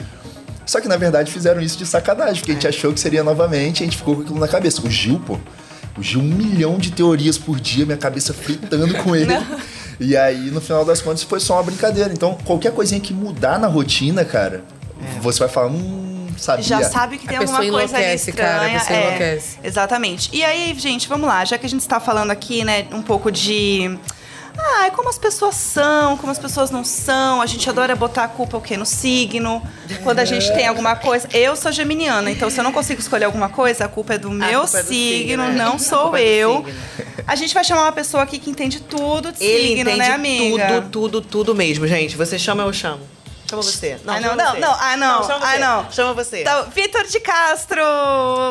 Só 0.65 0.81
que 0.81 0.89
na 0.89 0.97
verdade 0.97 1.31
fizeram 1.31 1.61
isso 1.61 1.79
de 1.79 1.87
sacanagem, 1.87 2.37
porque 2.37 2.53
a 2.53 2.55
gente 2.55 2.67
é. 2.67 2.71
achou 2.71 2.93
que 2.93 3.01
seria 3.01 3.23
novamente 3.23 3.81
e 3.81 3.83
a 3.83 3.87
gente 3.87 3.97
ficou 3.97 4.17
com 4.17 4.23
aquilo 4.23 4.39
na 4.39 4.49
cabeça. 4.49 4.85
O 4.85 4.91
Gil, 4.91 5.21
pô, 5.21 5.39
o 5.97 6.03
Gil, 6.03 6.21
um 6.21 6.25
milhão 6.25 6.77
de 6.77 6.91
teorias 6.91 7.39
por 7.39 7.59
dia, 7.61 7.87
minha 7.87 7.97
cabeça 7.97 8.35
fritando 8.35 8.95
com 9.03 9.15
ele. 9.17 9.33
E 9.99 10.17
aí, 10.17 10.51
no 10.51 10.61
final 10.61 10.85
das 10.85 11.01
contas, 11.01 11.23
foi 11.23 11.41
só 11.41 11.55
uma 11.55 11.63
brincadeira. 11.63 12.13
Então, 12.13 12.37
qualquer 12.45 12.73
coisinha 12.73 13.01
que 13.01 13.15
mudar 13.15 13.59
na 13.59 13.67
rotina, 13.67 14.25
cara, 14.25 14.63
é. 15.01 15.21
você 15.21 15.39
vai 15.39 15.49
falar, 15.49 15.69
hum, 15.69 16.06
sabia. 16.39 16.63
Já 16.63 16.83
sabe 16.85 17.19
que 17.19 17.27
tem 17.27 17.37
a 17.37 17.41
alguma 17.41 17.59
coisa 17.59 17.97
ali 17.97 18.15
estranha. 18.15 18.37
Cara, 18.37 18.67
a 18.67 18.81
pessoa 18.81 18.99
é, 18.99 19.07
enlouquece. 19.07 19.59
Exatamente. 19.63 20.31
E 20.33 20.45
aí, 20.45 20.75
gente, 20.79 21.09
vamos 21.09 21.27
lá. 21.27 21.45
Já 21.45 21.59
que 21.59 21.67
a 21.67 21.69
gente 21.69 21.81
está 21.81 22.01
falando 22.01 22.31
aqui, 22.31 22.65
né, 22.65 22.87
um 22.93 23.03
pouco 23.03 23.31
de... 23.31 23.99
Ah, 24.59 24.87
é 24.87 24.91
como 24.91 25.09
as 25.09 25.19
pessoas 25.19 25.55
são, 25.55 26.17
como 26.17 26.33
as 26.33 26.39
pessoas 26.39 26.71
não 26.71 26.83
são. 26.83 27.43
A 27.43 27.47
gente 27.47 27.69
adora 27.69 27.95
botar 27.95 28.25
a 28.25 28.29
culpa 28.29 28.57
o 28.57 28.61
quê? 28.61 28.77
No 28.77 28.87
signo. 28.87 29.63
Quando 30.03 30.19
a 30.21 30.25
gente 30.25 30.51
tem 30.55 30.67
alguma 30.67 30.97
coisa. 30.97 31.29
Eu 31.33 31.55
sou 31.57 31.71
geminiana, 31.71 32.31
então 32.31 32.49
se 32.49 32.59
eu 32.59 32.65
não 32.65 32.73
consigo 32.73 33.01
escolher 33.01 33.27
alguma 33.27 33.51
coisa, 33.51 33.85
a 33.85 33.89
culpa 33.89 34.15
é 34.15 34.19
do 34.19 34.31
meu 34.31 34.63
é 34.63 34.63
do 34.63 34.67
signo, 34.67 34.87
signo 34.87 35.43
né? 35.45 35.53
não 35.53 35.77
sou 35.79 36.17
eu. 36.17 36.65
A 37.27 37.37
gente 37.37 37.53
vai 37.53 37.65
chamar 37.65 37.83
uma 37.83 37.93
pessoa 37.93 38.23
aqui 38.23 38.39
que 38.39 38.51
entende 38.51 38.81
tudo 38.81 39.31
de 39.31 39.45
Ele 39.45 39.77
signo, 39.77 39.97
né, 39.97 40.13
amiga? 40.13 40.67
Tudo, 40.69 40.91
tudo, 40.91 41.21
tudo 41.21 41.55
mesmo, 41.55 41.87
gente. 41.87 42.17
Você 42.17 42.39
chama, 42.39 42.63
eu 42.63 42.73
chamo. 42.73 43.16
Chama 43.49 43.63
você. 43.63 43.97
Não, 44.05 44.13
ah, 44.13 44.21
não, 44.21 44.35
não, 44.37 44.59
não. 44.59 44.73
Ah, 44.73 44.97
não. 44.97 45.21
não 45.21 45.29
chama 45.29 45.47
ah, 45.47 45.59
não. 45.59 45.93
Chama 45.93 46.15
você. 46.15 46.41
Então, 46.41 46.69
Vitor 46.69 47.05
de 47.05 47.21
Castro, 47.21 47.81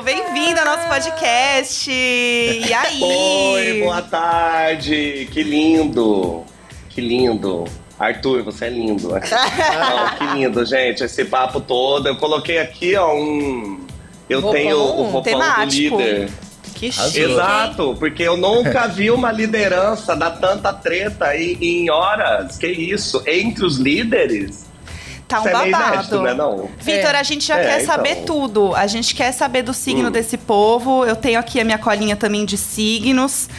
bem-vindo 0.05 0.58
ao 0.58 0.65
nosso 0.65 0.88
podcast. 0.88 1.91
E 1.91 2.73
aí? 2.73 3.03
Oi, 3.03 3.81
boa 3.81 4.01
tarde. 4.01 5.27
Que 5.34 5.43
lindo. 5.43 6.45
Que 6.88 7.01
lindo. 7.01 7.65
Arthur, 7.99 8.41
você 8.43 8.65
é 8.65 8.69
lindo. 8.69 9.10
não, 9.19 9.19
que 10.17 10.36
lindo, 10.38 10.65
gente. 10.65 11.03
Esse 11.03 11.25
papo 11.25 11.60
todo. 11.60 12.08
Eu 12.08 12.15
coloquei 12.15 12.60
aqui, 12.60 12.95
ó, 12.95 13.13
um. 13.13 13.86
Eu 14.29 14.49
tenho 14.49 14.77
o 14.77 15.03
roupão 15.10 15.39
do 15.39 15.65
líder. 15.65 16.29
Que 16.73 16.88
Exato, 16.88 17.95
porque 17.99 18.23
eu 18.23 18.36
nunca 18.36 18.88
vi 18.88 19.10
uma 19.12 19.31
liderança 19.31 20.15
dar 20.15 20.31
tanta 20.31 20.73
treta 20.73 21.36
em, 21.36 21.58
em 21.62 21.89
horas. 21.89 22.58
Que 22.58 22.67
isso? 22.67 23.21
Entre 23.27 23.65
os 23.65 23.77
líderes. 23.77 24.64
Tá 25.27 25.38
um 25.38 25.39
Isso 25.39 25.49
é 25.49 25.51
babado. 25.71 25.93
inédito, 25.95 26.21
né, 26.21 26.33
não? 26.35 26.69
Vitor, 26.79 27.15
a 27.15 27.23
gente 27.23 27.45
já 27.47 27.58
É, 27.58 27.63
quer 27.63 27.85
saber 27.85 28.12
então. 28.12 28.25
tudo. 28.25 28.75
A 28.75 28.85
gente 28.85 29.15
quer 29.15 29.31
saber 29.31 29.63
do 29.63 29.73
signo 29.73 30.10
Hum. 30.10 30.12
desse 30.12 30.37
povo. 30.37 31.04
Eu 31.04 31.15
tenho 31.15 31.39
aqui 31.39 31.60
a 31.60 31.63
minha 31.65 31.79
colinha 31.79 32.15
também 32.15 32.45
de 32.45 32.58
signos. 32.58 33.50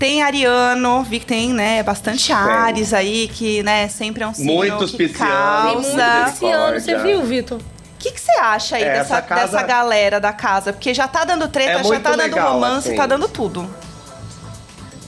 Tem 0.00 0.20
Ariano, 0.20 1.04
vi 1.04 1.20
que 1.20 1.26
tem, 1.26 1.50
né, 1.52 1.80
bastante 1.84 2.32
Ares 2.32 2.92
aí, 2.92 3.28
que, 3.32 3.62
né, 3.62 3.86
sempre 3.86 4.24
é 4.24 4.26
um 4.26 4.34
signo 4.34 4.52
Muitos 4.52 4.90
que 4.90 4.96
piscianos. 4.96 5.86
Causa. 5.86 6.14
muito 6.20 6.30
pisciano, 6.32 6.80
você 6.80 6.98
viu, 6.98 7.22
Vitor? 7.22 7.58
O 7.58 7.62
que 8.00 8.10
que 8.10 8.20
você 8.20 8.32
acha 8.40 8.74
aí 8.76 8.82
É, 8.82 8.94
dessa, 8.94 9.18
essa 9.18 9.22
casa- 9.22 9.42
dessa 9.58 9.62
galera 9.62 10.18
da 10.18 10.32
casa? 10.32 10.72
Porque 10.72 10.92
já 10.92 11.06
tá 11.06 11.22
dando 11.24 11.46
treta, 11.46 11.78
É 11.78 11.84
já 11.84 12.00
tá 12.00 12.10
dando 12.10 12.18
legal, 12.20 12.54
romance, 12.54 12.88
assim. 12.88 12.96
tá 12.96 13.06
dando 13.06 13.28
tudo. 13.28 13.72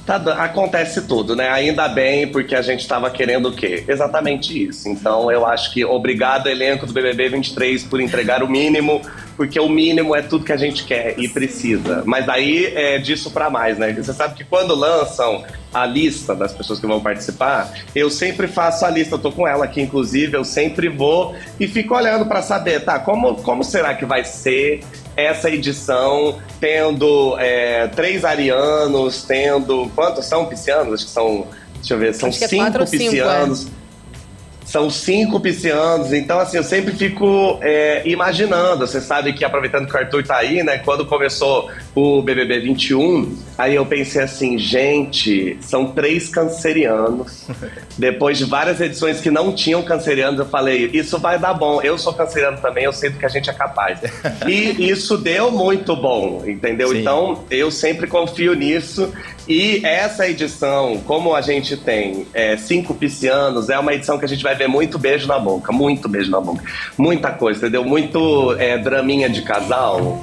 Tá 0.07 0.17
acontece 0.45 1.03
tudo, 1.03 1.35
né? 1.35 1.49
Ainda 1.49 1.89
bem, 1.89 2.29
porque 2.29 2.55
a 2.55 2.61
gente 2.61 2.87
tava 2.87 3.11
querendo 3.11 3.49
o 3.49 3.53
quê? 3.53 3.85
Exatamente 3.89 4.67
isso. 4.67 4.87
Então 4.89 5.31
eu 5.33 5.47
acho 5.47 5.73
que 5.73 5.83
obrigado, 5.83 6.47
elenco 6.47 6.85
do 6.85 6.93
BBB 6.93 7.31
23, 7.31 7.85
por 7.85 8.01
entregar 8.01 8.43
o 8.43 8.49
mínimo, 8.49 9.01
porque 9.35 9.59
o 9.59 9.69
mínimo 9.69 10.15
é 10.15 10.21
tudo 10.21 10.45
que 10.45 10.53
a 10.53 10.59
gente 10.59 10.85
quer 10.85 11.19
e 11.19 11.27
precisa. 11.27 12.03
Mas 12.05 12.29
aí 12.29 12.67
é 12.75 12.99
disso 12.99 13.31
pra 13.31 13.49
mais, 13.49 13.79
né? 13.79 13.93
Você 13.95 14.13
sabe 14.13 14.35
que 14.35 14.45
quando 14.45 14.75
lançam 14.75 15.43
a 15.73 15.87
lista 15.87 16.35
das 16.35 16.53
pessoas 16.53 16.79
que 16.79 16.87
vão 16.87 17.01
participar, 17.01 17.73
eu 17.95 18.11
sempre 18.11 18.47
faço 18.47 18.85
a 18.85 18.91
lista, 18.91 19.15
eu 19.15 19.19
tô 19.19 19.33
com 19.33 19.49
ela 19.49 19.65
aqui, 19.65 19.81
inclusive, 19.81 20.37
eu 20.37 20.45
sempre 20.45 20.89
vou 20.89 21.35
e 21.59 21.67
fico 21.67 21.95
olhando 21.95 22.27
pra 22.27 22.43
saber, 22.43 22.85
tá, 22.85 22.99
como, 22.99 23.37
como 23.37 23.65
será 23.65 23.95
que 23.95 24.05
vai 24.05 24.23
ser 24.23 24.85
essa 25.17 25.51
edição, 25.51 26.39
tendo 26.61 27.37
é, 27.39 27.89
três 27.89 28.25
arianos, 28.25 29.23
tendo. 29.23 29.91
Quantos 29.95 30.27
são 30.27 30.47
piscianos? 30.47 30.95
Acho 30.95 31.05
que 31.07 31.11
são. 31.11 31.47
Deixa 31.77 31.95
eu 31.95 31.99
ver, 31.99 32.15
são 32.15 32.29
é 32.29 32.33
cinco 32.33 32.49
cinco, 32.49 32.91
piscianos. 32.91 33.69
São 34.75 34.91
cinco 34.91 35.39
piscianos, 35.39 36.13
então 36.13 36.37
assim, 36.41 36.57
eu 36.57 36.65
sempre 36.65 36.93
fico 36.97 37.61
é, 37.63 38.03
imaginando. 38.05 38.85
Você 38.85 39.01
sabe 39.01 39.33
que 39.33 39.45
aproveitando 39.45 39.87
que 39.87 39.95
o 39.95 39.97
Arthur 39.97 40.25
tá 40.25 40.39
aí, 40.39 40.65
né? 40.65 40.79
Quando 40.79 41.07
começou 41.07 41.71
o 41.95 42.21
BBB 42.21 42.59
21, 42.59 43.39
aí 43.57 43.77
eu 43.77 43.87
pensei 43.87 44.21
assim, 44.21 44.59
gente, 44.59 45.57
são 45.61 45.93
três 45.93 46.29
cancerianos. 46.29 47.47
Depois 47.97 48.37
de 48.37 48.47
várias 48.47 48.81
edições 48.81 49.21
que 49.21 49.31
não 49.31 49.55
tinham 49.55 49.81
cancerianos, 49.81 50.41
eu 50.41 50.47
falei, 50.47 50.91
isso 50.93 51.21
vai 51.21 51.39
dar 51.39 51.55
bom. 51.55 51.81
Eu 51.81 51.97
sou 51.97 52.13
canceriano 52.13 52.59
também, 52.61 52.83
eu 52.83 52.93
sei 52.93 53.11
do 53.11 53.19
que 53.21 53.27
a 53.27 53.29
gente 53.29 53.49
é 53.49 53.53
capaz. 53.53 54.01
E 54.49 54.91
isso 54.91 55.17
deu 55.17 55.53
muito 55.53 55.95
bom, 55.95 56.43
entendeu? 56.45 56.89
Sim. 56.89 56.99
Então, 56.99 57.45
eu 57.49 57.71
sempre 57.71 58.09
confio 58.09 58.55
nisso. 58.55 59.13
E 59.47 59.85
essa 59.85 60.27
edição, 60.27 61.01
como 61.07 61.35
a 61.35 61.41
gente 61.41 61.77
tem 61.77 62.27
é, 62.33 62.57
cinco 62.57 62.95
piscianos, 62.95 63.69
é 63.69 63.79
uma 63.79 63.93
edição 63.93 64.19
que 64.19 64.25
a 64.25 64.29
gente 64.29 64.43
vai 64.43 64.55
ver 64.55 64.69
muito 64.69 64.99
beijo 64.99 65.27
na 65.27 65.39
boca, 65.39 65.71
muito 65.71 66.09
beijo 66.09 66.31
na 66.31 66.41
boca. 66.41 66.63
Muita 66.97 67.31
coisa, 67.31 67.59
entendeu? 67.59 67.85
Muito 67.85 68.55
é, 68.59 68.79
draminha 68.79 69.29
de 69.29 69.43
casal. 69.43 70.19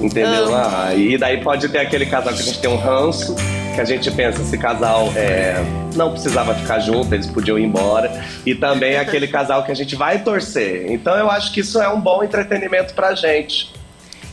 Entendeu? 0.00 0.54
Ah, 0.54 0.94
e 0.94 1.18
daí 1.18 1.42
pode 1.42 1.68
ter 1.68 1.78
aquele 1.78 2.06
casal 2.06 2.32
que 2.32 2.40
a 2.40 2.44
gente 2.44 2.60
tem 2.60 2.70
um 2.70 2.76
ranço, 2.76 3.34
que 3.74 3.80
a 3.80 3.84
gente 3.84 4.08
pensa, 4.12 4.40
esse 4.42 4.56
casal 4.56 5.12
é, 5.16 5.56
não 5.96 6.12
precisava 6.12 6.54
ficar 6.54 6.78
junto, 6.78 7.12
eles 7.12 7.26
podiam 7.26 7.58
ir 7.58 7.64
embora. 7.64 8.24
E 8.46 8.54
também 8.54 8.96
aquele 8.96 9.26
casal 9.26 9.64
que 9.64 9.72
a 9.72 9.74
gente 9.74 9.96
vai 9.96 10.22
torcer. 10.22 10.86
Então 10.92 11.16
eu 11.16 11.28
acho 11.28 11.52
que 11.52 11.60
isso 11.60 11.80
é 11.80 11.88
um 11.88 12.00
bom 12.00 12.22
entretenimento 12.22 12.94
pra 12.94 13.14
gente. 13.14 13.72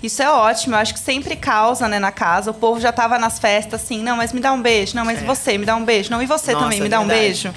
Isso 0.06 0.22
é 0.22 0.30
ótimo, 0.30 0.76
eu 0.76 0.80
acho 0.80 0.93
que 0.93 0.99
sempre 0.99 1.36
causa, 1.36 1.88
né, 1.88 1.97
na 1.99 2.12
casa. 2.12 2.51
O 2.51 2.53
povo 2.53 2.80
já 2.80 2.91
tava 2.91 3.18
nas 3.18 3.39
festas 3.39 3.82
assim, 3.82 4.03
não, 4.03 4.18
mas 4.18 4.32
me 4.32 4.39
dá 4.39 4.53
um 4.53 4.62
beijo, 4.62 4.95
não, 4.95 5.03
mas 5.03 5.22
você, 5.24 5.58
me 5.58 5.66
dá 5.66 5.76
um 5.76 5.84
beijo, 5.84 6.12
não, 6.12 6.22
e 6.22 6.26
você 6.26 6.51
Nossa, 6.53 6.64
também, 6.66 6.80
me 6.80 6.86
é 6.86 6.89
dá 6.89 6.99
um 6.99 7.08
verdade. 7.08 7.24
beijo. 7.26 7.53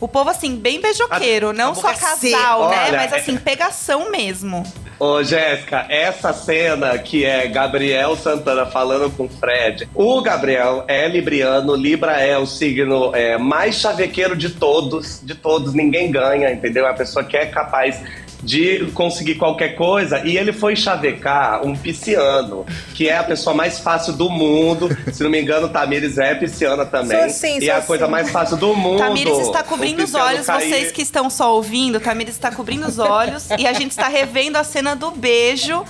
O 0.00 0.08
povo, 0.08 0.30
assim, 0.30 0.56
bem 0.56 0.80
beijoqueiro, 0.80 1.52
não 1.52 1.72
a 1.72 1.74
só 1.74 1.92
casal, 1.92 2.16
seca. 2.16 2.68
né? 2.70 2.84
Olha, 2.88 2.96
Mas 2.96 3.12
é- 3.12 3.16
assim, 3.18 3.36
pegação 3.36 4.10
mesmo. 4.10 4.64
Ô, 4.98 5.22
Jéssica, 5.22 5.84
essa 5.90 6.32
cena 6.32 6.98
que 6.98 7.24
é 7.24 7.46
Gabriel 7.46 8.16
Santana 8.16 8.64
falando 8.64 9.10
com 9.14 9.28
Fred. 9.28 9.88
O 9.94 10.22
Gabriel 10.22 10.84
é 10.88 11.06
libriano, 11.06 11.74
Libra 11.74 12.12
é 12.12 12.36
o 12.38 12.46
signo 12.46 13.14
é, 13.14 13.36
mais 13.36 13.74
chavequeiro 13.76 14.34
de 14.36 14.50
todos, 14.50 15.20
de 15.22 15.34
todos, 15.34 15.74
ninguém 15.74 16.10
ganha, 16.10 16.50
entendeu? 16.50 16.86
É 16.86 16.90
a 16.90 16.94
pessoa 16.94 17.22
que 17.24 17.36
é 17.36 17.46
capaz 17.46 18.02
de 18.42 18.86
conseguir 18.94 19.34
qualquer 19.36 19.74
coisa. 19.76 20.20
E 20.26 20.36
ele 20.36 20.52
foi 20.52 20.74
chavecar 20.76 21.66
um 21.66 21.74
pisciano, 21.76 22.64
que 22.94 23.08
é 23.08 23.16
a 23.18 23.24
pessoa 23.24 23.54
mais 23.54 23.78
fácil 23.78 24.12
do 24.14 24.30
mundo. 24.30 24.88
Se 25.12 25.22
não 25.22 25.30
me 25.30 25.40
engano, 25.40 25.68
Tamires 25.68 26.18
é 26.18 26.34
pisciana 26.34 26.84
também. 26.86 27.18
Sou 27.18 27.26
assim, 27.26 27.58
e 27.58 27.60
sou 27.66 27.74
é 27.74 27.76
a 27.76 27.82
coisa 27.82 28.04
assim. 28.04 28.10
mais 28.12 28.30
fácil 28.30 28.56
do 28.56 28.74
mundo. 28.74 28.98
Tamires 28.98 29.38
está 29.38 29.62
cobrindo 29.62 30.02
os 30.02 30.14
olhos, 30.14 30.46
cair- 30.46 30.68
vocês 30.70 30.92
que 30.92 31.02
estão 31.02 31.28
só 31.28 31.54
ouvindo, 31.54 32.00
Tamires 32.00 32.34
está 32.34 32.50
cobrindo 32.50 32.86
os 32.86 32.98
olhos 32.98 33.48
e 33.58 33.66
a 33.66 33.72
gente 33.72 33.90
está 33.90 34.08
revendo 34.08 34.56
a 34.58 34.64
cena 34.64 34.94
do 34.96 35.10
beijo 35.10 35.84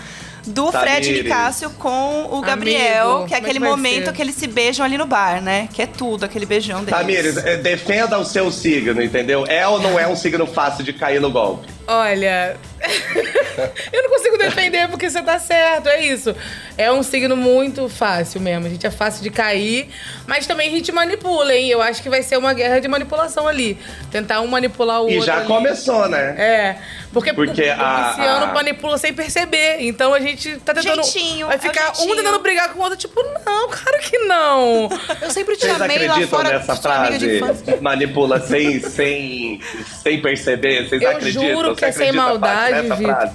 do 0.47 0.73
Fred 0.73 1.03
Tamires. 1.07 1.23
Nicásio 1.25 1.71
com 1.79 2.29
o 2.31 2.41
Gabriel, 2.41 3.11
Amigo, 3.11 3.29
que 3.29 3.35
é 3.35 3.37
é 3.37 3.41
aquele 3.41 3.59
momento 3.59 4.07
ser? 4.07 4.13
que 4.15 4.23
eles 4.23 4.35
se 4.35 4.47
beijam 4.47 4.85
ali 4.87 4.97
no 4.97 5.05
bar, 5.07 5.43
né? 5.43 5.69
Que 5.73 5.83
é 5.83 5.87
tudo, 5.87 6.25
aquele 6.25 6.47
beijão 6.47 6.83
deles. 6.83 6.99
Tamires, 6.99 7.37
eh, 7.37 7.59
defenda 7.59 8.19
o 8.19 8.25
seu 8.25 8.51
signo, 8.51 9.03
entendeu? 9.03 9.45
É 9.47 9.69
ou 9.69 9.79
não 9.81 9.99
é 9.99 10.09
um 10.09 10.17
signo 10.17 10.47
fácil 10.47 10.83
de 10.83 10.95
cair 10.95 11.21
no 11.21 11.31
golpe? 11.31 11.69
Olha, 11.93 12.57
eu 13.93 14.03
não 14.05 14.11
consigo 14.11 14.39
defender 14.39 14.87
porque 14.89 15.11
você 15.11 15.21
tá 15.23 15.41
certo, 15.41 15.89
é 15.89 16.05
isso. 16.05 16.33
É 16.79 16.91
um 16.93 17.03
signo 17.03 17.37
muito 17.37 17.89
fácil 17.89 18.41
mesmo, 18.41 18.67
a 18.67 18.71
gente 18.71 18.87
é 18.87 18.91
fácil 18.93 19.25
de 19.25 19.31
cair, 19.31 19.89
mas 20.25 20.47
também 20.47 20.69
a 20.69 20.71
gente 20.71 20.93
manipula, 20.93 21.53
hein? 21.53 21.69
Eu 21.69 21.83
acho 21.83 22.01
que 22.01 22.09
vai 22.09 22.23
ser 22.23 22.37
uma 22.39 22.53
guerra 22.55 22.79
de 22.81 22.87
manipulação 22.87 23.49
ali. 23.49 23.77
Tentar 24.09 24.41
um 24.41 24.47
manipular 24.47 25.03
o 25.03 25.11
E 25.11 25.15
outro. 25.15 25.27
já 25.27 25.39
ali. 25.39 25.47
começou, 25.49 26.09
né? 26.09 26.35
É, 26.39 26.77
porque, 27.13 27.33
Porque 27.33 27.63
o, 27.63 27.73
a- 27.73 27.75
o 28.13 28.17
pisciano 28.17 28.45
a- 28.47 28.53
manipula 28.55 28.97
sem 28.99 29.13
perceber. 29.13 29.79
Então 29.81 30.15
a 30.15 30.21
gente 30.21 30.57
tá 30.59 30.73
tentando. 30.75 31.03
Jeitinho, 31.03 31.47
vai 31.47 31.57
é 31.57 31.59
ficar 31.59 31.91
um 31.91 31.95
jeitinho. 31.95 32.17
tentando 32.17 32.39
brigar 32.39 32.73
com 32.73 32.79
o 32.79 32.83
outro, 32.83 32.97
tipo, 32.99 33.21
não, 33.23 33.69
claro 33.69 33.99
que 34.01 34.19
não. 34.19 34.89
Eu 35.21 35.31
sempre 35.31 35.57
te 35.57 35.63
Vocês 35.67 35.77
chamei 35.77 35.99
lá 36.07 36.15
acreditam 36.15 36.39
fora 36.39 36.59
nessa 36.59 36.77
frase? 36.77 37.37
infância. 37.37 37.79
Manipula 37.81 38.41
sem, 38.41 38.81
sem, 38.81 39.61
sem 40.03 40.23
perceber? 40.23 40.89
Vocês 40.89 41.03
Eu 41.03 41.11
acreditam? 41.11 41.49
juro 41.51 41.75
que 41.75 41.81
Você 41.81 41.87
é 41.87 41.93
sem 41.93 42.13
maldade, 42.13 42.83
nessa 42.83 42.95
Vitor. 42.97 43.31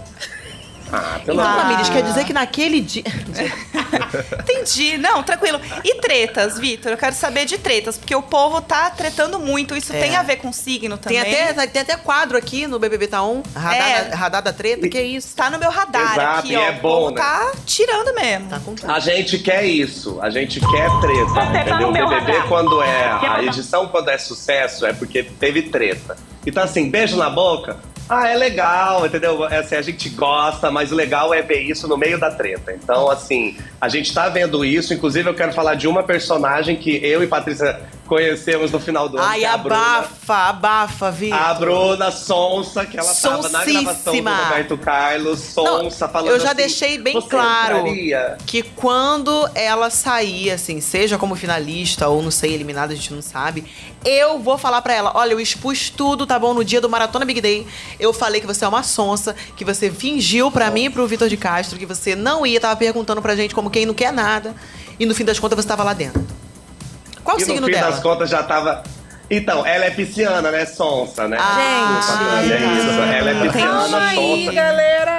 Ah, 0.92 1.20
pelo 1.26 1.40
Então, 1.40 1.46
amor 1.52 1.56
de 1.56 1.62
Tamires, 1.70 1.90
quer 1.90 2.04
dizer 2.04 2.26
que 2.26 2.34
naquele 2.34 2.80
dia. 2.82 3.04
Entendi. 4.40 4.98
Não, 4.98 5.24
tranquilo. 5.24 5.60
E 5.84 5.96
tretas, 5.96 6.58
Vitor? 6.60 6.92
Eu 6.92 6.98
quero 6.98 7.16
saber 7.16 7.46
de 7.46 7.58
tretas, 7.58 7.98
porque 7.98 8.16
o 8.16 8.22
povo 8.22 8.62
tá 8.62 8.90
tretando 8.92 9.40
muito. 9.40 9.76
Isso 9.76 9.94
É. 9.94 10.00
tem 10.00 10.16
a 10.16 10.24
ver 10.24 10.38
com 10.38 10.52
signo 10.54 10.98
Tem 10.98 11.18
também. 11.18 11.34
até, 11.50 11.68
tem 11.68 11.82
até 11.82 11.98
quadro 11.98 12.38
aqui 12.38 12.68
no 12.68 12.80
BBB 12.80 13.08
Tá 13.08 13.24
On, 13.24 13.42
radar, 13.56 13.90
É. 13.90 14.04
da, 14.06 14.16
radar 14.16 14.42
da 14.44 14.54
treta, 14.54 14.88
que 14.88 14.98
é 14.98 15.04
isso. 15.04 15.36
Tá 15.36 15.50
no 15.50 15.58
meu 15.58 15.70
radar 15.72 16.14
Exato, 16.14 16.40
aqui, 16.40 16.54
e 16.54 16.56
ó. 16.58 16.62
é 16.62 16.70
o 16.70 16.74
bom, 16.76 16.80
povo 16.82 17.10
né? 17.12 17.18
tá 17.22 17.52
tirando 17.66 18.14
mesmo. 18.16 18.50
Tá 18.50 18.60
com 18.60 18.76
A 18.92 19.00
gente 19.00 19.40
quer 19.40 19.66
isso, 19.66 20.20
a 20.22 20.30
gente 20.30 20.60
quer 20.60 20.90
treta, 21.02 21.34
tá 21.34 21.62
entendeu? 21.62 21.90
O 21.90 21.92
meu 21.92 22.08
BBB 22.08 22.32
radar. 22.34 22.48
quando 22.48 22.82
é, 22.82 23.06
a 23.12 23.20
tá- 23.20 23.44
edição 23.44 23.88
quando 23.88 24.10
é 24.10 24.18
sucesso 24.18 24.86
é 24.86 24.94
porque 24.94 25.24
teve 25.24 25.64
treta. 25.64 26.18
Então 26.46 26.64
assim, 26.64 26.90
beijo 26.90 27.18
na 27.18 27.30
boca, 27.30 27.78
ah, 28.08 28.28
é 28.28 28.36
legal, 28.36 29.06
entendeu? 29.06 29.45
É, 29.47 29.58
assim, 29.58 29.76
a 29.76 29.82
gente 29.82 30.10
gosta, 30.10 30.70
mas 30.70 30.91
o 30.91 30.95
legal 30.95 31.34
é 31.34 31.41
ver 31.41 31.62
isso 31.62 31.88
no 31.88 31.97
meio 31.97 32.20
da 32.20 32.30
treta. 32.30 32.72
Então 32.72 33.10
assim, 33.10 33.58
a 33.82 33.89
gente 33.89 34.14
tá 34.14 34.30
vendo 34.30 34.64
isso, 34.64 34.93
inclusive 34.93 35.30
eu 35.30 35.34
quero 35.34 35.53
falar 35.53 35.76
de 35.76 35.88
uma 35.88 36.03
personagem 36.03 36.76
que 36.76 37.03
eu 37.03 37.24
e 37.24 37.28
Patrícia 37.28 37.80
conhecemos 38.06 38.72
no 38.72 38.80
final 38.80 39.10
do 39.10 39.18
ano, 39.18 39.28
Ai, 39.28 39.43
é 39.43 39.47
a 39.47 39.58
Bruna. 39.58 39.76
abafa, 39.76 40.36
abafa, 40.49 41.12
Vitor. 41.12 41.39
A 41.39 41.53
Bruna 41.53 42.12
Sonsa, 42.12 42.86
que 42.86 42.97
ela 42.97 43.14
tava 43.14 43.49
na 43.49 43.66
gravação 43.66 44.14
do. 44.14 44.30
Roberto 44.30 44.78
Carlos, 44.78 45.39
Sonsa, 45.39 46.06
Não, 46.06 46.14
falando 46.14 46.32
eu 46.32 46.39
já 46.39 46.47
assim, 46.47 46.56
deixei 46.56 46.97
bem 46.97 47.14
"Você 47.14 47.30
claro 47.30 47.80
entraria?" 47.80 48.38
que 48.45 48.62
quando 48.64 49.49
ela 49.56 49.89
sair, 49.89 50.51
assim, 50.51 50.80
seja 50.82 51.18
como 51.18 51.36
finalista 51.36 52.08
ou 52.08 52.22
não 52.22 52.32
sei, 52.32 52.53
eliminada, 52.53 52.93
a 52.93 52.95
gente 52.95 53.14
não 53.14 53.22
sabe, 53.22 53.66
eu 54.03 54.39
vou 54.39 54.58
falar 54.58 54.82
pra 54.82 54.93
ela: 54.93 55.12
olha, 55.16 55.34
eu 55.34 55.39
expus 55.39 55.89
tudo, 55.89 56.26
tá 56.26 56.38
bom? 56.38 56.53
No 56.53 56.64
dia 56.64 56.80
do 56.80 56.89
Maratona 56.89 57.26
Big 57.26 57.41
Day, 57.41 57.66
eu 57.99 58.14
falei 58.14 58.39
que 58.39 58.47
você 58.47 58.64
é 58.64 58.68
uma 58.68 58.84
sonsa, 58.84 59.36
que 59.56 59.66
você 59.66 59.89
fingiu 59.89 60.51
pra 60.51 60.70
mim 60.70 60.86
e 60.86 60.89
pro 60.89 61.08
Vitor 61.08 61.28
de 61.28 61.38
Castro, 61.38 61.78
que 61.80 61.86
você 61.86 62.16
não 62.16 62.45
ia, 62.45 62.60
tava 62.60 62.76
perguntando 62.76 63.22
pra 63.22 63.36
gente 63.36 63.56
como 63.56 63.70
quem 63.70 63.86
não 63.86 63.93
quer 63.93 64.14
nada, 64.14 64.56
e 64.99 65.06
no 65.06 65.16
fim 65.16 65.26
das 65.26 65.39
contas 65.39 65.58
você 65.58 65.68
tava 65.68 65.84
lá 65.84 65.93
dentro. 65.93 66.24
Qual 67.26 67.36
o 67.36 67.40
E 67.40 67.44
no 67.44 67.46
signo 67.48 67.68
fim 67.68 67.74
dela? 67.74 67.92
das 67.92 68.00
contas 68.00 68.30
já 68.30 68.42
tava. 68.44 68.84
Então, 69.30 69.66
ela 69.66 69.86
é 69.86 69.90
pisciana, 69.90 70.52
né? 70.52 70.66
Sonsa, 70.68 71.28
né? 71.28 71.38
Ah, 71.40 72.42
gente. 72.44 72.54
é 72.54 72.58
isso. 72.78 73.02
Ela 73.02 73.32
é 73.32 73.34
pisciana, 73.42 73.72
Calma 73.82 74.08
aí, 74.08 74.40
sonsa. 74.46 74.52
galera! 74.54 75.16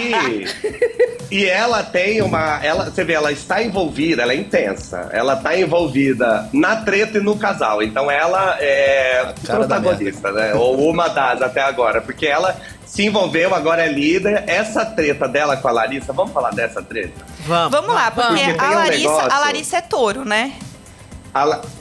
E, 0.00 1.36
e 1.38 1.46
ela 1.48 1.82
tem 1.82 2.22
uma. 2.22 2.64
Ela, 2.64 2.84
você 2.84 3.02
vê, 3.04 3.14
ela 3.14 3.32
está 3.32 3.60
envolvida, 3.62 4.22
ela 4.22 4.32
é 4.32 4.36
intensa. 4.36 5.08
Ela 5.12 5.34
está 5.34 5.58
envolvida 5.58 6.48
na 6.52 6.76
treta 6.76 7.18
e 7.18 7.20
no 7.20 7.36
casal. 7.36 7.82
Então 7.82 8.08
ela 8.08 8.56
é 8.60 9.34
protagonista, 9.44 10.30
né? 10.30 10.54
Ou 10.54 10.88
uma 10.88 11.08
das 11.08 11.42
até 11.42 11.60
agora. 11.62 12.00
Porque 12.00 12.26
ela 12.26 12.56
se 12.86 13.04
envolveu, 13.04 13.54
agora 13.54 13.84
é 13.84 13.88
líder. 13.88 14.44
Essa 14.46 14.84
treta 14.86 15.26
dela 15.26 15.56
com 15.56 15.66
a 15.66 15.72
Larissa, 15.72 16.12
vamos 16.12 16.32
falar 16.32 16.50
dessa 16.52 16.80
treta? 16.80 17.24
Vamos. 17.40 17.72
Vamos 17.72 17.92
lá, 17.94 18.10
porque, 18.12 18.28
porque 18.28 18.64
a, 18.64 18.70
Larissa, 18.70 19.08
um 19.08 19.32
a 19.32 19.38
Larissa 19.40 19.76
é 19.78 19.80
touro, 19.80 20.24
né? 20.24 20.52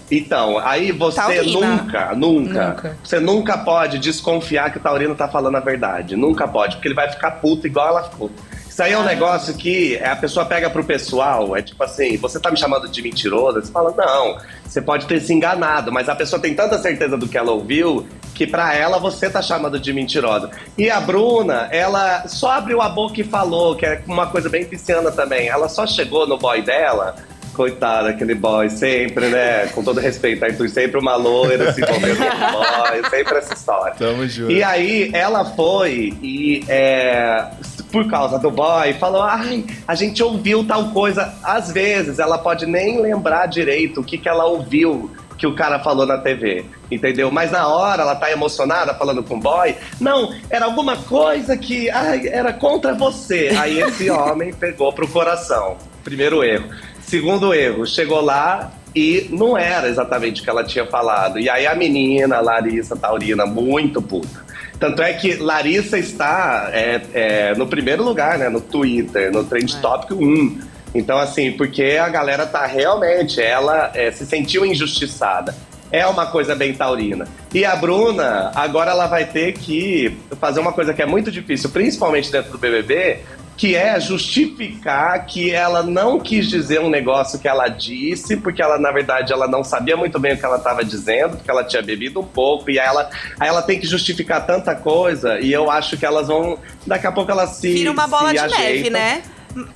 Então, 0.10 0.58
aí 0.60 0.92
você 0.92 1.18
Taurina. 1.18 1.44
nunca, 1.44 2.16
nunca, 2.16 2.68
nunca, 2.68 2.98
você 3.04 3.20
nunca 3.20 3.58
pode 3.58 4.00
desconfiar 4.00 4.72
que 4.72 4.78
o 4.78 4.82
Taurino 4.82 5.16
tá 5.16 5.28
falando 5.28 5.58
a 5.58 5.60
verdade. 5.60 6.16
Nunca 6.16 6.48
pode, 6.48 6.76
porque 6.76 6.88
ele 6.88 6.96
vai 6.96 7.10
ficar 7.10 7.32
puto 7.32 7.68
igual 7.68 7.90
ela 7.90 8.04
ficou. 8.04 8.32
Isso 8.70 8.82
aí 8.82 8.94
é 8.94 8.98
um 8.98 9.04
negócio 9.04 9.54
que 9.54 10.02
a 10.02 10.16
pessoa 10.16 10.46
pega 10.46 10.70
pro 10.70 10.82
pessoal, 10.82 11.58
é 11.58 11.62
tipo 11.62 11.84
assim, 11.84 12.16
você 12.16 12.40
tá 12.40 12.50
me 12.50 12.58
chamando 12.58 12.88
de 12.88 13.02
mentirosa? 13.02 13.62
Você 13.62 13.70
fala, 13.70 13.94
não, 13.98 14.38
você 14.66 14.82
pode 14.82 15.06
ter 15.08 15.20
se 15.20 15.34
enganado, 15.34 15.92
mas 15.92 16.08
a 16.08 16.16
pessoa 16.16 16.42
tem 16.42 16.56
tanta 16.56 16.78
certeza 16.78 17.18
do 17.18 17.28
que 17.28 17.38
ela 17.38 17.52
ouviu 17.52 18.08
que 18.34 18.48
para 18.48 18.74
ela 18.74 18.98
você 18.98 19.30
tá 19.30 19.42
chamando 19.42 19.78
de 19.78 19.92
mentirosa. 19.92 20.50
E 20.78 20.90
a 20.90 21.02
Bruna, 21.02 21.68
ela 21.70 22.28
só 22.28 22.52
abriu 22.52 22.82
a 22.82 22.88
boca 22.88 23.20
e 23.20 23.24
falou, 23.26 23.76
que 23.76 23.86
é 23.86 24.02
uma 24.08 24.28
coisa 24.28 24.50
bem 24.50 24.66
pisciana 24.66 25.12
também. 25.12 25.50
Ela 25.50 25.68
só 25.68 25.86
chegou 25.86 26.26
no 26.26 26.38
boy 26.38 26.62
dela 26.62 27.16
Coitado, 27.54 28.08
aquele 28.08 28.34
boy, 28.34 28.70
sempre, 28.70 29.28
né? 29.28 29.68
Com 29.68 29.84
todo 29.84 30.00
respeito, 30.00 30.44
Arthur, 30.44 30.70
sempre 30.70 31.00
uma 31.00 31.16
loira 31.16 31.74
se 31.74 31.82
envolvendo 31.82 32.18
com 32.18 32.52
boy, 32.52 33.10
sempre 33.10 33.38
essa 33.38 33.54
história. 33.54 33.96
Tamo 33.98 34.28
junto. 34.28 34.52
E 34.52 34.64
aí 34.64 35.12
ela 35.14 35.44
foi 35.44 36.14
e, 36.22 36.64
é, 36.68 37.52
por 37.92 38.10
causa 38.10 38.40
do 38.40 38.50
boy, 38.50 38.94
falou: 38.94 39.22
ai, 39.22 39.66
a 39.88 39.96
gente 39.96 40.24
ouviu 40.24 40.64
tal 40.66 40.90
coisa. 40.92 41.34
Às 41.44 41.72
vezes 41.72 42.20
ela 42.20 42.38
pode 42.38 42.66
nem 42.66 43.02
lembrar 43.02 43.48
direito 43.48 44.02
o 44.02 44.04
que, 44.04 44.18
que 44.18 44.30
ela 44.30 44.46
ouviu 44.46 45.12
que 45.42 45.48
o 45.48 45.56
cara 45.56 45.80
falou 45.80 46.06
na 46.06 46.20
TV, 46.20 46.66
entendeu? 46.92 47.32
Mas 47.32 47.50
na 47.52 47.68
hora 47.68 48.04
ela 48.04 48.16
tá 48.16 48.32
emocionada 48.32 48.94
falando 48.94 49.24
com 49.24 49.38
o 49.38 49.40
boy. 49.40 49.76
Não, 50.00 50.32
era 50.52 50.66
alguma 50.66 50.96
coisa 50.96 51.58
que 51.58 51.90
ai, 51.90 52.28
era 52.28 52.54
contra 52.54 52.94
você. 52.94 53.50
Aí 53.60 53.80
esse 53.80 54.08
homem 54.12 54.54
pegou 54.54 54.94
pro 54.94 55.08
coração. 55.08 55.78
Primeiro 56.04 56.44
erro. 56.44 56.70
Segundo 57.12 57.54
erro, 57.54 57.86
chegou 57.86 58.22
lá 58.22 58.72
e 58.96 59.28
não 59.32 59.58
era 59.58 59.90
exatamente 59.90 60.40
o 60.40 60.44
que 60.46 60.50
ela 60.50 60.64
tinha 60.64 60.86
falado. 60.86 61.38
E 61.38 61.50
aí 61.50 61.68
a 61.68 61.76
menina, 61.76 62.40
Larissa 62.40 62.96
Taurina, 62.96 63.46
muito 63.46 64.02
puta. 64.02 64.46
Tanto 64.80 65.02
é 65.02 65.12
que 65.12 65.36
Larissa 65.36 66.00
está 66.00 66.70
é, 66.72 67.02
é, 67.14 67.56
no 67.56 67.68
primeiro 67.68 68.02
lugar, 68.02 68.38
né? 68.38 68.48
No 68.48 68.62
Twitter, 68.62 69.30
no 69.30 69.44
Trend 69.44 69.76
é. 69.76 69.82
Topic 69.82 70.12
1. 70.12 70.60
Então, 70.96 71.18
assim, 71.18 71.52
porque 71.52 72.00
a 72.02 72.08
galera 72.08 72.46
tá 72.46 72.66
realmente, 72.66 73.42
ela 73.42 73.92
é, 73.94 74.10
se 74.10 74.26
sentiu 74.26 74.66
injustiçada. 74.66 75.54
É 75.92 76.08
uma 76.08 76.28
coisa 76.28 76.56
bem 76.56 76.74
taurina. 76.74 77.28
E 77.54 77.66
a 77.66 77.76
Bruna, 77.76 78.54
agora 78.56 78.92
ela 78.92 79.08
vai 79.08 79.26
ter 79.26 79.52
que 79.52 80.18
fazer 80.40 80.62
uma 80.62 80.72
coisa 80.72 80.94
que 80.94 81.02
é 81.02 81.06
muito 81.06 81.30
difícil, 81.30 81.70
principalmente 81.72 82.32
dentro 82.32 82.54
do 82.54 82.58
BBB, 82.58 83.20
que 83.62 83.76
é 83.76 84.00
justificar 84.00 85.24
que 85.28 85.52
ela 85.52 85.84
não 85.84 86.20
quis 86.20 86.50
dizer 86.50 86.82
um 86.82 86.90
negócio 86.90 87.38
que 87.38 87.48
ela 87.48 87.68
disse, 87.68 88.36
porque 88.36 88.60
ela, 88.60 88.80
na 88.80 88.92
verdade, 88.92 89.32
ela 89.32 89.48
não 89.48 89.64
sabia 89.64 89.96
muito 89.96 90.18
bem 90.18 90.34
o 90.34 90.38
que 90.38 90.44
ela 90.44 90.58
estava 90.58 90.84
dizendo, 90.84 91.38
porque 91.38 91.52
ela 91.52 91.64
tinha 91.64 91.80
bebido 91.84 92.22
um 92.22 92.26
pouco, 92.26 92.72
e 92.72 92.80
aí 92.80 92.88
ela, 92.88 93.12
aí 93.40 93.48
ela 93.48 93.62
tem 93.62 93.80
que 93.80 93.86
justificar 93.86 94.48
tanta 94.48 94.74
coisa, 94.74 95.40
e 95.40 95.54
eu 95.54 95.70
acho 95.70 95.96
que 95.96 96.04
elas 96.04 96.28
vão. 96.28 96.58
Daqui 96.88 97.06
a 97.06 97.12
pouco 97.12 97.30
elas 97.30 97.52
se. 97.52 97.72
Vira 97.72 97.92
uma 97.92 98.08
bola 98.08 98.32
de 98.32 98.40
ajeitam. 98.40 98.64
neve, 98.64 98.90
né? 98.90 99.22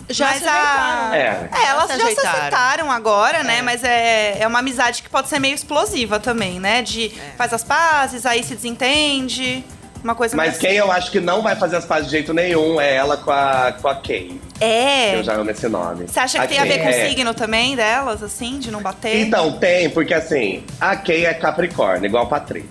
Já 0.10 0.32
mas 0.32 0.48
a... 0.48 1.12
É. 1.14 1.50
é, 1.52 1.68
elas 1.68 1.88
já, 1.90 1.98
já 1.98 2.06
se 2.08 2.28
aceitaram 2.28 2.90
agora, 2.90 3.44
né? 3.44 3.60
É. 3.60 3.62
Mas 3.62 3.84
é, 3.84 4.38
é 4.40 4.48
uma 4.48 4.60
amizade 4.60 5.04
que 5.04 5.10
pode 5.10 5.28
ser 5.28 5.38
meio 5.38 5.54
explosiva 5.54 6.20
também, 6.20 6.60
né? 6.60 6.82
De 6.82 7.08
é. 7.08 7.34
faz 7.38 7.54
as 7.54 7.64
pazes, 7.64 8.26
aí 8.26 8.42
se 8.42 8.56
desentende. 8.56 9.64
Uma 10.06 10.14
coisa 10.14 10.38
Mas 10.38 10.60
quem 10.60 10.74
eu 10.74 10.91
acho 10.91 11.10
que 11.10 11.20
não 11.20 11.41
vai 11.41 11.56
fazer 11.56 11.78
as 11.78 11.84
pazes 11.84 12.06
de 12.06 12.12
jeito 12.12 12.32
nenhum 12.32 12.80
é 12.80 12.93
ela 12.93 13.18
com 13.18 13.32
a, 13.32 13.74
com 13.82 13.88
a 13.88 13.95
Kay. 13.95 14.39
É. 14.62 15.16
Eu 15.16 15.24
já 15.24 15.34
amo 15.34 15.49
esse 15.49 15.68
nome. 15.68 16.06
Você 16.08 16.20
acha 16.20 16.38
que 16.38 16.45
a 16.45 16.47
tem 16.47 16.58
Kay, 16.60 16.70
a 16.70 16.72
ver 16.72 16.84
com 16.84 16.89
é. 16.89 17.06
o 17.06 17.10
signo 17.10 17.34
também 17.34 17.76
delas, 17.76 18.22
assim, 18.22 18.60
de 18.60 18.70
não 18.70 18.84
bater? 18.84 19.20
Então, 19.20 19.53
tem, 19.53 19.89
porque 19.89 20.14
assim, 20.14 20.64
a 20.80 20.95
Kay 20.95 21.26
é 21.26 21.34
Capricórnio, 21.34 22.06
igual 22.06 22.26
a 22.26 22.28
Patrícia. 22.28 22.70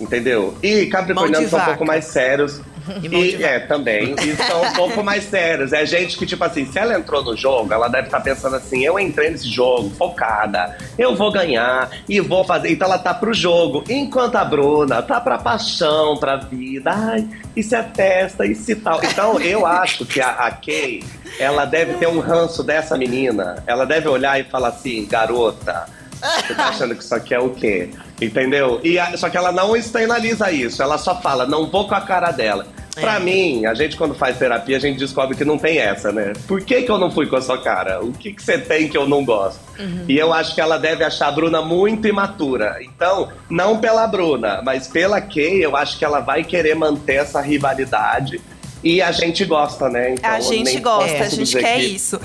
Entendeu? 0.00 0.56
E 0.62 0.86
Capricornianos 0.86 1.50
são 1.50 1.58
um 1.58 1.64
pouco 1.64 1.84
mais 1.84 2.04
sérios. 2.04 2.60
E, 3.02 3.42
é, 3.42 3.60
também. 3.60 4.14
E 4.14 4.36
são 4.36 4.62
um 4.62 4.72
pouco 4.72 5.02
mais 5.02 5.24
sérios. 5.24 5.72
É 5.72 5.84
gente 5.84 6.16
que, 6.16 6.26
tipo 6.26 6.42
assim, 6.44 6.64
se 6.66 6.78
ela 6.78 6.98
entrou 6.98 7.22
no 7.22 7.36
jogo, 7.36 7.72
ela 7.72 7.88
deve 7.88 8.06
estar 8.06 8.18
tá 8.18 8.24
pensando 8.24 8.56
assim: 8.56 8.84
eu 8.84 8.98
entrei 8.98 9.30
nesse 9.30 9.48
jogo 9.48 9.90
focada, 9.90 10.76
eu 10.98 11.14
vou 11.14 11.30
ganhar 11.30 11.90
e 12.08 12.20
vou 12.20 12.44
fazer. 12.44 12.70
Então 12.70 12.86
ela 12.86 12.98
tá 12.98 13.14
pro 13.14 13.32
jogo. 13.34 13.84
Enquanto 13.88 14.36
a 14.36 14.44
Bruna 14.44 15.02
tá 15.02 15.20
pra 15.20 15.38
paixão, 15.38 16.16
pra 16.16 16.36
vida. 16.36 16.90
Ai, 16.92 17.28
isso 17.54 17.74
é 17.74 17.82
festa, 17.82 18.46
isso 18.46 18.70
e 18.70 18.76
tal. 18.76 19.00
Então 19.02 19.40
eu 19.40 19.66
acho 19.66 20.04
que 20.04 20.20
a, 20.20 20.30
a 20.30 20.50
Kay, 20.50 21.02
ela 21.38 21.64
deve 21.64 21.94
ter 21.94 22.08
um 22.08 22.20
ranço 22.20 22.62
dessa 22.62 22.96
menina. 22.96 23.62
Ela 23.66 23.84
deve 23.84 24.08
olhar 24.08 24.38
e 24.40 24.44
falar 24.44 24.68
assim: 24.68 25.06
garota. 25.06 25.86
Você 26.16 26.54
tá 26.54 26.68
achando 26.68 26.94
que 26.94 27.04
isso 27.04 27.14
aqui 27.14 27.34
é 27.34 27.38
o 27.38 27.50
quê? 27.50 27.90
Entendeu? 28.20 28.80
E 28.82 28.98
a, 28.98 29.16
só 29.16 29.28
que 29.28 29.36
ela 29.36 29.52
não 29.52 29.76
externaliza 29.76 30.50
isso, 30.50 30.82
ela 30.82 30.96
só 30.98 31.20
fala, 31.20 31.46
não 31.46 31.66
vou 31.66 31.86
com 31.86 31.94
a 31.94 32.00
cara 32.00 32.30
dela. 32.30 32.66
É. 32.96 33.00
Pra 33.00 33.20
mim, 33.20 33.66
a 33.66 33.74
gente 33.74 33.96
quando 33.96 34.14
faz 34.14 34.38
terapia, 34.38 34.76
a 34.76 34.80
gente 34.80 34.98
descobre 34.98 35.36
que 35.36 35.44
não 35.44 35.58
tem 35.58 35.78
essa, 35.78 36.10
né? 36.10 36.32
Por 36.48 36.62
que, 36.62 36.82
que 36.82 36.90
eu 36.90 36.98
não 36.98 37.10
fui 37.10 37.26
com 37.26 37.36
a 37.36 37.42
sua 37.42 37.58
cara? 37.58 38.02
O 38.02 38.12
que, 38.12 38.32
que 38.32 38.42
você 38.42 38.58
tem 38.58 38.88
que 38.88 38.96
eu 38.96 39.06
não 39.06 39.24
gosto? 39.24 39.60
Uhum. 39.78 40.04
E 40.08 40.18
eu 40.18 40.32
acho 40.32 40.54
que 40.54 40.60
ela 40.60 40.78
deve 40.78 41.04
achar 41.04 41.28
a 41.28 41.32
Bruna 41.32 41.60
muito 41.60 42.08
imatura. 42.08 42.78
Então, 42.80 43.30
não 43.50 43.78
pela 43.78 44.06
Bruna, 44.06 44.62
mas 44.64 44.88
pela 44.88 45.20
Kay, 45.20 45.64
eu 45.64 45.76
acho 45.76 45.98
que 45.98 46.04
ela 46.04 46.20
vai 46.20 46.42
querer 46.42 46.74
manter 46.74 47.16
essa 47.16 47.40
rivalidade 47.40 48.40
e 48.86 49.02
a 49.02 49.10
gente 49.10 49.44
gosta, 49.44 49.88
né? 49.88 50.12
Então, 50.12 50.30
a 50.30 50.38
gente 50.38 50.78
gosta, 50.78 51.24
a 51.24 51.28
gente 51.28 51.56
quer 51.58 51.80
que... 51.80 51.86
isso. 51.86 52.20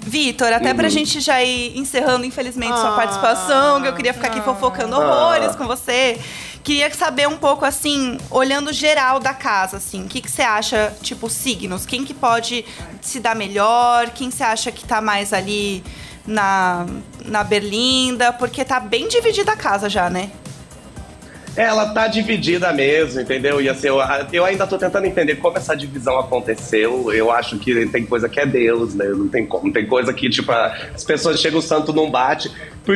Vitor, 0.00 0.50
até 0.50 0.70
uhum. 0.70 0.76
pra 0.76 0.88
gente 0.88 1.20
já 1.20 1.42
ir 1.42 1.76
encerrando, 1.76 2.24
infelizmente, 2.24 2.72
ah, 2.72 2.76
sua 2.76 2.96
participação, 2.96 3.82
que 3.82 3.88
eu 3.88 3.92
queria 3.92 4.14
ficar 4.14 4.28
aqui 4.28 4.40
fofocando 4.40 4.94
ah. 4.96 4.98
horrores 4.98 5.50
ah. 5.50 5.54
com 5.54 5.66
você. 5.66 6.18
Queria 6.66 6.92
saber 6.92 7.28
um 7.28 7.36
pouco, 7.36 7.64
assim, 7.64 8.18
olhando 8.28 8.72
geral 8.72 9.20
da 9.20 9.32
casa, 9.32 9.76
assim, 9.76 10.04
o 10.04 10.08
que, 10.08 10.28
você 10.28 10.42
acha, 10.42 10.92
tipo, 11.00 11.30
signos? 11.30 11.86
Quem 11.86 12.04
que 12.04 12.12
pode 12.12 12.64
se 13.00 13.20
dar 13.20 13.36
melhor? 13.36 14.10
Quem 14.10 14.32
você 14.32 14.42
acha 14.42 14.72
que 14.72 14.84
tá 14.84 15.00
mais 15.00 15.32
ali 15.32 15.84
na, 16.26 16.84
na 17.24 17.44
berlinda? 17.44 18.32
Porque 18.32 18.64
tá 18.64 18.80
bem 18.80 19.06
dividida 19.06 19.52
a 19.52 19.56
casa 19.56 19.88
já, 19.88 20.10
né? 20.10 20.32
Ela 21.56 21.86
tá 21.86 22.06
dividida 22.06 22.72
mesmo, 22.72 23.20
entendeu? 23.20 23.60
E 23.60 23.68
assim, 23.68 23.88
eu, 23.88 23.98
eu 24.32 24.44
ainda 24.44 24.66
tô 24.66 24.76
tentando 24.76 25.06
entender 25.06 25.36
como 25.36 25.56
essa 25.56 25.74
divisão 25.74 26.18
aconteceu. 26.18 27.12
Eu 27.12 27.30
acho 27.30 27.58
que 27.58 27.86
tem 27.86 28.04
coisa 28.04 28.28
que 28.28 28.38
é 28.38 28.44
Deus, 28.44 28.94
né? 28.94 29.06
Não 29.06 29.28
tem 29.28 29.46
como. 29.46 29.72
Tem 29.72 29.86
coisa 29.86 30.12
que, 30.12 30.28
tipo, 30.28 30.52
as 30.52 31.02
pessoas 31.02 31.40
chegam, 31.40 31.58
o 31.58 31.62
santo 31.62 31.92
não 31.92 32.10
bate. 32.10 32.50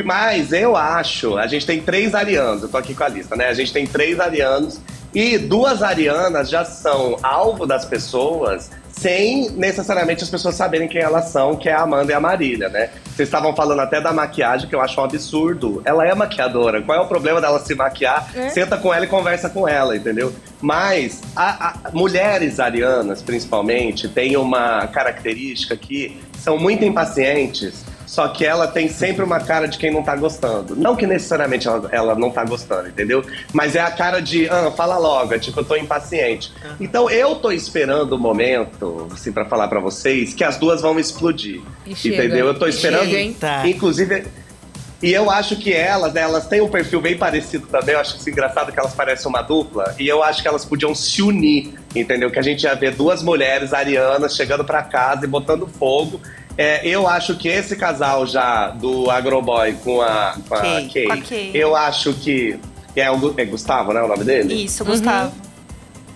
Mas 0.04 0.52
eu 0.52 0.76
acho, 0.76 1.36
a 1.36 1.46
gente 1.46 1.66
tem 1.66 1.80
três 1.80 2.14
arianos, 2.14 2.62
eu 2.62 2.68
tô 2.68 2.76
aqui 2.76 2.94
com 2.94 3.02
a 3.02 3.08
lista, 3.08 3.34
né? 3.34 3.48
A 3.48 3.54
gente 3.54 3.72
tem 3.72 3.86
três 3.86 4.20
arianos 4.20 4.80
e 5.12 5.36
duas 5.36 5.82
arianas 5.82 6.48
já 6.48 6.64
são 6.64 7.16
alvo 7.22 7.66
das 7.66 7.84
pessoas 7.84 8.70
sem 9.00 9.48
necessariamente 9.52 10.22
as 10.22 10.28
pessoas 10.28 10.54
saberem 10.54 10.86
quem 10.86 11.00
elas 11.00 11.26
são, 11.26 11.56
que 11.56 11.70
é 11.70 11.72
a 11.72 11.80
Amanda 11.80 12.12
e 12.12 12.14
a 12.14 12.20
Marília, 12.20 12.68
né? 12.68 12.90
Vocês 13.06 13.28
estavam 13.28 13.56
falando 13.56 13.80
até 13.80 13.98
da 13.98 14.12
maquiagem, 14.12 14.68
que 14.68 14.74
eu 14.74 14.80
acho 14.80 15.00
um 15.00 15.04
absurdo. 15.04 15.80
Ela 15.86 16.06
é 16.06 16.14
maquiadora. 16.14 16.82
Qual 16.82 16.98
é 16.98 17.00
o 17.00 17.06
problema 17.06 17.40
dela 17.40 17.58
se 17.60 17.74
maquiar? 17.74 18.30
É? 18.34 18.50
Senta 18.50 18.76
com 18.76 18.92
ela 18.92 19.06
e 19.06 19.08
conversa 19.08 19.48
com 19.48 19.66
ela, 19.66 19.96
entendeu? 19.96 20.34
Mas 20.60 21.22
a, 21.34 21.68
a, 21.68 21.90
mulheres 21.92 22.60
arianas, 22.60 23.22
principalmente, 23.22 24.06
têm 24.06 24.36
uma 24.36 24.86
característica 24.88 25.74
que 25.76 26.20
são 26.38 26.58
muito 26.58 26.84
impacientes 26.84 27.84
só 28.10 28.26
que 28.26 28.44
ela 28.44 28.66
tem 28.66 28.88
sempre 28.88 29.24
uma 29.24 29.38
cara 29.38 29.68
de 29.68 29.78
quem 29.78 29.88
não 29.88 30.02
tá 30.02 30.16
gostando. 30.16 30.74
Não 30.74 30.96
que 30.96 31.06
necessariamente 31.06 31.68
ela, 31.68 31.88
ela 31.92 32.14
não 32.16 32.28
tá 32.28 32.44
gostando, 32.44 32.88
entendeu? 32.88 33.24
Mas 33.52 33.76
é 33.76 33.80
a 33.80 33.88
cara 33.88 34.18
de, 34.18 34.48
ah, 34.48 34.72
fala 34.76 34.98
logo, 34.98 35.32
é 35.32 35.38
tipo, 35.38 35.60
eu 35.60 35.64
tô 35.64 35.76
impaciente. 35.76 36.52
Uhum. 36.64 36.76
Então 36.80 37.08
eu 37.08 37.36
tô 37.36 37.52
esperando 37.52 38.14
o 38.14 38.18
momento, 38.18 39.06
assim, 39.12 39.30
para 39.30 39.44
falar 39.44 39.68
para 39.68 39.78
vocês, 39.78 40.34
que 40.34 40.42
as 40.42 40.56
duas 40.56 40.82
vão 40.82 40.98
explodir. 40.98 41.60
E 41.86 41.92
entendeu? 41.92 42.16
Chega. 42.18 42.38
Eu 42.38 42.58
tô 42.58 42.66
esperando. 42.66 43.08
Chega, 43.08 43.34
tá. 43.38 43.68
Inclusive. 43.68 44.24
E 45.00 45.12
eu 45.12 45.30
acho 45.30 45.54
que 45.54 45.72
elas, 45.72 46.12
né, 46.12 46.22
elas 46.22 46.48
têm 46.48 46.60
um 46.60 46.68
perfil 46.68 47.00
bem 47.00 47.16
parecido 47.16 47.68
também. 47.68 47.94
Eu 47.94 48.00
acho 48.00 48.16
isso 48.16 48.28
engraçado 48.28 48.72
que 48.72 48.80
elas 48.80 48.92
parecem 48.92 49.28
uma 49.28 49.40
dupla. 49.40 49.94
E 50.00 50.08
eu 50.08 50.20
acho 50.24 50.42
que 50.42 50.48
elas 50.48 50.64
podiam 50.64 50.96
se 50.96 51.22
unir, 51.22 51.74
entendeu? 51.94 52.28
Que 52.28 52.40
a 52.40 52.42
gente 52.42 52.64
ia 52.64 52.74
ver 52.74 52.92
duas 52.92 53.22
mulheres 53.22 53.72
arianas 53.72 54.34
chegando 54.34 54.64
para 54.64 54.82
casa 54.82 55.24
e 55.24 55.28
botando 55.28 55.68
fogo. 55.68 56.20
É, 56.62 56.86
eu 56.86 57.08
acho 57.08 57.36
que 57.36 57.48
esse 57.48 57.74
casal 57.74 58.26
já 58.26 58.68
do 58.68 59.10
Agroboy 59.10 59.72
com 59.82 60.02
a, 60.02 60.36
com 60.46 60.54
a, 60.54 60.60
Kay, 60.60 60.88
Kay, 60.90 61.06
com 61.06 61.12
a 61.12 61.16
Kay, 61.16 61.50
eu 61.54 61.74
acho 61.74 62.12
que. 62.12 62.60
É, 62.94 63.10
o, 63.10 63.32
é 63.38 63.46
Gustavo, 63.46 63.94
né? 63.94 64.02
O 64.02 64.06
nome 64.06 64.24
dele? 64.24 64.64
Isso, 64.64 64.84
Gustavo. 64.84 65.34
Uhum. 65.34 65.50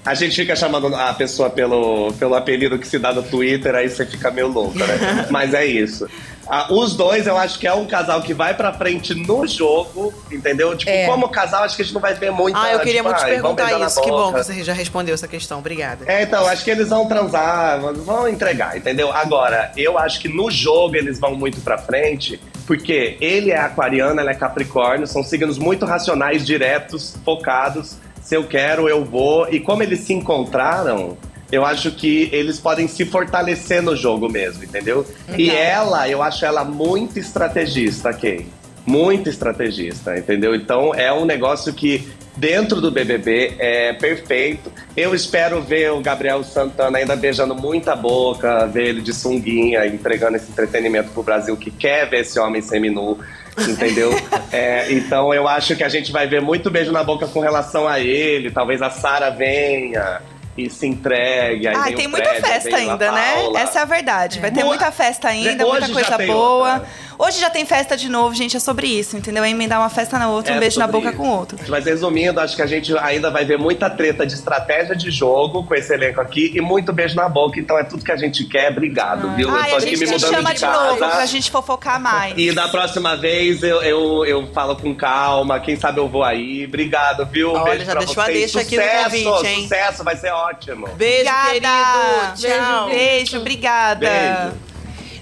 A 0.05 0.13
gente 0.13 0.37
fica 0.37 0.55
chamando 0.55 0.95
a 0.95 1.15
pessoa 1.15 1.49
pelo, 1.49 2.13
pelo 2.19 2.35
apelido 2.35 2.79
que 2.79 2.87
se 2.87 2.99
dá 2.99 3.11
no 3.11 3.23
Twitter, 3.23 3.75
aí 3.75 3.89
você 3.89 4.05
fica 4.05 4.31
meio 4.31 4.49
louca, 4.49 4.87
né? 4.87 5.29
Mas 5.33 5.55
é 5.55 5.65
isso. 5.65 6.07
Ah, 6.47 6.69
os 6.71 6.95
dois, 6.95 7.27
eu 7.27 7.37
acho 7.37 7.59
que 7.59 7.67
é 7.67 7.73
um 7.73 7.87
casal 7.87 8.21
que 8.23 8.35
vai 8.35 8.55
pra 8.55 8.73
frente 8.73 9.15
no 9.15 9.47
jogo, 9.47 10.13
entendeu? 10.31 10.77
Tipo, 10.77 10.91
é. 10.91 11.07
como 11.07 11.29
casal, 11.29 11.65
acho 11.65 11.77
que 11.77 11.83
a 11.83 11.85
gente 11.85 11.95
não 11.95 12.01
vai 12.01 12.15
ver 12.15 12.31
muito. 12.31 12.57
Ah, 12.57 12.73
eu 12.73 12.81
queria 12.81 13.03
tipo, 13.03 13.09
muito 13.09 13.19
te 13.19 13.25
perguntar 13.25 13.81
isso. 13.81 14.01
Que 14.01 14.11
bom 14.11 14.33
que 14.33 14.45
você 14.45 14.63
já 14.63 14.73
respondeu 14.73 15.15
essa 15.15 15.29
questão. 15.29 15.59
Obrigada. 15.59 16.05
É, 16.07 16.23
então, 16.23 16.47
acho 16.47 16.65
que 16.65 16.71
eles 16.71 16.89
vão 16.89 17.07
transar, 17.07 17.81
vão 17.81 18.29
entregar, 18.29 18.77
entendeu? 18.77 19.13
Agora, 19.13 19.73
eu 19.77 19.99
acho 19.99 20.21
que 20.21 20.29
no 20.29 20.51
jogo 20.51 20.97
eles 20.97 21.19
vão 21.19 21.35
muito 21.35 21.61
pra 21.61 21.79
frente, 21.79 22.41
porque 22.67 23.17
ele 23.21 23.51
é 23.51 23.59
aquariano, 23.59 24.21
ela 24.21 24.31
é 24.31 24.35
capricórnio, 24.35 25.07
são 25.07 25.23
signos 25.23 25.59
muito 25.59 25.87
racionais, 25.87 26.45
diretos, 26.45 27.17
focados. 27.25 27.97
Se 28.23 28.35
eu 28.35 28.45
quero, 28.45 28.89
eu 28.89 29.05
vou. 29.05 29.49
E 29.51 29.61
como 29.61 29.83
eles 29.83 30.01
se 30.01 30.13
encontraram 30.13 31.17
eu 31.55 31.65
acho 31.65 31.93
que 31.93 32.29
eles 32.33 32.59
podem 32.59 32.89
se 32.89 33.05
fortalecer 33.05 33.81
no 33.81 33.95
jogo 33.95 34.29
mesmo, 34.29 34.65
entendeu? 34.65 35.07
Legal. 35.29 35.41
E 35.41 35.51
ela, 35.51 36.09
eu 36.09 36.23
acho 36.23 36.45
ela 36.45 36.65
muito 36.65 37.19
estrategista, 37.19 38.13
Kay. 38.13 38.47
Muito 38.85 39.31
estrategista, 39.31 40.19
entendeu? 40.19 40.55
Então 40.55 40.95
é 40.95 41.13
um 41.13 41.25
negócio 41.25 41.73
que 41.73 42.07
dentro 42.37 42.81
do 42.81 42.91
BBB 42.91 43.55
é 43.59 43.93
perfeito. 43.93 44.71
Eu 44.97 45.15
espero 45.15 45.63
ver 45.63 45.93
o 45.93 46.01
Gabriel 46.01 46.43
Santana 46.43 46.99
ainda 46.99 47.15
beijando 47.15 47.55
muita 47.55 47.95
boca, 47.95 48.67
ver 48.67 48.89
ele 48.89 49.01
de 49.01 49.13
sunguinha, 49.13 49.87
entregando 49.87 50.37
esse 50.37 50.51
entretenimento 50.51 51.11
pro 51.11 51.23
Brasil 51.23 51.57
que 51.57 51.71
quer 51.71 52.11
ver 52.11 52.23
esse 52.23 52.39
homem 52.39 52.61
seminu. 52.61 53.19
Entendeu? 53.57 54.11
é, 54.51 54.93
então 54.93 55.33
eu 55.33 55.47
acho 55.47 55.77
que 55.77 55.85
a 55.85 55.89
gente 55.89 56.11
vai 56.11 56.27
ver 56.27 56.43
muito 56.43 56.69
beijo 56.69 56.91
na 56.91 57.05
boca 57.05 57.29
com 57.29 57.39
relação 57.39 57.87
a 57.87 58.01
ele. 58.01 58.51
Talvez 58.51 58.83
a 58.83 58.91
Sara 58.91 59.31
venha 59.31 60.21
e 60.57 60.71
se 60.71 60.87
entregue. 60.87 61.67
Aí 61.67 61.75
ah, 61.75 61.97
tem 61.97 62.07
muita 62.07 62.35
festa 62.35 62.77
ainda, 62.77 63.11
né? 63.11 63.35
Essa 63.57 63.81
é 63.81 63.83
a 63.83 63.85
verdade. 63.85 64.41
Vai 64.41 64.51
ter 64.51 64.65
muita 64.65 64.91
festa 64.91 65.29
ainda, 65.29 65.67
muita 65.67 65.89
coisa 65.89 66.19
boa. 66.19 66.75
Outra. 66.75 66.89
Hoje 67.19 67.41
já 67.41 67.51
tem 67.51 67.65
festa 67.65 67.97
de 67.97 68.09
novo, 68.09 68.35
gente, 68.35 68.57
é 68.57 68.61
sobre 68.61 68.87
isso, 68.87 69.17
entendeu? 69.17 69.45
É 69.45 69.51
emendar 69.51 69.81
uma 69.81 69.91
festa 69.91 70.19
na 70.19 70.29
outra, 70.29 70.55
é 70.55 70.57
um 70.57 70.61
beijo 70.61 70.79
na 70.79 70.87
boca 70.87 71.09
isso. 71.09 71.17
com 71.17 71.29
o 71.29 71.39
outro. 71.39 71.59
Mas 71.69 71.85
resumindo, 71.85 72.41
acho 72.41 72.57
que 72.57 72.63
a 72.63 72.67
gente 72.67 72.97
ainda 72.99 73.31
vai 73.31 73.45
ver 73.45 73.59
muita 73.59 73.89
treta 73.89 74.27
de 74.27 74.35
estratégia 74.35 74.97
de 74.97 75.11
jogo 75.11 75.65
com 75.65 75.75
esse 75.75 75.93
elenco 75.93 76.21
aqui 76.21 76.53
e 76.55 76.61
muito 76.61 76.93
beijo 76.93 77.15
na 77.15 77.29
boca, 77.29 77.59
então 77.59 77.79
é 77.79 77.85
tudo 77.85 78.05
que 78.05 78.13
a 78.13 78.17
gente 78.17 78.45
quer. 78.45 78.71
Obrigado, 78.71 79.29
ah. 79.29 79.35
viu? 79.35 79.49
Eu 79.49 79.65
tô 79.65 79.77
aqui 79.77 79.97
me 79.97 80.07
mudando 80.07 80.21
chama 80.21 80.53
de, 80.53 80.61
de 80.61 80.67
novo 80.67 80.97
pra 80.99 81.27
gente 81.27 81.51
fofocar 81.51 82.01
mais. 82.01 82.35
E 82.37 82.53
da 82.53 82.69
próxima 82.69 83.17
vez 83.17 83.63
eu, 83.63 83.83
eu, 83.83 84.25
eu 84.25 84.47
falo 84.53 84.77
com 84.77 84.95
calma, 84.95 85.61
quem 85.61 85.77
sabe 85.77 85.99
eu 85.99 86.09
vou 86.09 86.25
aí. 86.25 86.65
Obrigado, 86.67 87.27
viu? 87.27 87.53
Olha, 87.53 87.65
beijo 87.65 87.85
já 87.85 87.93
pra 87.93 88.01
deixou 88.01 88.25
vocês. 88.25 88.29
a 88.29 88.33
deixa 88.33 88.61
aqui 88.61 88.77
sucesso, 88.77 89.17
no 89.17 89.31
convite, 89.31 89.53
hein? 89.53 89.63
Sucesso, 89.63 90.05
vai 90.05 90.17
ser 90.17 90.31
ótimo. 90.31 90.89
Beijo, 90.97 91.31
obrigada. 91.47 92.35
querido. 92.37 92.59
Tchau. 92.59 92.87
Beijo, 92.87 92.99
beijo 92.99 93.39
obrigada. 93.39 94.01
Beijo. 94.01 94.74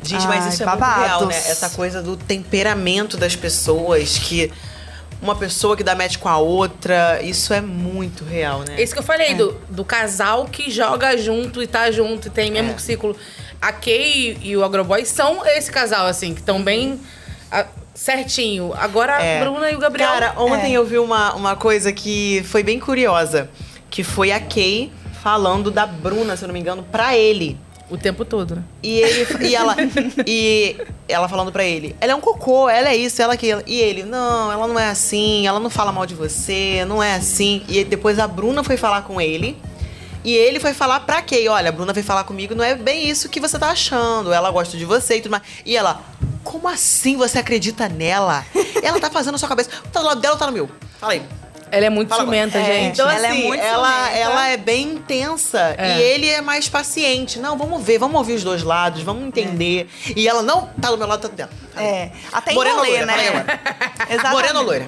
Gente, 0.02 0.26
mas 0.26 0.52
isso 0.52 0.62
é 0.62 0.66
babados. 0.66 0.96
muito 0.96 1.06
real, 1.06 1.26
né? 1.26 1.36
Essa 1.36 1.70
coisa 1.70 2.02
do 2.02 2.16
temperamento 2.16 3.16
das 3.16 3.36
pessoas, 3.36 4.18
que 4.18 4.52
uma 5.22 5.36
pessoa 5.36 5.76
que 5.76 5.84
dá 5.84 5.94
match 5.94 6.16
com 6.16 6.28
a 6.28 6.36
outra, 6.36 7.22
isso 7.22 7.54
é 7.54 7.60
muito 7.60 8.24
real, 8.24 8.64
né? 8.66 8.82
Isso 8.82 8.92
que 8.92 8.98
eu 8.98 9.04
falei, 9.04 9.28
é. 9.28 9.34
do, 9.34 9.52
do 9.70 9.84
casal 9.84 10.46
que 10.46 10.68
joga 10.70 11.16
junto 11.16 11.62
e 11.62 11.66
tá 11.66 11.90
junto 11.92 12.26
e 12.26 12.30
tem 12.30 12.50
mesmo 12.50 12.72
é. 12.72 12.78
ciclo. 12.78 13.16
A 13.60 13.72
Kay 13.72 14.38
e 14.42 14.56
o 14.56 14.64
Agroboy 14.64 15.06
são 15.06 15.46
esse 15.46 15.70
casal, 15.70 16.06
assim, 16.06 16.34
que 16.34 16.40
estão 16.40 16.60
bem 16.60 16.98
a, 17.50 17.64
certinho. 17.94 18.74
Agora 18.76 19.22
é. 19.22 19.40
a 19.40 19.44
Bruna 19.44 19.70
e 19.70 19.76
o 19.76 19.78
Gabriel. 19.78 20.10
Cara, 20.10 20.34
ontem 20.36 20.72
é. 20.72 20.76
eu 20.76 20.84
vi 20.84 20.98
uma, 20.98 21.32
uma 21.34 21.54
coisa 21.54 21.92
que 21.92 22.42
foi 22.48 22.64
bem 22.64 22.80
curiosa. 22.80 23.48
Que 23.88 24.02
foi 24.02 24.32
a 24.32 24.40
Kay 24.40 24.90
falando 25.22 25.70
da 25.70 25.86
Bruna, 25.86 26.36
se 26.36 26.42
eu 26.42 26.48
não 26.48 26.52
me 26.52 26.58
engano, 26.58 26.82
pra 26.82 27.16
ele. 27.16 27.56
O 27.92 27.98
tempo 27.98 28.24
todo, 28.24 28.56
né? 28.56 28.62
E 28.82 29.00
ele 29.00 29.46
e 29.46 29.54
ela 29.54 29.76
e 30.26 30.76
ela 31.06 31.28
falando 31.28 31.52
para 31.52 31.62
ele, 31.62 31.94
ela 32.00 32.12
é 32.12 32.14
um 32.14 32.22
cocô, 32.22 32.66
ela 32.66 32.88
é 32.88 32.96
isso, 32.96 33.20
ela 33.20 33.34
aquilo. 33.34 33.62
E 33.66 33.78
ele, 33.78 34.02
não, 34.02 34.50
ela 34.50 34.66
não 34.66 34.80
é 34.80 34.88
assim, 34.88 35.46
ela 35.46 35.60
não 35.60 35.68
fala 35.68 35.92
mal 35.92 36.06
de 36.06 36.14
você, 36.14 36.86
não 36.86 37.02
é 37.02 37.14
assim. 37.16 37.62
E 37.68 37.84
depois 37.84 38.18
a 38.18 38.26
Bruna 38.26 38.64
foi 38.64 38.78
falar 38.78 39.02
com 39.02 39.20
ele. 39.20 39.58
E 40.24 40.34
ele 40.34 40.58
foi 40.58 40.72
falar 40.72 41.00
pra 41.00 41.20
quê? 41.20 41.46
Olha, 41.50 41.68
a 41.68 41.72
Bruna 41.72 41.92
veio 41.92 42.06
falar 42.06 42.24
comigo, 42.24 42.54
não 42.54 42.64
é 42.64 42.74
bem 42.74 43.10
isso 43.10 43.28
que 43.28 43.38
você 43.38 43.58
tá 43.58 43.68
achando. 43.68 44.32
Ela 44.32 44.50
gosta 44.50 44.74
de 44.78 44.86
você 44.86 45.18
e 45.18 45.20
tudo 45.20 45.32
mais. 45.32 45.42
E 45.66 45.76
ela, 45.76 46.00
como 46.42 46.68
assim 46.68 47.18
você 47.18 47.40
acredita 47.40 47.90
nela? 47.90 48.42
ela 48.82 48.98
tá 48.98 49.10
fazendo 49.10 49.34
a 49.34 49.38
sua 49.38 49.50
cabeça. 49.50 49.68
Tá 49.92 50.00
do 50.00 50.06
lado 50.06 50.20
dela 50.22 50.34
ou 50.34 50.38
tá 50.38 50.46
no 50.46 50.52
meu? 50.52 50.70
Fala 50.98 51.12
aí. 51.12 51.22
Ela 51.72 51.86
é 51.86 51.90
muito 51.90 52.10
Fala 52.10 52.20
ciumenta, 52.20 52.58
é, 52.58 52.64
gente. 52.64 52.92
Então, 52.92 53.08
ela 53.08 53.26
é 53.26 53.30
assim, 53.30 53.44
é 53.44 53.48
muito 53.48 53.64
ela, 53.64 54.10
ela 54.10 54.48
é 54.48 54.58
bem 54.58 54.88
intensa 54.92 55.74
é. 55.78 55.96
e 55.96 56.02
ele 56.02 56.28
é 56.28 56.42
mais 56.42 56.68
paciente. 56.68 57.38
Não, 57.38 57.56
vamos 57.56 57.82
ver, 57.82 57.98
vamos 57.98 58.14
ouvir 58.14 58.34
os 58.34 58.44
dois 58.44 58.62
lados, 58.62 59.02
vamos 59.02 59.26
entender. 59.26 59.88
É. 60.06 60.12
E 60.14 60.28
ela 60.28 60.42
não 60.42 60.68
tá 60.78 60.90
do 60.90 60.98
meu 60.98 61.06
lado, 61.06 61.26
tá 61.26 61.34
dentro. 61.34 61.56
É. 61.74 62.10
Até 62.30 62.52
Morena 62.52 62.76
rolê, 62.76 62.90
loira, 62.90 63.06
né? 63.06 63.44
Exatamente. 64.06 64.32
Morena 64.32 64.58
ou 64.60 64.66
loira? 64.66 64.86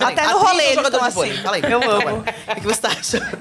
Até 0.00 0.26
no 0.26 0.38
rolê 0.38 0.64
eles 0.68 0.84
estão 0.84 1.04
assim. 1.04 1.32
Fala 1.42 1.56
aí. 1.56 1.62
Eu 1.70 1.90
amo. 1.90 2.24
O 2.48 2.54
que 2.54 2.66
você 2.66 2.80
tá 2.80 2.88
achando? 2.88 3.38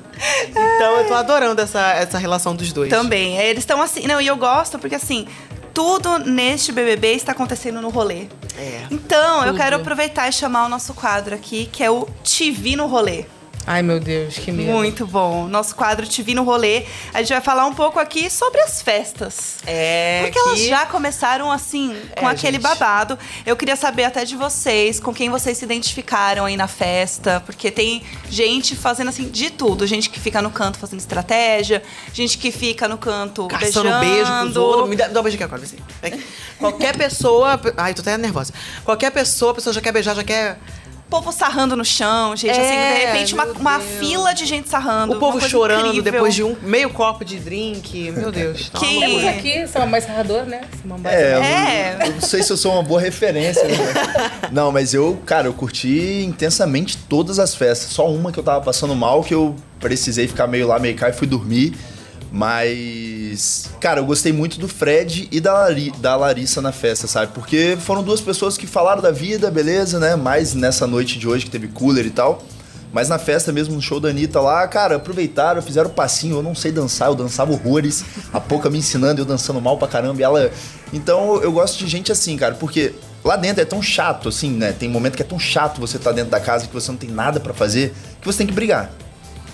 Então, 0.50 0.98
eu 0.98 1.08
tô 1.08 1.14
adorando 1.14 1.62
essa, 1.62 1.94
essa 1.94 2.18
relação 2.18 2.54
dos 2.54 2.74
dois. 2.74 2.90
Também. 2.90 3.38
Eles 3.38 3.60
estão 3.60 3.82
assim... 3.82 4.06
Não, 4.06 4.20
e 4.20 4.28
eu 4.28 4.36
gosto 4.36 4.78
porque, 4.78 4.96
assim 4.96 5.26
tudo 5.74 6.20
neste 6.20 6.72
BBB 6.72 7.14
está 7.14 7.32
acontecendo 7.32 7.82
no 7.82 7.90
rolê. 7.90 8.28
É. 8.58 8.86
Então, 8.92 9.40
tudo. 9.40 9.48
eu 9.48 9.56
quero 9.56 9.76
aproveitar 9.78 10.28
e 10.28 10.32
chamar 10.32 10.66
o 10.66 10.70
nosso 10.70 10.94
quadro 10.94 11.36
aqui, 11.36 11.68
que 11.72 11.84
é 11.84 11.90
o 11.90 12.08
TV 12.24 12.76
no 12.76 12.88
rolê. 12.88 13.26
Ai, 13.66 13.84
meu 13.84 14.00
Deus, 14.00 14.38
que 14.38 14.52
medo. 14.52 14.72
Muito 14.72 15.06
bom. 15.06 15.48
Nosso 15.48 15.76
quadro 15.76 16.08
Te 16.08 16.24
Vi 16.24 16.34
no 16.34 16.44
Rolê. 16.44 16.86
A 17.14 17.20
gente 17.20 17.30
vai 17.30 17.42
falar 17.42 17.66
um 17.66 17.74
pouco 17.74 18.00
aqui 18.00 18.30
sobre 18.30 18.60
as 18.62 18.82
festas. 18.82 19.58
É. 19.66 20.22
Porque 20.24 20.40
que... 20.40 20.48
elas 20.48 20.60
já 20.62 20.86
começaram 20.86 21.52
assim, 21.52 21.96
com 22.18 22.28
é, 22.28 22.32
aquele 22.32 22.54
gente. 22.54 22.64
babado. 22.64 23.18
Eu 23.46 23.56
queria 23.56 23.76
saber 23.76 24.06
até 24.06 24.26
de 24.26 24.36
vocês, 24.36 25.00
com 25.00 25.14
quem 25.14 25.30
vocês 25.30 25.58
se 25.58 25.66
identificaram 25.66 26.46
aí 26.46 26.58
na 26.58 26.68
festa. 26.68 27.42
Porque 27.46 27.70
tem 27.70 28.02
gente 28.30 28.76
fazendo 28.76 29.10
assim 29.10 29.30
de 29.30 29.50
tudo. 29.50 29.86
Gente 29.86 30.10
que 30.10 30.20
fica 30.20 30.42
no 30.42 30.50
canto 30.50 30.80
fazendo 30.80 31.00
estratégia, 31.00 31.84
gente 32.14 32.38
que 32.38 32.52
fica 32.52 32.88
no 32.88 32.98
canto 32.98 33.48
Caçando 33.48 33.90
beijando. 33.90 34.00
beijo 34.00 34.32
pros 34.42 34.56
outros. 34.56 34.90
Me 34.90 34.96
dá, 34.96 35.08
dá 35.08 35.20
um 35.20 35.24
beijo 35.24 35.36
aqui 35.36 35.44
agora, 35.44 35.62
assim. 35.62 35.78
Qualquer 36.58 36.98
pessoa. 36.98 37.60
Ai, 37.78 37.94
tô 37.94 38.02
até 38.02 38.18
nervosa. 38.18 38.54
Qualquer 38.84 39.12
pessoa, 39.12 39.52
a 39.52 39.56
pessoa 39.56 39.74
já 39.74 39.82
quer 39.82 39.92
beijar, 39.92 40.16
já 40.16 40.24
quer 40.24 40.58
povo 41.10 41.32
sarrando 41.32 41.76
no 41.76 41.84
chão, 41.84 42.36
gente. 42.36 42.52
É, 42.52 42.62
assim, 42.62 43.00
de 43.00 43.06
repente, 43.06 43.34
uma, 43.34 43.46
uma, 43.46 43.80
fila 43.80 44.34
de 44.34 44.46
gente 44.46 44.70
sarrando. 44.70 45.14
O 45.14 45.20
povo 45.20 45.42
chorando 45.42 45.88
incrível. 45.88 46.12
depois 46.12 46.36
de 46.36 46.44
um 46.44 46.56
meio 46.62 46.90
copo 46.92 47.26
de 47.26 47.38
drink. 47.40 48.12
Meu 48.12 48.32
Deus. 48.32 48.70
Tá 48.70 48.80
que... 48.80 49.00
Temos 49.00 49.26
aqui 49.26 49.68
Samambaia 49.68 50.02
Sarrador, 50.02 50.44
né? 50.44 50.62
Samambaia 50.82 51.16
é, 51.16 51.32
é. 51.32 51.98
Eu, 52.00 52.06
eu 52.06 52.14
não 52.14 52.22
sei 52.22 52.44
se 52.44 52.52
eu 52.52 52.58
sou 52.58 52.74
uma 52.74 52.84
boa 52.84 53.02
referência. 53.02 53.64
Né? 53.64 53.78
não, 54.52 54.72
mas 54.72 54.94
eu, 54.94 55.20
cara, 55.26 55.48
eu 55.48 55.54
curti 55.54 56.24
intensamente 56.26 56.98
todas 56.98 57.40
as 57.40 57.56
festas. 57.56 57.92
Só 57.92 58.10
uma 58.10 58.32
que 58.32 58.40
eu 58.40 58.44
tava 58.44 58.62
passando 58.64 58.96
mal, 58.96 59.24
que 59.24 59.34
eu 59.34 59.56
precisei 59.80 60.28
ficar 60.28 60.46
meio 60.48 60.68
lá, 60.68 60.78
meio 60.78 60.96
cá 60.96 61.10
e 61.10 61.14
fui 61.14 61.28
dormir. 61.28 61.74
Mas, 62.32 63.72
cara, 63.82 64.02
eu 64.02 64.06
gostei 64.06 64.32
muito 64.32 64.60
do 64.60 64.68
Fred 64.68 65.28
e 65.32 65.40
da, 65.40 65.54
Lari, 65.54 65.92
da 65.98 66.16
Larissa 66.16 66.62
na 66.62 66.72
festa, 66.72 67.08
sabe? 67.08 67.32
Porque 67.34 67.76
foram 67.80 68.04
duas 68.04 68.22
pessoas 68.22 68.56
que 68.56 68.68
falaram 68.68 69.02
da 69.02 69.12
vida, 69.12 69.50
beleza, 69.50 70.00
né? 70.00 70.16
Mais 70.16 70.54
nessa 70.54 70.86
noite 70.86 71.18
de 71.18 71.28
hoje 71.28 71.46
que 71.46 71.52
teve 71.52 71.68
cooler 71.70 72.06
e 72.06 72.12
tal. 72.12 72.44
Mas 72.92 73.08
na 73.08 73.20
festa 73.20 73.52
mesmo, 73.52 73.76
no 73.76 73.82
show 73.82 74.00
da 74.00 74.10
Anitta 74.10 74.40
lá, 74.40 74.68
cara, 74.68 74.96
aproveitaram, 74.96 75.62
fizeram 75.62 75.90
passinho. 75.90 76.38
Eu 76.38 76.44
não 76.44 76.56
sei 76.56 76.72
dançar, 76.72 77.10
eu 77.10 77.16
dançava 77.16 77.52
horrores. 77.52 78.04
A 78.34 78.40
pouca 78.40 78.70
me 78.70 78.80
ensinando, 78.80 79.22
eu 79.22 79.26
dançando 79.26 79.62
mal 79.62 79.78
pra 79.78 79.88
caramba. 79.88 80.20
E 80.20 80.24
ela. 80.24 80.52
Então 80.92 81.40
eu 81.42 81.52
gosto 81.52 81.78
de 81.78 81.88
gente 81.88 82.12
assim, 82.12 82.36
cara, 82.36 82.56
porque 82.56 82.94
lá 83.24 83.36
dentro 83.36 83.62
é 83.62 83.66
tão 83.66 83.82
chato, 83.82 84.30
assim, 84.30 84.52
né? 84.52 84.72
Tem 84.72 84.90
momento 84.90 85.16
que 85.16 85.22
é 85.22 85.26
tão 85.26 85.40
chato 85.40 85.80
você 85.80 85.98
estar 85.98 86.10
tá 86.10 86.16
dentro 86.16 86.32
da 86.32 86.40
casa 86.40 86.68
que 86.68 86.74
você 86.74 86.92
não 86.92 86.98
tem 86.98 87.10
nada 87.10 87.40
para 87.40 87.54
fazer, 87.54 87.94
que 88.20 88.26
você 88.26 88.40
tem 88.40 88.48
que 88.48 88.54
brigar. 88.54 88.92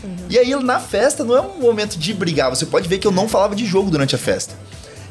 Uhum. 0.05 0.27
E 0.29 0.37
aí, 0.37 0.55
na 0.63 0.79
festa, 0.79 1.23
não 1.23 1.35
é 1.35 1.41
um 1.41 1.59
momento 1.59 1.97
de 1.97 2.13
brigar. 2.13 2.49
Você 2.49 2.65
pode 2.65 2.87
ver 2.87 2.99
que 2.99 3.07
eu 3.07 3.11
não 3.11 3.27
falava 3.27 3.55
de 3.55 3.65
jogo 3.65 3.89
durante 3.89 4.15
a 4.15 4.17
festa. 4.17 4.53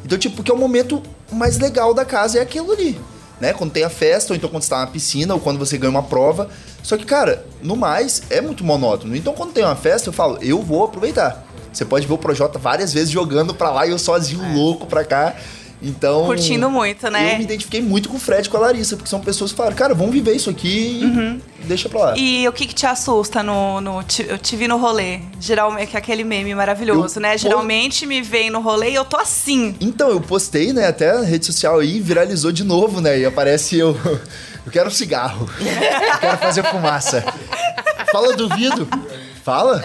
Então, 0.05 0.17
tipo, 0.17 0.37
porque 0.37 0.51
é 0.51 0.55
o 0.55 0.59
momento 0.59 1.03
mais 1.33 1.59
legal 1.59 1.93
da 1.93 2.05
casa 2.05 2.39
é 2.39 2.43
aquilo 2.43 2.73
ali. 2.73 2.99
Né? 3.41 3.53
Quando 3.53 3.73
tem 3.73 3.83
a 3.83 3.91
festa, 3.91 4.33
ou 4.33 4.37
então 4.37 4.49
quando 4.49 4.63
você 4.63 4.71
tá 4.71 4.79
na 4.81 4.87
piscina, 4.87 5.35
ou 5.35 5.41
quando 5.41 5.59
você 5.59 5.77
ganha 5.77 5.91
uma 5.91 6.03
prova. 6.03 6.49
Só 6.83 6.97
que, 6.97 7.05
cara, 7.05 7.45
no 7.63 7.77
mais, 7.77 8.23
é 8.31 8.41
muito 8.41 8.63
monótono. 8.63 9.17
Então, 9.17 9.33
quando 9.33 9.53
tem 9.53 9.65
uma 9.65 9.77
festa, 9.77 10.09
eu 10.09 10.13
falo, 10.13 10.39
eu 10.41 10.63
vou 10.63 10.85
aproveitar. 10.85 11.45
Você 11.73 11.85
pode 11.85 12.07
ver 12.07 12.15
o 12.15 12.19
Projota 12.19 12.59
várias 12.59 12.93
vezes 12.93 13.11
jogando 13.11 13.53
pra 13.55 13.71
lá 13.71 13.87
e 13.87 13.91
eu 13.91 13.99
sozinho 13.99 14.45
é. 14.45 14.55
louco 14.55 14.87
pra 14.87 15.05
cá. 15.05 15.35
Então. 15.83 16.25
Curtindo 16.27 16.71
muito, 16.71 17.11
né? 17.11 17.35
Eu 17.35 17.39
me 17.39 17.45
identifiquei 17.45 17.83
muito 17.83 18.09
com 18.09 18.17
o 18.17 18.21
Fred 18.21 18.47
e 18.47 18.51
com 18.51 18.57
a 18.57 18.61
Larissa, 18.61 18.97
porque 18.97 19.09
são 19.09 19.21
pessoas 19.21 19.51
que 19.51 19.57
falaram, 19.57 19.77
cara, 19.77 19.95
vamos 19.95 20.13
viver 20.13 20.35
isso 20.35 20.49
aqui 20.49 21.01
uhum. 21.03 21.41
e 21.61 21.65
deixa 21.65 21.89
pra 21.89 22.01
lá. 22.01 22.15
E 22.17 22.47
o 22.49 22.53
que, 22.53 22.67
que 22.67 22.75
te 22.75 22.87
assusta 22.87 23.43
no, 23.43 23.81
no. 23.81 24.05
Eu 24.27 24.39
te 24.39 24.57
vi 24.57 24.67
no 24.67 24.77
rolê. 24.77 25.21
Geralmente, 25.39 25.91
que 25.91 25.97
é 25.97 25.99
aquele 25.99 26.25
meme 26.25 26.55
maravilhoso, 26.55 27.19
eu 27.19 27.23
né? 27.23 27.37
Geralmente 27.37 28.07
me 28.07 28.23
vem 28.23 28.51
no 28.51 28.61
rolê 28.61 28.91
e 28.91 28.95
eu 28.95 29.05
tô 29.05 29.17
assim. 29.17 29.75
Então, 29.81 30.09
eu 30.11 30.21
postei, 30.21 30.73
né, 30.73 30.87
até 30.87 31.13
na 31.13 31.25
rede 31.25 31.47
social 31.47 31.79
aí, 31.79 32.01
viralizou 32.01 32.53
de 32.53 32.65
novo, 32.65 33.01
né? 33.01 33.19
E 33.19 33.25
aparece 33.25 33.77
eu. 33.77 33.97
Eu 34.65 34.73
quero 34.73 34.91
cigarro. 34.91 35.47
eu 35.61 36.17
quero 36.19 36.39
fazer 36.39 36.65
fumaça. 36.65 37.23
Fala, 38.11 38.35
duvido. 38.35 38.89
Fala. 39.45 39.83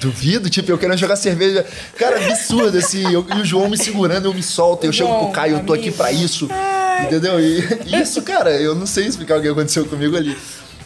Duvido, 0.00 0.48
tipo, 0.48 0.70
eu 0.70 0.78
querendo 0.78 0.96
jogar 0.96 1.16
cerveja. 1.16 1.66
Cara, 1.98 2.16
absurdo, 2.26 2.78
assim. 2.78 3.02
Eu, 3.12 3.26
e 3.36 3.40
o 3.40 3.44
João 3.44 3.68
me 3.68 3.76
segurando, 3.76 4.24
eu 4.24 4.32
me 4.32 4.42
solto, 4.42 4.84
eu 4.84 4.92
chego 4.92 5.18
pro 5.18 5.32
Caio, 5.32 5.58
eu 5.58 5.64
tô 5.64 5.74
aqui 5.74 5.90
pra 5.90 6.10
isso. 6.10 6.48
Entendeu? 7.04 7.38
E 7.38 7.62
isso, 8.00 8.22
cara, 8.22 8.50
eu 8.50 8.74
não 8.74 8.86
sei 8.86 9.06
explicar 9.06 9.38
o 9.38 9.42
que 9.42 9.48
aconteceu 9.48 9.84
comigo 9.84 10.16
ali. 10.16 10.34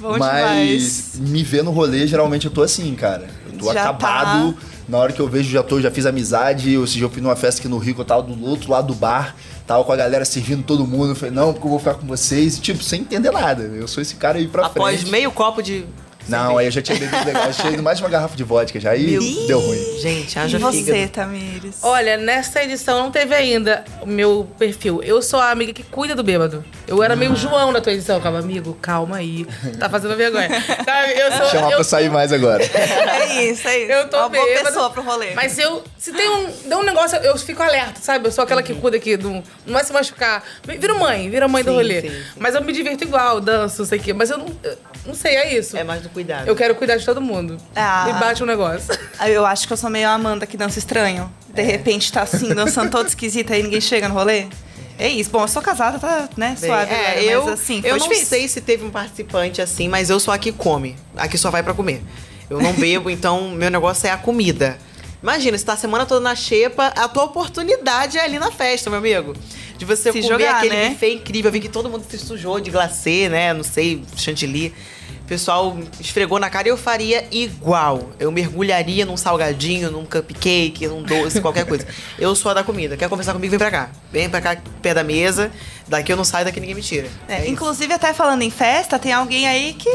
Bom 0.01 0.19
Mas 0.19 1.13
demais. 1.13 1.31
me 1.31 1.45
ver 1.45 1.63
no 1.63 1.71
rolê, 1.71 2.07
geralmente 2.07 2.47
eu 2.47 2.51
tô 2.51 2.63
assim, 2.63 2.93
cara. 2.97 3.29
Eu 3.47 3.59
tô 3.59 3.73
já 3.73 3.83
acabado. 3.83 4.55
Tá. 4.55 4.59
Na 4.89 4.99
hora 4.99 5.13
que 5.13 5.21
eu 5.21 5.29
vejo, 5.29 5.49
já 5.49 5.63
tô, 5.63 5.81
já 5.81 5.91
fiz 5.91 6.05
amizade. 6.05 6.77
Ou 6.77 6.87
seja, 6.87 7.05
eu 7.05 7.11
fui 7.11 7.23
numa 7.23 7.37
festa 7.37 7.61
aqui 7.61 7.69
no 7.69 7.79
Rio, 7.79 7.95
eu 7.97 8.05
tava 8.05 8.23
do 8.23 8.45
outro 8.45 8.73
lado 8.73 8.89
do 8.89 8.95
bar. 8.95 9.37
Tava 9.69 9.85
com 9.85 9.93
a 9.93 9.97
galera 9.97 10.25
servindo 10.25 10.65
todo 10.65 10.85
mundo. 10.85 11.11
Eu 11.11 11.15
falei, 11.15 11.33
não, 11.33 11.53
porque 11.53 11.67
eu 11.67 11.71
vou 11.71 11.79
ficar 11.79 11.95
com 11.95 12.07
vocês. 12.09 12.59
Tipo, 12.59 12.83
sem 12.83 13.03
entender 13.03 13.31
nada. 13.31 13.63
Eu 13.63 13.87
sou 13.87 14.03
esse 14.03 14.17
cara 14.17 14.39
aí 14.39 14.49
pra 14.49 14.67
Após 14.67 14.97
frente. 14.97 15.01
Após 15.03 15.11
meio 15.13 15.31
copo 15.31 15.63
de 15.63 15.85
não, 16.31 16.59
aí 16.59 16.67
eu 16.67 16.71
já 16.71 16.81
tinha 16.81 16.99
bebido 16.99 17.25
legal. 17.25 17.47
Eu 17.47 17.53
tinha 17.53 17.83
mais 17.83 17.99
de 17.99 18.05
uma 18.05 18.11
garrafa 18.11 18.37
de 18.37 18.45
vodka 18.45 18.79
já. 18.79 18.91
Aí 18.91 19.19
deu 19.47 19.59
ruim. 19.59 19.99
Gente, 19.99 20.39
haja 20.39 20.57
e 20.57 20.61
você. 20.61 21.09
Tamires? 21.09 21.79
Olha, 21.83 22.17
nessa 22.17 22.63
edição 22.63 23.03
não 23.03 23.11
teve 23.11 23.35
ainda 23.35 23.85
o 24.01 24.07
meu 24.07 24.49
perfil. 24.59 25.03
Eu 25.03 25.21
sou 25.21 25.41
a 25.41 25.51
amiga 25.51 25.73
que 25.73 25.83
cuida 25.83 26.15
do 26.15 26.23
bêbado. 26.23 26.65
Eu 26.87 27.03
era 27.03 27.17
meio 27.17 27.35
João 27.35 27.73
na 27.73 27.81
tua 27.81 27.93
edição. 27.93 28.21
Calma, 28.21 28.39
amigo, 28.39 28.77
calma 28.81 29.17
aí. 29.17 29.47
Tá 29.79 29.89
fazendo 29.89 30.17
vergonha. 30.17 30.49
Sabe? 30.85 31.13
Eu 31.19 31.33
sou, 31.33 31.47
Chamar 31.47 31.71
eu... 31.71 31.77
pra 31.77 31.85
sair 31.85 32.11
mais 32.11 32.33
agora. 32.33 32.65
É 33.21 33.45
isso, 33.45 33.67
é 33.69 33.79
isso. 33.81 33.93
Eu 33.93 34.09
tô 34.09 34.17
uma 34.19 34.29
bêbado, 34.29 34.51
boa 34.51 34.65
pessoa 34.65 34.91
pro 34.91 35.03
rolê. 35.03 35.33
Mas 35.35 35.59
eu, 35.59 35.83
se 35.97 36.13
tem 36.13 36.29
um, 36.29 36.69
dá 36.69 36.79
um 36.79 36.83
negócio, 36.83 37.17
eu 37.19 37.37
fico 37.39 37.63
alerta, 37.63 38.01
sabe? 38.01 38.27
Eu 38.27 38.33
sou 38.33 38.45
aquela 38.45 38.63
que 38.63 38.75
cuida 38.75 38.97
aqui, 38.97 39.17
do, 39.17 39.31
não 39.31 39.43
vai 39.73 39.85
se 39.85 39.93
machucar. 39.93 40.43
Vira 40.65 40.95
mãe, 40.95 41.31
vira 41.31 41.47
mãe 41.47 41.63
sim, 41.63 41.71
do 41.71 41.75
rolê. 41.75 42.03
Sim, 42.03 42.11
sim. 42.11 42.23
Mas 42.37 42.55
eu 42.55 42.63
me 42.63 42.73
divirto 42.73 43.05
igual, 43.05 43.41
danço, 43.41 43.81
não 43.81 43.87
sei 43.87 43.99
o 43.99 44.03
quê. 44.03 44.13
Mas 44.13 44.31
eu 44.31 44.39
não, 44.39 44.47
eu 44.63 44.79
não 45.07 45.15
sei, 45.15 45.37
é 45.37 45.55
isso. 45.55 45.77
É 45.77 45.85
mais 45.85 46.03
do 46.03 46.09
cuidado. 46.09 46.20
Eu 46.47 46.57
quero 46.57 46.75
cuidar 46.75 46.97
de 46.97 47.05
todo 47.05 47.21
mundo. 47.21 47.57
Ah. 47.75 48.05
Me 48.07 48.19
bate 48.19 48.43
um 48.43 48.47
negócio. 48.47 48.89
Eu 49.27 49.45
acho 49.45 49.67
que 49.67 49.73
eu 49.73 49.77
sou 49.77 49.91
meio 49.91 50.09
a 50.09 50.13
Amanda 50.13 50.47
que 50.47 50.57
dança 50.57 50.79
estranho. 50.79 51.31
De 51.49 51.61
é. 51.61 51.65
repente 51.65 52.13
tá 52.13 52.23
assim, 52.23 52.55
dançando 52.55 52.91
toda 52.91 53.09
esquisita 53.09 53.57
e 53.57 53.63
ninguém 53.63 53.81
chega 53.81 54.09
no 54.09 54.15
rolê. 54.15 54.47
É 54.99 55.09
isso. 55.09 55.31
Bom, 55.31 55.43
eu 55.43 55.49
sou 55.49 55.63
casada, 55.63 55.99
tá, 55.99 56.29
né, 56.37 56.57
Bem, 56.61 56.69
suave. 56.69 56.93
É, 56.93 57.11
agora, 57.11 57.23
eu, 57.23 57.45
mas, 57.47 57.55
assim, 57.55 57.81
eu 57.83 57.97
não 57.97 58.07
difícil. 58.07 58.27
sei 58.27 58.49
se 58.49 58.61
teve 58.61 58.85
um 58.85 58.91
participante 58.91 59.63
assim, 59.63 59.89
mas 59.89 60.11
eu 60.11 60.21
sou 60.21 60.33
a 60.33 60.39
que 60.39 60.53
come. 60.53 60.95
A 61.17 61.27
que 61.27 61.39
só 61.39 61.51
vai 61.51 61.63
para 61.63 61.73
comer. 61.73 62.03
Eu 62.51 62.61
não 62.61 62.75
bebo, 62.75 63.09
então 63.11 63.49
meu 63.51 63.71
negócio 63.71 64.07
é 64.07 64.11
a 64.11 64.19
comida. 64.19 64.77
Imagina, 65.23 65.57
você 65.57 65.65
tá 65.65 65.73
a 65.73 65.77
semana 65.77 66.05
toda 66.05 66.21
na 66.21 66.35
xepa, 66.35 66.89
a 66.89 67.09
tua 67.09 67.25
oportunidade 67.25 68.19
é 68.19 68.25
ali 68.25 68.39
na 68.39 68.51
festa, 68.51 68.91
meu 68.91 68.99
amigo. 68.99 69.35
De 69.77 69.87
você 69.87 70.13
se 70.13 70.21
comer 70.21 70.29
jogar, 70.29 70.57
aquele 70.57 70.77
né? 70.77 70.91
buffet 70.91 71.15
incrível. 71.15 71.49
Eu 71.49 71.53
vi 71.53 71.61
que 71.61 71.69
todo 71.69 71.89
mundo 71.89 72.05
se 72.09 72.19
sujou 72.19 72.61
de 72.61 72.71
glacê, 72.71 73.29
né? 73.31 73.55
Não 73.55 73.65
sei, 73.65 74.03
chantilly 74.17 74.75
pessoal 75.31 75.79
esfregou 76.01 76.41
na 76.41 76.51
cara 76.51 76.67
e 76.67 76.73
eu 76.73 76.77
faria 76.77 77.25
igual. 77.31 78.11
Eu 78.19 78.33
mergulharia 78.33 79.07
num 79.07 79.17
salgadinho, 79.17 79.89
num 79.89 80.05
cupcake, 80.05 80.89
num 80.89 81.05
doce, 81.05 81.39
qualquer 81.41 81.65
coisa. 81.65 81.87
Eu 82.19 82.35
sou 82.35 82.51
a 82.51 82.55
da 82.55 82.65
comida. 82.65 82.97
Quer 82.97 83.09
conversar 83.09 83.33
comigo? 83.33 83.53
Vem 83.53 83.59
pra 83.59 83.71
cá. 83.71 83.91
Vem 84.11 84.29
pra 84.29 84.41
cá, 84.41 84.57
pé 84.83 84.93
da 84.93 85.05
mesa. 85.05 85.53
Daqui 85.87 86.13
eu 86.13 86.17
não 86.17 86.25
saio, 86.25 86.45
daqui 86.45 86.59
ninguém 86.59 86.75
me 86.75 86.83
tira. 86.83 87.07
É, 87.29 87.43
é 87.43 87.49
inclusive, 87.49 87.95
até 87.95 88.13
falando 88.13 88.43
em 88.43 88.51
festa, 88.51 88.99
tem 88.99 89.13
alguém 89.13 89.47
aí 89.47 89.75
que 89.75 89.89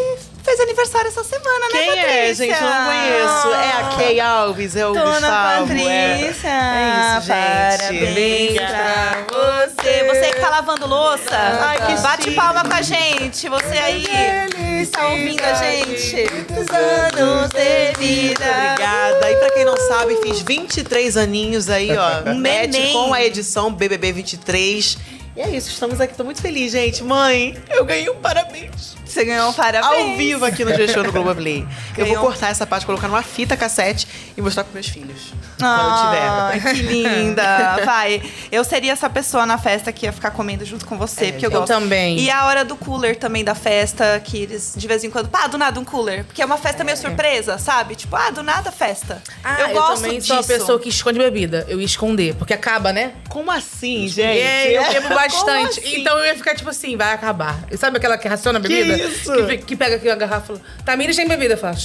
fez 0.45 0.59
aniversário 0.59 1.07
essa 1.07 1.23
semana, 1.23 1.59
né, 1.59 1.67
Quem 1.71 1.87
Patrícia? 1.87 2.11
é, 2.11 2.33
gente? 2.33 2.53
Eu 2.53 2.69
não 2.69 2.85
conheço. 2.85 3.47
É 3.53 3.71
a 3.71 3.97
Kay 3.97 4.19
Alves, 4.19 4.75
é 4.75 4.87
o 4.87 4.93
Dona 4.93 5.11
Gustavo. 5.11 5.67
Patrícia. 5.67 6.47
É. 6.47 7.11
é 7.11 7.17
isso, 7.17 7.27
gente. 7.27 8.05
Parabéns 8.05 8.57
pra 8.57 9.25
você. 9.27 10.03
Você 10.03 10.33
que 10.33 10.39
tá 10.39 10.49
lavando 10.49 10.87
louça, 10.87 11.35
Ai, 11.35 11.77
que 11.87 12.01
bate 12.01 12.23
chique. 12.25 12.35
palma 12.35 12.63
com 12.63 12.73
a 12.73 12.81
gente. 12.81 13.49
Você 13.49 13.77
aí 13.77 14.03
que 14.03 14.81
está 14.81 15.07
ouvindo 15.07 15.41
a 15.41 15.53
gente. 15.55 16.31
Muitos 16.31 16.69
anos 16.75 17.49
de 17.49 17.97
vida. 17.97 18.45
Obrigada. 18.45 19.31
E 19.31 19.35
pra 19.37 19.51
quem 19.51 19.65
não 19.65 19.77
sabe, 19.77 20.15
fiz 20.21 20.41
23 20.41 21.17
aninhos 21.17 21.69
aí, 21.69 21.89
ó. 21.97 22.05
Um 22.29 22.35
Mete 22.35 22.91
com 22.93 23.13
a 23.13 23.23
edição 23.23 23.71
BBB 23.73 24.11
23. 24.11 24.97
E 25.35 25.41
é 25.41 25.49
isso, 25.49 25.69
estamos 25.69 25.99
aqui. 25.99 26.15
Tô 26.15 26.23
muito 26.23 26.41
feliz, 26.41 26.71
gente. 26.71 27.03
Mãe, 27.03 27.57
eu 27.69 27.83
ganhei 27.83 28.09
um 28.09 28.15
parabéns. 28.15 28.94
Você 29.15 29.23
ganhou 29.23 29.49
um 29.49 29.53
parabéns. 29.53 30.09
Ao 30.11 30.17
vivo 30.17 30.43
aqui 30.43 30.65
no 30.65 30.75
G-Show 30.75 31.01
do 31.01 31.09
Globoplay. 31.13 31.65
Eu 31.97 32.05
vou 32.05 32.17
cortar 32.17 32.49
essa 32.49 32.67
parte, 32.67 32.85
colocar 32.85 33.07
numa 33.07 33.23
fita 33.23 33.55
cassete 33.55 34.05
e 34.35 34.41
mostrar 34.41 34.65
pros 34.65 34.73
meus 34.73 34.89
filhos. 34.89 35.33
Ah, 35.61 36.51
quando 36.51 36.55
eu 36.55 36.61
tiver. 36.61 36.73
que 36.75 36.81
linda. 36.81 37.77
Vai. 37.85 38.21
Eu 38.51 38.63
seria 38.63 38.91
essa 38.91 39.09
pessoa 39.09 39.45
na 39.45 39.57
festa 39.57 39.91
que 39.91 40.05
ia 40.05 40.11
ficar 40.11 40.31
comendo 40.31 40.65
junto 40.65 40.85
com 40.85 40.97
você, 40.97 41.25
é, 41.25 41.31
porque 41.31 41.45
eu, 41.45 41.51
eu 41.51 41.59
gosto. 41.59 41.67
também. 41.67 42.19
E 42.19 42.29
a 42.29 42.45
hora 42.45 42.65
do 42.65 42.75
cooler 42.75 43.15
também 43.17 43.43
da 43.43 43.55
festa, 43.55 44.19
que 44.23 44.37
eles 44.43 44.73
de 44.75 44.87
vez 44.87 45.03
em 45.03 45.09
quando, 45.09 45.29
pá, 45.29 45.47
do 45.47 45.57
nada 45.57 45.79
um 45.79 45.85
cooler. 45.85 46.25
Porque 46.25 46.41
é 46.41 46.45
uma 46.45 46.57
festa 46.57 46.83
meio 46.83 46.97
surpresa, 46.97 47.57
sabe? 47.57 47.95
Tipo, 47.95 48.15
ah, 48.15 48.29
do 48.29 48.43
nada 48.43 48.71
festa. 48.71 49.21
Ah, 49.43 49.61
eu, 49.61 49.67
eu 49.67 49.73
gosto 49.73 50.01
também 50.01 50.19
disso. 50.19 50.27
sou 50.27 50.39
a 50.39 50.43
pessoa 50.43 50.79
que 50.79 50.89
esconde 50.89 51.19
bebida. 51.19 51.65
Eu 51.67 51.79
ia 51.79 51.85
esconder, 51.85 52.35
porque 52.35 52.53
acaba, 52.53 52.91
né? 52.91 53.13
Como 53.29 53.51
assim, 53.51 54.07
gente? 54.07 54.39
É, 54.39 54.77
eu 54.77 55.01
bebo 55.01 55.09
bastante. 55.15 55.79
Assim? 55.79 56.01
Então 56.01 56.17
eu 56.17 56.25
ia 56.25 56.35
ficar 56.35 56.55
tipo 56.55 56.69
assim, 56.69 56.97
vai 56.97 57.13
acabar. 57.13 57.59
E 57.71 57.77
sabe 57.77 57.97
aquela 57.97 58.17
que 58.17 58.27
raciona 58.27 58.59
a 58.59 58.61
bebida? 58.61 58.97
Que 58.97 59.05
isso? 59.05 59.45
Que, 59.47 59.57
que 59.57 59.75
pega 59.75 59.95
aqui 59.95 60.09
a 60.09 60.15
garrafa 60.15 60.53
e 60.53 60.57
fala, 60.57 60.61
Tamires 60.83 61.15
tem 61.15 61.27
bebida. 61.27 61.53
Eu 61.53 61.57
falo, 61.57 61.77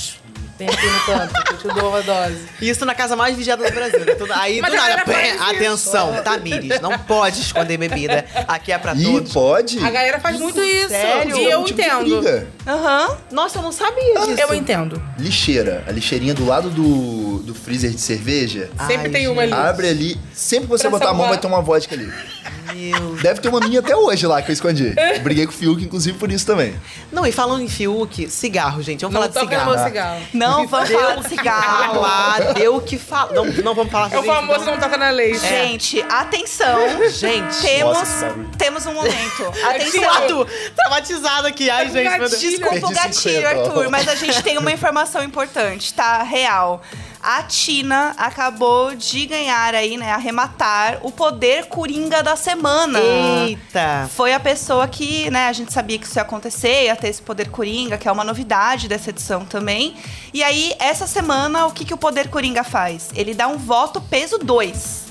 Vem 0.61 0.69
aqui 0.69 0.87
no 0.87 1.01
canto, 1.07 1.43
que 1.43 1.53
eu 1.55 1.59
te 1.59 1.81
dou 1.81 1.89
uma 1.89 2.03
dose. 2.03 2.37
Isso 2.61 2.85
na 2.85 2.95
casa 2.95 3.17
mais 3.17 3.35
vigiada 3.35 3.65
do 3.65 3.75
Brasil. 3.75 4.01
Né? 4.01 4.15
Aí, 4.35 4.61
Mas 4.61 4.71
do 4.71 4.77
nada, 4.77 5.05
pé, 5.07 5.33
atenção, 5.41 6.23
Tamires, 6.23 6.79
não 6.83 6.99
pode 6.99 7.41
esconder 7.41 7.79
bebida. 7.79 8.27
Aqui 8.47 8.71
é 8.71 8.77
pra 8.77 8.95
Ih, 8.95 9.03
todos. 9.05 9.33
pode? 9.33 9.83
A 9.83 9.91
galera 9.91 10.21
faz 10.21 10.39
muito 10.39 10.61
isso. 10.63 10.91
Sério? 10.91 11.35
E 11.35 11.51
eu 11.51 11.65
tipo 11.65 11.81
entendo. 11.81 12.21
Aham. 12.67 13.09
Uhum. 13.09 13.17
Nossa, 13.31 13.59
eu 13.59 13.63
não 13.63 13.73
sabia 13.73 14.21
disso. 14.21 14.39
Eu 14.39 14.53
entendo. 14.55 15.03
Lixeira. 15.19 15.83
A 15.89 15.93
lixeirinha 15.93 16.35
do 16.35 16.45
lado 16.47 16.69
do, 16.69 17.39
do 17.39 17.55
freezer 17.55 17.91
de 17.91 18.01
cerveja. 18.01 18.69
Sempre 18.87 19.07
Ai, 19.07 19.11
tem 19.11 19.29
uma 19.29 19.41
ali. 19.41 19.53
Abre 19.55 19.89
ali. 19.89 20.21
Sempre 20.35 20.67
que 20.67 20.73
você 20.73 20.83
pra 20.83 20.91
botar 20.91 21.07
salvar. 21.07 21.15
a 21.15 21.23
mão, 21.23 21.29
vai 21.31 21.39
ter 21.39 21.47
uma 21.47 21.63
vodka 21.63 21.95
ali. 21.95 22.13
Meu 22.75 23.17
Deve 23.17 23.41
ter 23.41 23.49
uma 23.49 23.61
minha 23.61 23.81
até 23.81 23.97
hoje 23.97 24.27
lá 24.27 24.41
que 24.43 24.51
eu 24.51 24.53
escondi. 24.53 24.95
Briguei 25.23 25.47
com 25.47 25.53
o 25.53 25.55
Fiuk, 25.55 25.83
inclusive, 25.83 26.17
por 26.19 26.31
isso 26.31 26.47
também. 26.47 26.75
Não, 27.13 27.27
e 27.27 27.33
falando 27.33 27.63
em 27.63 27.69
Fiuk, 27.69 28.31
cigarro, 28.31 28.83
gente. 28.83 29.01
Vamos 29.03 29.15
não 29.15 29.21
falar 29.23 29.33
de 29.33 29.51
cigarro. 29.51 29.85
cigarro. 29.85 30.21
Não 30.33 30.50
vamos 30.67 30.91
falar 30.91 31.17
de 31.17 31.29
cigarro. 31.29 32.05
Ah, 32.05 32.53
deu 32.55 32.77
o 32.77 32.81
que 32.81 32.99
falar. 32.99 33.33
Não, 33.33 33.45
não 33.45 33.75
vamos 33.75 33.91
falar 33.91 34.13
É 34.13 34.19
o 34.19 34.23
famoso 34.23 34.65
não 34.65 34.79
toca 34.79 34.97
na 34.97 35.11
lei. 35.11 35.35
Gente, 35.35 36.03
atenção. 36.03 37.09
Gente. 37.11 37.61
Temos, 37.61 37.99
Nossa, 37.99 38.35
temos 38.59 38.87
um 38.87 38.95
momento. 38.95 39.53
Atenção. 39.65 40.11
Arthur, 40.11 40.47
traumatizado 40.75 41.47
aqui. 41.47 41.71
Ai, 41.71 41.91
gente, 41.91 42.19
meu 42.19 42.29
Deus. 42.29 42.41
Desculpa 42.41 42.87
o 42.87 42.91
gatilho, 42.91 43.47
Arthur, 43.47 43.91
mas 43.91 44.09
a 44.09 44.15
gente 44.15 44.43
tem 44.43 44.59
uma 44.59 44.73
informação 44.73 45.23
importante, 45.23 45.93
tá? 45.95 46.23
Real. 46.23 46.83
A 47.23 47.43
Tina 47.43 48.15
acabou 48.17 48.95
de 48.95 49.27
ganhar 49.27 49.75
aí, 49.75 49.99
né, 49.99 50.11
arrematar 50.11 50.99
o 51.03 51.13
poder 51.13 51.67
coringa 51.67 52.23
da 52.23 52.35
semana. 52.35 52.99
Eita! 52.99 54.09
Foi 54.15 54.33
a 54.33 54.41
pessoa 54.41 54.89
que, 54.89 55.31
né, 55.31 55.49
a 55.49 55.53
gente 55.53 55.71
sabia 55.73 55.99
que 55.99 56.07
isso 56.07 56.19
ia 56.19 56.23
acontecer, 56.23 56.85
ia 56.85 56.97
ter 56.97 57.09
esse 57.09 57.21
poder 57.21 57.51
coringa, 57.51 57.99
que 57.99 58.09
é 58.09 58.13
uma 58.13 58.25
novidade 58.25 58.89
dessa 58.89 59.11
edição 59.11 59.45
também. 59.45 59.97
E 60.33 60.43
aí, 60.43 60.75
essa 60.79 61.07
semana, 61.07 61.67
o 61.67 61.73
que, 61.73 61.85
que 61.85 61.93
o 61.93 61.99
poder 61.99 62.29
coringa 62.29 62.65
faz? 62.65 63.11
Ele 63.15 63.35
dá 63.35 63.49
um 63.49 63.59
voto 63.59 64.01
peso 64.01 64.39
2. 64.39 65.10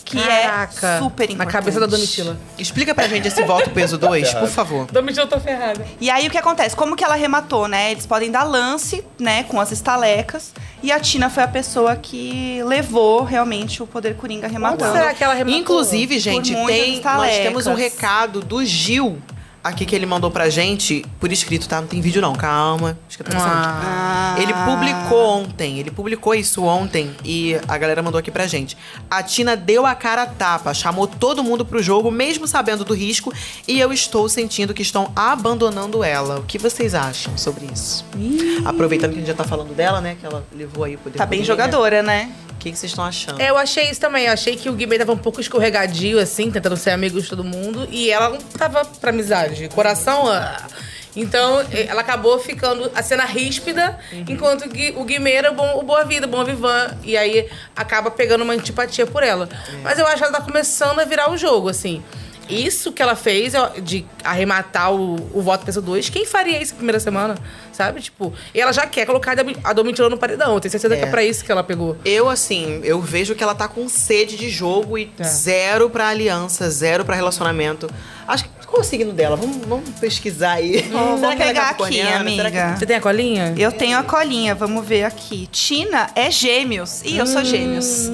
O 0.00 0.04
que 0.04 0.18
é 0.18 0.42
Caraca, 0.42 0.86
é 0.86 0.98
super 0.98 1.24
importante. 1.24 1.36
Na 1.36 1.46
cabeça 1.46 1.80
da 1.80 1.86
Domitila. 1.86 2.36
Explica 2.58 2.94
pra 2.94 3.06
gente 3.08 3.28
esse 3.28 3.42
voto 3.44 3.70
peso 3.70 3.96
2, 3.98 4.34
por 4.34 4.48
favor. 4.48 4.86
Domitila 4.86 5.26
tá 5.26 5.38
ferrada. 5.38 5.86
E 6.00 6.10
aí 6.10 6.26
o 6.28 6.30
que 6.30 6.38
acontece? 6.38 6.74
Como 6.74 6.96
que 6.96 7.04
ela 7.04 7.14
rematou, 7.14 7.68
né? 7.68 7.90
Eles 7.92 8.06
podem 8.06 8.30
dar 8.30 8.44
lance, 8.44 9.04
né, 9.18 9.44
com 9.44 9.60
as 9.60 9.72
estalecas. 9.72 10.52
E 10.82 10.92
a 10.92 11.00
Tina 11.00 11.28
foi 11.28 11.42
a 11.42 11.48
pessoa 11.48 11.96
que 11.96 12.62
levou 12.64 13.24
realmente 13.24 13.82
o 13.82 13.86
poder 13.86 14.14
Coringa 14.16 14.46
rematando. 14.46 14.84
Como 14.84 14.96
será 14.96 15.12
que 15.12 15.24
ela 15.24 15.34
rematou? 15.34 15.58
Inclusive, 15.60 16.18
gente, 16.18 16.54
tem, 16.66 17.00
nós 17.02 17.36
temos 17.38 17.66
um 17.66 17.74
recado 17.74 18.40
do 18.40 18.64
Gil 18.64 19.20
aqui 19.68 19.86
que 19.86 19.94
ele 19.94 20.06
mandou 20.06 20.30
pra 20.30 20.48
gente, 20.48 21.04
por 21.20 21.30
escrito, 21.32 21.68
tá? 21.68 21.80
Não 21.80 21.88
tem 21.88 22.00
vídeo 22.00 22.20
não, 22.20 22.34
calma. 22.34 22.98
Ah. 23.34 24.36
Ele 24.38 24.52
publicou 24.52 25.40
ontem, 25.40 25.78
ele 25.78 25.90
publicou 25.90 26.34
isso 26.34 26.64
ontem 26.64 27.14
e 27.24 27.58
a 27.66 27.78
galera 27.78 28.02
mandou 28.02 28.18
aqui 28.18 28.30
pra 28.30 28.46
gente. 28.46 28.76
A 29.10 29.22
Tina 29.22 29.56
deu 29.56 29.86
a 29.86 29.94
cara 29.94 30.22
a 30.22 30.26
tapa, 30.26 30.72
chamou 30.74 31.06
todo 31.06 31.42
mundo 31.42 31.64
pro 31.64 31.82
jogo, 31.82 32.10
mesmo 32.10 32.46
sabendo 32.46 32.84
do 32.84 32.94
risco, 32.94 33.32
e 33.66 33.78
eu 33.78 33.92
estou 33.92 34.28
sentindo 34.28 34.74
que 34.74 34.82
estão 34.82 35.12
abandonando 35.14 36.02
ela. 36.02 36.40
O 36.40 36.42
que 36.42 36.58
vocês 36.58 36.94
acham 36.94 37.36
sobre 37.36 37.66
isso? 37.72 38.04
Ih. 38.16 38.62
Aproveitando 38.64 39.10
que 39.10 39.16
a 39.16 39.20
gente 39.20 39.28
já 39.28 39.34
tá 39.34 39.44
falando 39.44 39.74
dela, 39.74 40.00
né? 40.00 40.16
Que 40.18 40.26
ela 40.26 40.44
levou 40.52 40.84
aí 40.84 40.94
o 40.94 40.98
poder. 40.98 41.18
Tá 41.18 41.26
bem 41.26 41.44
jogadora, 41.44 42.02
né? 42.02 42.32
O 42.52 42.58
que, 42.58 42.70
vocês 42.70 42.90
estão 42.90 43.04
achando? 43.04 43.40
Eu 43.40 43.56
achei 43.56 43.88
isso 43.88 44.00
também. 44.00 44.26
Eu 44.26 44.32
achei 44.32 44.56
que 44.56 44.68
o 44.68 44.72
Guimê 44.72 44.98
tava 44.98 45.12
um 45.12 45.16
pouco 45.16 45.40
escorregadio, 45.40 46.18
assim, 46.18 46.50
tentando 46.50 46.76
ser 46.76 46.90
amigo 46.90 47.20
de 47.20 47.28
todo 47.28 47.44
mundo. 47.44 47.86
E 47.88 48.10
ela 48.10 48.30
não 48.30 48.38
tava 48.38 48.84
pra 48.84 49.10
amizade. 49.10 49.57
Coração. 49.68 50.28
Ah. 50.28 50.66
Então, 51.16 51.64
ela 51.72 52.02
acabou 52.02 52.38
ficando 52.38 52.92
a 52.94 53.02
cena 53.02 53.24
ríspida, 53.24 53.98
uhum. 54.12 54.24
enquanto 54.28 54.64
o 54.96 55.04
Guimê 55.04 55.32
era 55.32 55.50
o, 55.50 55.54
bom, 55.54 55.78
o 55.78 55.82
Boa 55.82 56.04
Vida, 56.04 56.26
o 56.26 56.30
Bom 56.30 56.44
Vivan. 56.44 56.96
E 57.02 57.16
aí 57.16 57.48
acaba 57.74 58.10
pegando 58.10 58.44
uma 58.44 58.52
antipatia 58.52 59.04
por 59.04 59.22
ela. 59.24 59.48
É. 59.52 59.76
Mas 59.82 59.98
eu 59.98 60.06
acho 60.06 60.18
que 60.18 60.24
ela 60.24 60.32
tá 60.32 60.40
começando 60.40 61.00
a 61.00 61.04
virar 61.04 61.30
o 61.30 61.36
jogo, 61.36 61.68
assim 61.68 62.02
isso 62.48 62.92
que 62.92 63.02
ela 63.02 63.14
fez 63.14 63.52
de 63.82 64.06
arrematar 64.24 64.92
o, 64.92 65.16
o 65.34 65.42
voto 65.42 65.64
peso 65.64 65.82
2, 65.82 66.08
quem 66.08 66.24
faria 66.24 66.60
isso 66.60 66.72
na 66.72 66.76
primeira 66.78 67.00
semana? 67.00 67.36
Sabe? 67.72 68.00
Tipo, 68.00 68.32
e 68.54 68.60
ela 68.60 68.72
já 68.72 68.86
quer 68.86 69.06
colocar 69.06 69.36
a 69.62 69.72
Domitila 69.72 70.08
no 70.08 70.16
paredão. 70.16 70.54
Eu 70.54 70.60
tenho 70.60 70.72
certeza 70.72 70.94
é. 70.94 70.98
que 70.98 71.04
é 71.04 71.10
pra 71.10 71.22
isso 71.22 71.44
que 71.44 71.52
ela 71.52 71.62
pegou. 71.62 71.96
Eu, 72.04 72.28
assim, 72.28 72.80
eu 72.82 73.00
vejo 73.00 73.34
que 73.34 73.42
ela 73.42 73.54
tá 73.54 73.68
com 73.68 73.88
sede 73.88 74.36
de 74.36 74.48
jogo 74.48 74.98
e 74.98 75.12
é. 75.18 75.24
zero 75.24 75.90
pra 75.90 76.08
aliança, 76.08 76.68
zero 76.70 77.04
pra 77.04 77.14
relacionamento. 77.14 77.88
Acho 78.26 78.44
que 78.44 78.50
Qual 78.68 78.82
o 78.82 78.84
signo 78.84 79.12
dela? 79.12 79.34
Vamos, 79.34 79.56
vamos 79.66 79.88
pesquisar 79.98 80.52
aí. 80.52 80.84
Oh, 80.92 81.16
vou 81.16 81.34
pegar 81.36 81.70
aqui, 81.70 82.00
amiga. 82.02 82.72
Que... 82.72 82.78
Você 82.78 82.86
tem 82.86 82.96
a 82.96 83.00
colinha? 83.00 83.54
Eu 83.56 83.72
tenho 83.72 83.98
a 83.98 84.02
colinha, 84.02 84.54
vamos 84.54 84.86
ver 84.86 85.04
aqui. 85.04 85.48
Tina 85.50 86.10
é 86.14 86.30
gêmeos. 86.30 87.02
E 87.02 87.14
hum, 87.14 87.18
eu 87.18 87.26
sou 87.26 87.42
gêmeos. 87.44 88.10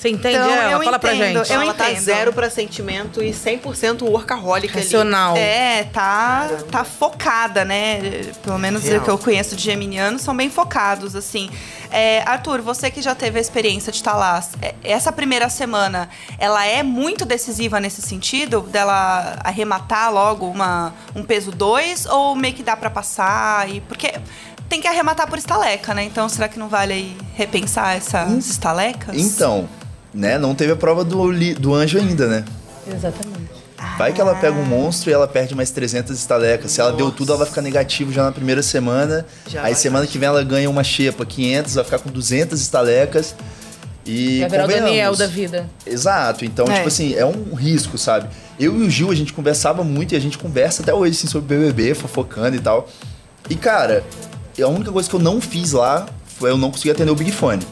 Você 0.00 0.08
entende 0.08 0.36
então, 0.36 0.50
ela? 0.50 0.82
Fala 0.82 0.96
entendo, 0.96 0.98
pra 0.98 1.14
gente. 1.14 1.52
Eu 1.52 1.60
ela 1.60 1.74
tá 1.74 1.90
entendo. 1.90 1.96
tá 1.96 2.00
zero 2.00 2.32
pra 2.32 2.48
sentimento 2.48 3.22
e 3.22 3.32
100% 3.32 4.02
workaholic 4.08 4.72
Racional. 4.72 5.32
Ali. 5.32 5.40
É, 5.40 5.84
tá, 5.92 6.48
tá 6.70 6.84
focada, 6.84 7.66
né? 7.66 8.00
Pelo 8.42 8.58
menos 8.58 8.82
Real. 8.82 9.02
o 9.02 9.04
que 9.04 9.10
eu 9.10 9.18
conheço 9.18 9.54
de 9.54 9.62
geminianos 9.62 10.22
são 10.22 10.34
bem 10.34 10.48
focados, 10.48 11.14
assim. 11.14 11.50
É, 11.90 12.22
Arthur, 12.24 12.62
você 12.62 12.90
que 12.90 13.02
já 13.02 13.14
teve 13.14 13.36
a 13.38 13.42
experiência 13.42 13.92
de 13.92 13.98
estar 13.98 14.14
lá, 14.14 14.42
é, 14.62 14.74
essa 14.82 15.12
primeira 15.12 15.50
semana, 15.50 16.08
ela 16.38 16.64
é 16.64 16.82
muito 16.82 17.26
decisiva 17.26 17.78
nesse 17.78 18.00
sentido? 18.00 18.62
Dela 18.62 19.36
arrematar 19.44 20.10
logo 20.10 20.46
uma, 20.46 20.94
um 21.14 21.22
peso 21.22 21.50
2? 21.50 22.06
Ou 22.06 22.34
meio 22.34 22.54
que 22.54 22.62
dá 22.62 22.74
pra 22.74 22.88
passar? 22.88 23.68
E, 23.68 23.82
porque 23.82 24.14
tem 24.66 24.80
que 24.80 24.88
arrematar 24.88 25.28
por 25.28 25.36
estaleca, 25.36 25.92
né? 25.92 26.04
Então, 26.04 26.26
será 26.26 26.48
que 26.48 26.58
não 26.58 26.68
vale 26.68 26.94
aí 26.94 27.16
repensar 27.34 27.96
essas 27.96 28.46
estalecas? 28.46 29.14
Então, 29.14 29.68
né? 30.12 30.38
Não 30.38 30.54
teve 30.54 30.72
a 30.72 30.76
prova 30.76 31.04
do, 31.04 31.32
do 31.54 31.74
anjo 31.74 31.98
ainda, 31.98 32.26
né? 32.26 32.44
Exatamente. 32.86 33.60
Vai 33.96 34.12
que 34.12 34.20
ela 34.20 34.34
pega 34.34 34.58
um 34.58 34.64
monstro 34.64 35.10
e 35.10 35.12
ela 35.12 35.26
perde 35.26 35.54
mais 35.54 35.70
300 35.70 36.16
estalecas. 36.16 36.70
Se 36.70 36.80
ela 36.80 36.90
Nossa. 36.90 37.02
deu 37.02 37.10
tudo, 37.10 37.30
ela 37.30 37.38
vai 37.38 37.46
ficar 37.46 37.62
negativo 37.62 38.12
já 38.12 38.22
na 38.24 38.32
primeira 38.32 38.62
semana. 38.62 39.24
Já 39.46 39.62
aí 39.62 39.74
semana 39.74 40.06
que 40.06 40.18
vem 40.18 40.26
ela 40.26 40.44
ganha 40.44 40.68
uma 40.68 40.84
xepa 40.84 41.24
500, 41.24 41.74
vai 41.74 41.84
ficar 41.84 41.98
com 41.98 42.10
200 42.10 42.60
estalecas. 42.60 43.34
E 44.04 44.40
vai 44.40 44.48
virar 44.50 44.64
o 44.64 44.68
Daniel 44.68 45.16
da 45.16 45.26
vida. 45.26 45.68
Exato. 45.86 46.44
Então, 46.44 46.66
é. 46.66 46.74
tipo 46.74 46.88
assim, 46.88 47.14
é 47.14 47.24
um 47.24 47.54
risco, 47.54 47.96
sabe? 47.96 48.28
Eu 48.58 48.78
e 48.82 48.86
o 48.86 48.90
Gil, 48.90 49.10
a 49.10 49.14
gente 49.14 49.32
conversava 49.32 49.82
muito 49.84 50.12
e 50.12 50.16
a 50.16 50.20
gente 50.20 50.36
conversa 50.36 50.82
até 50.82 50.92
hoje, 50.92 51.16
assim, 51.16 51.26
sobre 51.26 51.56
BBB, 51.56 51.94
fofocando 51.94 52.56
e 52.56 52.60
tal. 52.60 52.88
E, 53.48 53.54
cara, 53.54 54.04
a 54.60 54.68
única 54.68 54.92
coisa 54.92 55.08
que 55.08 55.14
eu 55.14 55.20
não 55.20 55.40
fiz 55.40 55.72
lá 55.72 56.06
foi 56.26 56.50
eu 56.50 56.58
não 56.58 56.70
conseguir 56.70 56.90
atender 56.90 57.10
o 57.10 57.14
Big 57.14 57.32
Fone. 57.32 57.64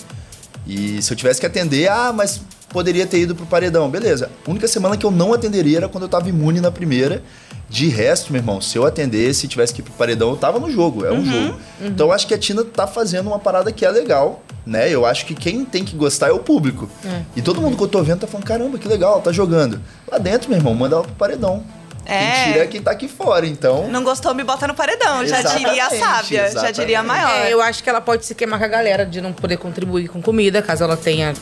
E 0.69 1.01
se 1.01 1.11
eu 1.11 1.17
tivesse 1.17 1.41
que 1.41 1.47
atender, 1.47 1.89
ah, 1.89 2.13
mas 2.13 2.43
poderia 2.69 3.07
ter 3.07 3.21
ido 3.21 3.35
pro 3.35 3.47
paredão. 3.47 3.89
Beleza. 3.89 4.31
A 4.47 4.51
única 4.51 4.69
semana 4.69 4.97
que 4.97 5.07
eu 5.07 5.11
não 5.11 5.33
atenderia 5.33 5.79
era 5.79 5.89
quando 5.89 6.05
eu 6.05 6.09
tava 6.09 6.29
imune 6.29 6.61
na 6.61 6.71
primeira. 6.71 7.23
De 7.71 7.89
resto, 7.89 8.33
meu 8.33 8.41
irmão, 8.41 8.61
se 8.61 8.79
eu 8.79 8.87
atendesse 8.87 9.45
e 9.45 9.49
tivesse 9.49 9.75
que 9.75 9.81
ir 9.81 9.85
pro 9.85 9.93
paredão, 9.93 10.31
eu 10.31 10.37
tava 10.37 10.59
no 10.59 10.71
jogo, 10.71 11.05
é 11.05 11.13
um 11.13 11.17
uhum, 11.17 11.25
jogo. 11.25 11.61
Uhum. 11.81 11.87
Então 11.89 12.07
eu 12.07 12.13
acho 12.13 12.27
que 12.27 12.33
a 12.33 12.39
Tina 12.39 12.65
tá 12.65 12.87
fazendo 12.87 13.27
uma 13.27 13.39
parada 13.39 13.71
que 13.71 13.85
é 13.85 13.91
legal, 13.91 14.43
né? 14.65 14.91
Eu 14.91 15.05
acho 15.05 15.27
que 15.27 15.35
quem 15.35 15.67
tem 15.67 15.85
que 15.85 15.95
gostar 15.95 16.29
é 16.29 16.33
o 16.33 16.39
público. 16.39 16.89
É. 17.05 17.23
E 17.37 17.43
todo 17.43 17.61
mundo 17.61 17.77
que 17.77 17.83
eu 17.83 17.89
tô 17.89 18.03
vendo 18.03 18.21
tá 18.21 18.27
falando, 18.27 18.47
caramba, 18.47 18.79
que 18.79 18.89
legal, 18.89 19.21
tá 19.21 19.33
jogando. 19.33 19.83
Lá 20.11 20.17
dentro, 20.17 20.49
meu 20.49 20.59
irmão, 20.59 20.75
manda 20.75 20.97
ela 20.97 21.05
pro 21.05 21.15
paredão. 21.15 21.63
É. 22.09 22.45
Quem 22.45 22.53
tira 22.53 22.65
é 22.65 22.67
quem 22.67 22.83
tá 22.83 22.91
aqui 22.91 23.07
fora, 23.07 23.47
então. 23.47 23.87
Não 23.89 24.03
gostou, 24.03 24.35
me 24.35 24.43
bota 24.43 24.67
no 24.67 24.75
paredão. 24.75 25.27
Já 25.27 25.43
diria 25.43 25.85
a 25.85 25.91
sábia, 25.91 26.47
exatamente. 26.47 26.55
já 26.55 26.71
diria 26.71 27.01
a 27.01 27.03
maior. 27.03 27.31
É, 27.31 27.53
eu 27.53 27.61
acho 27.61 27.83
que 27.85 27.91
ela 27.91 28.01
pode 28.01 28.25
se 28.25 28.35
queimar 28.35 28.59
com 28.59 28.65
a 28.65 28.69
galera 28.69 29.05
de 29.05 29.21
não 29.21 29.31
poder 29.31 29.59
contribuir 29.59 30.09
com 30.09 30.23
comida, 30.23 30.63
caso 30.63 30.83
ela 30.85 30.97
tenha 30.97 31.35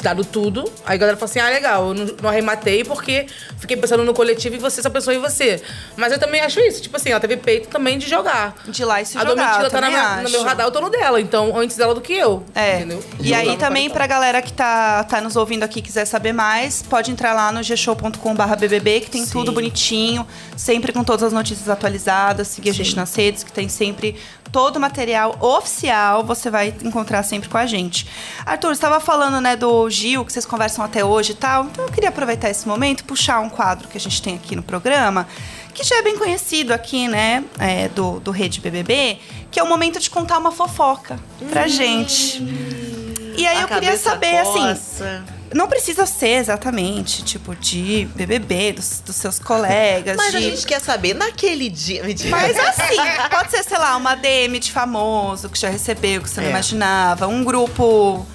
dado 0.00 0.24
tudo. 0.24 0.70
Aí 0.86 0.94
a 0.94 0.98
galera 0.98 1.16
falou 1.16 1.30
assim: 1.30 1.40
ah, 1.40 1.48
legal, 1.48 1.88
eu 1.88 1.94
não, 1.94 2.06
não, 2.22 2.30
arrematei 2.30 2.84
porque 2.84 3.26
fiquei 3.58 3.76
pensando 3.76 4.04
no 4.04 4.14
coletivo 4.14 4.54
e 4.54 4.58
você 4.58 4.82
só 4.82 4.90
pensou 4.90 5.12
em 5.12 5.18
você. 5.18 5.62
Mas 5.96 6.12
eu 6.12 6.18
também 6.18 6.40
acho 6.40 6.60
isso. 6.60 6.82
Tipo 6.82 6.96
assim, 6.96 7.10
ela 7.10 7.20
teve 7.20 7.36
peito 7.36 7.68
também 7.68 7.98
de 7.98 8.08
jogar. 8.08 8.54
De 8.66 8.84
lá 8.84 9.00
e 9.00 9.06
se 9.06 9.18
a 9.18 9.24
jogar. 9.24 9.32
A 9.32 9.46
Domitila 9.58 9.70
tá 9.70 9.80
na, 9.80 10.22
no 10.22 10.30
meu 10.30 10.42
radar, 10.42 10.66
eu 10.66 10.70
tô 10.70 10.80
no 10.80 10.90
dela. 10.90 11.20
Então, 11.20 11.56
antes 11.56 11.76
dela 11.76 11.94
do 11.94 12.00
que 12.00 12.12
eu. 12.12 12.44
É. 12.54 12.76
Entendeu? 12.76 13.04
E, 13.20 13.28
e 13.28 13.34
aí 13.34 13.56
também, 13.56 13.90
pra 13.90 14.06
galera 14.06 14.40
que 14.40 14.52
tá, 14.52 15.04
tá 15.04 15.20
nos 15.20 15.36
ouvindo 15.36 15.62
aqui 15.62 15.82
quiser 15.82 16.04
saber 16.04 16.32
mais, 16.32 16.82
pode 16.82 17.10
entrar 17.10 17.32
lá 17.32 17.50
no 17.50 17.62
gshow.com.br 17.62 18.18
que 19.02 19.10
tem 19.10 19.24
Sim. 19.24 19.30
tudo 19.30 19.52
bonitinho, 19.52 20.26
sempre 20.56 20.92
com 20.92 21.02
todas 21.02 21.24
as 21.24 21.32
notícias 21.32 21.68
atualizadas. 21.68 22.48
Seguir 22.48 22.72
Sim. 22.72 22.80
a 22.80 22.84
gente 22.84 22.96
nas 22.96 23.14
redes, 23.14 23.42
que 23.42 23.52
tem 23.52 23.68
sempre 23.68 24.16
todo 24.52 24.76
o 24.76 24.80
material 24.80 25.36
oficial 25.40 26.24
você 26.24 26.50
vai 26.50 26.74
encontrar 26.82 27.22
sempre 27.22 27.48
com 27.48 27.58
a 27.58 27.66
gente. 27.66 28.06
Arthur, 28.44 28.68
você 28.68 28.74
estava 28.74 29.00
falando 29.00 29.40
né, 29.40 29.56
do 29.56 29.88
Gil, 29.90 30.24
que 30.24 30.32
vocês 30.32 30.46
conversam 30.46 30.84
até 30.84 31.04
hoje 31.04 31.32
e 31.32 31.34
tal. 31.34 31.64
Então 31.64 31.84
eu 31.84 31.92
queria 31.92 32.08
aproveitar 32.08 32.50
esse 32.50 32.66
momento 32.66 33.00
e 33.00 33.04
puxar 33.04 33.40
um 33.40 33.48
quadro 33.48 33.88
que 33.88 33.96
a 33.96 34.00
gente 34.00 34.20
tem 34.22 34.34
aqui 34.34 34.56
no 34.56 34.62
programa, 34.62 35.28
que 35.74 35.84
já 35.84 35.96
é 35.96 36.02
bem 36.02 36.18
conhecido 36.18 36.72
aqui, 36.72 37.08
né, 37.08 37.44
é, 37.58 37.88
do, 37.88 38.20
do 38.20 38.30
Rede 38.30 38.60
BBB, 38.60 39.18
que 39.50 39.60
é 39.60 39.62
o 39.62 39.68
momento 39.68 39.98
de 40.00 40.10
contar 40.10 40.38
uma 40.38 40.52
fofoca 40.52 41.18
pra 41.50 41.64
hum, 41.64 41.68
gente. 41.68 42.42
E 43.36 43.46
aí 43.46 43.62
eu 43.62 43.68
queria 43.68 43.96
saber, 43.96 44.38
assim, 44.38 44.52
coça. 44.52 45.04
assim 45.04 45.37
não 45.54 45.68
precisa 45.68 46.06
ser 46.06 46.38
exatamente, 46.38 47.22
tipo, 47.22 47.54
de 47.54 48.08
BBB, 48.14 48.72
dos, 48.72 49.00
dos 49.04 49.16
seus 49.16 49.38
colegas. 49.38 50.16
Mas 50.16 50.30
de... 50.32 50.36
a 50.36 50.40
gente 50.40 50.66
quer 50.66 50.80
saber 50.80 51.14
naquele 51.14 51.68
dia. 51.68 52.02
Mas 52.30 52.58
assim, 52.58 52.96
pode 53.30 53.50
ser, 53.50 53.62
sei 53.62 53.78
lá, 53.78 53.96
uma 53.96 54.14
DM 54.14 54.58
de 54.58 54.70
famoso 54.72 55.48
que 55.48 55.58
já 55.58 55.68
recebeu, 55.68 56.22
que 56.22 56.30
você 56.30 56.40
é. 56.40 56.42
não 56.44 56.50
imaginava. 56.50 57.26
Um 57.26 57.44
grupo 57.44 58.26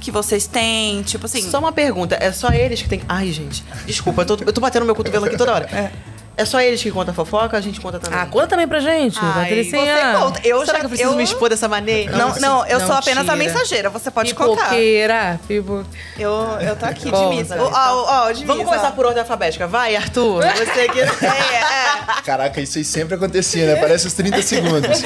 que 0.00 0.10
vocês 0.10 0.46
têm, 0.46 1.02
tipo 1.02 1.26
assim. 1.26 1.42
Só 1.50 1.58
uma 1.58 1.72
pergunta, 1.72 2.16
é 2.20 2.30
só 2.30 2.50
eles 2.50 2.82
que 2.82 2.88
tem. 2.88 3.02
Ai, 3.08 3.30
gente, 3.32 3.64
desculpa, 3.86 4.22
eu 4.22 4.26
tô, 4.26 4.38
eu 4.44 4.52
tô 4.52 4.60
batendo 4.60 4.86
meu 4.86 4.94
cotovelo 4.94 5.26
aqui 5.26 5.36
toda 5.36 5.52
hora. 5.52 5.66
É. 5.66 6.15
É 6.36 6.44
só 6.44 6.60
eles 6.60 6.82
que 6.82 6.90
contam 6.90 7.12
a 7.12 7.14
fofoca, 7.14 7.56
a 7.56 7.60
gente 7.62 7.80
conta 7.80 7.98
também. 7.98 8.18
Ah, 8.18 8.26
conta 8.26 8.48
também 8.48 8.68
pra 8.68 8.78
gente. 8.78 9.18
Ai, 9.22 9.44
Patricinha. 9.44 9.94
Você 9.94 10.18
conta. 10.18 10.40
Eu 10.44 10.60
Será 10.60 10.72
já, 10.72 10.78
que 10.80 10.84
eu 10.84 10.88
preciso 10.90 11.10
eu... 11.12 11.16
me 11.16 11.24
expor 11.24 11.48
dessa 11.48 11.66
maneira? 11.66 12.12
Não, 12.12 12.28
não, 12.28 12.36
não 12.40 12.66
eu 12.66 12.78
não, 12.78 12.86
sou 12.86 12.96
apenas 12.96 13.22
tira. 13.22 13.32
a 13.32 13.36
mensageira. 13.36 13.90
Você 13.90 14.10
pode 14.10 14.34
Pipoqueira. 14.34 15.38
contar. 15.38 15.46
Pipoqueira. 15.46 15.86
Eu, 16.18 16.32
eu 16.60 16.76
tô 16.76 16.84
aqui 16.84 17.10
Bom, 17.10 17.30
de 17.30 17.36
misa. 17.36 17.56
Ó, 17.58 18.28
ó, 18.28 18.32
Vamos 18.44 18.64
começar 18.64 18.92
por 18.92 19.06
ordem 19.06 19.20
alfabética. 19.20 19.66
Vai, 19.66 19.96
Arthur. 19.96 20.42
Você 20.56 20.88
que... 20.88 21.00
é, 21.00 21.04
é. 21.04 22.22
Caraca, 22.22 22.60
isso 22.60 22.76
aí 22.76 22.84
sempre 22.84 23.14
acontecia, 23.14 23.66
né? 23.66 23.76
Parece 23.76 24.06
os 24.06 24.12
30 24.12 24.42
segundos. 24.42 25.02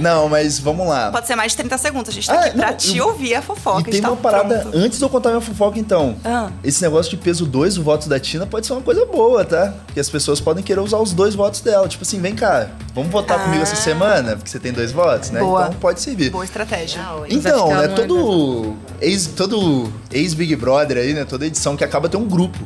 Não, 0.00 0.28
mas 0.28 0.58
vamos 0.58 0.86
lá. 0.86 1.10
Pode 1.10 1.26
ser 1.26 1.36
mais 1.36 1.52
de 1.52 1.58
30 1.58 1.76
segundos. 1.76 2.08
A 2.08 2.12
gente 2.12 2.26
tá 2.26 2.34
ah, 2.34 2.44
aqui 2.46 2.56
pra 2.56 2.70
não, 2.70 2.76
te 2.76 2.96
eu... 2.96 3.06
ouvir 3.08 3.34
a 3.34 3.42
fofoca. 3.42 3.88
E 3.88 3.92
tem 3.92 4.00
tá 4.00 4.08
uma 4.08 4.16
parada... 4.16 4.60
Pronto. 4.60 4.76
Antes 4.76 4.98
de 4.98 5.04
eu 5.04 5.10
contar 5.10 5.28
minha 5.30 5.40
fofoca, 5.40 5.78
então. 5.78 6.16
Ah. 6.24 6.50
Esse 6.62 6.82
negócio 6.82 7.10
de 7.10 7.16
peso 7.16 7.44
2, 7.44 7.76
o 7.76 7.82
voto 7.82 8.08
da 8.08 8.18
Tina, 8.18 8.46
pode 8.46 8.66
ser 8.66 8.72
uma 8.72 8.82
coisa 8.82 9.04
boa, 9.04 9.44
tá? 9.44 9.74
Porque 9.86 10.00
as 10.00 10.08
pessoas 10.08 10.40
podem 10.40 10.53
querer 10.62 10.80
usar 10.80 10.98
os 10.98 11.12
dois 11.12 11.34
votos 11.34 11.60
dela. 11.60 11.88
Tipo 11.88 12.02
assim, 12.02 12.20
vem 12.20 12.34
cá, 12.34 12.68
vamos 12.94 13.10
votar 13.10 13.38
ah. 13.38 13.44
comigo 13.44 13.62
essa 13.62 13.74
ah. 13.74 13.76
semana, 13.76 14.36
porque 14.36 14.50
você 14.50 14.58
tem 14.58 14.72
dois 14.72 14.92
votos, 14.92 15.30
né? 15.30 15.40
Boa. 15.40 15.66
Então 15.66 15.74
pode 15.74 16.00
servir. 16.00 16.30
Boa 16.30 16.44
estratégia. 16.44 17.00
então, 17.28 17.68
né, 17.68 17.88
todo 17.88 18.74
ex, 19.00 19.26
todo 19.28 19.92
ex-Big 20.10 20.56
Brother 20.56 20.98
aí, 20.98 21.14
né, 21.14 21.24
toda 21.24 21.46
edição 21.46 21.76
que 21.76 21.84
acaba 21.84 22.08
tem 22.08 22.20
um 22.20 22.28
grupo, 22.28 22.58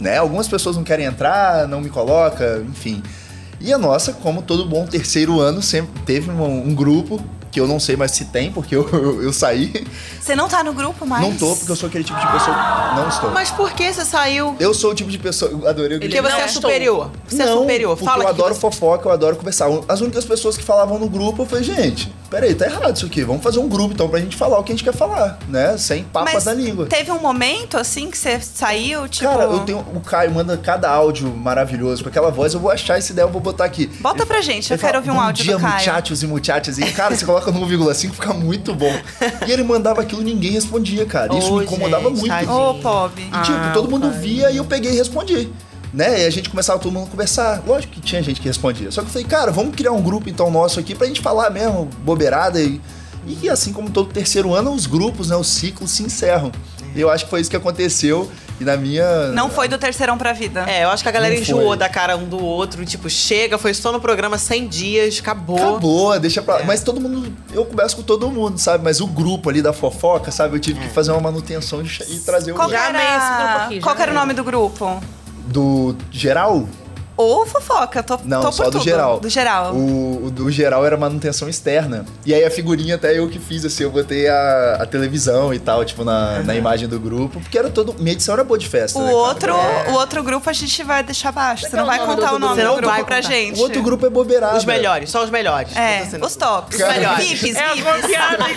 né? 0.00 0.18
Algumas 0.18 0.48
pessoas 0.48 0.76
não 0.76 0.84
querem 0.84 1.06
entrar, 1.06 1.66
não 1.68 1.80
me 1.80 1.88
coloca, 1.88 2.64
enfim. 2.68 3.02
E 3.60 3.72
a 3.72 3.78
nossa, 3.78 4.12
como 4.12 4.42
todo 4.42 4.66
bom 4.66 4.86
terceiro 4.86 5.40
ano, 5.40 5.62
sempre 5.62 6.00
teve 6.02 6.30
um, 6.30 6.68
um 6.68 6.74
grupo 6.74 7.22
que 7.56 7.60
eu 7.60 7.66
não 7.66 7.80
sei 7.80 7.96
mais 7.96 8.12
se 8.12 8.26
tem, 8.26 8.52
porque 8.52 8.76
eu, 8.76 8.86
eu, 8.92 9.22
eu, 9.22 9.32
saí. 9.32 9.72
Você 10.20 10.36
não 10.36 10.46
tá 10.46 10.62
no 10.62 10.74
grupo 10.74 11.06
mais? 11.06 11.22
Não 11.22 11.34
tô, 11.34 11.56
porque 11.56 11.72
eu 11.72 11.76
sou 11.76 11.88
aquele 11.88 12.04
tipo 12.04 12.20
de 12.20 12.26
pessoa. 12.30 12.54
Não 12.94 13.08
estou. 13.08 13.30
Mas 13.30 13.50
por 13.50 13.72
que 13.72 13.94
você 13.94 14.04
saiu? 14.04 14.54
Eu 14.60 14.74
sou 14.74 14.90
o 14.90 14.94
tipo 14.94 15.10
de 15.10 15.18
pessoa. 15.18 15.50
Eu 15.50 15.66
adorei 15.66 15.96
o 15.96 16.00
Porque 16.00 16.20
você 16.20 16.36
é 16.36 16.48
superior. 16.48 17.10
Você 17.26 17.40
é 17.40 17.46
não, 17.46 17.54
é 17.54 17.60
superior. 17.62 17.96
Fala 17.96 18.24
eu 18.24 18.28
adoro 18.28 18.52
você... 18.52 18.60
fofoca, 18.60 19.08
eu 19.08 19.12
adoro 19.12 19.36
conversar. 19.36 19.68
As 19.88 20.02
únicas 20.02 20.26
pessoas 20.26 20.54
que 20.58 20.62
falavam 20.62 20.98
no 20.98 21.08
grupo, 21.08 21.44
eu 21.44 21.46
falei, 21.46 21.64
gente, 21.64 22.12
peraí, 22.30 22.54
tá 22.54 22.66
errado 22.66 22.96
isso 22.96 23.06
aqui. 23.06 23.22
Vamos 23.22 23.42
fazer 23.42 23.58
um 23.58 23.68
grupo 23.68 23.94
então 23.94 24.08
pra 24.08 24.20
gente 24.20 24.36
falar 24.36 24.58
o 24.58 24.64
que 24.64 24.72
a 24.72 24.74
gente 24.74 24.84
quer 24.84 24.94
falar, 24.94 25.38
né? 25.48 25.76
Sem 25.78 26.04
papas 26.04 26.44
da 26.44 26.54
língua. 26.54 26.86
Teve 26.86 27.10
um 27.10 27.20
momento 27.20 27.76
assim 27.76 28.10
que 28.10 28.18
você 28.18 28.40
saiu, 28.40 29.08
tipo. 29.08 29.28
Cara, 29.28 29.44
eu 29.44 29.60
tenho. 29.60 29.78
O 29.78 30.00
Caio 30.00 30.30
manda 30.30 30.56
cada 30.56 30.90
áudio 30.90 31.28
maravilhoso 31.28 32.02
com 32.02 32.08
aquela 32.08 32.30
voz. 32.30 32.54
Eu 32.54 32.60
vou 32.60 32.70
achar 32.70 32.98
esse 32.98 33.12
ideia, 33.12 33.26
eu 33.26 33.30
vou 33.30 33.40
botar 33.40 33.64
aqui. 33.64 33.86
Bota 34.00 34.18
ele, 34.18 34.26
pra 34.26 34.40
gente, 34.40 34.72
eu 34.72 34.78
quero 34.78 34.98
ouvir 34.98 35.10
um 35.10 35.20
áudio 35.20 35.44
dia, 35.44 35.56
do 35.56 35.60
Caio. 35.60 35.74
muchachos 35.74 36.22
e 36.22 36.26
muchachas. 36.26 36.78
E, 36.78 36.92
cara, 36.92 37.14
você 37.16 37.24
coloca 37.24 37.50
no 37.50 37.66
1,5 37.66 38.12
fica 38.12 38.32
muito 38.32 38.74
bom. 38.74 38.92
E 39.46 39.50
ele 39.50 39.62
mandava 39.62 40.02
aquilo 40.02 40.22
ninguém 40.22 40.52
respondia, 40.52 41.06
cara. 41.06 41.36
Isso 41.36 41.52
oh, 41.52 41.58
me 41.58 41.64
incomodava 41.64 42.08
gente, 42.10 42.20
muito. 42.20 42.50
Ô, 42.50 42.70
oh, 42.70 42.74
pobre. 42.74 43.22
E, 43.22 43.42
tipo, 43.42 43.58
ah, 43.58 43.70
todo 43.72 43.90
mundo 43.90 44.08
pai. 44.08 44.18
via 44.18 44.50
e 44.50 44.56
eu 44.56 44.64
peguei 44.64 44.92
e 44.92 44.96
respondi. 44.96 45.50
Né? 45.96 46.24
E 46.24 46.26
a 46.26 46.30
gente 46.30 46.50
começava 46.50 46.78
todo 46.78 46.92
mundo 46.92 47.06
a 47.06 47.10
conversar. 47.10 47.62
Lógico 47.66 47.94
que 47.94 48.02
tinha 48.02 48.22
gente 48.22 48.38
que 48.38 48.46
respondia. 48.46 48.90
Só 48.92 49.00
que 49.00 49.06
eu 49.06 49.12
falei, 49.12 49.26
cara, 49.26 49.50
vamos 49.50 49.74
criar 49.74 49.92
um 49.92 50.02
grupo 50.02 50.28
então 50.28 50.50
nosso 50.50 50.78
aqui 50.78 50.94
pra 50.94 51.06
gente 51.06 51.22
falar 51.22 51.48
mesmo, 51.48 51.86
bobeirada. 52.04 52.60
E, 52.60 52.82
e 53.26 53.48
assim 53.48 53.72
como 53.72 53.88
todo 53.88 54.12
terceiro 54.12 54.54
ano, 54.54 54.72
os 54.72 54.84
grupos, 54.84 55.30
né, 55.30 55.36
os 55.36 55.48
ciclos 55.48 55.90
se 55.90 56.02
encerram. 56.02 56.52
E 56.94 57.00
eu 57.00 57.10
acho 57.10 57.24
que 57.24 57.30
foi 57.30 57.40
isso 57.40 57.48
que 57.48 57.56
aconteceu. 57.56 58.30
E 58.60 58.64
na 58.64 58.76
minha. 58.76 59.28
Não 59.28 59.48
foi 59.48 59.68
do 59.68 59.78
terceirão 59.78 60.18
pra 60.18 60.34
vida. 60.34 60.64
É, 60.68 60.84
eu 60.84 60.90
acho 60.90 61.02
que 61.02 61.08
a 61.08 61.12
galera 61.12 61.34
enjoou 61.34 61.76
da 61.76 61.88
cara 61.88 62.14
um 62.16 62.26
do 62.26 62.42
outro. 62.42 62.84
Tipo, 62.84 63.08
chega, 63.08 63.56
foi 63.56 63.72
só 63.72 63.90
no 63.92 64.00
programa 64.00 64.38
100 64.38 64.68
dias, 64.68 65.18
acabou. 65.18 65.56
Acabou, 65.56 66.20
deixa 66.20 66.42
pra 66.42 66.56
lá. 66.56 66.60
É. 66.60 66.64
Mas 66.64 66.82
todo 66.82 67.00
mundo. 67.00 67.34
Eu 67.52 67.64
converso 67.66 67.96
com 67.96 68.02
todo 68.02 68.30
mundo, 68.30 68.58
sabe? 68.58 68.82
Mas 68.84 69.00
o 69.00 69.06
grupo 69.06 69.50
ali 69.50 69.60
da 69.60 69.74
fofoca, 69.74 70.30
sabe? 70.30 70.56
Eu 70.56 70.60
tive 70.60 70.80
é. 70.80 70.88
que 70.88 70.94
fazer 70.94 71.12
uma 71.12 71.20
manutenção 71.20 71.82
e, 71.82 72.18
trazer 72.20 72.54
Qual 72.54 72.68
o. 72.68 72.72
Era... 72.72 73.64
Aqui, 73.66 73.80
Qual 73.80 73.96
era 73.98 74.10
o 74.10 74.14
nome 74.14 74.32
do 74.32 74.44
grupo? 74.44 75.02
Do 75.46 75.96
geral? 76.10 76.66
ou 77.18 77.46
fofoca? 77.46 78.02
Tô, 78.02 78.18
Não, 78.26 78.42
tô 78.42 78.52
só 78.52 78.64
por 78.64 78.72
do 78.72 78.78
tudo. 78.78 78.84
geral. 78.84 79.18
Do 79.20 79.28
geral. 79.30 79.72
O, 79.74 80.26
o 80.26 80.30
do 80.30 80.50
geral 80.50 80.84
era 80.84 80.98
manutenção 80.98 81.48
externa. 81.48 82.04
E 82.26 82.34
aí 82.34 82.44
a 82.44 82.50
figurinha 82.50 82.96
até 82.96 83.18
eu 83.18 83.26
que 83.30 83.38
fiz, 83.38 83.64
assim, 83.64 83.84
eu 83.84 83.90
botei 83.90 84.28
a, 84.28 84.80
a 84.82 84.84
televisão 84.86 85.54
e 85.54 85.58
tal, 85.58 85.82
tipo, 85.82 86.04
na, 86.04 86.40
na 86.42 86.54
imagem 86.54 86.86
do 86.86 87.00
grupo, 87.00 87.40
porque 87.40 87.56
era 87.56 87.70
todo. 87.70 87.94
Minha 87.98 88.12
edição 88.12 88.34
era 88.34 88.44
boa 88.44 88.58
de 88.58 88.68
festa. 88.68 88.98
O 88.98 89.02
né, 89.06 89.12
outro, 89.14 89.54
o 89.54 89.92
outro 89.94 90.22
grupo 90.22 90.50
a 90.50 90.52
gente 90.52 90.82
vai 90.84 91.02
deixar 91.02 91.32
baixo. 91.32 91.66
Você 91.66 91.74
não 91.74 91.86
vai 91.86 91.96
o 92.00 92.02
nome 92.02 92.16
contar 92.16 92.30
do 92.32 92.36
o 92.36 92.38
nome 92.38 92.54
grupo? 92.54 92.60
do 92.62 92.66
não 92.66 92.76
grupo 92.76 92.92
vai 92.94 93.04
pra 93.04 93.20
gente. 93.22 93.58
O 93.58 93.62
outro 93.62 93.82
grupo 93.82 94.04
é 94.04 94.10
bobeirada. 94.10 94.58
Os 94.58 94.66
melhores, 94.66 95.08
só 95.08 95.24
os 95.24 95.30
melhores. 95.30 95.74
É, 95.74 96.04
sendo- 96.04 96.26
os 96.26 96.36
tops. 96.36 96.76
Cara, 96.76 97.14
VIPs, 97.14 97.56
É 97.56 97.64
a 97.64 97.72
VIPs. 97.72 98.04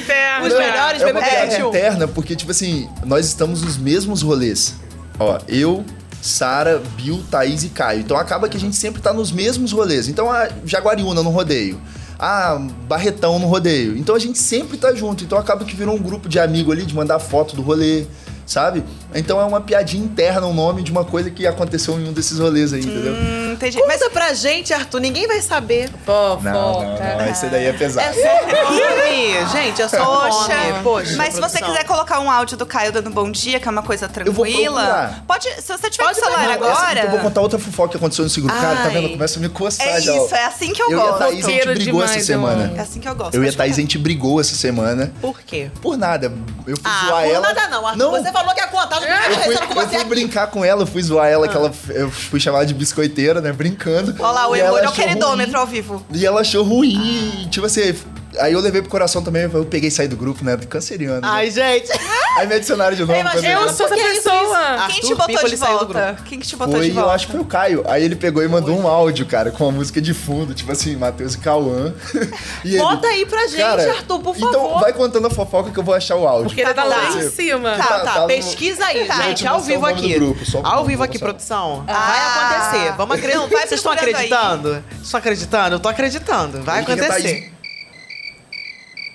interna. 0.01 0.45
Os 0.45 0.53
melhores 0.53 1.01
É 1.01 1.11
uma 1.13 1.21
21. 1.21 1.69
interna, 1.69 2.07
porque, 2.09 2.35
tipo 2.35 2.51
assim, 2.51 2.89
nós 3.05 3.25
estamos 3.25 3.61
nos 3.61 3.77
mesmos 3.77 4.21
rolês. 4.21 4.75
Ó, 5.17 5.37
eu, 5.47 5.85
Sara, 6.21 6.81
Bill, 6.95 7.23
Thaís 7.29 7.63
e 7.63 7.69
Caio. 7.69 8.01
Então 8.01 8.17
acaba 8.17 8.49
que 8.49 8.57
a 8.57 8.59
gente 8.59 8.75
sempre 8.75 9.01
tá 9.01 9.13
nos 9.13 9.31
mesmos 9.31 9.71
rolês. 9.71 10.07
Então 10.07 10.31
a 10.31 10.49
Jaguariúna 10.65 11.23
no 11.23 11.29
rodeio. 11.29 11.79
Ah, 12.17 12.59
Barretão 12.87 13.39
no 13.39 13.47
rodeio. 13.47 13.97
Então 13.97 14.13
a 14.15 14.19
gente 14.19 14.37
sempre 14.37 14.77
tá 14.77 14.93
junto. 14.93 15.23
Então 15.23 15.37
acaba 15.37 15.63
que 15.63 15.75
virou 15.75 15.95
um 15.95 16.01
grupo 16.01 16.27
de 16.27 16.39
amigo 16.39 16.71
ali, 16.71 16.85
de 16.85 16.93
mandar 16.93 17.19
foto 17.19 17.55
do 17.55 17.61
rolê, 17.61 18.05
sabe? 18.49 18.83
Então 19.13 19.39
é 19.39 19.45
uma 19.45 19.61
piadinha 19.61 20.03
interna 20.03 20.45
o 20.47 20.53
nome 20.53 20.81
de 20.83 20.91
uma 20.91 21.05
coisa 21.05 21.29
que 21.29 21.45
aconteceu 21.45 21.99
em 21.99 22.09
um 22.09 22.13
desses 22.13 22.39
rolês 22.39 22.73
aí, 22.73 22.79
entendeu? 22.81 23.13
Hum, 23.13 23.53
entendi. 23.53 23.77
Conta 23.77 23.87
Mas 23.87 24.07
pra 24.09 24.33
gente, 24.33 24.73
Arthur, 24.73 24.99
ninguém 24.99 25.27
vai 25.27 25.41
saber. 25.41 25.89
Fofoca. 26.05 26.41
Não, 26.51 26.81
não, 26.83 27.17
não. 27.19 27.25
Esse 27.29 27.45
daí 27.47 27.65
é 27.67 27.73
pesado. 27.73 28.07
É 28.09 28.13
só 28.13 28.73
nome, 28.73 29.47
gente, 29.51 29.81
é 29.81 29.87
só 29.87 30.03
Poxa, 30.05 30.55
nome. 30.71 30.83
Poxa, 30.83 31.15
mas 31.15 31.33
se 31.35 31.41
você 31.41 31.61
quiser 31.61 31.83
colocar 31.85 32.19
um 32.19 32.29
áudio 32.29 32.57
do 32.57 32.65
Caio 32.65 32.91
dando 32.91 33.09
bom 33.09 33.29
dia, 33.31 33.59
que 33.59 33.67
é 33.67 33.71
uma 33.71 33.83
coisa 33.83 34.09
Eu 34.25 34.33
vou 34.33 34.45
tranquila, 34.45 35.23
pode. 35.27 35.47
Se 35.61 35.71
você 35.71 35.89
tiver 35.89 36.05
Pode 36.05 36.19
celular 36.19 36.49
agora. 36.51 37.01
eu 37.01 37.09
vou 37.11 37.19
contar 37.19 37.41
outra 37.41 37.59
fofoca 37.59 37.89
que 37.91 37.97
aconteceu 37.97 38.23
nesse 38.23 38.41
grupo. 38.41 38.55
Cara, 38.59 38.75
tá 38.77 38.83
Ai. 38.85 38.89
vendo? 38.91 39.09
Começa 39.09 39.37
a 39.37 39.41
me 39.41 39.49
coçar 39.49 39.87
É 39.87 40.01
já. 40.01 40.15
isso, 40.15 40.33
é 40.35 40.45
assim 40.45 40.73
que 40.73 40.81
eu, 40.81 40.89
Eu 40.91 40.97
e 40.97 41.01
a 41.01 41.05
gosto. 41.05 41.19
Thaís, 41.19 41.45
a 41.45 41.49
gente 41.51 41.65
brigou 41.73 42.03
essa 42.03 42.19
semana. 42.19 42.73
É 42.75 42.81
assim 42.81 42.99
que 42.99 43.07
eu 43.09 43.15
gosto. 43.15 43.35
Eu 43.35 43.43
e 43.43 43.49
a 43.49 43.51
Thaís, 43.53 43.59
a 43.59 43.75
contar. 43.75 43.81
gente 43.81 43.97
brigou 43.97 44.41
essa 44.41 44.55
semana. 44.55 45.11
Por 45.21 45.39
quê? 45.41 45.69
Por 45.81 45.97
nada. 45.97 46.31
Eu 46.65 46.75
fui 46.77 46.83
Ah, 46.85 47.05
zoar 47.07 47.23
por 47.23 47.31
ela. 47.33 47.47
nada 47.53 47.67
não, 47.67 47.85
Arthur. 47.87 48.11
Você 48.11 48.31
falou 48.39 48.53
que 48.55 48.61
ia 48.61 48.67
contar, 48.67 49.01
eu 49.01 49.09
Eu 49.09 49.39
fui, 49.41 49.57
com 49.67 49.73
eu 49.81 49.87
você 49.87 49.95
fui 49.99 50.05
brincar 50.05 50.47
com 50.47 50.63
ela, 50.65 50.83
eu 50.83 50.87
fui 50.87 51.01
zoar 51.03 51.27
ela, 51.27 51.47
que 51.47 51.55
ela, 51.55 51.71
eu 51.89 52.09
fui 52.09 52.39
chamar 52.39 52.59
ela 52.59 52.65
de 52.67 52.73
biscoiteira, 52.73 53.41
né? 53.41 53.51
Brincando. 53.51 54.15
Olha 54.19 54.31
lá, 54.31 54.49
o 54.49 54.55
E 54.55 54.59
ela 54.59 54.79
é 54.79 54.81
o 54.83 54.89
achou 54.89 54.95
queridômetro 54.95 55.53
ruim. 55.53 55.61
ao 55.61 55.67
vivo. 55.67 56.05
E 56.13 56.25
ela 56.25 56.41
achou 56.41 56.63
ruim. 56.63 57.47
Tipo 57.51 57.65
assim, 57.67 57.93
aí 58.37 58.53
eu 58.53 58.59
levei 58.59 58.81
pro 58.81 58.89
coração 58.91 59.21
também, 59.23 59.49
eu 59.51 59.65
peguei 59.65 59.89
e 59.89 59.91
saí 59.91 60.07
do 60.07 60.15
grupo, 60.17 60.43
né? 60.43 60.57
Canceriano. 60.69 61.21
né? 61.21 61.27
Ai, 61.29 61.49
gente. 61.49 61.89
Aí 62.37 62.47
me 62.47 62.55
adicionaram 62.55 62.95
de 62.95 63.01
novo. 63.01 63.13
Eu 63.13 63.43
eu- 63.61 63.73
sou 63.73 63.85
essa 63.87 63.95
pessoa. 63.95 64.87
Quem 64.89 65.01
te 65.01 65.09
botou 65.15 65.25
Piccoli 65.27 65.49
de 65.51 65.55
volta? 65.57 66.17
Quem 66.25 66.39
que 66.39 66.47
te 66.47 66.55
botou 66.55 66.75
Foi, 66.75 66.85
de 66.85 66.91
volta? 66.91 67.09
eu 67.09 67.13
acho 67.13 67.25
que 67.27 67.31
foi 67.31 67.41
o 67.41 67.45
Caio. 67.45 67.83
Aí 67.87 68.03
ele 68.03 68.15
pegou 68.15 68.43
e 68.43 68.47
mandou 68.47 68.77
um 68.77 68.87
áudio, 68.87 69.25
cara, 69.25 69.51
com 69.51 69.63
uma 69.65 69.71
música 69.71 70.01
de 70.01 70.13
fundo, 70.13 70.53
tipo 70.53 70.71
assim, 70.71 70.95
Matheus 70.95 71.33
e 71.35 71.37
Cauã. 71.39 71.93
E 72.63 72.69
ele- 72.75 72.79
Bota 72.79 73.07
aí 73.07 73.25
pra 73.25 73.47
gente, 73.47 73.57
Cara, 73.61 73.91
Arthur, 73.91 74.19
por 74.19 74.35
Então 74.35 74.51
favor. 74.51 74.79
vai 74.81 74.93
contando 74.93 75.27
a 75.27 75.29
fofoca 75.29 75.71
que 75.71 75.79
eu 75.79 75.83
vou 75.83 75.93
achar 75.95 76.15
o 76.15 76.27
áudio. 76.27 76.47
Porque 76.47 76.61
ele 76.61 76.73
tá 76.73 76.83
lá 76.83 76.95
Pode 77.05 77.17
em 77.17 77.21
ser. 77.21 77.29
cima. 77.31 77.71
Tá, 77.77 77.83
Tá, 77.87 77.99
tá, 77.99 78.11
tá 78.21 78.25
pesquisa 78.27 78.85
aí, 78.85 79.05
Tá. 79.05 79.21
gente, 79.23 79.47
ao 79.47 79.59
vivo 79.61 79.85
aqui. 79.85 80.13
grupo, 80.13 80.45
só 80.45 80.61
ao 80.63 80.85
vivo 80.85 81.03
aqui, 81.03 81.17
produção. 81.17 81.83
Ah. 81.87 81.93
Vai 81.93 82.19
acontecer. 82.67 82.93
Vamos 82.97 83.15
acreditar. 83.17 83.47
Vocês 83.49 83.71
estão 83.71 83.91
acreditando? 83.91 84.83
Estão 85.01 85.17
acreditando? 85.19 85.75
Eu 85.75 85.79
tô 85.79 85.89
acreditando. 85.89 86.61
Vai 86.63 86.81
acontecer. 86.81 87.51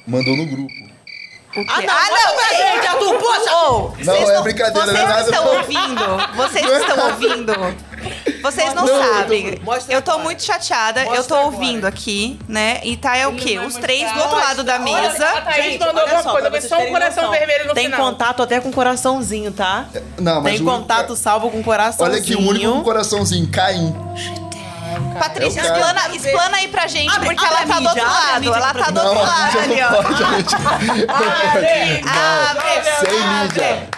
Mandou 0.06 0.36
no 0.36 0.46
grupo. 0.46 0.72
Ah, 1.56 1.80
não, 1.82 1.94
Ah, 1.94 2.10
não, 2.10 2.34
pra 2.36 2.52
é. 2.52 2.72
gente, 2.74 2.86
Arthur, 2.88 3.14
poxa. 3.14 3.50
Não, 3.50 3.94
Não, 4.04 4.30
é 4.32 4.42
brincadeira, 4.42 4.86
vocês 4.86 4.92
não 4.92 5.00
é 5.00 5.06
nada. 5.06 5.20
estão 5.30 5.44
não. 5.44 5.56
ouvindo, 5.56 6.34
vocês 6.34 6.66
estão 6.66 7.06
ouvindo. 7.06 8.42
Vocês 8.42 8.74
não, 8.74 8.84
Não, 8.84 8.92
eu 8.92 9.02
tô- 9.08 9.14
sabem. 9.14 9.60
Eu 9.88 10.02
tô 10.02 10.18
muito 10.18 10.42
chateada. 10.42 11.00
eu 11.02 11.06
Mostra 11.06 11.24
tô 11.24 11.34
agora. 11.36 11.54
ouvindo 11.54 11.86
aqui, 11.86 12.38
né? 12.48 12.80
E 12.82 12.96
tá 12.96 13.16
é 13.16 13.26
o 13.28 13.36
quê? 13.36 13.58
Os 13.60 13.76
três 13.76 14.00
do 14.00 14.06
mostrar. 14.16 14.22
outro 14.24 14.36
lado 14.48 14.64
da 14.64 14.74
A 14.74 14.78
mesa. 14.80 15.26
Thaís 15.42 15.64
Gente, 15.64 15.78
mandou 15.78 15.94
olha 15.94 16.02
alguma 16.02 16.22
só, 16.24 16.32
coisa, 16.32 16.50
mas 16.50 16.64
só 16.68 16.78
um 16.80 16.90
coração 16.90 17.22
noção. 17.24 17.38
vermelho 17.38 17.68
no 17.68 17.74
Tem 17.74 17.84
final. 17.84 18.00
contato 18.00 18.42
até 18.42 18.60
com 18.60 18.72
coraçãozinho, 18.72 19.52
tá? 19.52 19.86
Não, 20.18 20.40
mas 20.42 20.54
Tem 20.54 20.60
o- 20.60 20.64
contato 20.64 21.14
salvo 21.16 21.50
com 21.50 21.62
coraçãozinho. 21.62 22.10
Olha 22.10 22.20
aqui, 22.20 22.34
o 22.34 22.40
único 22.48 22.72
com 22.72 22.82
coraçãozinho, 22.82 23.48
Caim. 23.50 23.94
Patrícia, 25.18 25.60
É 25.60 25.64
explana, 25.64 26.00
explana 26.14 26.56
aí 26.56 26.68
pra 26.68 26.86
gente, 26.86 27.14
Abre- 27.14 27.26
porque 27.28 27.44
abre 27.44 27.56
ela 27.56 27.64
a 27.64 27.66
tá 27.66 27.74
do 27.74 27.80
mídia, 27.80 28.02
outro 28.04 28.04
abre 28.04 28.16
a 28.16 28.30
lado. 28.30 28.40
mídia 28.40 28.56
Ela 28.56 28.74
tá 28.74 28.90
do 28.90 29.00
outro 29.00 29.22
lado 29.22 29.58
ali, 29.58 29.82
ó. 29.82 29.88
Abre. 32.08 32.82
Sem 33.00 33.28
mídia. 33.28 33.88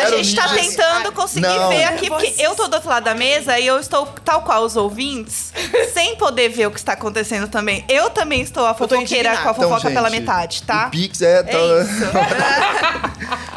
A 0.00 0.06
gente 0.16 0.34
tá 0.36 0.48
tentando 0.48 1.12
conseguir 1.12 1.46
Não. 1.46 1.68
ver 1.68 1.84
aqui, 1.84 2.08
porque 2.08 2.34
eu 2.38 2.54
tô 2.54 2.68
do 2.68 2.74
outro 2.74 2.88
lado 2.88 3.04
da 3.04 3.14
mesa 3.14 3.58
e 3.58 3.66
eu 3.66 3.78
estou, 3.80 4.06
tal 4.24 4.42
qual 4.42 4.62
os 4.64 4.76
ouvintes, 4.76 5.52
sem 5.92 6.16
poder 6.16 6.48
ver 6.50 6.66
o 6.66 6.70
que 6.70 6.78
está 6.78 6.92
acontecendo 6.92 7.48
também. 7.48 7.84
Eu 7.88 8.10
também 8.10 8.40
estou 8.40 8.66
a 8.66 8.74
fofoqueira 8.74 9.36
com 9.38 9.48
a 9.48 9.54
fofoca 9.54 9.78
Então, 9.80 9.92
pela 9.92 10.08
gente, 10.10 10.20
metade, 10.20 10.62
tá? 10.62 10.86
O 10.86 10.90
Pix 10.90 11.20
é... 11.22 11.42
Tá... 11.42 11.50
É 11.58 11.82
isso. 11.82 11.90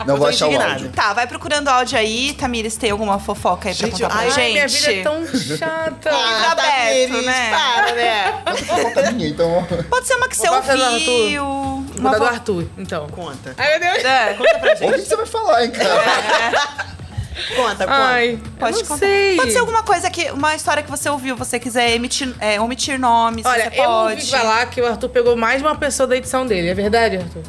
Não 0.06 0.18
vou 0.18 0.28
achar 0.28 0.48
o 0.50 0.62
áudio. 0.62 0.90
tá, 0.90 1.14
vai 1.14 1.28
procurando 1.28 1.68
áudio 1.68 1.98
aí. 1.98 2.34
Tamires, 2.34 2.76
tem 2.78 2.92
alguma 2.92 3.20
fofoca 3.20 3.70
aí 3.70 3.76
pra 3.76 3.88
Gente, 3.88 4.02
contar 4.02 4.10
pra 4.10 4.20
ai, 4.20 4.30
gente? 4.32 4.40
Ai, 4.42 4.52
minha 4.54 4.68
vida 4.68 4.92
é 4.94 5.04
tão 5.04 5.26
chata. 5.28 6.10
Ah, 6.14 6.52
aberto, 6.52 7.08
Tamires, 7.08 7.26
né? 7.26 7.50
Para, 7.52 7.94
né? 7.94 8.34
Fofoca 8.58 9.12
minha, 9.12 9.30
então... 9.30 9.68
Pode 9.90 10.08
ser 10.08 10.16
uma 10.16 10.28
que 10.28 10.36
você 10.38 10.48
ouviu. 10.50 11.44
Vou 11.44 11.84
uma 12.00 12.12
dar 12.12 12.18
do 12.20 12.26
Arthur, 12.26 12.68
então. 12.78 13.08
Conta. 13.08 13.54
Ai, 13.58 13.80
meu 13.80 13.94
Deus. 13.94 14.04
É, 14.06 14.34
Conta 14.34 14.60
pra 14.60 14.76
gente. 14.76 14.94
que 14.94 15.06
você 15.08 15.16
vai 15.16 15.26
falar, 15.26 15.64
hein, 15.66 15.72
cara. 15.72 16.04
Conta, 17.56 17.86
conta. 17.86 17.86
Ai, 17.90 18.40
Pode 18.60 18.76
eu 18.76 18.82
não 18.82 18.88
contar. 18.88 19.06
sei. 19.06 19.36
Pode 19.36 19.52
ser 19.52 19.58
alguma 19.60 19.82
coisa 19.84 20.10
que. 20.10 20.30
Uma 20.32 20.56
história 20.56 20.84
que 20.84 20.90
você 20.90 21.10
ouviu, 21.10 21.36
você 21.36 21.60
quiser 21.60 21.92
emitir, 21.92 22.34
é, 22.40 22.60
omitir 22.62 23.00
nomes, 23.00 23.46
Olha, 23.46 23.72
você 23.72 23.80
eu 23.80 23.84
pode. 23.86 24.14
ouvi 24.20 24.30
falar 24.32 24.66
que 24.68 24.80
o 24.82 24.86
Arthur 24.86 25.10
pegou 25.10 25.36
mais 25.36 25.62
de 25.62 25.68
uma 25.68 25.76
pessoa 25.76 26.06
da 26.08 26.16
edição 26.16 26.46
dele. 26.46 26.70
É 26.70 26.74
verdade, 26.74 27.18
Arthur? 27.18 27.42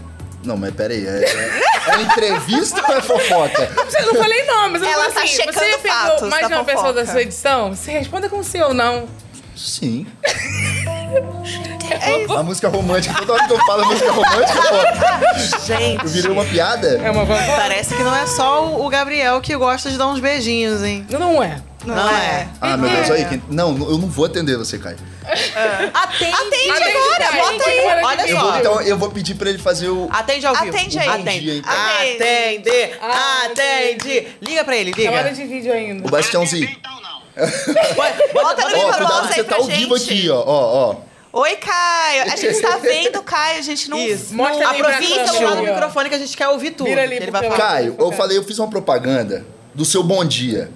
Não, 0.45 0.57
mas 0.57 0.75
peraí. 0.75 1.07
É, 1.07 1.25
é, 1.25 1.95
é 1.99 2.03
entrevista 2.03 2.83
ou 2.87 2.97
é 2.97 3.01
fofoca? 3.01 3.71
Eu 3.99 4.13
não 4.13 4.23
falei 4.23 4.45
não, 4.45 4.69
mas 4.71 4.83
eu 4.83 4.89
Ela 4.89 5.11
falei 5.11 5.15
tá 5.15 5.23
assim, 5.23 5.37
checando 5.37 5.59
você 5.59 5.89
fatos 5.89 6.15
pegou 6.15 6.31
mais 6.31 6.47
uma 6.47 6.65
pessoa 6.65 6.93
da 6.93 7.01
fofoca. 7.01 7.13
sua 7.13 7.23
edição? 7.23 7.75
Você 7.75 7.91
responda 7.93 8.29
com 8.29 8.43
sim 8.43 8.61
ou 8.61 8.75
não. 8.75 9.09
Sim. 9.57 10.07
É 11.91 12.25
A 12.37 12.43
música 12.43 12.69
romântica. 12.69 13.15
Toda 13.15 13.35
hora 13.35 13.47
que 13.47 13.53
eu 13.53 13.59
falo 13.67 13.87
música 13.87 14.11
romântica, 14.11 14.61
pô, 14.63 15.65
Gente, 15.67 16.03
eu 16.03 16.09
virei 16.11 16.31
uma 16.31 16.45
piada. 16.45 16.89
É 17.03 17.11
uma 17.11 17.25
fofoca? 17.27 17.53
parece 17.57 17.95
que 17.95 18.03
não 18.03 18.15
é 18.15 18.27
só 18.27 18.81
o 18.81 18.89
Gabriel 18.89 19.41
que 19.41 19.57
gosta 19.57 19.91
de 19.91 19.97
dar 19.97 20.09
uns 20.09 20.19
beijinhos, 20.21 20.83
hein? 20.83 21.07
Não 21.09 21.43
é. 21.43 21.61
Não, 21.85 22.09
é. 22.11 22.49
Ah, 22.61 22.77
meu 22.77 22.89
Deus, 22.91 23.11
aí. 23.11 23.25
Quem... 23.27 23.43
Não, 23.51 23.77
eu 23.77 23.99
não 23.99 24.09
vou 24.09 24.25
atender 24.25 24.57
você, 24.57 24.79
Caio. 24.79 24.97
Atende, 25.25 26.33
Atende 26.33 26.71
Atende, 26.71 26.97
agora, 26.97 27.33
bota 27.33 27.69
aí. 27.71 27.81
Olha 28.05 28.29
Eu 28.29 28.37
só. 28.37 28.43
vou, 28.43 28.59
então, 28.59 28.81
eu 28.83 28.99
vou 28.99 29.11
pedir 29.11 29.35
pra 29.35 29.49
ele 29.49 29.59
fazer 29.59 29.89
o. 29.89 30.09
Atende 30.11 30.47
ao 30.47 30.55
vivo. 30.55 30.77
Atende 30.77 30.99
aí. 31.01 31.09
Atende. 31.09 31.51
Então. 31.59 31.73
Atende. 31.73 32.71
Atende. 33.51 34.29
Liga 34.41 34.65
pra 34.65 34.77
ele, 34.77 34.93
liga. 34.93 35.03
Chamada 35.03 35.31
de 35.33 35.45
vídeo 35.45 35.73
ainda. 35.73 36.07
O 36.07 36.11
Bastiãozinho. 36.11 36.69
Bota, 37.97 38.23
Bota 38.33 38.69
no 38.69 38.77
Ó, 38.79 38.81
cuidado, 38.93 39.07
voz 39.09 39.27
aí 39.27 39.35
você 39.35 39.45
pra 39.45 39.57
tá 39.57 39.63
ao 39.63 39.67
vivo 39.69 39.99
gente. 39.99 40.11
aqui, 40.13 40.31
ó. 40.31 40.43
Ó, 40.47 40.91
ó. 40.91 41.41
Oi, 41.41 41.57
Caio. 41.57 42.23
A 42.33 42.37
gente 42.37 42.61
tá 42.61 42.77
vendo 42.77 43.19
o 43.19 43.23
Caio, 43.25 43.59
a 43.59 43.63
gente 43.63 43.91
não. 43.91 43.99
Isso. 43.99 44.33
Mostra 44.35 44.61
Não, 44.61 44.71
ali 44.71 44.79
pra 44.79 44.89
Aproveita 44.91 45.15
câmera, 45.17 45.33
o 45.33 45.37
celular 45.37 45.57
do 45.57 45.63
ó. 45.63 45.75
microfone 45.75 46.09
que 46.09 46.15
a 46.15 46.19
gente 46.19 46.37
quer 46.37 46.49
ouvir 46.49 46.71
tudo. 46.71 46.87
Vira 46.87 47.03
ali 47.03 47.17
que 47.17 47.23
ele 47.25 47.33
pro 47.33 47.41
vai 47.41 47.51
falar. 47.51 47.57
Caio, 47.71 47.97
eu 47.99 48.13
falei, 48.13 48.39
eu 48.39 48.45
fiz 48.45 48.57
uma 48.61 48.69
propaganda 48.71 49.45
do 49.75 49.85
seu 49.85 50.05
bom 50.05 50.25
dia. 50.25 50.71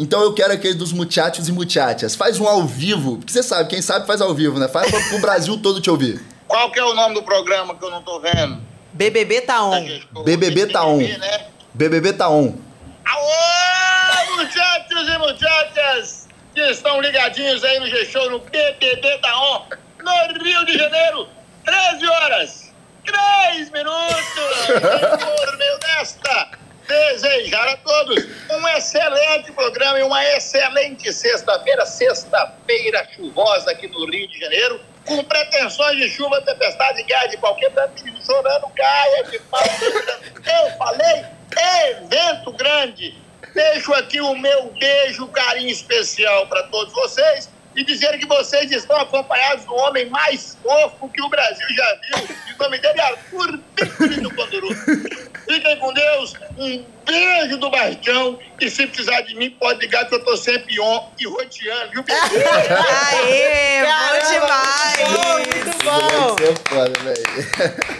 Então 0.00 0.22
eu 0.22 0.32
quero 0.32 0.54
aquele 0.54 0.72
dos 0.72 0.94
muchachos 0.94 1.46
e 1.46 1.52
muchachas. 1.52 2.14
Faz 2.14 2.40
um 2.40 2.48
ao 2.48 2.64
vivo, 2.64 3.18
porque 3.18 3.30
você 3.30 3.42
sabe, 3.42 3.68
quem 3.68 3.82
sabe 3.82 4.06
faz 4.06 4.22
ao 4.22 4.34
vivo, 4.34 4.58
né? 4.58 4.66
Faz 4.66 4.90
pra, 4.90 4.98
pro 4.98 5.20
Brasil 5.20 5.58
todo 5.58 5.78
te 5.78 5.90
ouvir. 5.90 6.24
Qual 6.48 6.72
que 6.72 6.80
é 6.80 6.84
o 6.84 6.94
nome 6.94 7.14
do 7.14 7.22
programa 7.22 7.74
que 7.76 7.84
eu 7.84 7.90
não 7.90 8.02
tô 8.02 8.18
vendo? 8.18 8.62
BBB 8.94 9.42
tá 9.42 9.62
on. 9.62 9.86
BBB 10.24 10.68
tá 10.68 10.86
on. 10.86 10.96
Né? 10.96 11.46
BBB 11.74 12.14
tá 12.14 12.30
on. 12.30 12.56
Alô, 13.04 14.36
muchachos 14.36 15.06
e 15.06 15.18
muchachas 15.18 16.28
que 16.54 16.62
estão 16.62 16.98
ligadinhos 17.02 17.62
aí 17.62 17.78
no 17.78 17.86
G-Show, 17.86 18.30
no 18.30 18.38
BBB 18.38 19.18
tá 19.18 19.38
on, 19.38 19.64
no 20.02 20.42
Rio 20.42 20.64
de 20.64 20.78
Janeiro, 20.78 21.28
13 21.66 22.06
horas, 22.06 22.72
3 23.04 23.70
minutos. 23.70 24.16
Por 25.20 25.58
meio 25.58 25.78
desta, 25.78 26.48
desejar 26.90 27.68
a 27.68 27.76
todos 27.76 28.26
um 28.50 28.68
excelente 28.68 29.52
programa 29.52 30.00
e 30.00 30.02
uma 30.02 30.24
excelente 30.36 31.12
sexta-feira, 31.12 31.86
sexta-feira 31.86 33.06
chuvosa 33.14 33.70
aqui 33.70 33.86
no 33.86 34.10
Rio 34.10 34.28
de 34.28 34.40
Janeiro, 34.40 34.80
com 35.06 35.22
pretensões 35.24 35.96
de 35.98 36.08
chuva, 36.10 36.40
tempestade, 36.42 37.02
guerra 37.04 37.26
de 37.26 37.36
qualquer 37.36 37.72
menino 37.94 38.24
chorando, 38.24 38.66
gaia 38.74 39.24
de 39.24 39.38
pau. 39.38 39.62
Eu 39.62 40.76
falei, 40.76 41.24
evento 41.92 42.52
grande. 42.52 43.16
Deixo 43.54 43.92
aqui 43.94 44.20
o 44.20 44.36
meu 44.36 44.72
beijo, 44.78 45.26
carinho 45.28 45.70
especial 45.70 46.46
para 46.46 46.64
todos 46.64 46.92
vocês 46.92 47.48
e 47.74 47.84
dizer 47.84 48.18
que 48.18 48.26
vocês 48.26 48.70
estão 48.70 48.96
acompanhados 48.96 49.64
do 49.64 49.74
homem 49.74 50.08
mais 50.10 50.56
fofo 50.62 51.08
que 51.08 51.22
o 51.22 51.28
Brasil 51.28 51.66
já 51.70 51.94
viu. 51.94 52.36
O 52.58 52.62
nome 52.62 52.78
dele 52.78 53.00
é 53.00 53.04
Arthur 53.04 53.58
Piccoli 53.76 54.20
do 54.20 54.34
Conduru. 54.34 54.68
Fiquem 55.50 55.76
com 55.78 55.92
Deus, 55.92 56.34
um 56.56 56.84
beijo 57.04 57.56
do 57.56 57.68
Bastião 57.70 58.38
e 58.60 58.70
se 58.70 58.86
precisar 58.86 59.20
de 59.22 59.34
mim, 59.34 59.50
pode 59.50 59.80
ligar 59.80 60.06
que 60.06 60.14
eu 60.14 60.24
tô 60.24 60.36
sempre 60.36 60.78
on 60.78 61.10
e 61.18 61.26
roteando, 61.26 61.90
viu? 61.90 62.04
Aê, 63.10 63.82
bom 63.82 64.30
demais! 64.30 64.96
muito 65.56 65.76
bom! 65.82 66.36
Isso 66.36 66.44
é 66.44 66.54
foda, 66.68 66.92
velho. 67.00 67.24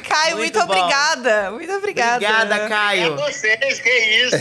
Caio, 0.09 0.37
muito, 0.37 0.59
muito 0.59 0.61
obrigada. 0.61 1.51
Muito 1.51 1.73
obrigada. 1.73 2.15
Obrigada, 2.15 2.69
Caio. 2.69 3.15
É 3.15 3.17
vocês, 3.17 3.81
que 3.81 3.91
isso. 3.91 4.37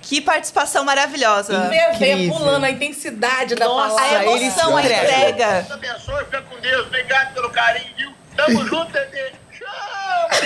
Que 0.00 0.22
participação 0.22 0.82
maravilhosa. 0.82 1.68
Vê, 1.98 2.26
pulando 2.26 2.64
a 2.64 2.70
intensidade 2.70 3.54
da 3.54 3.66
Nossa, 3.66 3.96
palavra. 3.96 4.20
A 4.20 4.24
emoção, 4.24 4.74
a 4.78 4.82
entrega. 4.82 5.60
Deus 5.60 5.72
abençoe, 5.72 6.24
fica 6.24 6.40
com 6.40 6.58
Deus. 6.60 6.86
Obrigado 6.86 7.34
pelo 7.34 7.50
carinho, 7.50 7.94
viu? 7.98 8.14
Tamo 8.34 8.64
junto, 8.66 8.92
Tete. 8.92 9.36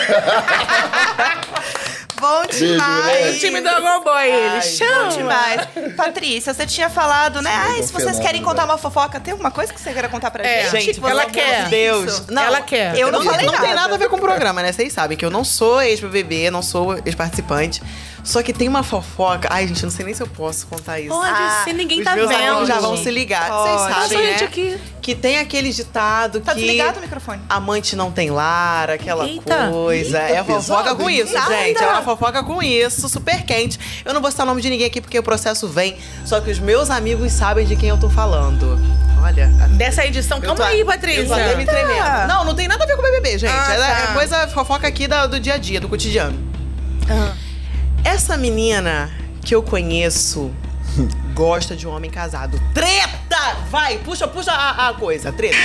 Bom 2.21 2.43
demais. 2.47 3.37
o 3.37 3.39
time 3.41 3.61
do 3.61 3.69
Amor 3.69 4.05
Boy, 4.05 4.29
ele 4.31 4.63
chama. 4.63 5.05
Bom 5.11 5.17
demais. 5.17 5.61
Patrícia, 5.97 6.53
você 6.55 6.67
tinha 6.67 6.91
falado, 6.91 7.41
né? 7.43 7.51
Ai, 7.53 7.83
se 7.83 7.93
vocês 7.93 8.19
querem 8.19 8.43
contar 8.43 8.65
uma 8.65 8.77
fofoca, 8.79 9.19
tem 9.19 9.33
alguma 9.33 9.51
coisa 9.51 9.73
que 9.73 9.81
você 9.81 9.93
queira 9.93 10.09
contar 10.09 10.31
pra 10.31 10.45
É, 10.47 10.69
gente? 10.71 10.87
Gente, 10.95 11.01
ela 11.05 11.23
não 11.25 11.31
quer. 11.31 11.69
Deus. 11.69 12.27
Não, 12.29 12.43
Ela 12.43 12.61
quer. 12.61 12.99
Eu 12.99 13.11
não 13.11 13.23
falei 13.23 13.47
não 13.47 13.53
nada. 13.53 13.65
tem 13.67 13.75
nada 13.75 13.95
a 13.95 13.99
ver 13.99 14.09
com 14.09 14.17
o 14.17 14.21
programa, 14.21 14.63
né? 14.63 14.73
Vocês 14.73 14.93
sabem 14.93 15.17
que 15.17 15.25
eu 15.25 15.31
não 15.31 15.45
sou 15.45 15.81
ex-BBB, 15.81 16.51
não 16.51 16.63
sou 16.63 16.99
ex-participante. 17.05 17.83
Só 18.23 18.43
que 18.43 18.53
tem 18.53 18.69
uma 18.69 18.83
fofoca. 18.83 19.49
Ai, 19.51 19.67
gente, 19.67 19.83
não 19.83 19.91
sei 19.91 20.05
nem 20.05 20.15
se 20.15 20.23
eu 20.23 20.27
posso 20.27 20.67
contar 20.67 21.01
isso. 21.01 21.09
Pode 21.09 21.31
Ah, 21.33 21.63
ser, 21.65 21.73
ninguém 21.73 21.99
Os 22.01 22.05
tá 22.05 22.15
meus 22.15 22.29
vendo. 22.29 22.43
amigos 22.43 22.69
já 22.69 22.79
vão 22.81 22.97
se 22.97 23.11
ligar. 23.11 23.49
Pode. 23.49 23.69
Vocês 23.71 23.95
sabem, 24.11 24.19
né? 24.19 24.33
gente, 24.33 24.45
aqui. 24.45 24.79
Que 25.01 25.15
tem 25.15 25.39
aquele 25.39 25.73
ditado 25.73 26.41
Tá 26.41 26.53
que... 26.55 26.61
desligado 26.61 26.99
o 26.99 27.03
microfone. 27.03 27.41
Amante 27.49 27.97
não 27.97 28.13
tem 28.13 28.31
lar, 28.31 28.91
aquela 28.91 29.25
Eita. 29.27 29.69
coisa. 29.71 30.19
é 30.19 30.45
fofoca 30.45 30.83
pesado, 30.83 30.97
com 30.97 31.11
hein? 31.11 31.21
isso, 31.23 31.33
Nada. 31.33 31.55
gente. 31.57 31.83
É 31.83 31.87
uma 31.89 32.03
fofoca 32.03 32.43
com 32.45 32.63
isso, 32.63 33.09
super 33.09 33.43
quente. 33.45 33.79
Eu 34.05 34.13
não 34.13 34.21
vou 34.21 34.31
citar 34.31 34.45
o 34.45 34.49
nome 34.49 34.61
de 34.61 34.69
ninguém 34.71 34.87
aqui 34.87 35.01
porque 35.01 35.19
o 35.19 35.23
processo 35.23 35.67
vem. 35.67 35.97
Só 36.25 36.41
que 36.41 36.51
os 36.51 36.59
meus 36.59 36.91
amigos 36.91 37.33
sabem 37.33 37.67
de 37.67 37.75
quem 37.77 37.89
eu 37.89 37.99
tô 37.99 38.11
falando. 38.11 38.79
Olha. 39.23 39.47
Dessa 39.77 40.05
edição, 40.05 40.37
eu 40.39 40.43
calma 40.43 40.57
tô- 40.57 40.63
aí, 40.63 40.81
Eu 40.81 40.87
tô 40.87 40.93
Patrícia. 40.93 41.35
até 41.35 41.55
me 41.57 41.65
tremendo. 41.65 42.29
Não, 42.29 42.45
não 42.45 42.55
tem 42.55 42.69
nada 42.69 42.85
a 42.85 42.87
ver 42.87 42.95
com 42.97 43.01
o 43.01 43.05
BBB, 43.05 43.39
gente. 43.39 43.51
Ah, 43.53 43.73
é, 43.75 43.79
tá. 43.79 44.11
é 44.11 44.15
coisa 44.15 44.49
fofoca 44.49 44.87
aqui 44.87 45.07
da- 45.09 45.27
do 45.27 45.41
dia 45.41 45.55
a 45.55 45.59
dia, 45.59 45.81
do 45.81 45.89
cotidiano. 45.89 46.39
Ah. 47.09 47.33
Essa 48.05 48.37
menina 48.37 49.11
que 49.43 49.55
eu 49.55 49.63
conheço 49.63 50.51
gosta 51.35 51.77
de 51.77 51.87
um 51.87 51.95
homem 51.95 52.11
casado. 52.11 52.61
Treta! 52.75 53.57
Vai, 53.71 53.99
puxa, 53.99 54.27
puxa 54.27 54.53
a, 54.53 54.89
a 54.89 54.95
coisa, 54.95 55.33
treta. 55.33 55.57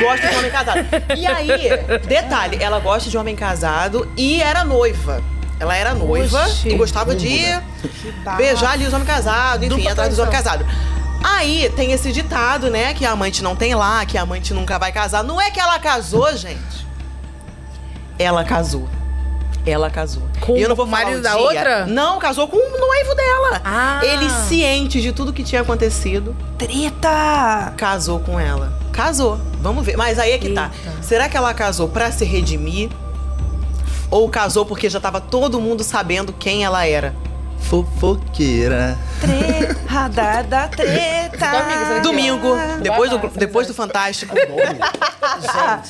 Gosta 0.00 0.28
de 0.28 0.34
um 0.34 0.38
homem 0.38 0.50
casado. 0.50 0.80
E 1.16 1.26
aí, 1.26 1.68
detalhe, 2.06 2.58
ela 2.60 2.78
gosta 2.80 3.08
de 3.08 3.16
um 3.16 3.20
homem 3.20 3.34
casado 3.34 4.10
e 4.16 4.40
era 4.42 4.64
noiva. 4.64 5.22
Ela 5.58 5.76
era 5.76 5.94
noiva 5.94 6.44
Oxi. 6.44 6.70
e 6.70 6.74
gostava 6.76 7.14
de 7.14 7.38
beijar 8.36 8.72
ali 8.72 8.86
os 8.86 8.92
homens 8.94 9.08
casados, 9.08 9.66
enfim, 9.66 9.76
Dupla 9.76 9.92
atrás 9.92 10.10
dos 10.10 10.18
homens 10.18 10.36
casados. 10.36 10.66
Aí 11.22 11.70
tem 11.76 11.92
esse 11.92 12.12
ditado, 12.12 12.70
né? 12.70 12.94
Que 12.94 13.04
a 13.04 13.10
amante 13.10 13.42
não 13.42 13.54
tem 13.54 13.74
lá, 13.74 14.04
que 14.06 14.16
a 14.16 14.22
amante 14.22 14.54
nunca 14.54 14.78
vai 14.78 14.90
casar. 14.90 15.22
Não 15.22 15.38
é 15.40 15.50
que 15.50 15.60
ela 15.60 15.78
casou, 15.78 16.34
gente. 16.34 16.86
Ela 18.18 18.42
casou. 18.42 18.88
Ela 19.66 19.90
casou. 19.90 20.22
Com 20.40 20.56
E 20.56 20.62
eu 20.62 20.68
não 20.68 20.76
vou 20.76 20.86
o 20.86 20.88
falar 20.88 21.02
marido 21.04 21.18
o 21.20 21.22
da 21.22 21.32
dia. 21.32 21.40
outra? 21.40 21.86
Não, 21.86 22.18
casou 22.18 22.48
com 22.48 22.56
o 22.56 22.78
noivo 22.80 23.14
dela. 23.14 23.60
Ah. 23.64 24.00
Ele 24.02 24.28
ciente 24.30 25.00
de 25.00 25.12
tudo 25.12 25.32
que 25.32 25.42
tinha 25.44 25.60
acontecido, 25.60 26.34
Treta! 26.56 27.74
casou 27.76 28.20
com 28.20 28.38
ela. 28.40 28.72
Casou. 28.92 29.38
Vamos 29.60 29.84
ver. 29.84 29.96
Mas 29.96 30.18
aí 30.18 30.32
é 30.32 30.38
que 30.38 30.50
tá. 30.50 30.70
Será 31.02 31.28
que 31.28 31.36
ela 31.36 31.52
casou 31.54 31.88
pra 31.88 32.10
se 32.10 32.24
redimir? 32.24 32.90
Ou 34.10 34.28
casou 34.28 34.66
porque 34.66 34.88
já 34.90 34.98
tava 34.98 35.20
todo 35.20 35.60
mundo 35.60 35.84
sabendo 35.84 36.32
quem 36.32 36.64
ela 36.64 36.84
era? 36.86 37.14
Fofoqueira. 37.60 38.96
Tre... 39.20 39.76
Radar 39.86 40.44
da 40.46 40.68
treta. 40.68 42.00
Domingo, 42.02 42.54
depois 42.82 43.10
do, 43.10 43.18
depois 43.36 43.66
do 43.66 43.74
Fantástico. 43.74 44.34
treta, 45.32 45.82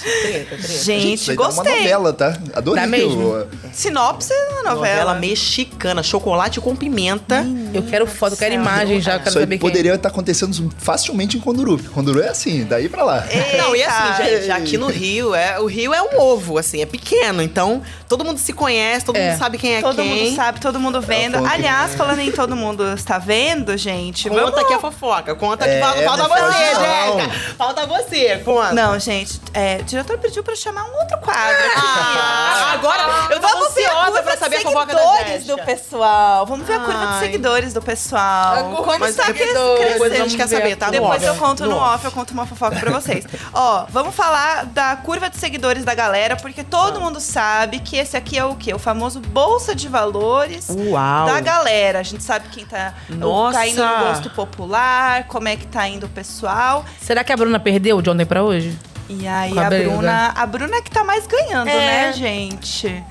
treta. 0.57 0.69
Gente, 0.69 1.31
aí 1.31 1.37
dá 1.37 1.43
uma 1.45 1.53
gostei. 1.55 1.77
novela, 1.79 2.13
tá? 2.13 2.37
Adorei. 2.55 2.83
Dá 2.83 2.89
mesmo? 2.89 3.47
Sinopse 3.73 4.31
da 4.31 4.71
Novela 4.71 4.75
novela. 4.75 5.15
mexicana, 5.15 6.03
chocolate 6.03 6.61
com 6.61 6.75
pimenta. 6.75 7.45
Eu 7.73 7.83
quero 7.83 8.07
foto, 8.07 8.33
eu 8.33 8.37
quero 8.39 8.55
imagem 8.55 9.01
já, 9.01 9.13
eu 9.15 9.19
quero 9.19 9.31
Isso 9.31 9.39
saber 9.41 9.59
quem. 9.59 9.59
poderia 9.59 9.95
estar 9.95 10.09
acontecendo 10.09 10.73
facilmente 10.79 11.37
em 11.37 11.41
Conduru. 11.41 11.77
porque 11.77 11.89
Conduru 11.93 12.21
é 12.23 12.29
assim, 12.29 12.65
daí 12.65 12.89
pra 12.89 13.05
lá. 13.05 13.25
Não, 13.59 13.77
e 13.77 13.83
assim, 13.83 14.23
Eita. 14.25 14.41
gente, 14.43 14.51
aqui 14.51 14.79
no 14.79 14.89
Rio, 14.89 15.35
é, 15.35 15.59
o 15.61 15.67
Rio 15.67 15.95
é 15.95 16.03
um 16.03 16.19
ovo, 16.21 16.59
assim, 16.59 16.81
é 16.83 16.87
pequeno. 16.87 17.43
Então, 17.43 17.83
todo 18.09 18.25
mundo 18.25 18.39
se 18.39 18.53
conhece, 18.53 19.05
todo 19.05 19.17
É. 19.17 19.31
mundo 19.31 19.39
sabe 19.39 19.59
quem 19.59 19.75
é 19.77 19.81
Todo 19.81 19.97
quem. 19.97 20.25
mundo 20.27 20.37
sabe, 20.37 20.61
todo 20.61 20.81
mundo 20.81 21.01
vendo. 21.01 21.39
fonte. 21.39 21.60
Aliás, 21.61 21.95
falando 21.95 22.21
em 22.21 22.33
todo 22.33 22.57
mundo 22.57 22.85
está 22.95 23.19
vendo, 23.19 23.77
gente. 23.77 24.29
Conta 24.29 24.41
vamos- 24.43 24.59
aqui 24.59 24.75
a 24.75 24.79
fofoca, 24.79 25.35
conta 25.35 25.65
que 25.65 25.71
É, 25.75 25.81
falta, 25.81 26.03
falta 26.03 26.29
você. 26.29 26.59
Jéssica. 26.59 27.55
Falta 27.57 27.87
você, 27.87 28.39
conta. 28.45 28.73
Não, 28.73 28.99
gente, 28.99 29.41
é, 29.55 29.79
o 29.81 29.85
diretor 29.85 30.19
pediu 30.19 30.43
pra 30.43 30.53
eu 30.53 30.57
chamar 30.57 30.85
um 30.85 30.95
outro 31.01 31.19
quadro. 31.19 31.57
Ah, 31.77 32.73
agora 32.75 33.03
eu 33.31 33.41
tô 33.41 33.49
Vamos 33.49 33.75
ver 33.75 33.85
a 33.87 33.91
ansiosa 34.05 34.23
pra 34.23 34.35
de 34.35 34.41
saber 34.41 34.57
a 34.57 34.61
fofoca 34.61 34.95
da 34.95 35.01
seguidores 35.01 35.29
Jéssica. 35.33 35.57
do 35.57 35.63
pessoal. 35.65 36.47
Vamos 36.47 36.67
ver 36.67 36.75
a 36.75 36.79
curva 36.81 37.07
de 37.07 37.13
Ai. 37.15 37.21
seguidores 37.21 37.73
do 37.73 37.83
pessoal. 37.83 38.55
A 38.55 38.63
curva 38.65 38.93
Como 38.93 39.07
está 39.07 39.25
depois, 39.25 39.51
cres- 39.51 39.55
depois 39.55 39.81
a 39.81 39.97
crescendo. 39.99 40.29
gente 40.29 40.37
quer 40.37 40.49
saber, 40.49 40.77
tá? 40.77 40.91
Depois 40.91 41.23
eu 41.23 41.35
conto 41.37 41.67
no, 41.67 41.77
off. 41.77 41.95
off, 41.97 42.05
eu 42.07 42.13
conto 42.13 42.31
uma 42.33 42.47
fofoca 42.47 42.77
pra 42.79 42.91
vocês. 42.91 43.25
Ó, 43.53 43.85
vamos 43.91 44.15
falar 44.15 44.67
da 44.67 44.97
curva 44.97 45.29
de 45.29 45.37
seguidores 45.37 45.85
da 45.85 45.95
galera, 45.95 46.37
porque 46.37 46.63
todo 46.65 47.01
mundo 47.01 47.21
sabe 47.21 47.81
que 47.81 47.97
esse 47.97 48.17
aqui 48.17 48.39
é 48.39 48.45
o 48.45 48.55
quê? 48.55 48.73
O 48.75 48.79
famoso 48.79 49.21
bolsa 49.21 49.75
de 49.75 49.89
valores 49.89 50.69
Uau. 50.69 51.27
da 51.27 51.41
galera. 51.41 51.50
A 51.99 52.03
gente 52.03 52.23
sabe 52.23 52.49
quem 52.49 52.65
tá, 52.65 52.95
Nossa. 53.09 53.59
tá 53.59 53.67
indo 53.67 53.85
no 53.85 53.99
gosto 54.05 54.31
popular, 54.31 55.25
como 55.25 55.49
é 55.49 55.57
que 55.57 55.67
tá 55.67 55.87
indo 55.89 56.07
o 56.07 56.09
pessoal. 56.09 56.85
Será 57.01 57.23
que 57.25 57.33
a 57.33 57.37
Bruna 57.37 57.59
perdeu 57.59 58.01
de 58.01 58.09
ontem 58.11 58.25
pra 58.25 58.43
hoje? 58.43 58.77
E 59.09 59.27
aí 59.27 59.59
a 59.59 59.67
a. 59.67 59.71
Bruna, 59.71 60.33
a 60.37 60.47
Bruna 60.47 60.77
é 60.77 60.81
que 60.83 60.91
tá 60.91 61.03
mais 61.05 61.27
ganhando, 61.27 61.69
É. 61.69 61.75
né, 61.75 62.13
gente? 62.13 63.03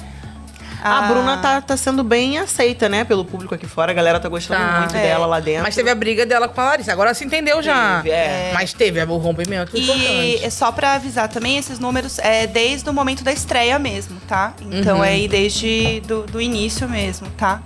A 0.81 0.99
Ah, 0.99 1.01
Bruna 1.09 1.37
tá, 1.39 1.59
tá 1.59 1.75
sendo 1.75 2.05
bem 2.05 2.37
aceita, 2.37 2.87
né, 2.87 3.03
pelo 3.03 3.25
público 3.25 3.53
aqui 3.53 3.67
fora. 3.67 3.91
A 3.91 3.93
galera 3.93 4.17
tá 4.17 4.29
gostando 4.29 4.61
Tá. 4.65 4.79
muito 4.79 4.95
É. 4.95 5.01
dela 5.01 5.25
lá 5.25 5.41
dentro. 5.41 5.63
Mas 5.63 5.75
teve 5.75 5.89
a 5.89 5.95
briga 5.95 6.25
dela 6.25 6.47
com 6.47 6.61
a 6.61 6.63
Larissa. 6.63 6.93
Agora 6.93 7.13
se 7.13 7.25
entendeu 7.25 7.61
já. 7.61 7.97
Teve, 7.97 8.11
é. 8.15 8.51
Mas 8.53 8.71
teve 8.71 9.03
o 9.03 9.17
rompimento. 9.17 9.75
E 9.75 9.81
importante. 9.83 10.45
é 10.45 10.49
só 10.49 10.71
pra 10.71 10.93
avisar 10.93 11.27
também, 11.27 11.57
esses 11.57 11.79
números 11.79 12.17
é 12.19 12.47
desde 12.47 12.89
o 12.89 12.93
momento 12.93 13.25
da 13.25 13.33
estreia 13.33 13.77
mesmo, 13.77 14.21
tá? 14.25 14.53
Então 14.71 14.99
Uhum. 14.99 15.03
é 15.03 15.09
aí 15.09 15.27
desde 15.27 16.01
do, 16.07 16.21
do 16.23 16.39
início 16.39 16.87
mesmo, 16.87 17.27
tá? 17.31 17.61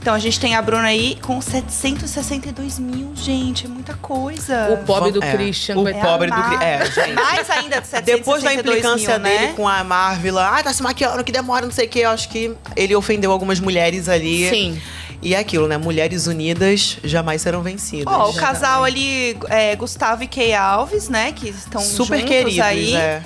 Então 0.00 0.14
a 0.14 0.18
gente 0.18 0.38
tem 0.38 0.54
a 0.54 0.62
Bruna 0.62 0.84
aí 0.84 1.18
com 1.22 1.40
762 1.40 2.78
mil, 2.78 3.12
gente, 3.16 3.66
é 3.66 3.68
muita 3.68 3.94
coisa. 3.94 4.68
O 4.72 4.84
pobre 4.84 5.10
do 5.10 5.22
É, 5.22 5.32
Christian. 5.32 5.76
O 5.76 5.82
coitado. 5.82 6.06
pobre 6.06 6.30
do 6.30 6.42
Cri- 6.42 6.64
É, 6.64 6.84
gente. 6.90 7.14
Mais 7.14 7.50
ainda 7.50 7.80
de 7.80 7.86
762 7.88 8.04
Depois 8.18 8.42
da 8.42 8.54
implicância 8.54 9.18
mil, 9.18 9.28
dele 9.28 9.46
né? 9.48 9.52
com 9.54 9.68
a 9.68 9.82
Marvel, 9.84 10.38
ah, 10.38 10.62
tá 10.62 10.72
se 10.72 10.82
maquiando, 10.82 11.22
que 11.24 11.32
demora, 11.32 11.66
não 11.66 11.72
sei 11.72 11.86
o 11.86 11.88
quê. 11.88 12.00
Eu 12.00 12.10
acho 12.10 12.28
que 12.28 12.54
ele 12.76 12.94
ofendeu 12.94 13.32
algumas 13.32 13.58
mulheres 13.60 14.08
ali. 14.08 14.48
Sim. 14.48 14.80
E 15.20 15.34
é 15.34 15.38
aquilo, 15.40 15.66
né? 15.66 15.76
Mulheres 15.76 16.28
unidas 16.28 16.98
jamais 17.02 17.42
serão 17.42 17.60
vencidas. 17.60 18.06
Ó, 18.14 18.30
o 18.30 18.34
casal 18.34 18.84
ali, 18.84 19.36
é, 19.48 19.74
Gustavo 19.74 20.22
e 20.22 20.28
Kay 20.28 20.54
Alves, 20.54 21.08
né? 21.08 21.32
Que 21.32 21.48
estão 21.48 21.80
Super 21.80 22.20
juntos 22.20 22.30
queridos, 22.32 22.60
aí. 22.60 22.94
é. 22.94 23.20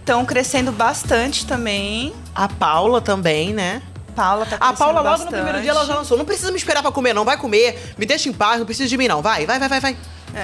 Estão 0.00 0.24
crescendo 0.26 0.70
bastante 0.70 1.46
também. 1.46 2.12
A 2.34 2.46
Paula 2.46 3.00
também, 3.00 3.54
né? 3.54 3.80
Paula 4.10 4.44
tá 4.46 4.56
A 4.60 4.72
Paula, 4.72 5.00
logo 5.00 5.04
no 5.04 5.10
bastante. 5.10 5.32
primeiro 5.32 5.60
dia, 5.60 5.70
ela 5.70 5.86
já 5.86 5.94
lançou. 5.94 6.18
Não 6.18 6.24
precisa 6.24 6.50
me 6.50 6.56
esperar 6.58 6.82
pra 6.82 6.90
comer, 6.92 7.14
não. 7.14 7.24
Vai 7.24 7.36
comer. 7.36 7.94
Me 7.96 8.04
deixa 8.04 8.28
em 8.28 8.32
paz, 8.32 8.58
não 8.58 8.66
precisa 8.66 8.88
de 8.88 8.96
mim, 8.98 9.08
não. 9.08 9.22
Vai, 9.22 9.46
vai, 9.46 9.58
vai, 9.58 9.68
vai, 9.68 9.80
vai. 9.80 9.96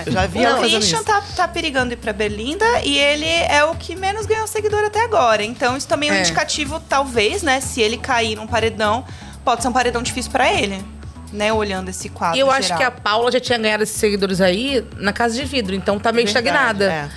Eu 0.04 0.12
já 0.12 0.26
vi 0.26 0.44
O 0.44 0.56
Christian 0.58 1.04
tá, 1.04 1.22
tá 1.36 1.46
perigando 1.46 1.92
ir 1.92 1.96
pra 1.96 2.12
Berlinda 2.12 2.64
e 2.82 2.98
ele 2.98 3.24
é 3.28 3.62
o 3.64 3.74
que 3.76 3.94
menos 3.94 4.26
ganhou 4.26 4.46
seguidor 4.46 4.82
até 4.84 5.04
agora. 5.04 5.44
Então 5.44 5.76
isso 5.76 5.86
também 5.86 6.08
é 6.08 6.12
um 6.12 6.16
É. 6.16 6.20
indicativo, 6.22 6.80
talvez, 6.88 7.42
né? 7.42 7.60
Se 7.60 7.80
ele 7.80 7.96
cair 7.96 8.34
num 8.36 8.46
paredão, 8.48 9.04
pode 9.44 9.62
ser 9.62 9.68
um 9.68 9.72
paredão 9.72 10.02
difícil 10.02 10.32
pra 10.32 10.52
ele. 10.52 10.84
Né, 11.32 11.52
olhando 11.52 11.88
esse 11.88 12.08
quadro 12.08 12.36
E 12.36 12.40
eu 12.40 12.48
acho 12.50 12.62
geral. 12.68 12.78
que 12.78 12.84
a 12.84 12.90
Paula 12.90 13.32
já 13.32 13.40
tinha 13.40 13.58
ganhado 13.58 13.82
esses 13.82 13.96
seguidores 13.96 14.40
aí 14.40 14.86
na 14.96 15.12
casa 15.12 15.34
de 15.34 15.44
vidro, 15.44 15.74
então 15.74 15.98
tá 15.98 16.12
meio 16.12 16.24
Verdade, 16.24 16.46
estagnada. 16.46 16.84
é. 16.92 17.08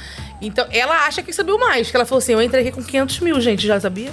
Então, 0.42 0.66
ela 0.72 1.06
acha 1.06 1.22
que 1.22 1.34
subiu 1.34 1.58
mais. 1.60 1.90
Que 1.92 1.98
ela 1.98 2.06
falou 2.06 2.20
assim, 2.20 2.34
eu 2.34 2.42
entrei 2.42 2.62
aqui 2.68 2.72
com 2.72 2.84
500 2.84 3.20
mil, 3.20 3.40
gente, 3.42 3.68
já 3.68 3.80
sabia? 3.80 4.12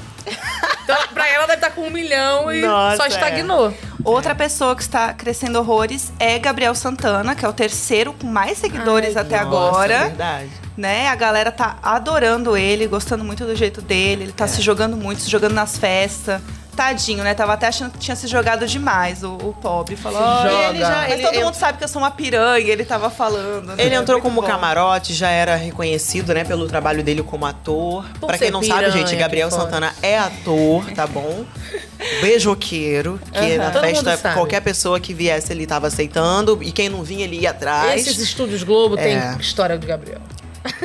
então, 0.85 0.97
pra 1.14 1.29
ela 1.29 1.47
deve 1.47 1.55
estar 1.59 1.70
com 1.70 1.83
um 1.83 1.91
milhão 1.91 2.51
e 2.53 2.62
Nossa, 2.62 2.97
só 2.97 3.05
é. 3.05 3.09
estagnou. 3.09 3.72
Outra 4.05 4.35
pessoa 4.35 4.74
que 4.77 4.83
está 4.83 5.12
crescendo 5.12 5.59
horrores 5.59 6.12
é 6.18 6.39
Gabriel 6.39 6.74
Santana, 6.74 7.35
que 7.35 7.45
é 7.45 7.49
o 7.49 7.53
terceiro 7.53 8.12
com 8.12 8.27
mais 8.27 8.59
seguidores 8.59 9.16
até 9.16 9.43
Nossa, 9.43 9.47
agora. 9.47 9.99
verdade. 10.01 10.51
né? 10.77 11.09
A 11.09 11.14
galera 11.16 11.51
tá 11.51 11.79
adorando 11.83 12.57
ele, 12.57 12.87
gostando 12.87 13.24
muito 13.24 13.45
do 13.45 13.55
jeito 13.57 13.81
dele. 13.83 14.24
Ele 14.24 14.33
tá 14.33 14.45
É. 14.45 14.49
se 14.49 14.62
jogando 14.62 14.97
muito, 14.97 15.22
se 15.22 15.31
jogando 15.31 15.55
nas 15.55 15.77
festas, 15.79 16.41
Tadinho, 16.77 17.24
né? 17.24 17.35
Tava 17.35 17.55
até 17.55 17.66
achando 17.66 17.93
que 17.93 17.99
tinha 17.99 18.14
se 18.14 18.27
jogado 18.27 18.66
demais, 18.66 19.22
o, 19.22 19.35
o 19.35 19.55
pobre. 19.55 19.97
Falou, 19.97 20.20
Joga. 20.20 20.68
ele 20.68 20.79
já, 20.79 20.91
Mas 20.91 21.12
ele, 21.12 21.22
todo 21.22 21.35
ele, 21.35 21.45
mundo 21.45 21.55
sabe 21.55 21.79
que 21.79 21.85
eu 21.85 21.89
sou 21.89 22.03
uma 22.03 22.11
piranha, 22.11 22.70
ele 22.70 22.85
tava 22.85 23.09
falando. 23.09 23.68
Né? 23.68 23.74
Ele 23.79 23.95
entrou 23.95 24.20
como 24.20 24.43
bom. 24.43 24.47
camarote, 24.47 25.14
já 25.14 25.31
era 25.31 25.57
reconhecido, 25.57 26.35
né, 26.35 26.45
pelo 26.45 26.68
trabalho 26.68 27.03
dele 27.03 27.22
como 27.22 27.47
ator. 27.47 28.05
Por 28.20 28.27
pra 28.27 28.39
quem 28.39 28.51
não 28.51 28.61
piranha, 28.61 28.91
sabe, 28.91 28.99
gente, 28.99 29.16
Gabriel 29.16 29.51
Santana 29.51 29.95
é 30.03 30.18
ator, 30.18 30.85
tá 30.93 31.07
bom? 31.07 31.44
Beijoqueiro, 32.20 33.19
que 33.32 33.40
uhum. 33.40 33.59
na 33.59 33.73
festa 33.73 34.35
qualquer 34.35 34.61
pessoa 34.61 35.01
que 35.01 35.15
viesse 35.15 35.53
ele 35.53 35.66
tava 35.66 35.86
aceitando. 35.86 36.59
E 36.62 36.70
quem 36.70 36.89
não 36.89 37.03
vinha, 37.03 37.24
ele 37.24 37.40
ia 37.40 37.51
atrás. 37.51 38.07
Esses 38.07 38.20
estúdios 38.20 38.62
Globo 38.62 38.98
é. 38.98 39.03
tem 39.03 39.40
história 39.40 39.78
do 39.78 39.86
Gabriel. 39.86 40.20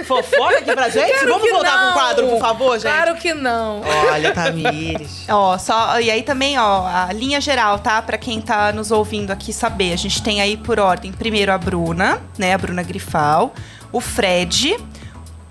Fofoca 0.06 0.58
aqui 0.58 0.74
pra 0.74 0.90
gente? 0.90 1.12
Quero 1.12 1.34
Vamos 1.34 1.50
voltar 1.50 1.78
não. 1.78 1.84
com 1.84 1.90
o 1.90 1.94
quadro, 1.94 2.28
por 2.28 2.40
favor, 2.40 2.80
gente? 2.80 2.92
Claro 2.92 3.16
que 3.16 3.34
não. 3.34 3.82
Olha, 4.12 4.32
Tamires. 4.34 5.26
ó, 5.30 5.58
só, 5.58 6.00
e 6.00 6.10
aí 6.10 6.24
também, 6.24 6.58
ó, 6.58 6.88
a 6.88 7.12
linha 7.14 7.40
geral, 7.42 7.80
tá? 7.80 8.02
Pra 8.02 8.18
quem 8.18 8.42
tá 8.42 8.72
nos 8.72 8.92
ouvindo 8.92 9.32
aqui 9.32 9.52
saber. 9.54 9.94
A 9.94 9.98
gente 9.98 10.22
tem 10.22 10.42
aí 10.42 10.58
por 10.58 10.80
ordem, 10.80 11.12
primeiro 11.12 11.52
a 11.52 11.58
Bruna, 11.58 12.22
né? 12.38 12.54
A 12.54 12.58
Bruna 12.58 12.84
Grifal. 12.84 13.54
O 13.92 14.00
Fred, 14.00 14.78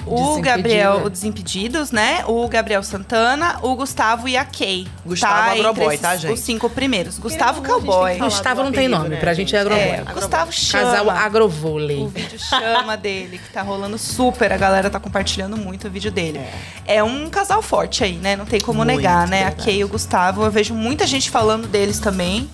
o 0.07 0.41
Gabriel, 0.41 1.03
o 1.05 1.11
Desimpedidos, 1.11 1.91
né? 1.91 2.25
O 2.27 2.47
Gabriel 2.49 2.83
Santana, 2.83 3.59
o 3.63 3.75
Gustavo 3.75 4.29
e 4.29 4.37
a 4.37 4.45
Kay. 4.45 4.87
Gustavo 5.05 5.35
tá? 5.35 5.53
Agroboy, 5.53 5.99
tá, 5.99 6.17
gente? 6.17 6.33
Os 6.33 6.41
cinco 6.41 6.69
primeiros. 6.71 7.19
Gustavo 7.19 7.63
Cowboy. 7.63 8.19
Gustavo 8.19 8.63
não 8.63 8.73
tem 8.73 8.89
nome, 8.89 9.11
né, 9.11 9.17
pra 9.17 9.35
gente 9.35 9.55
é 9.55 9.61
Agroboy. 9.61 9.83
É, 9.83 10.05
Gustavo 10.13 10.53
chama. 10.53 10.91
Casal 10.91 11.11
Agrovôlei. 11.11 11.99
O 11.99 12.09
vídeo 12.09 12.39
chama 12.39 12.97
dele, 12.97 13.39
que 13.39 13.53
tá 13.53 13.63
rolando 13.63 13.99
super. 13.99 14.53
A 14.53 14.57
galera 14.57 14.91
tá 14.91 14.99
compartilhando 15.01 15.57
muito 15.57 15.87
o 15.87 15.91
vídeo 15.91 16.11
dele. 16.11 16.39
É, 16.87 16.97
é 16.97 17.05
um 17.05 17.29
casal 17.29 17.63
forte 17.63 18.03
aí, 18.05 18.17
né? 18.17 18.37
Não 18.37 18.47
tem 18.47 18.61
como 18.61 18.79
muito 18.79 18.97
negar, 18.97 19.27
né? 19.27 19.45
Verdade. 19.45 19.63
A 19.63 19.65
Kay 19.65 19.79
e 19.79 19.85
o 19.85 19.89
Gustavo. 19.89 20.43
Eu 20.43 20.51
vejo 20.51 20.75
muita 20.75 21.07
gente 21.07 21.31
falando 21.31 21.67
deles 21.67 21.99
também. 21.99 22.49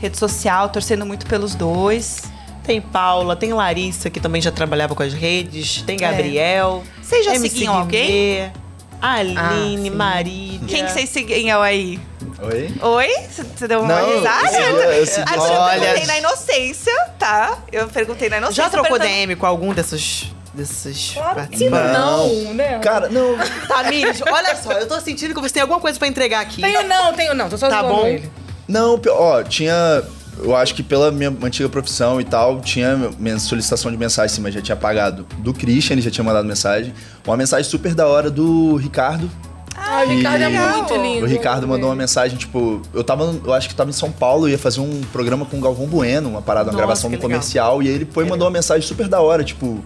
Rede 0.00 0.18
social, 0.18 0.68
torcendo 0.68 1.06
muito 1.06 1.26
pelos 1.26 1.54
dois. 1.54 2.22
Tem 2.64 2.80
Paula, 2.80 3.36
tem 3.36 3.52
Larissa, 3.52 4.08
que 4.08 4.18
também 4.18 4.40
já 4.40 4.50
trabalhava 4.50 4.94
com 4.94 5.02
as 5.02 5.12
redes, 5.12 5.82
tem 5.82 5.96
é. 5.96 5.98
Gabriel. 5.98 6.82
É. 6.98 7.02
Vocês 7.02 7.24
já 7.24 7.34
MC 7.34 7.50
seguiam 7.50 7.74
alguém? 7.78 8.52
Aline, 9.00 9.90
ah, 9.90 9.92
Marília. 9.92 10.66
Quem 10.66 10.86
que 10.86 10.90
vocês 10.90 11.10
seguiam 11.10 11.60
aí? 11.60 12.00
Oi? 12.42 12.74
Oi? 12.80 13.08
Você 13.28 13.68
deu 13.68 13.82
uma 13.82 14.00
Não, 14.00 14.16
risada? 14.16 14.60
Eu, 14.60 14.80
eu, 14.80 15.06
segui... 15.06 15.34
eu, 15.34 15.42
eu 15.42 15.68
perguntei 15.68 16.06
na 16.06 16.18
inocência, 16.18 17.06
tá? 17.18 17.58
Eu 17.70 17.88
perguntei 17.88 18.28
na 18.30 18.36
inocência. 18.38 18.62
Já 18.64 18.70
trocou 18.70 18.98
DM 18.98 19.36
com 19.36 19.44
algum 19.44 19.74
desses 19.74 20.32
desses 20.54 21.14
claro 21.14 21.48
que 21.48 21.68
não, 21.68 22.54
né? 22.54 22.78
Cara, 22.78 23.08
não. 23.08 23.36
Tamires, 23.68 24.22
olha 24.22 24.56
só, 24.56 24.72
eu 24.72 24.86
tô 24.86 25.00
sentindo 25.00 25.34
que 25.34 25.40
você 25.40 25.54
tem 25.54 25.62
alguma 25.62 25.80
coisa 25.80 25.98
pra 25.98 26.08
entregar 26.08 26.40
aqui. 26.40 26.62
Tenho 26.62 26.84
não, 26.84 27.12
tenho 27.12 27.34
não. 27.34 27.48
Tô 27.50 27.58
só 27.58 27.68
Tá 27.68 27.82
bom? 27.82 28.06
Ele. 28.06 28.30
Não, 28.66 28.98
ó, 29.10 29.42
tinha 29.42 30.02
eu 30.38 30.54
acho 30.56 30.74
que 30.74 30.82
pela 30.82 31.10
minha 31.10 31.34
antiga 31.42 31.68
profissão 31.68 32.20
e 32.20 32.24
tal, 32.24 32.60
tinha 32.60 33.10
solicitação 33.38 33.90
de 33.90 33.96
mensagem, 33.96 34.34
sim, 34.34 34.42
mas 34.42 34.54
já 34.54 34.60
tinha 34.60 34.76
pagado 34.76 35.26
do 35.38 35.52
Christian, 35.52 35.94
ele 35.94 36.02
já 36.02 36.10
tinha 36.10 36.24
mandado 36.24 36.46
mensagem. 36.46 36.92
Uma 37.26 37.36
mensagem 37.36 37.70
super 37.70 37.94
da 37.94 38.06
hora 38.06 38.30
do 38.30 38.76
Ricardo. 38.76 39.30
Ah, 39.76 40.04
o 40.06 40.08
Ricardo 40.08 40.42
é 40.42 40.48
muito 40.48 40.94
lindo. 40.94 41.24
O 41.24 41.28
Ricardo 41.28 41.66
mandou 41.66 41.88
uma 41.88 41.96
mensagem, 41.96 42.38
tipo, 42.38 42.80
eu 42.92 43.02
tava, 43.02 43.34
eu 43.44 43.52
acho 43.52 43.68
que 43.68 43.74
tava 43.74 43.90
em 43.90 43.94
São 43.94 44.10
Paulo, 44.10 44.48
ia 44.48 44.58
fazer 44.58 44.80
um 44.80 45.00
programa 45.12 45.44
com 45.44 45.58
o 45.58 45.60
Galvão 45.60 45.86
Bueno, 45.86 46.28
uma 46.28 46.42
parada, 46.42 46.66
uma 46.66 46.72
Nossa, 46.72 46.84
gravação 46.84 47.10
no 47.10 47.18
comercial, 47.18 47.82
e 47.82 47.88
ele 47.88 48.06
foi 48.10 48.24
e 48.24 48.28
mandou 48.28 48.46
uma 48.46 48.52
mensagem 48.52 48.86
super 48.86 49.08
da 49.08 49.20
hora, 49.20 49.42
tipo, 49.42 49.82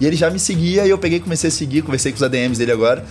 e 0.00 0.06
ele 0.06 0.16
já 0.16 0.30
me 0.30 0.38
seguia 0.38 0.86
e 0.86 0.90
eu 0.90 0.98
peguei 0.98 1.20
comecei 1.20 1.48
a 1.48 1.50
seguir, 1.50 1.82
conversei 1.82 2.12
com 2.12 2.16
os 2.16 2.22
ADMs 2.22 2.58
dele 2.58 2.72
agora. 2.72 3.04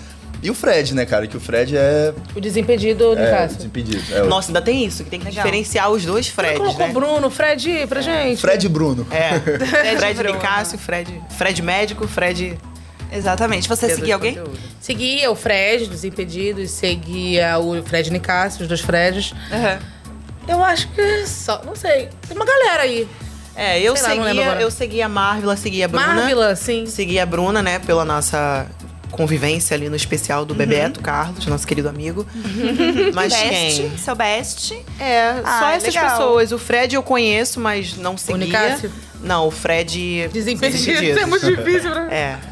E 0.44 0.50
o 0.50 0.56
Fred, 0.56 0.96
né, 0.96 1.06
cara? 1.06 1.28
Que 1.28 1.38
o 1.38 1.40
Fred 1.40 1.78
é. 1.78 2.14
O 2.36 2.42
desimpedido 2.42 3.16
do 3.16 3.22
é, 3.22 3.30
caso. 3.30 3.58
Desimpedido. 3.58 4.04
É, 4.12 4.24
Nossa, 4.24 4.50
ainda 4.50 4.62
tem 4.62 4.84
isso, 4.86 5.04
que 5.04 5.10
tem 5.10 5.20
que 5.20 5.26
Legal. 5.26 5.44
diferenciar 5.44 5.92
os 5.92 6.04
dois 6.04 6.28
Freds. 6.28 6.54
Você 6.54 6.64
colocou 6.64 6.88
né? 6.88 6.94
Bruno, 6.94 7.30
Fred 7.30 7.86
pra 7.88 8.02
gente. 8.02 8.42
Fred 8.42 8.66
e 8.66 8.70
Bruno. 8.70 9.06
É. 9.12 9.40
Fred, 9.98 10.16
Fred 10.16 10.34
Nicásio, 10.34 10.80
Fred. 10.80 11.22
Fred 11.38 11.62
médico, 11.62 12.08
Fred. 12.08 12.58
Exatamente. 13.12 13.68
Você 13.68 13.94
seguia 13.94 14.16
alguém? 14.16 14.36
Conteúdo. 14.36 14.58
Seguia 14.80 15.30
o 15.30 15.36
Fred, 15.36 15.88
Desimpedidos, 15.88 16.72
seguia 16.72 17.60
o 17.60 17.84
Fred 17.84 18.10
Nicásio, 18.12 18.64
os 18.64 18.68
dois 18.68 18.82
Freds. 18.82 19.32
Uhum. 19.32 19.80
Eu 20.48 20.64
acho 20.64 20.88
que 20.90 21.28
só. 21.28 21.62
Não 21.64 21.76
sei. 21.76 22.10
Tem 22.28 22.36
uma 22.36 22.46
galera 22.46 22.84
aí. 22.84 23.08
É, 23.56 23.80
eu 23.80 23.96
Sei 23.96 24.16
seguia, 24.16 24.34
lá, 24.34 24.62
eu 24.62 24.72
seguia 24.72 25.06
a 25.06 25.10
Marvila, 25.10 25.58
seguia 25.58 25.86
a 25.86 25.88
Bruna. 25.88 26.08
Marvila, 26.08 26.56
sim. 26.56 26.86
Seguia 26.86 27.24
a 27.24 27.26
Bruna, 27.26 27.62
né, 27.62 27.80
pela 27.80 28.06
nossa 28.06 28.66
convivência 29.12 29.76
ali 29.76 29.90
no 29.90 29.96
especial 29.96 30.46
do 30.46 30.52
uhum. 30.52 30.58
Bebeto 30.58 31.02
Carlos, 31.02 31.46
nosso 31.46 31.68
querido 31.68 31.90
amigo. 31.90 32.26
mas 33.14 33.34
best, 33.34 33.50
quem? 33.50 33.98
Seu 33.98 34.16
best. 34.16 34.74
É, 35.00 35.42
ah, 35.44 35.60
só 35.60 35.70
essas 35.70 35.94
legal. 35.94 36.12
pessoas. 36.12 36.52
O 36.52 36.58
Fred 36.58 36.96
eu 36.96 37.04
conheço, 37.04 37.60
mas 37.60 37.98
não 37.98 38.18
seguia. 38.18 38.36
O 38.48 38.52
Não, 39.22 39.48
o 39.48 39.52
Fred... 39.52 40.30
Desimpedido. 40.34 41.20
é 41.20 41.26
muito 41.26 41.46
difícil 41.46 41.92
pra 41.92 42.14
É. 42.14 42.51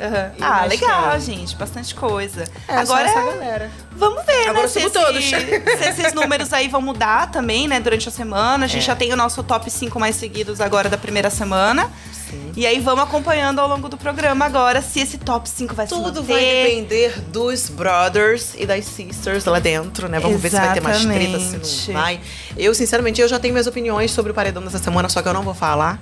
Uhum. 0.00 0.32
Ah, 0.40 0.64
legal, 0.64 1.20
gente. 1.20 1.54
Bastante 1.56 1.94
coisa. 1.94 2.44
É, 2.66 2.76
Agora, 2.76 3.08
essa 3.08 3.20
galera. 3.20 3.70
Vamos 3.92 4.24
ver, 4.24 4.48
Agora 4.48 4.62
né? 4.62 4.68
Se, 4.68 4.78
esse, 4.78 4.90
todos. 4.90 5.24
se 5.28 5.88
esses 5.88 6.14
números 6.14 6.52
aí 6.54 6.68
vão 6.68 6.80
mudar 6.80 7.30
também, 7.30 7.68
né? 7.68 7.78
Durante 7.78 8.08
a 8.08 8.12
semana. 8.12 8.64
A 8.64 8.68
gente 8.68 8.82
é. 8.82 8.86
já 8.86 8.96
tem 8.96 9.12
o 9.12 9.16
nosso 9.16 9.42
top 9.42 9.70
5 9.70 10.00
mais 10.00 10.16
seguidos 10.16 10.60
agora 10.60 10.88
da 10.88 10.96
primeira 10.96 11.28
semana. 11.28 11.90
Sim. 12.30 12.52
E 12.56 12.66
aí 12.66 12.78
vamos 12.78 13.04
acompanhando 13.04 13.58
ao 13.58 13.68
longo 13.68 13.88
do 13.88 13.98
programa 13.98 14.44
agora 14.44 14.80
se 14.80 15.00
esse 15.00 15.18
top 15.18 15.48
5 15.48 15.74
vai 15.74 15.86
Tudo 15.86 16.08
se 16.08 16.14
Tudo 16.14 16.22
vai 16.22 16.40
depender 16.40 17.20
dos 17.28 17.68
brothers 17.68 18.54
e 18.56 18.64
das 18.64 18.84
sisters 18.84 19.44
lá 19.44 19.58
dentro, 19.58 20.08
né? 20.08 20.18
Vamos 20.20 20.42
Exatamente. 20.42 20.42
ver 20.42 20.50
se 20.50 20.56
vai 20.56 20.74
ter 20.74 21.10
mais 21.10 21.38
treta, 21.38 21.64
se 21.64 21.92
não 21.92 22.00
vai. 22.00 22.20
Eu, 22.56 22.74
sinceramente, 22.74 23.20
eu 23.20 23.28
já 23.28 23.38
tenho 23.38 23.52
minhas 23.52 23.66
opiniões 23.66 24.12
sobre 24.12 24.30
o 24.30 24.34
paredão 24.34 24.62
dessa 24.62 24.78
semana, 24.78 25.08
só 25.08 25.20
que 25.20 25.28
eu 25.28 25.34
não 25.34 25.42
vou 25.42 25.54
falar, 25.54 26.00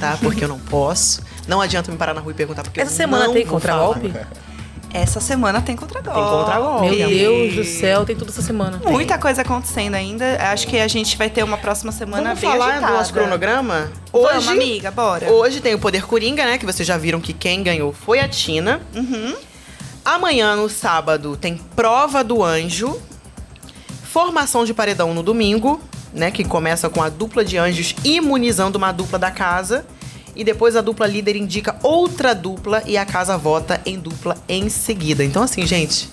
tá? 0.00 0.18
Porque 0.20 0.44
eu 0.44 0.48
não 0.48 0.58
posso. 0.58 1.22
Não 1.46 1.60
adianta 1.60 1.90
me 1.90 1.96
parar 1.96 2.14
na 2.14 2.20
rua 2.20 2.32
e 2.32 2.34
perguntar 2.34 2.62
porque 2.62 2.80
Essa 2.80 2.94
semana 2.94 3.32
tem 3.32 3.46
contra-golpe? 3.46 4.12
Essa 4.94 5.20
semana 5.20 5.62
tem 5.62 5.74
contra-golpe. 5.74 6.20
Tem 6.20 6.28
contra-golpe. 6.28 6.96
Meu 6.96 7.08
Deus 7.08 7.54
do 7.54 7.64
céu, 7.64 8.04
tem 8.04 8.14
tudo 8.14 8.28
essa 8.28 8.42
semana. 8.42 8.78
Muita 8.84 9.16
coisa 9.16 9.40
acontecendo 9.40 9.94
ainda. 9.94 10.36
Acho 10.52 10.66
que 10.66 10.78
a 10.78 10.86
gente 10.86 11.16
vai 11.16 11.30
ter 11.30 11.42
uma 11.42 11.56
próxima 11.56 11.90
semana 11.90 12.34
Vamos 12.34 12.40
bem 12.40 12.50
falar 12.50 12.72
agitada. 12.72 12.92
do 12.92 12.98
nosso 12.98 13.12
cronograma? 13.12 13.90
Hoje, 14.12 14.32
Vamos, 14.32 14.48
amiga, 14.48 14.90
bora. 14.90 15.32
Hoje 15.32 15.60
tem 15.62 15.74
o 15.74 15.78
Poder 15.78 16.04
Coringa, 16.06 16.44
né? 16.44 16.58
Que 16.58 16.66
vocês 16.66 16.86
já 16.86 16.98
viram 16.98 17.20
que 17.20 17.32
quem 17.32 17.62
ganhou 17.62 17.92
foi 17.92 18.20
a 18.20 18.28
Tina. 18.28 18.82
Uhum. 18.94 19.34
Amanhã, 20.04 20.56
no 20.56 20.68
sábado, 20.68 21.38
tem 21.38 21.56
Prova 21.74 22.22
do 22.22 22.44
Anjo. 22.44 23.00
Formação 24.04 24.66
de 24.66 24.74
paredão 24.74 25.14
no 25.14 25.22
domingo, 25.22 25.80
né? 26.12 26.30
Que 26.30 26.44
começa 26.44 26.90
com 26.90 27.02
a 27.02 27.08
dupla 27.08 27.42
de 27.42 27.56
anjos 27.56 27.94
imunizando 28.04 28.76
uma 28.76 28.92
dupla 28.92 29.18
da 29.18 29.30
casa 29.30 29.86
e 30.34 30.44
depois 30.44 30.76
a 30.76 30.80
dupla 30.80 31.06
líder 31.06 31.36
indica 31.36 31.76
outra 31.82 32.34
dupla 32.34 32.82
e 32.86 32.96
a 32.96 33.04
casa 33.04 33.36
vota 33.36 33.80
em 33.84 33.98
dupla 33.98 34.36
em 34.48 34.68
seguida. 34.68 35.24
Então, 35.24 35.42
assim, 35.42 35.66
gente. 35.66 36.08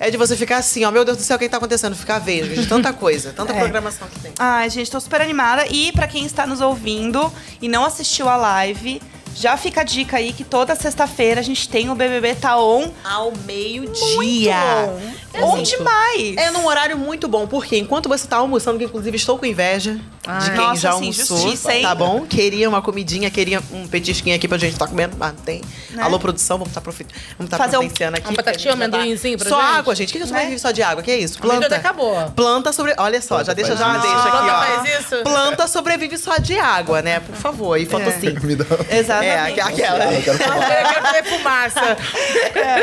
É 0.00 0.10
de 0.10 0.16
você 0.16 0.36
ficar 0.36 0.56
assim, 0.56 0.84
ó, 0.84 0.90
meu 0.90 1.04
Deus 1.04 1.16
do 1.16 1.22
céu, 1.22 1.36
o 1.36 1.38
que 1.38 1.48
tá 1.48 1.58
acontecendo? 1.58 1.94
Ficar 1.94 2.18
vejo 2.18 2.60
de 2.60 2.66
tanta 2.66 2.90
coisa, 2.94 3.32
tanta 3.32 3.52
é. 3.52 3.60
programação 3.60 4.08
que 4.08 4.18
tem. 4.18 4.32
Ai, 4.36 4.68
gente, 4.68 4.90
tô 4.90 5.00
super 5.00 5.20
animada. 5.20 5.64
E 5.68 5.92
para 5.92 6.08
quem 6.08 6.26
está 6.26 6.44
nos 6.44 6.60
ouvindo 6.60 7.32
e 7.60 7.68
não 7.68 7.84
assistiu 7.84 8.28
a 8.28 8.34
live, 8.34 9.00
já 9.34 9.56
fica 9.56 9.82
a 9.82 9.84
dica 9.84 10.16
aí 10.16 10.32
que 10.32 10.44
toda 10.44 10.74
sexta-feira 10.74 11.40
a 11.40 11.44
gente 11.44 11.68
tem 11.68 11.88
o 11.88 11.94
BBB 11.94 12.34
Tá 12.34 12.58
On 12.58 12.90
ao 13.04 13.32
meio-dia. 13.44 14.56
É 15.34 15.40
bom 15.40 15.62
demais. 15.62 16.36
É 16.36 16.50
num 16.50 16.66
horário 16.66 16.96
muito 16.96 17.26
bom, 17.26 17.46
porque 17.46 17.76
enquanto 17.76 18.08
você 18.08 18.26
tá 18.26 18.36
almoçando, 18.36 18.78
que 18.78 18.84
inclusive 18.84 19.16
estou 19.16 19.38
com 19.38 19.46
inveja 19.46 19.98
Ai, 20.26 20.40
de 20.40 20.50
quem 20.50 20.60
nossa, 20.60 20.80
já 20.80 20.90
assim, 20.90 20.98
almoçou, 20.98 21.38
justiça, 21.38 21.74
hein? 21.74 21.82
tá 21.82 21.94
bom? 21.94 22.26
Queria 22.26 22.68
uma 22.68 22.82
comidinha, 22.82 23.30
queria 23.30 23.62
um 23.72 23.86
petisquinho 23.88 24.36
aqui 24.36 24.46
pra 24.46 24.58
gente 24.58 24.74
estar 24.74 24.84
tá 24.86 24.90
comendo, 24.90 25.16
mas 25.18 25.32
não 25.32 25.40
tem. 25.40 25.62
Né? 25.90 26.02
Alô, 26.02 26.18
produção, 26.18 26.58
vamos 26.58 26.70
estar 26.70 26.80
tá 26.80 26.84
profi... 26.84 27.06
vamos 27.38 27.50
tá 27.50 27.56
Fazer 27.56 27.78
providenciando 27.78 28.16
um, 28.16 28.18
aqui. 28.18 28.28
Uma 28.28 28.36
batatinha, 28.36 28.72
um 28.72 28.76
amendoinzinho 28.76 29.38
pra 29.38 29.48
Só 29.48 29.60
gente. 29.60 29.76
água, 29.76 29.94
gente. 29.94 30.08
O 30.10 30.12
que, 30.12 30.22
é 30.22 30.26
sobrevive 30.26 30.52
né? 30.52 30.58
só 30.58 30.70
de 30.70 30.82
água? 30.82 31.02
Que 31.02 31.10
é 31.10 31.18
isso? 31.18 31.38
Planta. 31.38 31.74
acabou. 31.74 32.30
Planta 32.32 32.72
sobre... 32.72 32.94
Olha 32.98 33.20
só, 33.22 33.42
já 33.42 33.52
deixa 33.52 33.74
já 33.76 33.86
uma 33.86 33.98
deixa 33.98 34.16
aqui, 34.16 34.50
ó. 34.50 34.82
Faz 34.82 35.00
isso. 35.00 35.22
Planta 35.22 35.66
sobrevive 35.66 36.18
só 36.18 36.36
de 36.36 36.58
água, 36.58 37.02
né? 37.02 37.20
Por 37.20 37.34
favor. 37.34 37.76
E 37.78 37.86
fotossíntese. 37.86 38.58
É. 38.90 38.98
Exatamente. 38.98 39.60
É, 39.60 39.62
aquela. 39.62 40.04
Eu 40.14 40.22
quero 40.22 41.12
ver 41.12 41.24
fumaça. 41.24 41.96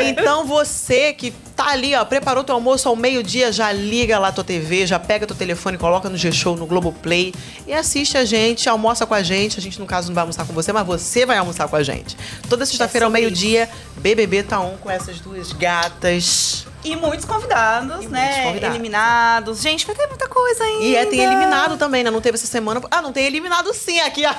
Então 0.02 0.44
você 0.44 1.12
que 1.12 1.32
tá 1.60 1.68
ali, 1.68 1.94
ó, 1.94 2.02
preparou 2.06 2.42
teu 2.42 2.54
almoço 2.54 2.88
ao 2.88 2.96
meio-dia, 2.96 3.52
já 3.52 3.70
liga 3.70 4.18
lá 4.18 4.32
tua 4.32 4.42
TV, 4.42 4.86
já 4.86 4.98
pega 4.98 5.26
teu 5.26 5.36
telefone, 5.36 5.76
coloca 5.76 6.08
no 6.08 6.16
G-Show, 6.16 6.56
no 6.56 6.64
Globoplay 6.64 7.34
e 7.66 7.72
assiste 7.74 8.16
a 8.16 8.24
gente, 8.24 8.66
almoça 8.66 9.06
com 9.06 9.12
a 9.12 9.22
gente. 9.22 9.58
A 9.58 9.62
gente, 9.62 9.78
no 9.78 9.84
caso, 9.84 10.08
não 10.08 10.14
vai 10.14 10.22
almoçar 10.22 10.46
com 10.46 10.54
você, 10.54 10.72
mas 10.72 10.86
você 10.86 11.26
vai 11.26 11.36
almoçar 11.36 11.68
com 11.68 11.76
a 11.76 11.82
gente. 11.82 12.16
Toda 12.48 12.64
sexta-feira 12.64 13.04
ao 13.04 13.12
meio-dia, 13.12 13.68
BBB 13.98 14.42
tá 14.44 14.58
on 14.58 14.76
com 14.78 14.90
essas 14.90 15.20
duas 15.20 15.52
gatas 15.52 16.66
E 16.82 16.96
muitos 16.96 17.26
convidados, 17.26 18.04
e 18.04 18.08
né? 18.08 18.26
Muitos 18.26 18.44
convidados. 18.44 18.76
Eliminados. 18.76 19.60
Gente, 19.60 19.86
vai 19.86 19.94
ter 19.94 20.06
muita 20.06 20.26
coisa 20.28 20.64
ainda. 20.64 20.84
E 20.84 20.96
é, 20.96 21.04
tem 21.06 21.20
eliminado 21.20 21.76
também, 21.76 22.02
né? 22.02 22.10
Não 22.10 22.20
teve 22.20 22.36
essa 22.36 22.46
semana. 22.46 22.80
Ah, 22.90 23.02
não 23.02 23.12
tem 23.12 23.26
eliminado 23.26 23.72
sim 23.74 24.00
aqui. 24.00 24.24
Ah, 24.24 24.36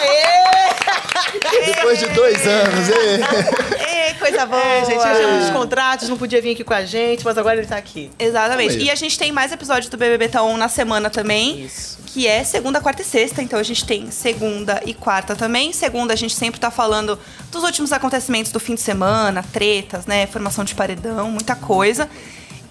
Aê! 0.00 0.68
Depois 1.74 1.98
de 1.98 2.06
dois 2.08 2.46
anos, 2.46 2.88
Ê, 2.88 4.14
coisa 4.14 4.46
boa. 4.46 4.62
É, 4.62 4.84
gente, 4.84 5.22
eu 5.22 5.38
dos 5.40 5.50
contratos, 5.50 6.08
não 6.08 6.16
podia 6.16 6.40
vir 6.40 6.52
aqui 6.52 6.64
com 6.64 6.74
a 6.74 6.84
gente, 6.84 7.24
mas 7.24 7.36
agora 7.36 7.56
ele 7.58 7.66
tá 7.66 7.76
aqui. 7.76 8.10
Exatamente. 8.18 8.78
E 8.78 8.90
a 8.90 8.94
gente 8.94 9.18
tem 9.18 9.32
mais 9.32 9.52
episódios 9.52 9.88
do 9.88 9.96
BBB 9.96 10.30
On 10.38 10.56
na 10.56 10.68
semana 10.68 11.10
também. 11.10 11.64
Isso. 11.64 11.98
Que 12.18 12.26
é 12.26 12.42
segunda, 12.42 12.80
quarta 12.80 13.00
e 13.00 13.04
sexta. 13.04 13.40
Então 13.40 13.60
a 13.60 13.62
gente 13.62 13.84
tem 13.84 14.10
segunda 14.10 14.82
e 14.84 14.92
quarta 14.92 15.36
também. 15.36 15.72
Segunda 15.72 16.14
a 16.14 16.16
gente 16.16 16.34
sempre 16.34 16.58
tá 16.58 16.68
falando 16.68 17.16
dos 17.48 17.62
últimos 17.62 17.92
acontecimentos 17.92 18.50
do 18.50 18.58
fim 18.58 18.74
de 18.74 18.80
semana, 18.80 19.40
tretas, 19.52 20.04
né? 20.04 20.26
Formação 20.26 20.64
de 20.64 20.74
paredão, 20.74 21.30
muita 21.30 21.54
coisa. 21.54 22.10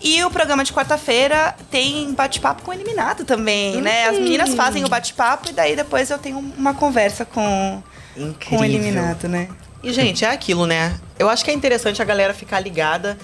E 0.02 0.22
o 0.26 0.30
programa 0.30 0.66
de 0.66 0.74
quarta-feira 0.74 1.56
tem 1.72 2.12
bate-papo 2.12 2.62
com 2.62 2.72
o 2.72 2.74
eliminado 2.74 3.24
também, 3.24 3.82
né? 3.82 4.10
As 4.10 4.20
meninas 4.20 4.54
fazem 4.54 4.84
o 4.84 4.90
bate-papo 4.90 5.48
e 5.48 5.54
daí 5.54 5.78
depois 5.78 6.10
eu 6.10 6.18
tenho 6.18 6.40
uma 6.40 6.74
conversa 6.74 7.24
com, 7.24 7.82
com 8.50 8.58
o 8.58 8.66
eliminado, 8.66 9.30
né? 9.30 9.48
E, 9.82 9.94
gente, 9.94 10.26
é 10.26 10.30
aquilo, 10.30 10.66
né? 10.66 11.00
Eu 11.18 11.30
acho 11.30 11.46
que 11.46 11.52
é 11.52 11.54
interessante 11.54 12.02
a 12.02 12.06
galera 12.06 12.34
ficar 12.34 12.60
ligada 12.60 13.18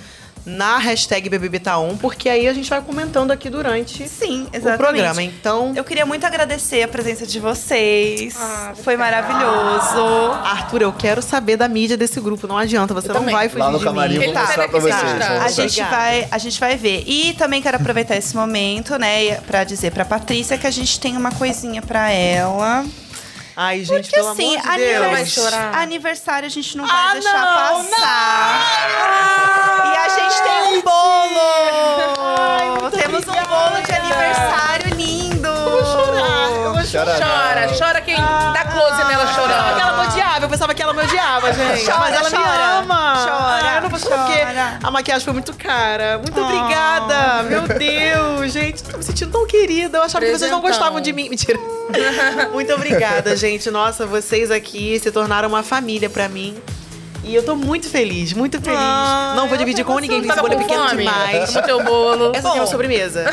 na 0.45 0.78
hashtag 0.78 1.30
BBBTaon, 1.30 1.98
porque 1.98 2.28
aí 2.28 2.48
a 2.48 2.53
gente 2.53 2.70
vai 2.70 2.82
comentando 2.82 3.32
aqui 3.32 3.49
durante 3.49 4.07
Sim, 4.07 4.48
o 4.53 4.78
programa. 4.78 5.24
Então, 5.24 5.74
eu 5.76 5.84
queria 5.84 6.06
muito 6.06 6.26
agradecer 6.26 6.84
a 6.84 6.88
presença 6.88 7.26
de 7.26 7.40
vocês. 7.40 8.36
Ah, 8.38 8.74
Foi 8.84 8.98
maravilhoso. 8.98 10.32
Arthur, 10.44 10.82
eu 10.82 10.94
quero 10.94 11.22
saber 11.22 11.57
da 11.57 11.68
mídia 11.68 11.95
desse 11.95 12.20
grupo. 12.20 12.48
Não 12.48 12.57
adianta, 12.57 12.94
você 12.94 13.10
eu 13.10 13.14
não 13.14 13.22
também. 13.22 13.36
vai 13.36 13.48
fugir 13.48 13.64
Lá 13.64 13.72
no 13.72 13.80
camarim 13.80 14.14
de 14.14 14.20
mim. 14.20 14.26
vou 14.34 14.36
mostrar 14.36 14.68
pra 14.68 14.80
vocês. 14.80 14.95
A 15.41 15.49
gente 15.49 15.82
vai, 15.84 16.28
a 16.30 16.38
gente 16.38 16.60
vai 16.60 16.76
ver. 16.78 17.03
E 17.07 17.34
também 17.34 17.61
quero 17.61 17.78
aproveitar 17.78 18.15
esse 18.15 18.36
momento, 18.36 18.98
né, 18.98 19.36
para 19.41 19.64
dizer 19.64 19.91
para 19.91 20.03
Patrícia 20.06 20.57
que 20.57 20.68
a 20.68 20.72
gente 20.72 20.99
tem 20.99 21.15
uma 21.15 21.32
coisinha 21.32 21.82
para 21.82 22.11
ela. 22.11 22.86
Ai, 23.55 23.84
gente, 23.84 24.09
Porque, 24.09 24.15
pelo 24.15 24.30
assim, 24.30 24.57
amor 24.57 24.71
de 24.71 24.77
Deus. 24.77 25.11
Vai 25.11 25.25
chorar. 25.25 25.75
aniversário 25.77 26.45
a 26.47 26.49
gente 26.49 26.75
não 26.77 26.88
vai 26.88 26.95
ah, 26.95 27.13
deixar 27.13 27.34
não, 27.34 27.53
passar. 27.53 28.80
Não. 29.85 29.93
E 29.93 29.97
a 29.97 30.09
gente 30.09 30.41
tem 30.43 30.77
um 30.77 30.81
bolo. 30.81 31.39
Ai, 32.19 32.91
Temos 32.91 33.27
obrigada. 33.27 33.41
um 33.41 33.49
bolo 33.49 33.84
de 33.84 33.91
aniversário 33.91 34.93
Eu 36.94 37.06
vou 37.06 37.15
chorar. 37.15 37.68
Chora, 37.68 37.78
chora 37.78 38.02
quem 38.02 38.15
dá 38.15 38.65
close 38.72 39.03
nela 39.06 39.28
chorando. 39.28 39.80
Ela 39.80 40.03
me 40.03 40.07
odiava, 40.07 40.45
eu 40.45 40.49
pensava 40.49 40.74
que 40.74 40.84
ela 40.84 40.94
me 40.94 41.03
odiava, 41.03 41.53
gente. 41.53 41.86
Chora, 41.86 41.99
Mas 41.99 42.15
ela 42.15 42.30
chora. 42.30 42.41
me 42.41 42.84
ama. 42.84 43.14
Chora. 43.26 43.72
Ah, 43.72 43.76
eu 43.76 43.82
não 43.82 43.90
posso 43.90 44.07
porque 44.07 44.86
a 44.86 44.91
maquiagem 44.91 45.24
foi 45.24 45.34
muito 45.34 45.53
cara. 45.56 46.18
Muito 46.18 46.40
oh. 46.40 46.44
obrigada. 46.44 47.44
Meu 47.44 47.61
Deus, 47.68 48.52
gente. 48.52 48.84
Tô 48.84 48.98
me 48.98 49.03
sentindo 49.03 49.32
tão 49.32 49.48
querida. 49.48 49.98
Eu 49.98 50.03
achava 50.03 50.20
Presentão. 50.20 50.34
que 50.34 50.40
vocês 50.40 50.52
não 50.52 50.61
gostavam 50.61 51.02
de 51.02 51.14
mim. 51.14 51.30
Mentira. 51.30 51.60
Muito 52.52 52.74
obrigada, 52.74 53.36
gente. 53.36 53.70
Nossa, 53.70 54.06
vocês 54.06 54.52
aqui 54.52 54.99
se 54.99 55.11
tornaram 55.11 55.49
uma 55.49 55.64
família 55.64 56.10
para 56.10 56.30
mim. 56.30 56.61
E 57.24 57.34
eu 57.34 57.44
tô 57.44 57.56
muito 57.56 57.90
feliz, 57.90 58.34
muito 58.34 58.62
feliz. 58.62 58.80
Ah, 58.80 59.34
não 59.36 59.48
vou 59.48 59.58
dividir 59.58 59.86
com 59.86 59.98
ninguém, 59.98 60.22
porque 60.22 60.34
esse 60.34 60.41
bolo 60.41 60.54
é 60.54 60.58
pequeno 60.58 60.90
fome. 60.90 61.06
demais. 61.06 61.56
o 61.56 61.62
teu 61.62 61.84
bolo. 61.84 62.32
Essa 62.36 62.50
aqui 62.50 62.58
é 62.58 62.62
uma 62.62 62.68
sobremesa. 62.68 63.26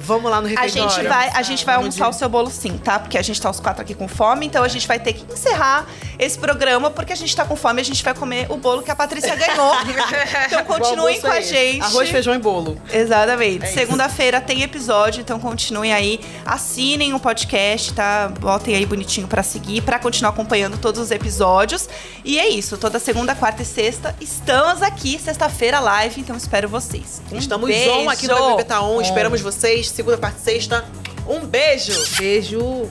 Vamos 0.00 0.30
lá 0.30 0.40
no 0.40 0.48
refeitório. 0.48 0.84
A 0.84 0.88
gente 0.88 1.06
vai, 1.06 1.30
a 1.34 1.42
gente 1.42 1.66
vai 1.66 1.74
almoçar 1.74 2.08
o 2.08 2.12
seu 2.12 2.28
bolo 2.28 2.50
sim, 2.50 2.78
tá? 2.78 2.98
Porque 2.98 3.18
a 3.18 3.22
gente 3.22 3.40
tá 3.40 3.50
os 3.50 3.60
quatro 3.60 3.82
aqui 3.82 3.94
com 3.94 4.08
fome, 4.08 4.46
então 4.46 4.64
a 4.64 4.68
gente 4.68 4.88
vai 4.88 4.98
ter 4.98 5.12
que 5.12 5.30
encerrar 5.30 5.86
esse 6.18 6.38
programa, 6.38 6.90
porque 6.90 7.12
a 7.12 7.16
gente 7.16 7.36
tá 7.36 7.44
com 7.44 7.54
fome 7.54 7.80
e 7.80 7.82
a 7.82 7.84
gente 7.84 8.02
vai 8.02 8.14
comer 8.14 8.46
o 8.48 8.56
bolo 8.56 8.82
que 8.82 8.90
a 8.90 8.96
Patrícia 8.96 9.36
ganhou. 9.36 9.74
então 10.46 10.64
continuem 10.64 11.20
com 11.20 11.28
a 11.28 11.40
gente. 11.42 11.82
Arroz, 11.82 12.08
feijão 12.08 12.34
e 12.34 12.38
bolo. 12.38 12.80
Exatamente. 12.90 13.64
É 13.64 13.68
Segunda-feira 13.68 14.40
tem 14.40 14.62
episódio, 14.62 15.20
então 15.20 15.38
continuem 15.38 15.92
aí. 15.92 16.18
Assinem 16.46 17.12
o 17.12 17.20
podcast, 17.20 17.92
tá? 17.92 18.32
Botem 18.40 18.74
aí 18.74 18.86
bonitinho 18.86 19.28
para 19.28 19.42
seguir, 19.42 19.82
para 19.82 19.98
continuar 19.98 20.30
acompanhando 20.30 20.78
todos 20.78 20.98
os 20.98 21.10
episódios. 21.10 21.88
E 22.24 22.38
é 22.38 22.48
isso, 22.48 22.78
toda 22.78 22.98
segunda 22.98 23.17
segunda, 23.18 23.34
quarta 23.34 23.62
e 23.62 23.64
sexta. 23.64 24.14
Estamos 24.20 24.80
aqui, 24.80 25.18
sexta-feira, 25.18 25.80
live, 25.80 26.20
então 26.20 26.36
espero 26.36 26.68
vocês. 26.68 27.20
Um 27.32 27.36
Estamos 27.36 27.68
beijo. 27.68 27.90
on 27.90 28.08
aqui 28.08 28.28
no 28.28 28.36
BBB 28.36 28.64
Tá 28.64 28.80
On. 28.80 29.00
Esperamos 29.00 29.40
vocês, 29.40 29.90
segunda, 29.90 30.16
quarta 30.16 30.38
e 30.38 30.44
sexta. 30.44 30.84
Um 31.26 31.40
beijo. 31.40 31.92
Beijo. 32.16 32.88